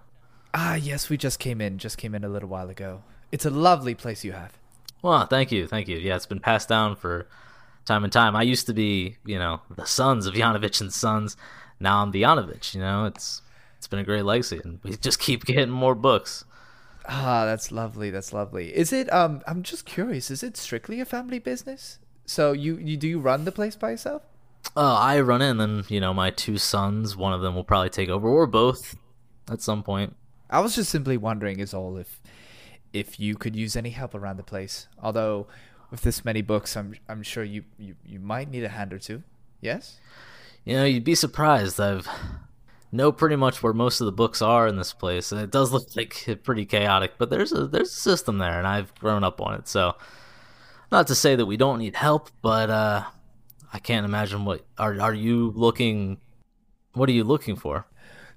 Ah, 0.55 0.75
yes, 0.75 1.09
we 1.09 1.17
just 1.17 1.39
came 1.39 1.61
in. 1.61 1.79
Just 1.79 1.99
came 1.99 2.15
in 2.15 2.25
a 2.25 2.29
little 2.29 2.49
while 2.49 2.69
ago. 2.69 3.03
It's 3.33 3.47
a 3.47 3.51
lovely 3.51 3.95
place 3.95 4.25
you 4.25 4.33
have. 4.33 4.53
Well, 5.03 5.27
thank 5.27 5.51
you, 5.51 5.67
thank 5.67 5.89
you. 5.89 5.97
Yeah, 5.97 6.17
it's 6.17 6.27
been 6.27 6.41
passed 6.41 6.69
down 6.69 6.97
for 6.97 7.27
time 7.85 8.05
and 8.05 8.13
time. 8.13 8.37
I 8.37 8.43
used 8.43 8.67
to 8.67 8.75
be, 8.75 9.17
you 9.25 9.39
know, 9.39 9.63
the 9.75 9.87
sons 9.87 10.27
of 10.27 10.35
Yanovich 10.35 10.81
and 10.81 10.93
Sons. 10.93 11.37
Now 11.81 12.03
I'm 12.03 12.11
the 12.13 12.23
Yanovich. 12.23 12.75
You 12.75 12.81
know, 12.81 13.07
it's 13.07 13.43
it's 13.79 13.89
been 13.89 13.99
a 13.99 14.05
great 14.05 14.25
legacy, 14.25 14.61
and 14.63 14.79
we 14.83 14.97
just 14.97 15.19
keep 15.19 15.45
getting 15.45 15.71
more 15.71 15.95
books. 15.95 16.45
Ah, 17.07 17.47
that's 17.47 17.73
lovely. 17.73 18.11
That's 18.11 18.33
lovely. 18.33 18.77
Is 18.77 18.93
it? 18.93 19.13
Um, 19.13 19.43
I'm 19.47 19.63
just 19.63 19.87
curious. 19.87 20.31
Is 20.31 20.43
it 20.43 20.57
strictly 20.57 21.01
a 21.01 21.05
family 21.05 21.39
business? 21.39 21.99
So 22.27 22.53
you 22.53 22.77
you 22.77 22.97
do 22.97 23.09
you 23.09 23.19
run 23.19 23.45
the 23.45 23.53
place 23.53 23.75
by 23.75 23.91
yourself? 23.93 24.23
Uh, 24.77 24.95
I 24.95 25.21
run 25.21 25.43
in, 25.43 25.59
and 25.59 25.61
then 25.61 25.85
you 25.89 26.01
know, 26.01 26.13
my 26.13 26.31
two 26.31 26.59
sons. 26.59 27.17
One 27.17 27.33
of 27.33 27.41
them 27.41 27.55
will 27.55 27.65
probably 27.65 27.91
take 27.91 28.09
over, 28.09 28.29
or 28.29 28.47
both, 28.47 28.95
at 29.51 29.63
some 29.63 29.83
point. 29.83 30.15
I 30.51 30.61
was 30.61 30.75
just 30.75 30.91
simply 30.91 31.17
wondering, 31.17 31.59
is 31.59 31.73
all 31.73 31.97
if 31.97 32.21
if 32.93 33.19
you 33.19 33.35
could 33.37 33.57
use 33.57 33.77
any 33.77 33.91
help 33.91 34.15
around 34.15 34.37
the 34.37 34.43
place. 34.43 34.87
Although, 35.03 35.47
with 35.91 36.03
this 36.03 36.25
many 36.25 36.43
books, 36.43 36.77
I'm 36.77 36.95
I'm 37.09 37.23
sure 37.23 37.43
you 37.43 37.65
you, 37.79 37.97
you 38.05 38.21
might 38.21 38.51
need 38.51 38.65
a 38.65 38.69
hand 38.69 38.93
or 38.93 38.99
two. 38.99 39.23
Yes. 39.61 39.99
You 40.65 40.77
know, 40.77 40.85
you'd 40.85 41.05
be 41.05 41.15
surprised. 41.15 41.81
I've 41.81 42.09
know 42.93 43.13
pretty 43.13 43.37
much 43.37 43.63
where 43.63 43.73
most 43.73 44.01
of 44.01 44.07
the 44.07 44.13
books 44.13 44.43
are 44.43 44.67
in 44.67 44.77
this 44.77 44.93
place. 44.93 45.33
And 45.33 45.41
it 45.41 45.51
does 45.51 45.73
look 45.73 45.85
like 45.97 46.41
pretty 46.43 46.67
chaotic, 46.67 47.15
but 47.19 47.31
there's 47.31 47.53
a 47.53 47.67
there's 47.67 47.91
a 47.91 48.01
system 48.01 48.39
there, 48.39 48.59
and 48.59 48.67
I've 48.67 48.95
grown 48.97 49.25
up 49.25 49.41
on 49.41 49.55
it. 49.55 49.69
So, 49.69 49.97
not 50.91 51.07
to 51.09 51.15
say 51.15 51.37
that 51.37 51.47
we 51.47 51.57
don't 51.57 51.79
need 51.79 51.97
help, 51.97 52.31
but 52.43 52.71
uh, 52.71 53.05
I 53.73 53.79
can't 53.79 54.05
imagine 54.05 54.45
what 54.45 54.65
are 54.79 55.01
are 55.01 55.15
you 55.15 55.53
looking. 55.55 56.19
What 56.93 57.09
are 57.09 57.13
you 57.13 57.25
looking 57.25 57.57
for? 57.57 57.87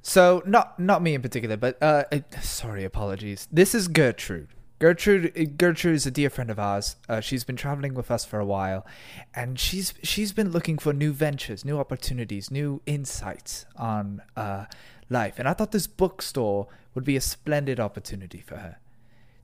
So 0.02 0.44
not 0.46 0.80
not 0.80 1.02
me 1.02 1.16
in 1.16 1.22
particular, 1.22 1.58
but 1.58 1.82
uh, 1.82 2.04
sorry, 2.42 2.84
apologies. 2.84 3.48
This 3.52 3.74
is 3.74 3.88
Gertrude. 3.88 4.50
Gertrude 4.84 5.58
Gertrude 5.58 5.96
is 5.96 6.06
a 6.06 6.12
dear 6.12 6.30
friend 6.30 6.50
of 6.50 6.60
ours. 6.60 6.98
Uh, 7.08 7.22
she's 7.22 7.46
been 7.46 7.56
traveling 7.56 7.94
with 7.94 8.12
us 8.12 8.26
for 8.26 8.38
a 8.38 8.46
while, 8.46 8.86
and 9.34 9.58
she's 9.58 9.94
she's 10.04 10.34
been 10.34 10.52
looking 10.52 10.78
for 10.78 10.92
new 10.92 11.14
ventures, 11.14 11.64
new 11.64 11.80
opportunities, 11.80 12.52
new 12.52 12.82
insights 12.86 13.66
on 13.78 14.22
uh, 14.36 14.66
life. 15.10 15.40
And 15.40 15.48
I 15.48 15.54
thought 15.54 15.72
this 15.72 15.88
bookstore 15.88 16.68
would 16.96 17.06
be 17.06 17.16
a 17.16 17.22
splendid 17.22 17.80
opportunity 17.80 18.42
for 18.42 18.58
her. 18.58 18.78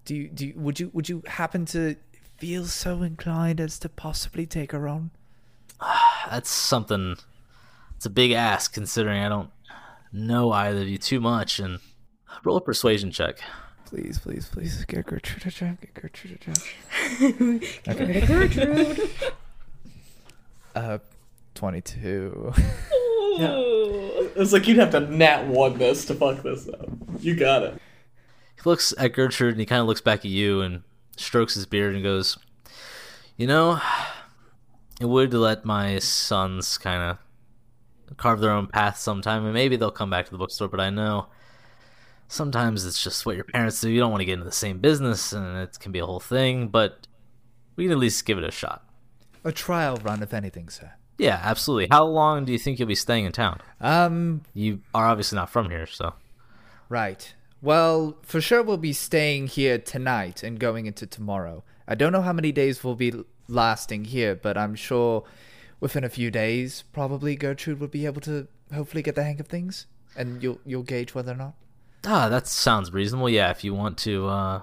Do 0.04 0.14
you 0.14 0.28
do 0.28 0.48
you, 0.48 0.54
would 0.58 0.78
you 0.78 0.92
would 0.92 1.08
you 1.08 1.24
happen 1.26 1.64
to 1.68 1.96
feel 2.38 2.66
so 2.66 3.02
inclined 3.02 3.62
as 3.62 3.80
to 3.80 3.88
possibly 3.88 4.46
take 4.46 4.74
her 4.74 4.90
on? 4.90 5.10
That's 6.30 6.50
something. 6.50 7.16
It's 7.96 8.06
a 8.06 8.10
big 8.10 8.34
ask 8.34 8.74
considering 8.74 9.24
I 9.24 9.30
don't 9.30 9.52
know 10.12 10.52
either 10.52 10.82
of 10.82 10.90
you 10.90 10.98
too 10.98 11.22
much. 11.22 11.60
And 11.60 11.80
roll 12.44 12.58
a 12.58 12.62
persuasion 12.62 13.12
check. 13.12 13.40
Please, 13.90 14.20
please, 14.20 14.48
please 14.48 14.86
get 14.86 15.08
Gertrude 15.08 15.48
a 15.48 15.50
job. 15.50 15.82
Get 15.82 15.94
Gertrude 15.96 16.40
a 16.42 16.54
job. 16.54 17.62
Get 17.86 18.00
rid 18.00 18.24
of 18.24 18.28
Gertrude. 18.30 19.10
Uh, 20.76 21.00
twenty-two. 21.56 22.54
Yeah. 23.38 23.56
It's 24.36 24.54
like 24.54 24.68
you'd 24.68 24.78
have 24.78 24.92
to 24.92 25.00
nat 25.00 25.48
one 25.48 25.80
this 25.80 26.06
to 26.06 26.14
fuck 26.14 26.44
this 26.44 26.68
up. 26.70 26.88
You 27.20 27.36
got 27.36 27.64
it. 27.64 27.82
He 28.58 28.62
looks 28.70 28.94
at 28.98 29.14
Gertrude 29.14 29.54
and 29.54 29.60
he 29.60 29.66
kind 29.66 29.82
of 29.82 29.88
looks 29.88 30.02
back 30.02 30.20
at 30.20 30.26
you 30.26 30.62
and 30.62 30.84
strokes 31.18 31.56
his 31.56 31.66
beard 31.66 31.96
and 31.96 32.04
goes, 32.04 32.38
"You 33.38 33.48
know, 33.48 33.82
it 35.02 35.06
would 35.06 35.34
let 35.34 35.66
my 35.66 35.98
sons 35.98 36.78
kind 36.78 37.02
of 37.02 38.18
carve 38.18 38.40
their 38.40 38.52
own 38.52 38.68
path 38.68 38.98
sometime, 39.00 39.46
and 39.46 39.54
maybe 39.54 39.78
they'll 39.78 39.90
come 39.90 40.12
back 40.12 40.26
to 40.26 40.32
the 40.32 40.38
bookstore. 40.38 40.68
But 40.68 40.80
I 40.80 40.92
know 40.92 41.28
sometimes 42.30 42.86
it's 42.86 43.04
just 43.04 43.26
what 43.26 43.36
your 43.36 43.44
parents 43.44 43.82
do. 43.82 43.90
You 43.90 44.00
don't 44.00 44.12
want 44.12 44.22
to 44.22 44.26
get 44.26 44.34
into 44.34 44.46
the 44.46 44.52
same 44.54 44.80
business, 44.80 45.34
and 45.34 45.58
it 45.58 45.78
can 45.80 45.92
be 45.92 46.00
a 46.00 46.06
whole 46.06 46.22
thing. 46.22 46.70
But 46.70 47.06
we 47.76 47.84
can 47.84 47.92
at 47.92 47.98
least 47.98 48.26
give 48.26 48.38
it 48.38 48.46
a 48.46 48.52
shot. 48.52 48.86
a 49.44 49.52
trial 49.52 49.98
run, 49.98 50.24
if 50.24 50.34
anything, 50.34 50.70
sir. 50.70 50.94
Yeah, 51.18 51.40
absolutely. 51.44 51.88
How 51.92 52.06
long 52.06 52.46
do 52.46 52.54
you 52.54 52.58
think 52.58 52.80
you'll 52.80 52.88
be 52.88 52.96
staying 52.96 53.26
in 53.26 53.34
town? 53.34 53.60
Um, 53.82 54.44
You 54.54 54.80
are 54.94 55.08
obviously 55.08 55.36
not 55.36 55.50
from 55.50 55.70
here, 55.70 55.86
so 55.86 56.14
Right. 56.88 57.34
Well, 57.62 58.18
for 58.22 58.40
sure 58.40 58.64
we'll 58.64 58.78
be 58.78 58.94
staying 58.94 59.48
here 59.48 59.78
tonight 59.78 60.44
and 60.44 60.60
going 60.60 60.86
into 60.86 61.06
tomorrow. 61.06 61.64
I 61.88 61.96
don't 61.96 62.14
know 62.14 62.22
how 62.22 62.32
many 62.34 62.54
days 62.54 62.84
we'll 62.84 62.96
be 62.96 63.14
lasting 63.50 64.06
here, 64.06 64.34
but 64.34 64.58
I'm 64.58 64.76
sure 64.76 65.26
within 65.82 66.04
a 66.06 66.10
few 66.10 66.32
days, 66.32 66.84
probably 66.94 67.36
Gertrude 67.36 67.80
will 67.80 67.88
be 67.90 68.06
able 68.06 68.22
to 68.22 68.48
hopefully 68.74 69.04
get 69.04 69.16
the 69.16 69.24
hang 69.24 69.40
of 69.42 69.48
things, 69.48 69.88
and 70.16 70.42
you'll 70.42 70.60
you'll 70.66 70.84
gauge 70.84 71.14
whether 71.14 71.34
or 71.34 71.36
not. 71.36 71.54
Ah, 72.06 72.30
that 72.30 72.48
sounds 72.48 72.94
reasonable. 72.94 73.30
Yeah, 73.30 73.50
if 73.52 73.64
you 73.64 73.74
want 73.74 73.98
to, 74.00 74.28
uh, 74.28 74.62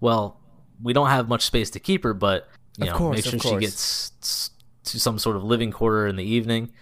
well, 0.00 0.40
we 0.82 0.92
don't 0.92 1.08
have 1.08 1.28
much 1.28 1.42
space 1.44 1.70
to 1.70 1.80
keep 1.80 2.02
her, 2.04 2.12
but 2.14 2.48
you 2.76 2.84
Of 2.84 2.92
know, 2.92 2.98
course, 2.98 3.16
make 3.32 3.42
sure 3.42 3.52
she 3.54 3.58
gets 3.58 4.50
to 4.84 5.00
some 5.00 5.18
sort 5.18 5.36
of 5.36 5.44
living 5.44 5.70
quarter 5.70 6.06
in 6.06 6.16
the 6.16 6.24
evening. 6.24 6.72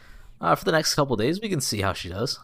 Uh, 0.40 0.54
for 0.54 0.64
the 0.64 0.72
next 0.72 0.94
couple 0.94 1.14
days, 1.16 1.40
we 1.40 1.48
can 1.48 1.60
see 1.60 1.82
how 1.82 1.92
she 1.92 2.08
does. 2.08 2.38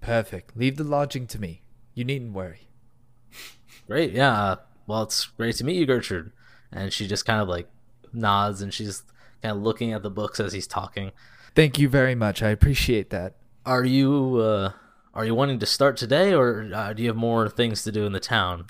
Perfect. 0.00 0.56
Leave 0.56 0.76
the 0.76 0.84
lodging 0.84 1.26
to 1.28 1.40
me. 1.40 1.62
You 1.94 2.04
needn't 2.04 2.32
worry. 2.34 2.68
Great, 3.86 4.12
yeah. 4.12 4.32
uh, 4.32 4.56
Well, 4.86 5.02
it's 5.02 5.26
great 5.26 5.56
to 5.56 5.64
meet 5.64 5.76
you, 5.76 5.86
Gertrude. 5.86 6.32
And 6.70 6.92
she 6.92 7.06
just 7.08 7.24
kind 7.26 7.40
of 7.40 7.48
like 7.48 7.68
nods, 8.12 8.62
and 8.62 8.72
she's 8.72 9.02
kind 9.42 9.56
of 9.56 9.62
looking 9.62 9.92
at 9.92 10.02
the 10.02 10.10
books 10.10 10.38
as 10.38 10.52
he's 10.52 10.66
talking. 10.66 11.12
Thank 11.54 11.78
you 11.78 11.88
very 11.88 12.14
much. 12.14 12.42
I 12.42 12.50
appreciate 12.50 13.10
that. 13.10 13.34
Are 13.66 13.84
you 13.84 14.36
uh, 14.36 14.72
are 15.14 15.24
you 15.24 15.34
wanting 15.34 15.58
to 15.58 15.66
start 15.66 15.96
today, 15.96 16.32
or 16.32 16.70
uh, 16.72 16.92
do 16.92 17.02
you 17.02 17.08
have 17.08 17.16
more 17.16 17.48
things 17.48 17.82
to 17.84 17.92
do 17.92 18.06
in 18.06 18.12
the 18.12 18.20
town? 18.20 18.66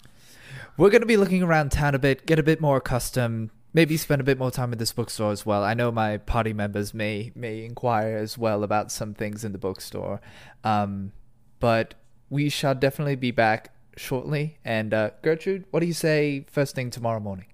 We're 0.76 0.90
going 0.90 1.02
to 1.02 1.06
be 1.06 1.16
looking 1.16 1.42
around 1.42 1.72
town 1.72 1.94
a 1.94 1.98
bit, 1.98 2.26
get 2.26 2.38
a 2.38 2.42
bit 2.42 2.60
more 2.60 2.78
accustomed, 2.78 3.50
maybe 3.72 3.96
spend 3.96 4.20
a 4.20 4.24
bit 4.24 4.38
more 4.38 4.50
time 4.50 4.72
at 4.72 4.78
this 4.78 4.92
bookstore 4.92 5.32
as 5.32 5.44
well. 5.44 5.62
I 5.62 5.74
know 5.74 5.92
my 5.92 6.16
party 6.16 6.52
members 6.52 6.94
may 6.94 7.32
may 7.34 7.64
inquire 7.64 8.16
as 8.16 8.38
well 8.38 8.64
about 8.64 8.90
some 8.90 9.14
things 9.14 9.44
in 9.44 9.52
the 9.52 9.58
bookstore. 9.58 10.20
Um, 10.64 11.12
but 11.58 11.94
we 12.30 12.48
shall 12.48 12.74
definitely 12.74 13.16
be 13.16 13.30
back 13.30 13.74
shortly. 13.96 14.58
And 14.64 14.94
uh, 14.94 15.10
Gertrude, 15.22 15.66
what 15.70 15.80
do 15.80 15.86
you 15.86 15.92
say 15.92 16.46
first 16.50 16.74
thing 16.74 16.90
tomorrow 16.90 17.20
morning? 17.20 17.46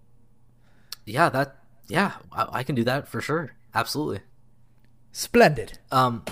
Yeah, 1.05 1.29
that 1.31 1.57
yeah, 1.89 2.13
I, 2.33 2.47
I 2.53 2.63
can 2.63 2.75
do 2.75 2.85
that 2.85 3.09
for 3.09 3.21
sure. 3.21 3.53
Absolutely. 3.75 4.21
Splendid. 5.13 5.79
Um, 5.91 6.25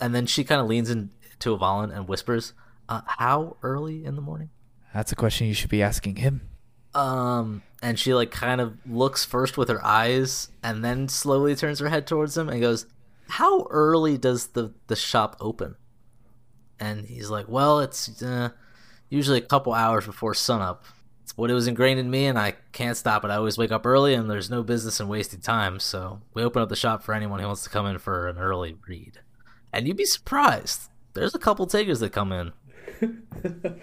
and 0.00 0.14
then 0.14 0.26
she 0.26 0.44
kind 0.44 0.60
of 0.60 0.66
leans 0.66 0.90
into 1.42 1.54
Avalon 1.54 1.90
and 1.90 2.08
whispers, 2.08 2.52
uh, 2.88 3.02
"How 3.06 3.56
early 3.62 4.04
in 4.04 4.16
the 4.16 4.22
morning?" 4.22 4.50
That's 4.94 5.12
a 5.12 5.16
question 5.16 5.46
you 5.46 5.54
should 5.54 5.70
be 5.70 5.82
asking 5.82 6.16
him. 6.16 6.48
Um, 6.94 7.62
and 7.82 7.98
she 7.98 8.14
like 8.14 8.30
kind 8.30 8.60
of 8.60 8.76
looks 8.86 9.24
first 9.24 9.56
with 9.56 9.68
her 9.68 9.84
eyes, 9.84 10.50
and 10.62 10.84
then 10.84 11.08
slowly 11.08 11.56
turns 11.56 11.80
her 11.80 11.88
head 11.88 12.06
towards 12.06 12.36
him 12.36 12.48
and 12.48 12.60
goes, 12.60 12.86
"How 13.28 13.66
early 13.70 14.18
does 14.18 14.48
the 14.48 14.72
the 14.86 14.96
shop 14.96 15.36
open?" 15.40 15.76
And 16.78 17.06
he's 17.06 17.30
like, 17.30 17.48
"Well, 17.48 17.80
it's 17.80 18.22
uh, 18.22 18.50
usually 19.08 19.38
a 19.38 19.42
couple 19.42 19.72
hours 19.72 20.06
before 20.06 20.34
sunup. 20.34 20.84
It's 21.22 21.36
what 21.36 21.50
it 21.50 21.54
was 21.54 21.68
ingrained 21.68 22.00
in 22.00 22.10
me, 22.10 22.26
and 22.26 22.38
I 22.38 22.56
can't 22.72 22.96
stop 22.96 23.24
it. 23.24 23.30
I 23.30 23.36
always 23.36 23.56
wake 23.56 23.72
up 23.72 23.86
early, 23.86 24.12
and 24.14 24.28
there's 24.28 24.50
no 24.50 24.62
business 24.62 25.00
in 25.00 25.08
wasting 25.08 25.40
time. 25.40 25.80
So 25.80 26.20
we 26.34 26.42
open 26.42 26.60
up 26.60 26.68
the 26.68 26.76
shop 26.76 27.02
for 27.02 27.14
anyone 27.14 27.40
who 27.40 27.46
wants 27.46 27.64
to 27.64 27.70
come 27.70 27.86
in 27.86 27.98
for 27.98 28.28
an 28.28 28.38
early 28.38 28.76
read. 28.86 29.20
And 29.72 29.86
you'd 29.86 29.96
be 29.96 30.04
surprised. 30.04 30.90
There's 31.14 31.34
a 31.34 31.38
couple 31.38 31.66
takers 31.66 32.00
that 32.00 32.10
come 32.10 32.32
in, 32.32 32.52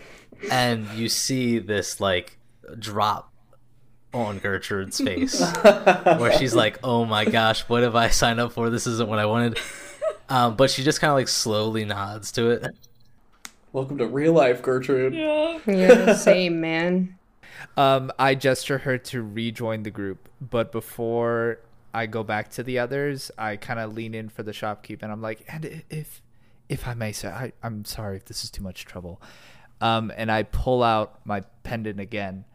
and 0.52 0.88
you 0.96 1.10
see 1.10 1.60
this 1.60 2.00
like 2.00 2.38
drop 2.78 3.32
on 4.14 4.40
Gertrude's 4.40 5.00
face, 5.00 5.40
where 5.62 6.38
she's 6.38 6.56
like, 6.56 6.80
"Oh 6.84 7.06
my 7.06 7.26
gosh, 7.26 7.62
what 7.70 7.84
have 7.84 7.96
I 7.96 8.10
signed 8.10 8.40
up 8.40 8.54
for? 8.54 8.70
This 8.70 8.88
isn't 8.88 9.10
what 9.10 9.20
I 9.20 9.26
wanted." 9.26 9.60
Um, 10.28 10.56
but 10.56 10.70
she 10.70 10.84
just 10.84 11.02
kind 11.02 11.10
of 11.10 11.18
like 11.18 11.28
slowly 11.28 11.86
nods 11.86 12.32
to 12.34 12.52
it. 12.52 12.68
Welcome 13.74 13.98
to 14.00 14.08
real 14.08 14.34
life, 14.34 14.62
Gertrude. 14.62 15.14
Yeah, 15.14 16.14
same 16.14 16.62
man. 16.62 17.18
Um, 17.78 18.12
I 18.18 18.36
gesture 18.36 18.80
her 18.80 18.98
to 18.98 19.22
rejoin 19.22 19.84
the 19.84 19.92
group, 19.92 20.30
but 20.42 20.72
before 20.72 21.60
I 21.94 22.06
go 22.06 22.24
back 22.24 22.50
to 22.52 22.64
the 22.64 22.80
others, 22.80 23.32
I 23.38 23.58
kind 23.58 23.80
of 23.80 23.94
lean 23.94 24.14
in 24.14 24.30
for 24.30 24.44
the 24.44 24.52
shopkeep, 24.52 25.04
and 25.04 25.12
I'm 25.12 25.22
like, 25.22 25.46
"And 25.48 25.84
if, 25.90 26.22
if 26.70 26.88
I 26.88 26.94
may, 26.94 27.12
sir, 27.12 27.30
I, 27.30 27.52
I'm 27.62 27.84
sorry 27.84 28.18
if 28.18 28.26
this 28.26 28.44
is 28.44 28.52
too 28.52 28.64
much 28.64 28.86
trouble." 28.86 29.22
Um, 29.82 30.12
and 30.16 30.32
I 30.32 30.44
pull 30.44 30.84
out 30.84 31.26
my 31.26 31.42
pendant 31.64 32.00
again, 32.00 32.46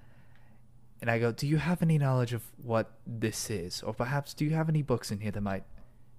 and 1.01 1.11
I 1.11 1.19
go, 1.19 1.33
"Do 1.33 1.47
you 1.47 1.59
have 1.59 1.83
any 1.83 1.99
knowledge 1.99 2.33
of 2.33 2.43
what 2.63 2.93
this 3.07 3.51
is, 3.51 3.83
or 3.83 3.93
perhaps 3.93 4.35
do 4.35 4.45
you 4.45 4.53
have 4.53 4.69
any 4.69 4.83
books 4.83 5.11
in 5.11 5.21
here 5.21 5.33
that 5.33 5.41
might 5.41 5.65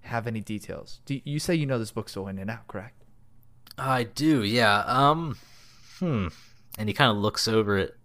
have 0.01 0.27
any 0.27 0.41
details? 0.41 0.99
Do 1.05 1.19
you 1.23 1.39
say 1.39 1.55
you 1.55 1.65
know 1.65 1.80
this 1.80 1.91
bookstore 1.91 2.30
in 2.30 2.38
and 2.38 2.51
out, 2.51 2.67
correct?" 2.67 3.03
I 3.77 4.03
do, 4.03 4.43
yeah. 4.43 4.84
Um, 4.85 5.38
hmm. 5.99 6.27
And 6.77 6.89
he 6.89 6.93
kind 6.93 7.11
of 7.11 7.17
looks 7.17 7.47
over 7.47 7.77
it. 7.77 7.95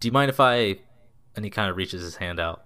Do 0.00 0.08
you 0.08 0.12
mind 0.12 0.28
if 0.30 0.40
I? 0.40 0.78
And 1.36 1.44
he 1.44 1.50
kind 1.50 1.70
of 1.70 1.76
reaches 1.76 2.02
his 2.02 2.16
hand 2.16 2.40
out. 2.40 2.64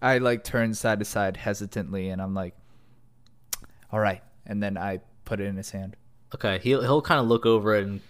I 0.00 0.18
like 0.18 0.44
turn 0.44 0.74
side 0.74 0.98
to 1.00 1.04
side 1.04 1.36
hesitantly, 1.36 2.08
and 2.08 2.22
I'm 2.22 2.34
like, 2.34 2.54
"All 3.92 3.98
right," 3.98 4.22
and 4.48 4.62
then 4.62 4.76
I 4.76 5.00
put 5.24 5.40
it 5.40 5.44
in 5.44 5.56
his 5.56 5.70
hand. 5.70 5.96
Okay, 6.34 6.58
he'll 6.62 6.82
he'll 6.82 7.02
kind 7.02 7.20
of 7.20 7.26
look 7.26 7.46
over 7.46 7.76
it 7.76 7.84
and 7.84 8.00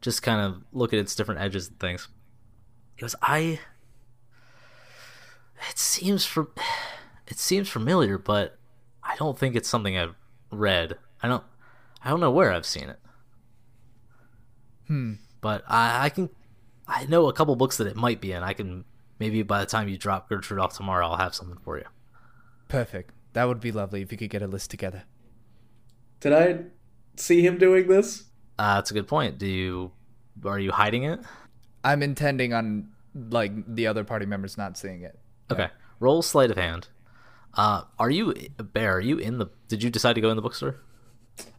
just 0.00 0.22
kind 0.22 0.40
of 0.40 0.62
look 0.72 0.92
at 0.92 0.98
its 0.98 1.14
different 1.14 1.40
edges 1.40 1.68
and 1.68 1.80
things. 1.80 2.08
He 2.94 3.00
goes, 3.00 3.16
"I." 3.20 3.60
It 5.70 5.78
seems 5.78 6.24
from, 6.24 6.50
it 7.26 7.38
seems 7.38 7.68
familiar, 7.68 8.16
but 8.16 8.56
I 9.02 9.16
don't 9.16 9.36
think 9.36 9.56
it's 9.56 9.68
something 9.68 9.98
I've 9.98 10.14
read. 10.52 10.96
I 11.20 11.26
don't, 11.26 11.42
I 12.04 12.10
don't 12.10 12.20
know 12.20 12.30
where 12.30 12.52
I've 12.52 12.64
seen 12.64 12.88
it. 12.88 13.00
Hmm. 14.86 15.14
But 15.40 15.64
I, 15.66 16.04
I 16.04 16.08
can, 16.10 16.30
I 16.86 17.06
know 17.06 17.26
a 17.26 17.32
couple 17.32 17.56
books 17.56 17.76
that 17.78 17.88
it 17.88 17.96
might 17.96 18.20
be 18.20 18.30
in. 18.30 18.44
I 18.44 18.52
can 18.52 18.84
maybe 19.18 19.42
by 19.42 19.58
the 19.60 19.66
time 19.66 19.88
you 19.88 19.98
drop 19.98 20.28
Gertrude 20.28 20.60
off 20.60 20.76
tomorrow, 20.76 21.08
I'll 21.08 21.16
have 21.16 21.34
something 21.34 21.58
for 21.64 21.76
you. 21.76 21.86
Perfect. 22.68 23.12
That 23.32 23.48
would 23.48 23.60
be 23.60 23.72
lovely 23.72 24.02
if 24.02 24.12
you 24.12 24.18
could 24.18 24.30
get 24.30 24.42
a 24.42 24.46
list 24.46 24.70
together. 24.70 25.04
Did 26.20 26.32
I 26.32 26.58
see 27.16 27.42
him 27.44 27.58
doing 27.58 27.86
this? 27.88 28.24
Uh, 28.58 28.76
that's 28.76 28.90
a 28.90 28.94
good 28.94 29.06
point. 29.06 29.38
Do 29.38 29.46
you, 29.46 29.92
are 30.44 30.58
you 30.58 30.72
hiding 30.72 31.04
it? 31.04 31.20
I'm 31.84 32.02
intending 32.02 32.52
on 32.52 32.88
like 33.30 33.52
the 33.74 33.86
other 33.86 34.04
party 34.04 34.26
members 34.26 34.58
not 34.58 34.76
seeing 34.76 35.02
it. 35.02 35.18
Okay. 35.50 35.68
Roll 36.00 36.22
sleight 36.22 36.50
of 36.50 36.56
hand. 36.56 36.88
Uh, 37.54 37.82
are 37.98 38.10
you 38.10 38.34
Bear? 38.58 38.96
Are 38.96 39.00
you 39.00 39.18
in 39.18 39.38
the? 39.38 39.46
Did 39.68 39.82
you 39.82 39.90
decide 39.90 40.14
to 40.14 40.20
go 40.20 40.30
in 40.30 40.36
the 40.36 40.42
bookstore? 40.42 40.76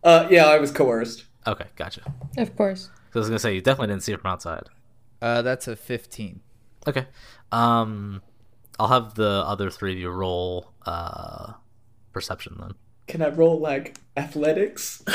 Uh, 0.04 0.28
yeah, 0.30 0.46
I 0.46 0.60
was 0.60 0.72
coerced. 0.72 1.26
Okay, 1.48 1.66
gotcha. 1.76 2.02
Of 2.38 2.56
course. 2.56 2.90
So 3.12 3.16
I 3.16 3.20
was 3.20 3.28
gonna 3.28 3.40
say 3.40 3.56
you 3.56 3.62
definitely 3.62 3.88
didn't 3.94 4.04
see 4.04 4.14
it 4.14 4.22
from 4.22 4.32
outside. 4.32 4.64
Uh, 5.22 5.42
that's 5.42 5.68
a 5.68 5.76
15. 5.76 6.40
Okay. 6.88 7.08
Um, 7.52 8.22
I'll 8.78 8.88
have 8.88 9.16
the 9.16 9.44
other 9.46 9.70
three 9.70 9.94
of 9.94 9.98
you 9.98 10.10
roll 10.10 10.72
uh 10.86 11.54
perception 12.14 12.56
then. 12.60 12.72
Can 13.10 13.22
I 13.22 13.30
roll 13.30 13.60
like 13.60 13.98
athletics? 14.16 15.04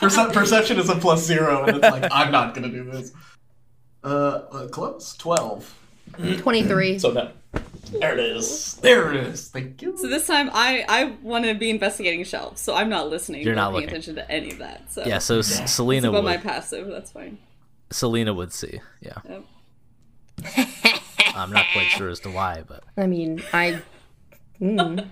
Perce- 0.00 0.32
perception 0.32 0.78
is 0.78 0.88
a 0.90 0.96
plus 0.96 1.24
zero, 1.24 1.64
and 1.64 1.76
it's 1.78 1.90
like 1.90 2.10
I'm 2.12 2.30
not 2.30 2.54
gonna 2.54 2.68
do 2.68 2.84
this. 2.84 3.12
Uh, 4.04 4.08
uh 4.52 4.68
close. 4.68 5.16
Twelve. 5.16 5.72
23. 6.38 6.98
So 6.98 7.10
no. 7.12 7.30
There 7.92 8.12
it 8.12 8.36
is. 8.36 8.74
There 8.74 9.12
it 9.12 9.26
is. 9.26 9.48
Thank 9.48 9.80
you. 9.82 9.96
So 9.96 10.08
this 10.08 10.26
time, 10.26 10.50
I 10.52 10.84
I 10.88 11.04
want 11.22 11.44
to 11.44 11.54
be 11.54 11.70
investigating 11.70 12.24
shelves, 12.24 12.60
so 12.60 12.74
I'm 12.74 12.88
not 12.88 13.08
listening. 13.08 13.42
You're 13.42 13.54
not 13.54 13.70
paying 13.70 13.74
looking. 13.74 13.88
attention 13.88 14.14
to 14.16 14.30
any 14.30 14.50
of 14.50 14.58
that. 14.58 14.92
So 14.92 15.04
Yeah. 15.04 15.18
So 15.18 15.38
S- 15.38 15.72
Selena 15.72 16.08
about 16.08 16.24
would. 16.24 16.28
my 16.30 16.36
passive. 16.38 16.88
That's 16.88 17.10
fine. 17.12 17.38
Selena 17.90 18.34
would 18.34 18.52
see. 18.52 18.80
Yeah. 19.00 19.18
Yep. 19.28 19.44
I'm 21.36 21.52
not 21.52 21.66
quite 21.72 21.88
sure 21.90 22.08
as 22.08 22.20
to 22.20 22.30
why, 22.30 22.64
but 22.66 22.82
I 22.96 23.06
mean, 23.06 23.42
I. 23.52 23.80
Mm. 24.60 25.06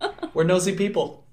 We're 0.34 0.44
nosy 0.44 0.74
people. 0.76 1.24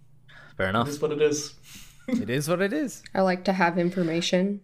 fair 0.55 0.69
enough. 0.69 0.87
It 0.87 0.91
is 0.91 1.01
what 1.01 1.11
it 1.11 1.21
is. 1.21 1.53
It 2.09 2.29
is 2.29 2.47
what 2.47 2.61
it 2.61 2.71
is. 2.71 3.03
I 3.13 3.19
like 3.19 3.43
to 3.45 3.51
have 3.53 3.77
information. 3.77 4.61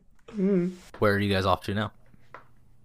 Where 1.00 1.14
are 1.14 1.20
you 1.20 1.34
guys 1.34 1.46
off 1.46 1.62
to 1.64 1.74
now? 1.74 1.92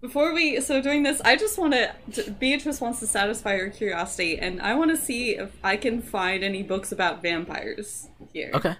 Before 0.01 0.33
we 0.33 0.59
so 0.59 0.81
doing 0.81 1.03
this, 1.03 1.21
I 1.21 1.37
just 1.37 1.57
want 1.57 1.73
to. 1.73 2.31
Beatrice 2.31 2.81
wants 2.81 2.99
to 2.99 3.07
satisfy 3.07 3.57
her 3.57 3.69
curiosity, 3.69 4.37
and 4.37 4.61
I 4.61 4.75
want 4.75 4.91
to 4.91 4.97
see 4.97 5.37
if 5.37 5.51
I 5.63 5.77
can 5.77 6.01
find 6.01 6.43
any 6.43 6.61
books 6.61 6.91
about 6.91 7.21
vampires 7.21 8.09
here. 8.33 8.51
Okay. 8.53 8.75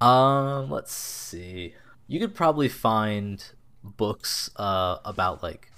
Um, 0.00 0.70
let's 0.70 0.92
see. 0.92 1.74
You 2.06 2.20
could 2.20 2.34
probably 2.34 2.68
find 2.68 3.44
books 3.82 4.50
uh 4.56 4.98
about 5.04 5.42
like 5.42 5.72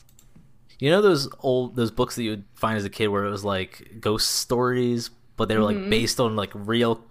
you 0.79 0.91
know 0.91 1.01
those 1.01 1.29
old 1.41 1.77
those 1.77 1.91
books 1.91 2.17
that 2.17 2.23
you 2.23 2.31
would 2.31 2.45
find 2.55 2.77
as 2.77 2.85
a 2.85 2.91
kid 2.91 3.09
where 3.09 3.25
it 3.25 3.31
was 3.31 3.45
like 3.45 3.97
ghost 4.01 4.29
stories, 4.29 5.09
but 5.43 5.49
they 5.49 5.57
were 5.57 5.65
like 5.65 5.91
based 5.91 6.21
on 6.21 6.37
like 6.37 6.53
real 6.55 7.05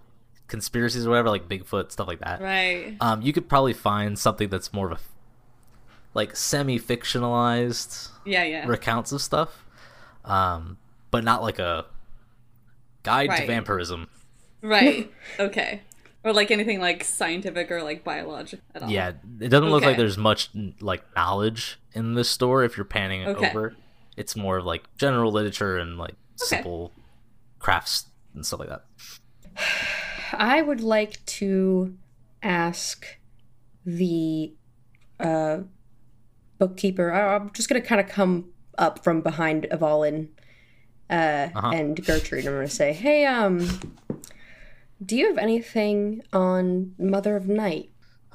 conspiracies 0.48 1.06
or 1.06 1.10
whatever, 1.10 1.28
like 1.28 1.50
Bigfoot 1.50 1.92
stuff 1.92 2.08
like 2.08 2.20
that. 2.20 2.40
Right. 2.40 2.96
Um, 2.98 3.20
you 3.20 3.30
could 3.30 3.46
probably 3.46 3.74
find 3.74 4.18
something 4.18 4.48
that's 4.48 4.72
more 4.72 4.86
of 4.90 4.92
a 4.92 5.00
like 6.14 6.34
semi-fictionalized 6.34 8.08
Yeah. 8.24 8.44
Yeah. 8.44 8.66
recounts 8.66 9.12
of 9.12 9.20
stuff, 9.20 9.66
um, 10.24 10.78
but 11.10 11.24
not 11.24 11.42
like 11.42 11.58
a 11.58 11.84
guide 13.02 13.36
to 13.36 13.46
vampirism. 13.46 14.08
Right. 14.62 15.12
okay. 15.38 15.82
Or 16.24 16.32
like 16.32 16.50
anything 16.50 16.80
like 16.80 17.04
scientific 17.04 17.70
or 17.70 17.82
like 17.82 18.02
biological 18.02 18.64
at 18.74 18.82
all. 18.84 18.88
Yeah, 18.90 19.12
it 19.40 19.48
doesn't 19.50 19.68
look 19.70 19.84
like 19.84 19.98
there's 19.98 20.16
much 20.16 20.48
like 20.80 21.02
knowledge 21.14 21.78
in 21.92 22.14
this 22.14 22.30
store 22.30 22.64
if 22.64 22.78
you're 22.78 22.84
panning 22.86 23.20
it 23.22 23.28
Okay. 23.28 23.50
over. 23.50 23.74
It's 24.16 24.36
more 24.36 24.56
of 24.56 24.64
like 24.64 24.84
general 24.96 25.32
literature 25.32 25.76
and 25.76 25.98
like 25.98 26.14
Okay. 26.40 26.56
simple 26.56 26.92
crafts 27.58 28.06
and 28.34 28.44
stuff 28.46 28.60
like 28.60 28.68
that. 28.68 28.84
I 30.32 30.62
would 30.62 30.80
like 30.80 31.24
to 31.26 31.96
ask 32.42 33.04
the 33.84 34.54
uh, 35.20 35.58
bookkeeper. 36.58 37.12
I- 37.12 37.34
I'm 37.36 37.50
just 37.52 37.68
going 37.68 37.80
to 37.80 37.86
kind 37.86 38.00
of 38.00 38.08
come 38.08 38.46
up 38.78 39.04
from 39.04 39.20
behind 39.20 39.66
Evalin 39.70 40.28
uh, 41.10 41.48
Uh-huh. 41.54 41.70
and 41.74 42.02
Gertrude. 42.04 42.46
I'm 42.46 42.52
going 42.54 42.66
to 42.66 42.74
say, 42.74 42.92
hey, 42.92 43.26
um, 43.26 43.68
do 45.04 45.16
you 45.16 45.26
have 45.28 45.38
anything 45.38 46.22
on 46.32 46.94
Mother 46.98 47.36
of 47.36 47.46
Night? 47.48 47.90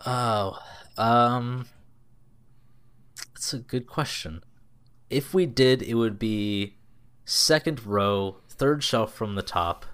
Oh, 0.06 0.60
um, 0.98 1.66
that's 3.34 3.54
a 3.54 3.60
good 3.60 3.88
question. 3.88 4.44
If 5.10 5.34
we 5.34 5.46
did, 5.46 5.82
it 5.82 5.96
would 5.96 6.20
be 6.20 6.76
second 7.26 7.84
row, 7.86 8.38
third 8.58 8.84
shelf 8.84 9.14
from 9.14 9.36
the 9.36 9.42
top, 9.42 9.86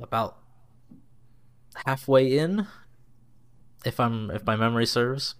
about 0.00 0.38
halfway 1.86 2.36
in, 2.38 2.66
if 3.84 3.98
I'm 4.00 4.30
if 4.30 4.44
my 4.44 4.56
memory 4.56 4.86
serves. 4.86 5.34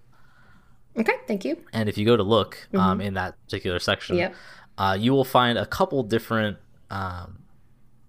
Okay, 0.97 1.15
thank 1.27 1.45
you. 1.45 1.57
And 1.73 1.89
if 1.89 1.97
you 1.97 2.05
go 2.05 2.17
to 2.17 2.23
look 2.23 2.69
um, 2.75 3.01
in 3.01 3.15
that 3.15 3.37
particular 3.45 3.79
section, 3.79 4.17
Yep. 4.17 4.35
uh, 4.77 4.97
you 4.99 5.13
will 5.13 5.25
find 5.25 5.57
a 5.57 5.65
couple 5.67 6.03
different, 6.03 6.59
um, 6.91 7.39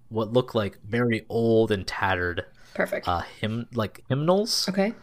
what 0.09 0.33
look 0.33 0.55
like 0.55 0.79
very 0.83 1.25
old 1.29 1.71
and 1.71 1.85
tattered 1.85 2.45
Perfect. 2.73 3.07
uh, 3.07 3.21
hymn 3.39 3.67
like 3.73 4.03
hymnals 4.09 4.67
okay. 4.67 4.93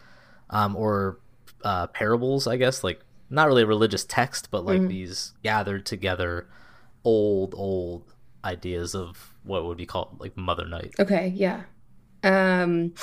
um, 0.49 0.75
or 0.75 1.19
uh, 1.63 1.87
parables, 1.87 2.47
I 2.47 2.57
guess, 2.57 2.83
like 2.83 2.99
not 3.29 3.47
really 3.47 3.61
a 3.63 3.67
religious 3.67 4.03
text, 4.03 4.49
but 4.51 4.65
like 4.65 4.87
these 4.87 5.33
gathered 5.43 5.85
together 5.85 6.47
old, 7.03 7.53
old 7.55 8.13
ideas 8.43 8.93
of 8.93 9.28
what 9.43 9.65
would 9.65 9.77
be 9.77 9.85
called 9.85 10.17
like 10.19 10.35
Mother 10.37 10.67
Night. 10.67 10.93
Okay, 10.99 11.33
yeah. 11.35 11.63
Um, 12.23 12.93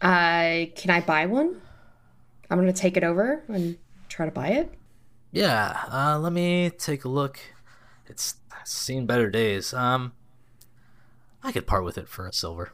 I 0.00 0.72
can 0.76 0.90
I 0.90 1.00
buy 1.00 1.26
one? 1.26 1.60
I'm 2.50 2.58
gonna 2.58 2.72
take 2.72 2.96
it 2.96 3.04
over 3.04 3.44
and 3.48 3.78
try 4.08 4.26
to 4.26 4.32
buy 4.32 4.48
it. 4.48 4.72
Yeah, 5.30 5.84
uh, 5.90 6.18
let 6.18 6.32
me 6.32 6.70
take 6.70 7.04
a 7.04 7.08
look. 7.08 7.40
It's 8.06 8.36
seen 8.64 9.06
better 9.06 9.30
days. 9.30 9.72
Um, 9.72 10.12
I 11.42 11.52
could 11.52 11.66
part 11.66 11.84
with 11.84 11.98
it 11.98 12.08
for 12.08 12.26
a 12.26 12.32
silver. 12.32 12.72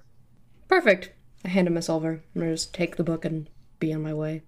Perfect. 0.66 1.12
I 1.44 1.48
hand 1.48 1.68
him 1.68 1.76
a 1.76 1.82
silver. 1.82 2.22
I'm 2.34 2.40
gonna 2.40 2.52
just 2.52 2.74
take 2.74 2.96
the 2.96 3.04
book 3.04 3.24
and 3.24 3.48
be 3.78 3.92
on 3.92 4.02
my 4.02 4.12
way. 4.12 4.42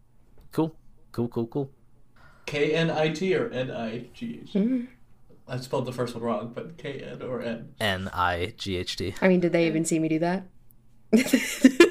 Cool, 0.53 0.75
cool, 1.13 1.29
cool, 1.29 1.47
cool. 1.47 1.71
K 2.47 2.75
N 2.75 2.91
I 2.91 3.11
T 3.11 3.35
or 3.37 3.49
N 3.51 3.71
I 3.71 4.07
G 4.13 4.41
H? 4.43 4.89
I 5.51 5.57
spelled 5.59 5.85
the 5.87 5.93
first 5.93 6.15
one 6.15 6.23
wrong, 6.23 6.53
but 6.55 6.79
K 6.79 7.01
N 7.01 7.21
or 7.23 7.43
N. 7.43 7.75
N 7.81 8.09
I 8.15 8.55
G 8.57 8.77
H 8.77 8.97
T. 8.97 9.15
I 9.21 9.29
mean, 9.29 9.41
did 9.41 9.53
they 9.53 9.67
even 9.67 9.85
see 9.85 9.99
me 9.99 10.09
do 10.09 10.19
that? 10.21 10.45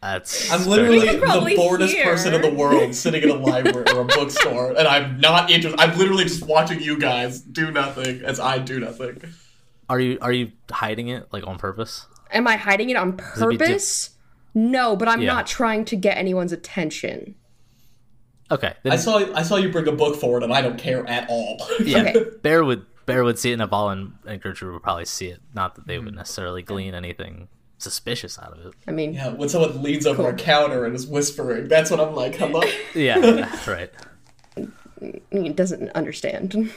That's 0.00 0.52
I'm 0.52 0.64
literally 0.68 1.00
the 1.00 1.54
boredest 1.56 1.92
hear. 1.94 2.04
person 2.04 2.32
in 2.32 2.40
the 2.40 2.50
world 2.54 2.94
sitting 2.94 3.22
in 3.22 3.30
a 3.30 3.34
library 3.34 3.86
or 3.92 4.02
a 4.02 4.04
bookstore, 4.04 4.70
and 4.70 4.86
I'm 4.86 5.18
not 5.18 5.50
interested. 5.50 5.80
I'm 5.80 5.98
literally 5.98 6.22
just 6.24 6.46
watching 6.46 6.80
you 6.80 6.98
guys 6.98 7.40
do 7.40 7.72
nothing 7.72 8.22
as 8.22 8.38
I 8.38 8.58
do 8.58 8.78
nothing. 8.78 9.20
Are 9.88 9.98
you 9.98 10.18
are 10.20 10.30
you 10.32 10.52
hiding 10.70 11.08
it 11.08 11.26
like 11.32 11.44
on 11.46 11.58
purpose? 11.58 12.06
Am 12.30 12.46
I 12.46 12.56
hiding 12.56 12.90
it 12.90 12.96
on 12.96 13.08
it 13.08 13.16
be 13.16 13.56
purpose? 13.58 14.10
No, 14.54 14.94
but 14.94 15.08
I'm 15.08 15.20
Yeah. 15.22 15.32
not 15.34 15.46
trying 15.48 15.84
to 15.86 15.96
get 15.96 16.16
anyone's 16.16 16.52
attention. 16.52 17.34
Okay, 18.50 18.74
then 18.82 18.92
I 18.92 18.96
saw 18.96 19.18
I 19.34 19.42
saw 19.42 19.56
you 19.56 19.68
bring 19.70 19.86
a 19.88 19.92
book 19.92 20.16
forward, 20.16 20.42
and 20.42 20.52
I 20.52 20.62
don't 20.62 20.78
care 20.78 21.06
at 21.08 21.28
all. 21.28 21.58
yeah, 21.84 21.98
Okay. 22.00 22.24
Bear 22.42 22.64
would 22.64 22.86
Bear 23.06 23.24
would 23.24 23.38
see 23.38 23.50
it, 23.52 23.60
and 23.60 23.70
Aval 23.70 23.92
and, 23.92 24.12
and 24.26 24.40
Gertrude 24.40 24.72
would 24.74 24.82
probably 24.82 25.04
see 25.06 25.26
it. 25.28 25.40
Not 25.54 25.74
that 25.76 25.86
they 25.86 25.96
Mm-hmm. 25.96 26.06
would 26.06 26.14
necessarily 26.16 26.62
glean 26.62 26.94
anything 26.94 27.48
suspicious 27.78 28.38
out 28.38 28.52
of 28.58 28.66
it. 28.66 28.72
I 28.86 28.90
mean, 28.90 29.14
yeah, 29.14 29.28
when 29.28 29.48
someone 29.48 29.82
leans 29.82 30.06
over 30.06 30.28
a 30.28 30.34
counter 30.34 30.84
and 30.84 30.94
is 30.96 31.06
whispering, 31.06 31.68
that's 31.68 31.90
when 31.90 32.00
I'm 32.00 32.14
like, 32.14 32.34
hello. 32.34 32.62
Yeah, 32.94 33.18
yeah, 33.18 33.60
right. 33.70 33.90
he 35.30 35.48
doesn't 35.50 35.90
understand. 35.90 36.70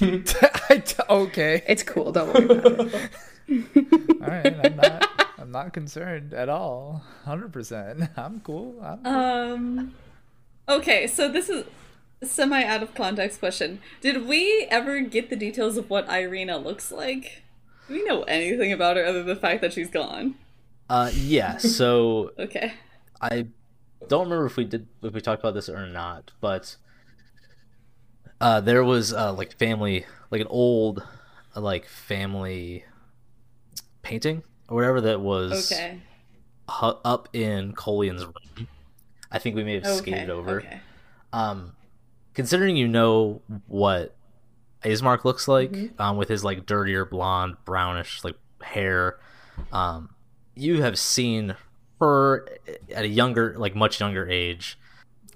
d- 0.84 0.94
okay. 1.10 1.62
it's 1.68 1.82
cool. 1.82 2.10
Don't 2.12 2.32
worry 2.34 2.58
about 2.58 2.80
it. 2.80 3.10
All 4.22 4.28
right. 4.28 4.56
I'm 4.64 4.76
not. 4.76 5.10
I'm 5.38 5.50
not 5.52 5.72
concerned 5.74 6.32
at 6.32 6.48
all. 6.48 7.02
Hundred 7.24 7.52
percent. 7.52 8.08
I'm 8.16 8.40
cool. 8.40 8.80
I'm 8.82 9.06
Um. 9.06 9.94
Okay, 10.68 11.06
so 11.06 11.28
this 11.30 11.48
is 11.48 11.64
a 12.22 12.26
semi 12.26 12.62
out 12.64 12.82
of 12.82 12.94
context 12.94 13.38
question. 13.40 13.80
Did 14.00 14.26
we 14.26 14.66
ever 14.70 15.00
get 15.00 15.30
the 15.30 15.36
details 15.36 15.76
of 15.76 15.90
what 15.90 16.06
Ireena 16.08 16.62
looks 16.62 16.90
like? 16.90 17.42
Do 17.88 17.94
we 17.94 18.04
know 18.04 18.22
anything 18.22 18.72
about 18.72 18.96
her 18.96 19.04
other 19.04 19.18
than 19.18 19.26
the 19.34 19.36
fact 19.40 19.60
that 19.60 19.72
she's 19.72 19.90
gone? 19.90 20.36
Uh, 20.88 21.10
yeah. 21.14 21.58
So 21.58 22.32
Okay. 22.38 22.72
I 23.20 23.46
don't 24.08 24.24
remember 24.24 24.46
if 24.46 24.56
we 24.56 24.64
did 24.64 24.86
if 25.02 25.12
we 25.14 25.20
talked 25.20 25.42
about 25.42 25.54
this 25.54 25.68
or 25.68 25.86
not, 25.86 26.32
but 26.40 26.76
uh, 28.40 28.60
there 28.60 28.84
was 28.84 29.12
uh, 29.12 29.32
like 29.32 29.56
family, 29.58 30.06
like 30.30 30.40
an 30.40 30.46
old, 30.48 31.02
like 31.54 31.86
family 31.86 32.84
painting 34.02 34.42
or 34.68 34.76
whatever 34.76 35.00
that 35.02 35.20
was 35.20 35.70
Okay. 35.72 36.00
hu- 36.70 36.98
up 37.04 37.28
in 37.34 37.72
Kolyan's 37.74 38.24
room. 38.24 38.68
I 39.34 39.38
think 39.38 39.56
we 39.56 39.64
may 39.64 39.74
have 39.74 39.84
Okay. 39.84 39.98
skated 39.98 40.30
over. 40.30 40.58
Okay. 40.60 40.80
Um, 41.32 41.74
considering 42.34 42.76
you 42.76 42.86
know 42.86 43.42
what 43.66 44.14
Ismark 44.84 45.24
looks 45.24 45.48
like, 45.48 45.76
um, 45.98 46.16
with 46.16 46.28
his 46.28 46.44
like 46.44 46.66
dirtier 46.66 47.04
blonde, 47.04 47.56
brownish 47.64 48.22
like 48.22 48.36
hair, 48.62 49.18
um, 49.72 50.14
you 50.54 50.82
have 50.82 50.98
seen 50.98 51.56
her 52.00 52.46
at 52.94 53.04
a 53.04 53.08
younger, 53.08 53.54
like 53.58 53.74
much 53.74 53.98
younger 53.98 54.28
age, 54.28 54.78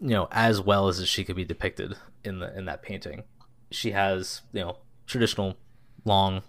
you 0.01 0.11
know, 0.11 0.29
as 0.31 0.61
well 0.61 0.87
as 0.87 1.07
she 1.09 1.25
could 1.25 1.37
be 1.37 1.45
depicted 1.45 1.97
in 2.23 2.39
the 2.39 2.57
in 2.57 2.67
that 2.67 2.83
painting. 2.83 3.25
She 3.73 3.91
has 3.91 4.43
you 4.53 4.61
know 4.61 4.77
traditional 5.07 5.57
long, 6.05 6.43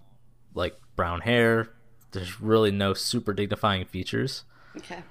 like 0.54 0.78
brown 0.96 1.22
hair. 1.22 1.70
There's 2.12 2.40
really 2.40 2.72
no 2.72 2.94
super 2.94 3.34
dignifying 3.34 3.86
features. 3.86 4.44
Okay. 4.78 5.02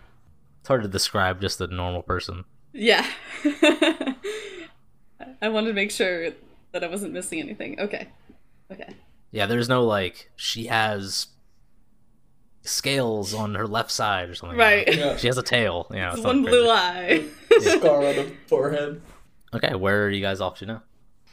It's 0.60 0.68
hard 0.68 0.82
to 0.82 0.88
describe 0.88 1.40
just 1.40 1.60
a 1.60 1.66
normal 1.66 2.02
person. 2.02 2.44
Yeah. 2.72 3.06
I 5.40 5.48
wanted 5.48 5.68
to 5.68 5.74
make 5.74 5.90
sure 5.90 6.30
that 6.72 6.84
I 6.84 6.88
wasn't 6.88 7.12
missing 7.12 7.40
anything. 7.40 7.78
Okay. 7.80 8.08
Okay. 8.70 8.94
Yeah, 9.30 9.46
there's 9.46 9.68
no 9.68 9.84
like 9.84 10.30
she 10.36 10.66
has 10.66 11.28
scales 12.62 13.32
on 13.34 13.54
her 13.54 13.66
left 13.66 13.90
side 13.90 14.28
or 14.28 14.34
something. 14.34 14.58
Right. 14.58 14.94
Yeah. 14.94 15.16
She 15.16 15.26
has 15.28 15.38
a 15.38 15.42
tail. 15.42 15.86
You 15.90 15.96
know, 15.96 16.08
It's 16.08 16.16
it's 16.18 16.24
one 16.26 16.42
blue 16.42 16.66
crazy. 16.66 16.70
eye. 16.70 17.24
Scar 17.60 17.96
on 18.06 18.16
the 18.16 18.32
forehead. 18.46 19.00
Okay, 19.54 19.74
where 19.74 20.04
are 20.04 20.10
you 20.10 20.20
guys 20.20 20.40
off 20.40 20.58
to 20.58 20.66
now? 20.66 20.82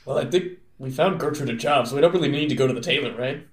Well, 0.05 0.17
I 0.17 0.25
think 0.25 0.53
we 0.79 0.89
found 0.91 1.19
Gertrude 1.19 1.49
a 1.49 1.53
job, 1.55 1.87
so 1.87 1.95
we 1.95 2.01
don't 2.01 2.13
really 2.13 2.29
need 2.29 2.47
to 2.49 2.55
go 2.55 2.67
to 2.67 2.73
the 2.73 2.79
tailor, 2.81 3.15
right? 3.17 3.45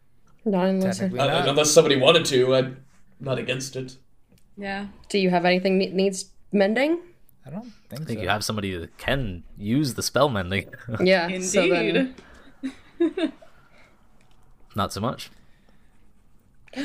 Not 0.44 0.66
unless. 0.66 1.00
Uh, 1.00 1.08
not. 1.08 1.48
unless 1.48 1.70
somebody 1.70 1.96
wanted 1.96 2.24
to, 2.26 2.54
I'm 2.54 2.84
not 3.20 3.38
against 3.38 3.74
it. 3.76 3.96
Yeah. 4.56 4.86
Do 5.08 5.18
you 5.18 5.30
have 5.30 5.44
anything 5.44 5.78
that 5.78 5.92
needs 5.92 6.26
mending? 6.52 6.98
I 7.44 7.50
don't 7.50 7.64
think, 7.88 8.02
I 8.02 8.04
think 8.04 8.18
so. 8.18 8.22
you 8.22 8.28
have 8.28 8.44
somebody 8.44 8.76
that 8.76 8.96
can 8.98 9.42
use 9.58 9.94
the 9.94 10.02
spell 10.02 10.28
mending. 10.28 10.72
Yeah. 11.00 11.26
Indeed. 11.26 11.44
So 11.44 11.68
then, 11.68 12.14
Not 14.76 14.92
so 14.92 15.00
much. 15.00 15.30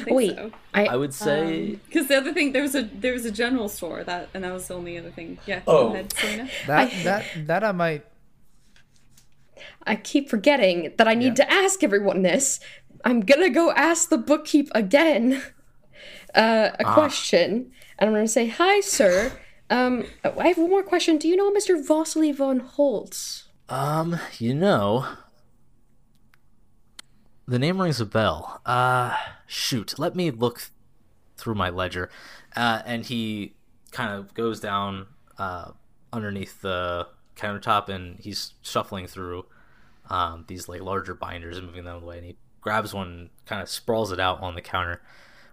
wait, 0.08 0.38
I, 0.74 0.86
I 0.88 0.96
would 0.98 1.14
say 1.14 1.72
um, 1.74 1.82
Because 1.86 2.08
the 2.08 2.18
other 2.18 2.34
thing, 2.34 2.52
there 2.52 2.62
was 2.64 2.76
a 2.76 2.82
there 2.84 3.14
was 3.14 3.24
a 3.26 3.32
general 3.32 3.70
store 3.70 4.04
that, 4.04 4.28
and 4.34 4.44
that 4.44 4.52
was 4.52 4.68
the 4.68 4.74
only 4.74 4.98
other 4.98 5.12
thing. 5.12 5.38
Yeah. 5.46 5.62
Oh. 5.66 5.90
Go 5.90 5.94
ahead, 5.94 6.12
Selena. 6.14 6.50
that 6.68 6.92
that 7.04 7.26
that 7.48 7.64
I 7.64 7.72
might. 7.72 8.06
I 9.84 9.96
keep 9.96 10.30
forgetting 10.30 10.94
that 10.98 11.08
I 11.08 11.14
need 11.14 11.36
to 11.38 11.50
ask 11.52 11.84
everyone 11.84 12.22
this. 12.24 12.60
I'm 13.06 13.22
gonna 13.22 13.50
go 13.50 13.72
ask 13.72 14.10
the 14.10 14.18
bookkeep 14.18 14.68
again 14.76 15.42
uh, 16.36 16.72
a 16.80 16.84
question, 16.84 17.72
and 17.98 18.10
I'm 18.10 18.14
gonna 18.14 18.28
say, 18.28 18.48
"Hi, 18.48 18.80
sir. 18.82 19.32
Um, 19.70 20.06
I 20.24 20.48
have 20.48 20.58
one 20.58 20.70
more 20.70 20.84
question. 20.84 21.18
Do 21.18 21.28
you 21.28 21.36
know 21.36 21.52
Mr. 21.52 21.86
Vasily 21.86 22.32
von 22.32 22.60
Holtz?" 22.60 23.46
Um, 23.70 24.20
you 24.40 24.54
know, 24.54 25.08
the 27.48 27.60
name 27.60 27.82
rings 27.82 28.02
a 28.02 28.06
bell. 28.06 28.62
Uh, 28.66 29.16
shoot, 29.46 29.98
let 29.98 30.16
me 30.16 30.32
look 30.32 30.70
through 31.38 31.56
my 31.56 31.70
ledger. 31.70 32.10
Uh, 32.56 32.82
and 32.86 33.06
he 33.06 33.54
kind 33.92 34.14
of 34.14 34.34
goes 34.34 34.60
down 34.60 35.08
uh, 35.38 35.72
underneath 36.12 36.62
the 36.62 37.08
countertop 37.36 37.90
and 37.90 38.20
he's 38.20 38.54
shuffling 38.62 39.08
through 39.08 39.46
um, 40.10 40.46
these 40.48 40.68
like 40.68 40.82
larger 40.82 41.14
binders 41.14 41.58
and 41.58 41.68
moving 41.68 41.86
them 41.86 42.04
away. 42.04 42.18
And 42.18 42.26
he 42.26 42.38
grabs 42.62 42.94
one, 42.94 43.30
kind 43.46 43.62
of 43.62 43.70
sprawls 43.70 44.12
it 44.12 44.20
out 44.20 44.42
on 44.42 44.56
the 44.56 44.62
counter 44.62 45.02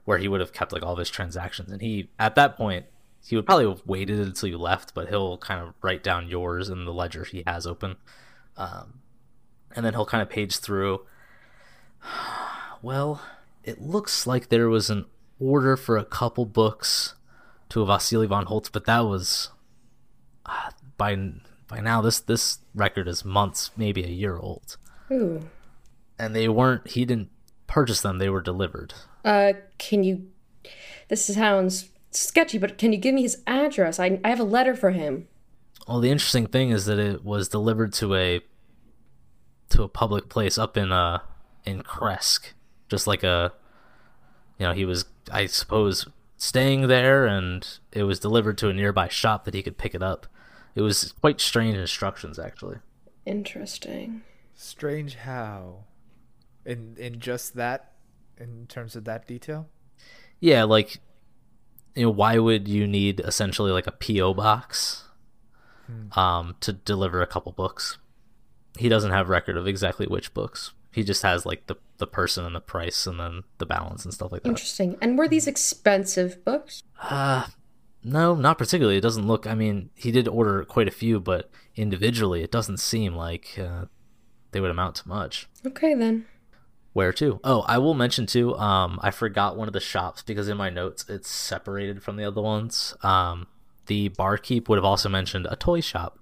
where 0.05 0.18
he 0.18 0.28
would 0.28 0.40
have 0.40 0.52
kept 0.52 0.72
like 0.72 0.82
all 0.82 0.93
of 0.93 0.98
his 0.98 1.10
transactions. 1.10 1.70
And 1.70 1.81
he, 1.81 2.10
at 2.18 2.35
that 2.35 2.56
point, 2.56 2.86
he 3.26 3.36
would 3.36 3.47
probably 3.47 3.66
have 3.66 3.82
waited 3.86 4.20
until 4.20 4.48
you 4.48 4.59
left, 4.59 4.94
but 4.94 5.09
he'll 5.09 5.39
kind 5.39 5.60
of 5.60 5.74
write 5.82 6.02
down 6.02 6.28
yours 6.28 6.68
in 6.68 6.85
the 6.85 6.93
ledger 6.93 7.24
he 7.24 7.43
has 7.47 7.66
open. 7.66 7.97
Um, 8.56 9.01
and 9.74 9.85
then 9.85 9.94
he'll 9.94 10.06
kind 10.06 10.22
of 10.22 10.31
page 10.31 10.59
through. 10.59 11.01
Well, 12.82 13.22
it 13.62 13.81
looks 13.81 14.26
like 14.26 14.51
there 14.51 14.68
was 14.68 14.90
an 14.90 15.06
order 15.40 15.74
for 15.74 15.97
a 15.97 16.05
couple 16.05 16.44
books 16.44 17.14
to 17.70 17.81
a 17.81 17.86
Vasily 17.86 18.26
von 18.26 18.44
Holtz, 18.44 18.68
but 18.68 18.85
that 18.85 19.01
was 19.01 19.51
uh, 20.44 20.70
by 20.98 21.16
by 21.66 21.81
now 21.81 22.02
this 22.02 22.20
this 22.20 22.59
record 22.74 23.09
is 23.09 23.24
months, 23.24 23.70
maybe 23.76 24.05
a 24.05 24.09
year 24.09 24.36
old, 24.36 24.76
Ooh. 25.10 25.48
and 26.18 26.36
they 26.36 26.47
weren't. 26.47 26.89
He 26.89 27.06
didn't 27.06 27.31
purchase 27.66 28.02
them; 28.02 28.18
they 28.18 28.28
were 28.28 28.43
delivered. 28.43 28.93
Uh, 29.24 29.55
can 29.78 30.05
you? 30.05 30.26
This 31.09 31.24
sounds 31.24 31.90
sketchy, 32.10 32.59
but 32.59 32.78
can 32.78 32.92
you 32.92 32.98
give 32.98 33.14
me 33.14 33.22
his 33.22 33.42
address? 33.46 33.98
I 33.98 34.20
I 34.24 34.28
have 34.28 34.40
a 34.40 34.44
letter 34.44 34.74
for 34.74 34.90
him. 34.90 35.28
Well, 35.88 36.01
the 36.01 36.10
interesting 36.10 36.46
thing 36.46 36.70
is 36.70 36.86
that 36.86 36.98
it 36.98 37.24
was 37.24 37.48
delivered 37.48 37.92
to 37.94 38.14
a 38.14 38.40
to 39.70 39.82
a 39.82 39.88
public 39.88 40.28
place 40.28 40.59
up 40.59 40.76
in 40.76 40.92
uh 40.92 41.20
in 41.64 41.82
Krezk, 41.82 42.52
just 42.88 43.06
like 43.06 43.22
a 43.22 43.52
you 44.59 44.66
know 44.66 44.72
he 44.72 44.84
was 44.84 45.06
I 45.30 45.46
suppose 45.46 46.06
staying 46.36 46.88
there, 46.88 47.26
and 47.26 47.66
it 47.92 48.05
was 48.05 48.20
delivered 48.20 48.59
to 48.59 48.68
a 48.68 48.74
nearby 48.74 49.09
shop 49.09 49.44
that 49.44 49.55
he 49.55 49.62
could 49.62 49.78
pick 49.78 49.94
it 49.94 50.02
up. 50.02 50.26
It 50.74 50.82
was 50.82 51.12
quite 51.20 51.40
strange 51.40 51.76
instructions, 51.76 52.38
actually. 52.38 52.78
Interesting. 53.24 54.22
Strange 54.55 55.16
how, 55.16 55.84
in 56.64 56.96
in 56.98 57.20
just 57.20 57.55
that, 57.55 57.94
in 58.39 58.66
terms 58.66 58.97
of 58.97 59.05
that 59.05 59.27
detail. 59.27 59.69
Yeah, 60.40 60.65
like 60.65 60.98
you 61.94 62.05
know, 62.05 62.11
why 62.11 62.39
would 62.39 62.69
you 62.69 62.86
need 62.86 63.20
essentially 63.20 63.70
like 63.70 63.86
a 63.86 63.93
PO 63.93 64.35
box 64.35 65.05
um 66.12 66.56
to 66.61 66.73
deliver 66.73 67.23
a 67.23 67.27
couple 67.27 67.52
books? 67.52 67.98
He 68.78 68.89
doesn't 68.89 69.12
have 69.12 69.28
record 69.28 69.56
of 69.56 69.66
exactly 69.66 70.06
which 70.06 70.35
books. 70.35 70.73
He 70.93 71.02
just 71.02 71.23
has 71.23 71.47
like 71.47 71.66
the 71.66 71.77
the 71.98 72.06
person 72.06 72.44
and 72.44 72.55
the 72.55 72.61
price 72.61 73.06
and 73.06 73.20
then 73.20 73.43
the 73.59 73.66
balance 73.66 74.05
and 74.05 74.12
stuff 74.12 74.32
like 74.32 74.43
that. 74.43 74.48
Interesting. 74.48 74.97
And 75.01 75.16
were 75.16 75.28
these 75.28 75.47
expensive 75.47 76.44
books? 76.44 76.82
Uh 77.01 77.47
no, 78.05 78.35
not 78.35 78.59
particularly. 78.59 78.98
It 78.98 79.02
doesn't 79.02 79.27
look. 79.27 79.47
I 79.47 79.55
mean, 79.55 79.89
he 79.94 80.12
did 80.12 80.28
order 80.28 80.62
quite 80.65 80.89
a 80.89 80.93
few, 80.93 81.19
but 81.19 81.51
individually, 81.74 82.43
it 82.43 82.51
doesn't 82.51 82.77
seem 82.77 83.15
like 83.15 83.59
uh, 83.59 83.86
they 84.52 84.61
would 84.61 84.70
amount 84.70 84.97
to 84.97 85.09
much. 85.09 85.48
Okay 85.66 85.94
then. 85.94 86.27
Where 86.95 87.12
to? 87.15 87.41
Oh, 87.43 87.62
I 87.62 87.79
will 87.79 87.95
mention 87.95 88.25
too. 88.25 88.57
Um, 88.57 89.01
I 89.03 89.11
forgot 89.11 89.57
one 89.57 89.69
of 89.69 89.75
the 89.75 89.81
shops 89.81 90.23
because 90.23 90.49
in 90.49 90.57
my 90.57 90.71
notes 90.71 91.05
it's 91.09 91.29
separated 91.29 92.03
from 92.03 92.16
the 92.16 92.25
other 92.25 92.41
ones. 92.41 92.95
Um, 93.03 93.49
the 93.87 94.09
barkeep 94.11 94.69
would 94.69 94.79
have 94.79 94.85
also 94.85 95.09
mentioned 95.09 95.47
a 95.51 95.57
toy 95.57 95.81
shop. 95.81 96.21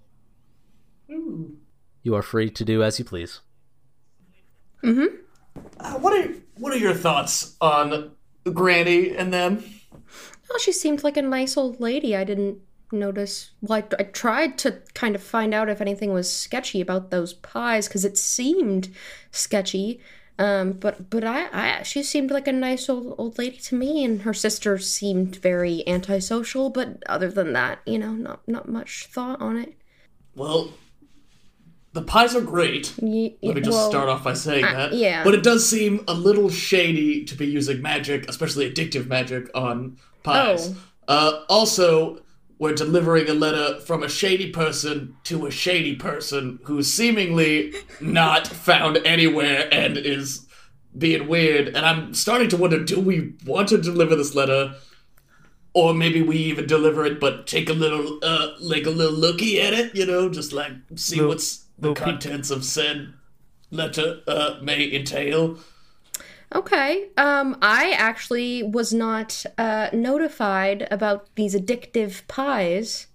Ooh. 1.11 1.59
You 2.03 2.15
are 2.15 2.23
free 2.23 2.51
to 2.51 2.65
do 2.65 2.83
as 2.83 2.99
you 2.99 3.05
please. 3.05 3.41
Uh, 5.79 5.99
what 5.99 6.15
are 6.15 6.33
what 6.57 6.73
are 6.73 6.79
your 6.79 6.95
thoughts 6.95 7.55
on 7.61 8.13
Granny 8.53 9.15
and 9.15 9.33
them? 9.33 9.63
Well, 10.49 10.59
she 10.59 10.73
seemed 10.73 11.05
like 11.05 11.19
a 11.19 11.23
nice 11.23 11.57
old 11.57 11.81
lady. 11.81 12.17
I 12.17 12.25
didn't 12.25 12.59
notice. 12.91 13.51
Well, 13.61 13.79
I, 13.79 14.01
I 14.01 14.05
tried 14.05 14.59
to 14.59 14.81
kind 14.95 15.15
of 15.15 15.23
find 15.23 15.53
out 15.53 15.69
if 15.69 15.83
anything 15.83 16.13
was 16.13 16.35
sketchy 16.35 16.81
about 16.81 17.11
those 17.11 17.35
pies 17.35 17.89
because 17.89 18.07
it 18.07 18.17
seemed 18.17 18.89
sketchy. 19.31 20.01
Um, 20.39 20.73
but 20.73 21.11
but 21.11 21.25
I, 21.25 21.49
I 21.53 21.83
she 21.83 22.03
seemed 22.03 22.31
like 22.31 22.49
a 22.49 22.53
nice 22.53 22.89
old 22.89 23.15
old 23.19 23.39
lady 23.39 23.59
to 23.59 23.75
me, 23.75 24.05
and 24.05 24.23
her 24.23 24.35
sister 24.35 24.79
seemed 24.79 25.37
very 25.37 25.87
antisocial. 25.87 26.71
But 26.71 27.03
other 27.07 27.31
than 27.31 27.53
that, 27.53 27.81
you 27.87 27.99
know, 27.99 28.13
not 28.13 28.47
not 28.49 28.69
much 28.69 29.07
thought 29.07 29.41
on 29.41 29.57
it. 29.57 29.75
Well, 30.35 30.73
the 31.93 32.03
pies 32.03 32.35
are 32.35 32.41
great. 32.41 32.95
Y- 32.99 33.35
Let 33.43 33.57
me 33.57 33.61
just 33.61 33.77
well, 33.77 33.91
start 33.91 34.09
off 34.09 34.25
by 34.25 34.33
saying 34.33 34.65
uh, 34.65 34.73
that. 34.73 34.93
yeah. 34.95 35.23
But 35.23 35.35
it 35.35 35.43
does 35.43 35.69
seem 35.69 36.03
a 36.09 36.15
little 36.15 36.49
shady 36.49 37.25
to 37.27 37.35
be 37.35 37.47
using 37.47 37.83
magic, 37.83 38.29
especially 38.29 38.71
addictive 38.71 39.07
magic, 39.07 39.51
on 39.55 39.99
pies. 40.23 40.75
Oh. 40.75 40.83
Uh, 41.09 41.45
also, 41.51 42.23
we're 42.59 42.75
delivering 42.75 43.29
a 43.29 43.35
letter 43.35 43.81
from 43.81 44.03
a 44.03 44.09
shady 44.09 44.51
person 44.51 45.17
to 45.25 45.47
a 45.47 45.51
shady 45.51 45.97
person 45.97 46.59
who's 46.65 46.93
seemingly 46.93 47.73
not 48.01 48.47
found 48.47 48.99
anywhere 49.05 49.69
and 49.73 49.97
is 49.97 50.47
being 50.97 51.27
weird. 51.29 51.69
And 51.69 51.79
I'm 51.79 52.15
starting 52.15 52.49
to 52.51 52.57
wonder 52.57 52.85
do 52.85 53.01
we 53.01 53.33
want 53.47 53.69
to 53.71 53.79
deliver 53.79 54.15
this 54.15 54.35
letter? 54.35 54.75
Or 55.75 55.95
maybe 55.95 56.21
we 56.21 56.37
even 56.37 56.67
deliver 56.67 57.05
it, 57.07 57.19
but 57.19 57.47
take 57.47 57.71
a 57.71 57.73
little, 57.73 58.19
uh, 58.23 58.51
like 58.61 58.85
a 58.85 58.91
little 58.91 59.19
looky 59.19 59.59
at 59.61 59.73
it, 59.73 59.95
you 59.95 60.05
know, 60.05 60.29
just 60.29 60.53
like 60.53 60.73
see 60.97 61.17
Little- 61.17 61.31
what's 61.31 61.65
the 61.79 61.89
little 61.89 61.95
peek. 61.95 62.05
contents 62.05 62.51
of 62.51 62.63
said 62.65 63.15
letter 63.71 64.21
uh, 64.29 64.57
may 64.63 64.95
entail. 64.95 65.59
Okay. 66.55 67.09
Um, 67.17 67.57
I 67.63 67.93
actually 67.93 68.63
was 68.63 68.93
not 68.93 69.45
uh, 69.59 69.89
notified 69.93 70.87
about 70.91 71.35
these 71.35 71.55
addictive 71.55 72.27
pies. 72.29 73.07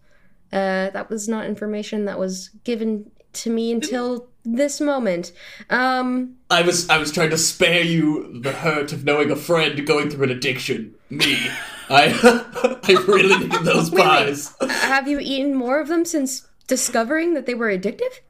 Uh, 0.51 0.89
that 0.91 1.09
was 1.09 1.27
not 1.27 1.45
information 1.45 2.05
that 2.05 2.18
was 2.18 2.49
given 2.64 3.11
to 3.34 3.49
me 3.49 3.72
until 3.72 4.27
this 4.43 4.80
moment. 4.81 5.31
Um, 5.69 6.35
I 6.49 6.61
was 6.61 6.89
I 6.89 6.97
was 6.97 7.11
trying 7.11 7.30
to 7.31 7.38
spare 7.38 7.84
you 7.84 8.41
the 8.41 8.53
hurt 8.53 8.93
of 8.93 9.03
knowing 9.03 9.30
a 9.30 9.35
friend 9.35 9.85
going 9.85 10.09
through 10.09 10.26
an 10.26 10.31
addiction. 10.31 10.95
Me, 11.09 11.38
I 11.89 12.18
I 12.84 13.03
really 13.07 13.47
need 13.47 13.64
those 13.64 13.89
pies. 13.89 14.55
have 14.61 15.07
you 15.07 15.19
eaten 15.19 15.53
more 15.53 15.80
of 15.80 15.89
them 15.89 16.05
since 16.05 16.47
discovering 16.68 17.34
that 17.34 17.45
they 17.45 17.55
were 17.55 17.69
addictive? 17.69 18.22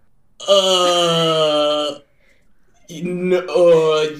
Uh, 0.47 1.99
no, 2.89 3.39
uh, 3.39 4.17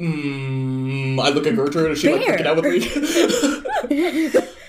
mm, 0.00 1.20
I 1.20 1.28
look 1.30 1.46
at 1.46 1.54
Gertrude. 1.54 1.90
and 1.90 1.98
she 1.98 2.12
like 2.12 2.24
Fair. 2.24 2.38
freaking 2.38 2.46
out 2.46 2.62
with 2.62 4.34
me? 4.34 4.50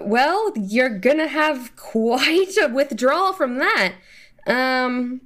Well, 0.00 0.52
you're 0.56 0.98
gonna 0.98 1.26
have 1.26 1.76
quite 1.76 2.56
a 2.60 2.68
withdrawal 2.68 3.34
from 3.34 3.58
that. 3.58 3.92
Um, 4.46 5.20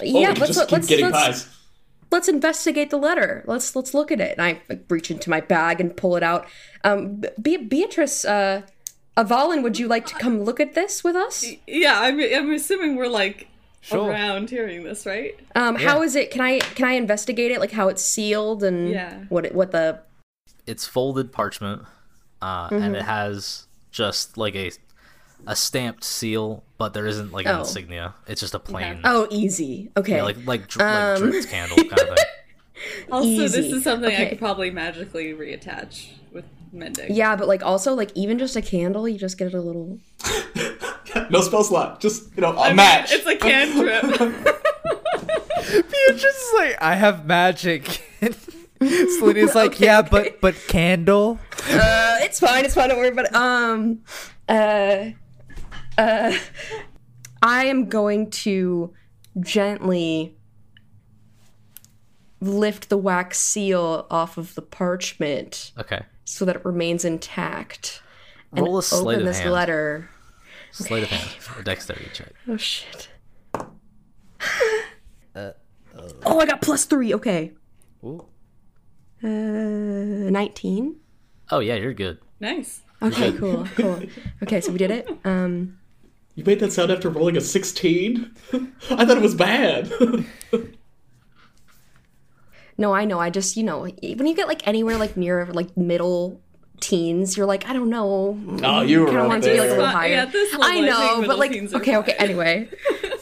oh, 0.00 0.04
yeah, 0.04 0.30
we 0.30 0.34
can 0.34 0.40
let's 0.40 0.58
keep 0.58 0.72
let's 0.72 0.86
getting 0.88 1.10
let's, 1.10 1.44
pies. 1.44 1.56
let's 2.10 2.28
investigate 2.28 2.90
the 2.90 2.96
letter. 2.96 3.44
Let's 3.46 3.76
let's 3.76 3.94
look 3.94 4.10
at 4.10 4.20
it. 4.20 4.36
And 4.36 4.42
I 4.42 4.80
reach 4.88 5.10
into 5.12 5.30
my 5.30 5.40
bag 5.40 5.80
and 5.80 5.96
pull 5.96 6.16
it 6.16 6.24
out. 6.24 6.48
Um, 6.82 7.22
Be- 7.40 7.56
Beatrice, 7.56 8.24
uh, 8.24 8.62
Avalon, 9.16 9.62
would 9.62 9.78
you 9.78 9.86
like 9.86 10.06
to 10.06 10.14
come 10.16 10.42
look 10.42 10.58
at 10.58 10.74
this 10.74 11.04
with 11.04 11.14
us? 11.14 11.44
Yeah, 11.66 12.00
I'm, 12.00 12.18
I'm 12.20 12.52
assuming 12.52 12.96
we're 12.96 13.06
like 13.06 13.46
Sure. 13.88 14.10
around 14.10 14.50
hearing 14.50 14.82
this, 14.84 15.06
right? 15.06 15.38
Um, 15.54 15.74
how 15.76 16.02
is 16.02 16.14
it? 16.16 16.30
Can 16.30 16.40
I 16.40 16.58
can 16.60 16.84
I 16.86 16.92
investigate 16.92 17.50
it? 17.50 17.60
Like 17.60 17.72
how 17.72 17.88
it's 17.88 18.02
sealed 18.04 18.62
and 18.62 18.90
Yeah. 18.90 19.24
what 19.28 19.46
it, 19.46 19.54
what 19.54 19.70
the 19.72 20.00
It's 20.66 20.86
folded 20.86 21.32
parchment, 21.32 21.82
uh, 22.42 22.68
and 22.70 22.82
Mm-hmm. 22.82 22.94
it 22.96 23.02
has 23.02 23.66
just 23.90 24.36
like 24.36 24.54
a 24.54 24.70
a 25.46 25.54
stamped 25.56 26.02
seal, 26.04 26.64
but 26.78 26.94
there 26.94 27.06
isn't 27.06 27.32
like 27.32 27.46
an 27.46 27.56
Oh. 27.56 27.60
insignia. 27.60 28.14
It's 28.26 28.40
just 28.40 28.54
a 28.54 28.58
plain, 28.58 29.00
oh 29.04 29.26
easy 29.30 29.90
okay 29.96 30.16
yeah, 30.16 30.22
like 30.24 30.36
like, 30.46 30.66
dr- 30.68 30.82
Um. 31.18 31.22
like 31.22 31.30
Drip's 31.32 31.46
candle 31.46 31.76
kind 31.76 31.92
of 31.92 32.16
thing. 32.16 32.24
Also, 33.10 33.26
this 33.48 33.56
is 33.56 33.82
something 33.82 34.14
I 34.14 34.26
could 34.26 34.38
probably 34.38 34.70
magically 34.70 35.32
reattach 35.32 36.10
with 36.32 36.44
mending. 36.72 37.14
yeah, 37.14 37.36
but 37.36 37.48
like 37.48 37.62
also 37.62 37.94
like 37.94 38.10
even 38.14 38.38
just 38.38 38.56
a 38.56 38.62
candle, 38.62 39.08
you 39.08 39.18
just 39.18 39.38
get 39.38 39.48
it 39.48 39.54
a 39.54 39.60
little 39.60 39.98
no 41.30 41.40
spell 41.40 41.64
slot. 41.64 42.00
Just 42.00 42.34
you 42.36 42.42
know, 42.42 42.52
a 42.52 42.60
I 42.60 42.66
mean, 42.68 42.76
match. 42.76 43.10
it's 43.12 43.26
a 43.26 43.36
cantrip. 43.36 44.54
Beatrice 45.68 46.24
is 46.24 46.52
like, 46.56 46.76
I 46.80 46.94
have 46.94 47.26
magic. 47.26 48.02
Selena's 48.80 49.54
like, 49.54 49.72
Okay, 49.72 49.84
yeah, 49.86 49.98
okay. 50.00 50.08
but 50.10 50.40
but 50.40 50.54
candle. 50.68 51.38
uh, 51.68 52.16
it's 52.20 52.38
fine, 52.40 52.64
it's 52.64 52.74
fine, 52.74 52.88
don't 52.88 52.98
worry 52.98 53.08
about 53.08 53.26
it. 53.26 53.34
Um, 53.34 54.00
uh, 54.48 55.10
uh, 55.98 56.38
I 57.42 57.64
am 57.66 57.86
going 57.88 58.30
to 58.30 58.94
gently 59.40 60.36
lift 62.40 62.88
the 62.88 62.96
wax 62.96 63.38
seal 63.38 64.06
off 64.10 64.38
of 64.38 64.54
the 64.54 64.62
parchment 64.62 65.72
Okay, 65.76 66.00
so 66.28 66.44
that 66.44 66.56
it 66.56 66.64
remains 66.64 67.04
intact. 67.04 68.02
And 68.52 68.64
Roll 68.64 68.78
a 68.78 68.82
sleight 68.82 69.16
open 69.16 69.20
of 69.20 69.26
this 69.26 69.38
hand. 69.40 69.52
letter. 69.52 70.10
sleight 70.72 71.02
of 71.02 71.08
hand 71.10 71.30
or 71.56 71.62
dexterity 71.62 72.08
check. 72.12 72.32
Oh 72.46 72.56
shit. 72.56 73.08
oh, 75.34 76.40
I 76.40 76.46
got 76.46 76.60
plus 76.62 76.84
three. 76.84 77.14
Okay. 77.14 77.52
Ooh. 78.04 78.24
Uh, 79.22 79.26
nineteen. 80.30 80.96
Oh 81.50 81.58
yeah, 81.60 81.74
you're 81.74 81.94
good. 81.94 82.18
nice. 82.40 82.82
Okay, 83.00 83.30
cool, 83.32 83.64
cool. 83.76 84.00
Okay, 84.42 84.60
so 84.60 84.72
we 84.72 84.78
did 84.78 84.90
it. 84.90 85.08
Um, 85.24 85.78
You 86.34 86.42
made 86.44 86.58
that 86.60 86.72
sound 86.72 86.90
after 86.90 87.08
rolling 87.08 87.36
a 87.36 87.40
sixteen. 87.40 88.34
I 88.90 89.04
thought 89.04 89.16
it 89.18 89.22
was 89.22 89.34
bad. 89.34 89.92
No, 92.78 92.94
I 92.94 93.04
know. 93.04 93.18
I 93.18 93.28
just, 93.30 93.56
you 93.56 93.64
know, 93.64 93.80
when 93.80 94.26
you 94.26 94.34
get 94.34 94.46
like 94.48 94.66
anywhere 94.66 94.96
like 94.96 95.16
near 95.16 95.46
like 95.46 95.76
middle 95.76 96.40
teens, 96.80 97.36
you're 97.36 97.44
like, 97.46 97.68
I 97.68 97.72
don't 97.72 97.90
know. 97.90 98.38
oh, 98.62 98.80
you 98.82 99.00
were 99.00 99.06
kind 99.06 99.18
of 99.18 99.22
right 99.24 99.28
want 99.28 99.42
to 99.44 99.50
be 99.50 99.58
like 99.58 99.68
a 99.68 99.72
little 99.72 99.84
Fine. 99.86 99.94
higher. 99.94 100.10
Yeah, 100.12 100.24
this 100.26 100.52
level, 100.52 100.64
I 100.66 100.76
I 100.76 100.80
know, 100.80 101.20
middle 101.20 101.26
but 101.26 101.38
like, 101.38 101.50
okay, 101.74 101.96
okay. 101.96 102.12
fine. 102.16 102.20
Anyway, 102.28 102.68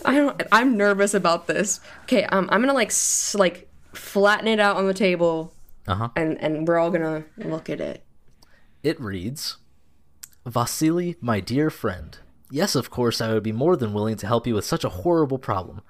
I 0.05 0.15
don't. 0.15 0.43
I'm 0.53 0.77
nervous 0.77 1.15
about 1.15 1.47
this. 1.47 1.81
Okay, 2.03 2.25
um, 2.25 2.49
I'm 2.53 2.61
gonna 2.61 2.75
like 2.75 2.89
s- 2.91 3.35
like 3.35 3.69
flatten 3.95 4.47
it 4.47 4.61
out 4.61 4.77
on 4.77 4.87
the 4.87 4.93
table, 4.95 5.55
Uh 5.89 5.95
huh. 5.95 6.09
and 6.17 6.39
and 6.43 6.69
we're 6.69 6.79
all 6.79 6.91
gonna 6.91 7.25
look 7.39 7.71
at 7.71 7.81
it. 7.81 8.05
It 8.83 9.01
reads 9.01 9.57
Vasily, 10.45 11.17
my 11.21 11.41
dear 11.41 11.71
friend. 11.71 12.19
Yes, 12.51 12.75
of 12.77 12.91
course, 12.91 13.21
I 13.21 13.33
would 13.33 13.43
be 13.43 13.53
more 13.53 13.75
than 13.77 13.93
willing 13.93 14.17
to 14.19 14.27
help 14.27 14.47
you 14.47 14.55
with 14.55 14.65
such 14.65 14.85
a 14.85 14.89
horrible 14.91 15.39
problem. 15.39 15.81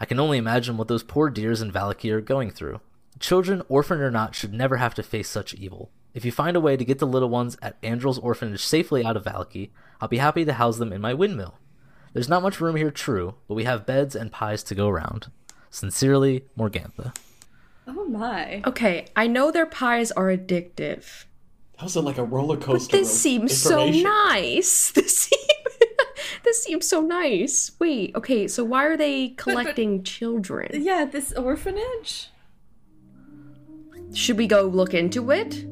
I 0.00 0.04
can 0.06 0.18
only 0.20 0.38
imagine 0.38 0.76
what 0.76 0.88
those 0.88 1.02
poor 1.02 1.28
dears 1.28 1.60
in 1.60 1.72
Vallaki 1.72 2.10
are 2.12 2.20
going 2.20 2.50
through. 2.50 2.80
Children, 3.18 3.62
orphaned 3.68 4.02
or 4.02 4.10
not, 4.10 4.34
should 4.34 4.52
never 4.52 4.76
have 4.76 4.94
to 4.94 5.02
face 5.02 5.28
such 5.28 5.54
evil. 5.54 5.90
If 6.14 6.24
you 6.24 6.32
find 6.32 6.56
a 6.56 6.60
way 6.60 6.76
to 6.76 6.84
get 6.84 6.98
the 6.98 7.06
little 7.06 7.28
ones 7.28 7.56
at 7.60 7.76
Andral's 7.82 8.18
orphanage 8.18 8.64
safely 8.64 9.04
out 9.04 9.16
of 9.16 9.24
Vallaki, 9.24 9.70
I'll 10.00 10.08
be 10.08 10.18
happy 10.18 10.44
to 10.44 10.52
house 10.54 10.78
them 10.78 10.92
in 10.92 11.00
my 11.00 11.14
windmill. 11.14 11.58
There's 12.12 12.28
not 12.28 12.42
much 12.42 12.60
room 12.60 12.76
here, 12.76 12.90
true, 12.90 13.34
but 13.48 13.54
we 13.54 13.64
have 13.64 13.84
beds 13.86 14.16
and 14.16 14.32
pies 14.32 14.62
to 14.64 14.74
go 14.74 14.88
round. 14.88 15.30
Sincerely, 15.70 16.46
Morgantha. 16.58 17.14
Oh 17.86 18.06
my. 18.06 18.62
Okay, 18.66 19.06
I 19.14 19.26
know 19.26 19.50
their 19.50 19.66
pies 19.66 20.10
are 20.12 20.26
addictive. 20.26 21.24
That 21.76 21.84
was 21.84 21.96
like 21.96 22.18
a 22.18 22.24
roller 22.24 22.56
coaster. 22.56 22.96
This 22.96 23.20
seems 23.20 23.56
so 23.56 23.90
nice. 23.90 24.92
This 24.94 25.18
seems 25.18 25.42
this 26.44 26.62
seems 26.62 26.88
so 26.88 27.00
nice. 27.00 27.72
Wait, 27.78 28.14
okay, 28.14 28.48
so 28.48 28.64
why 28.64 28.86
are 28.86 28.96
they 28.96 29.30
collecting 29.30 30.02
children? 30.02 30.70
Yeah, 30.82 31.04
this 31.04 31.32
orphanage? 31.32 32.30
Should 34.12 34.38
we 34.38 34.46
go 34.46 34.62
look 34.62 34.94
into 34.94 35.30
it? 35.30 35.66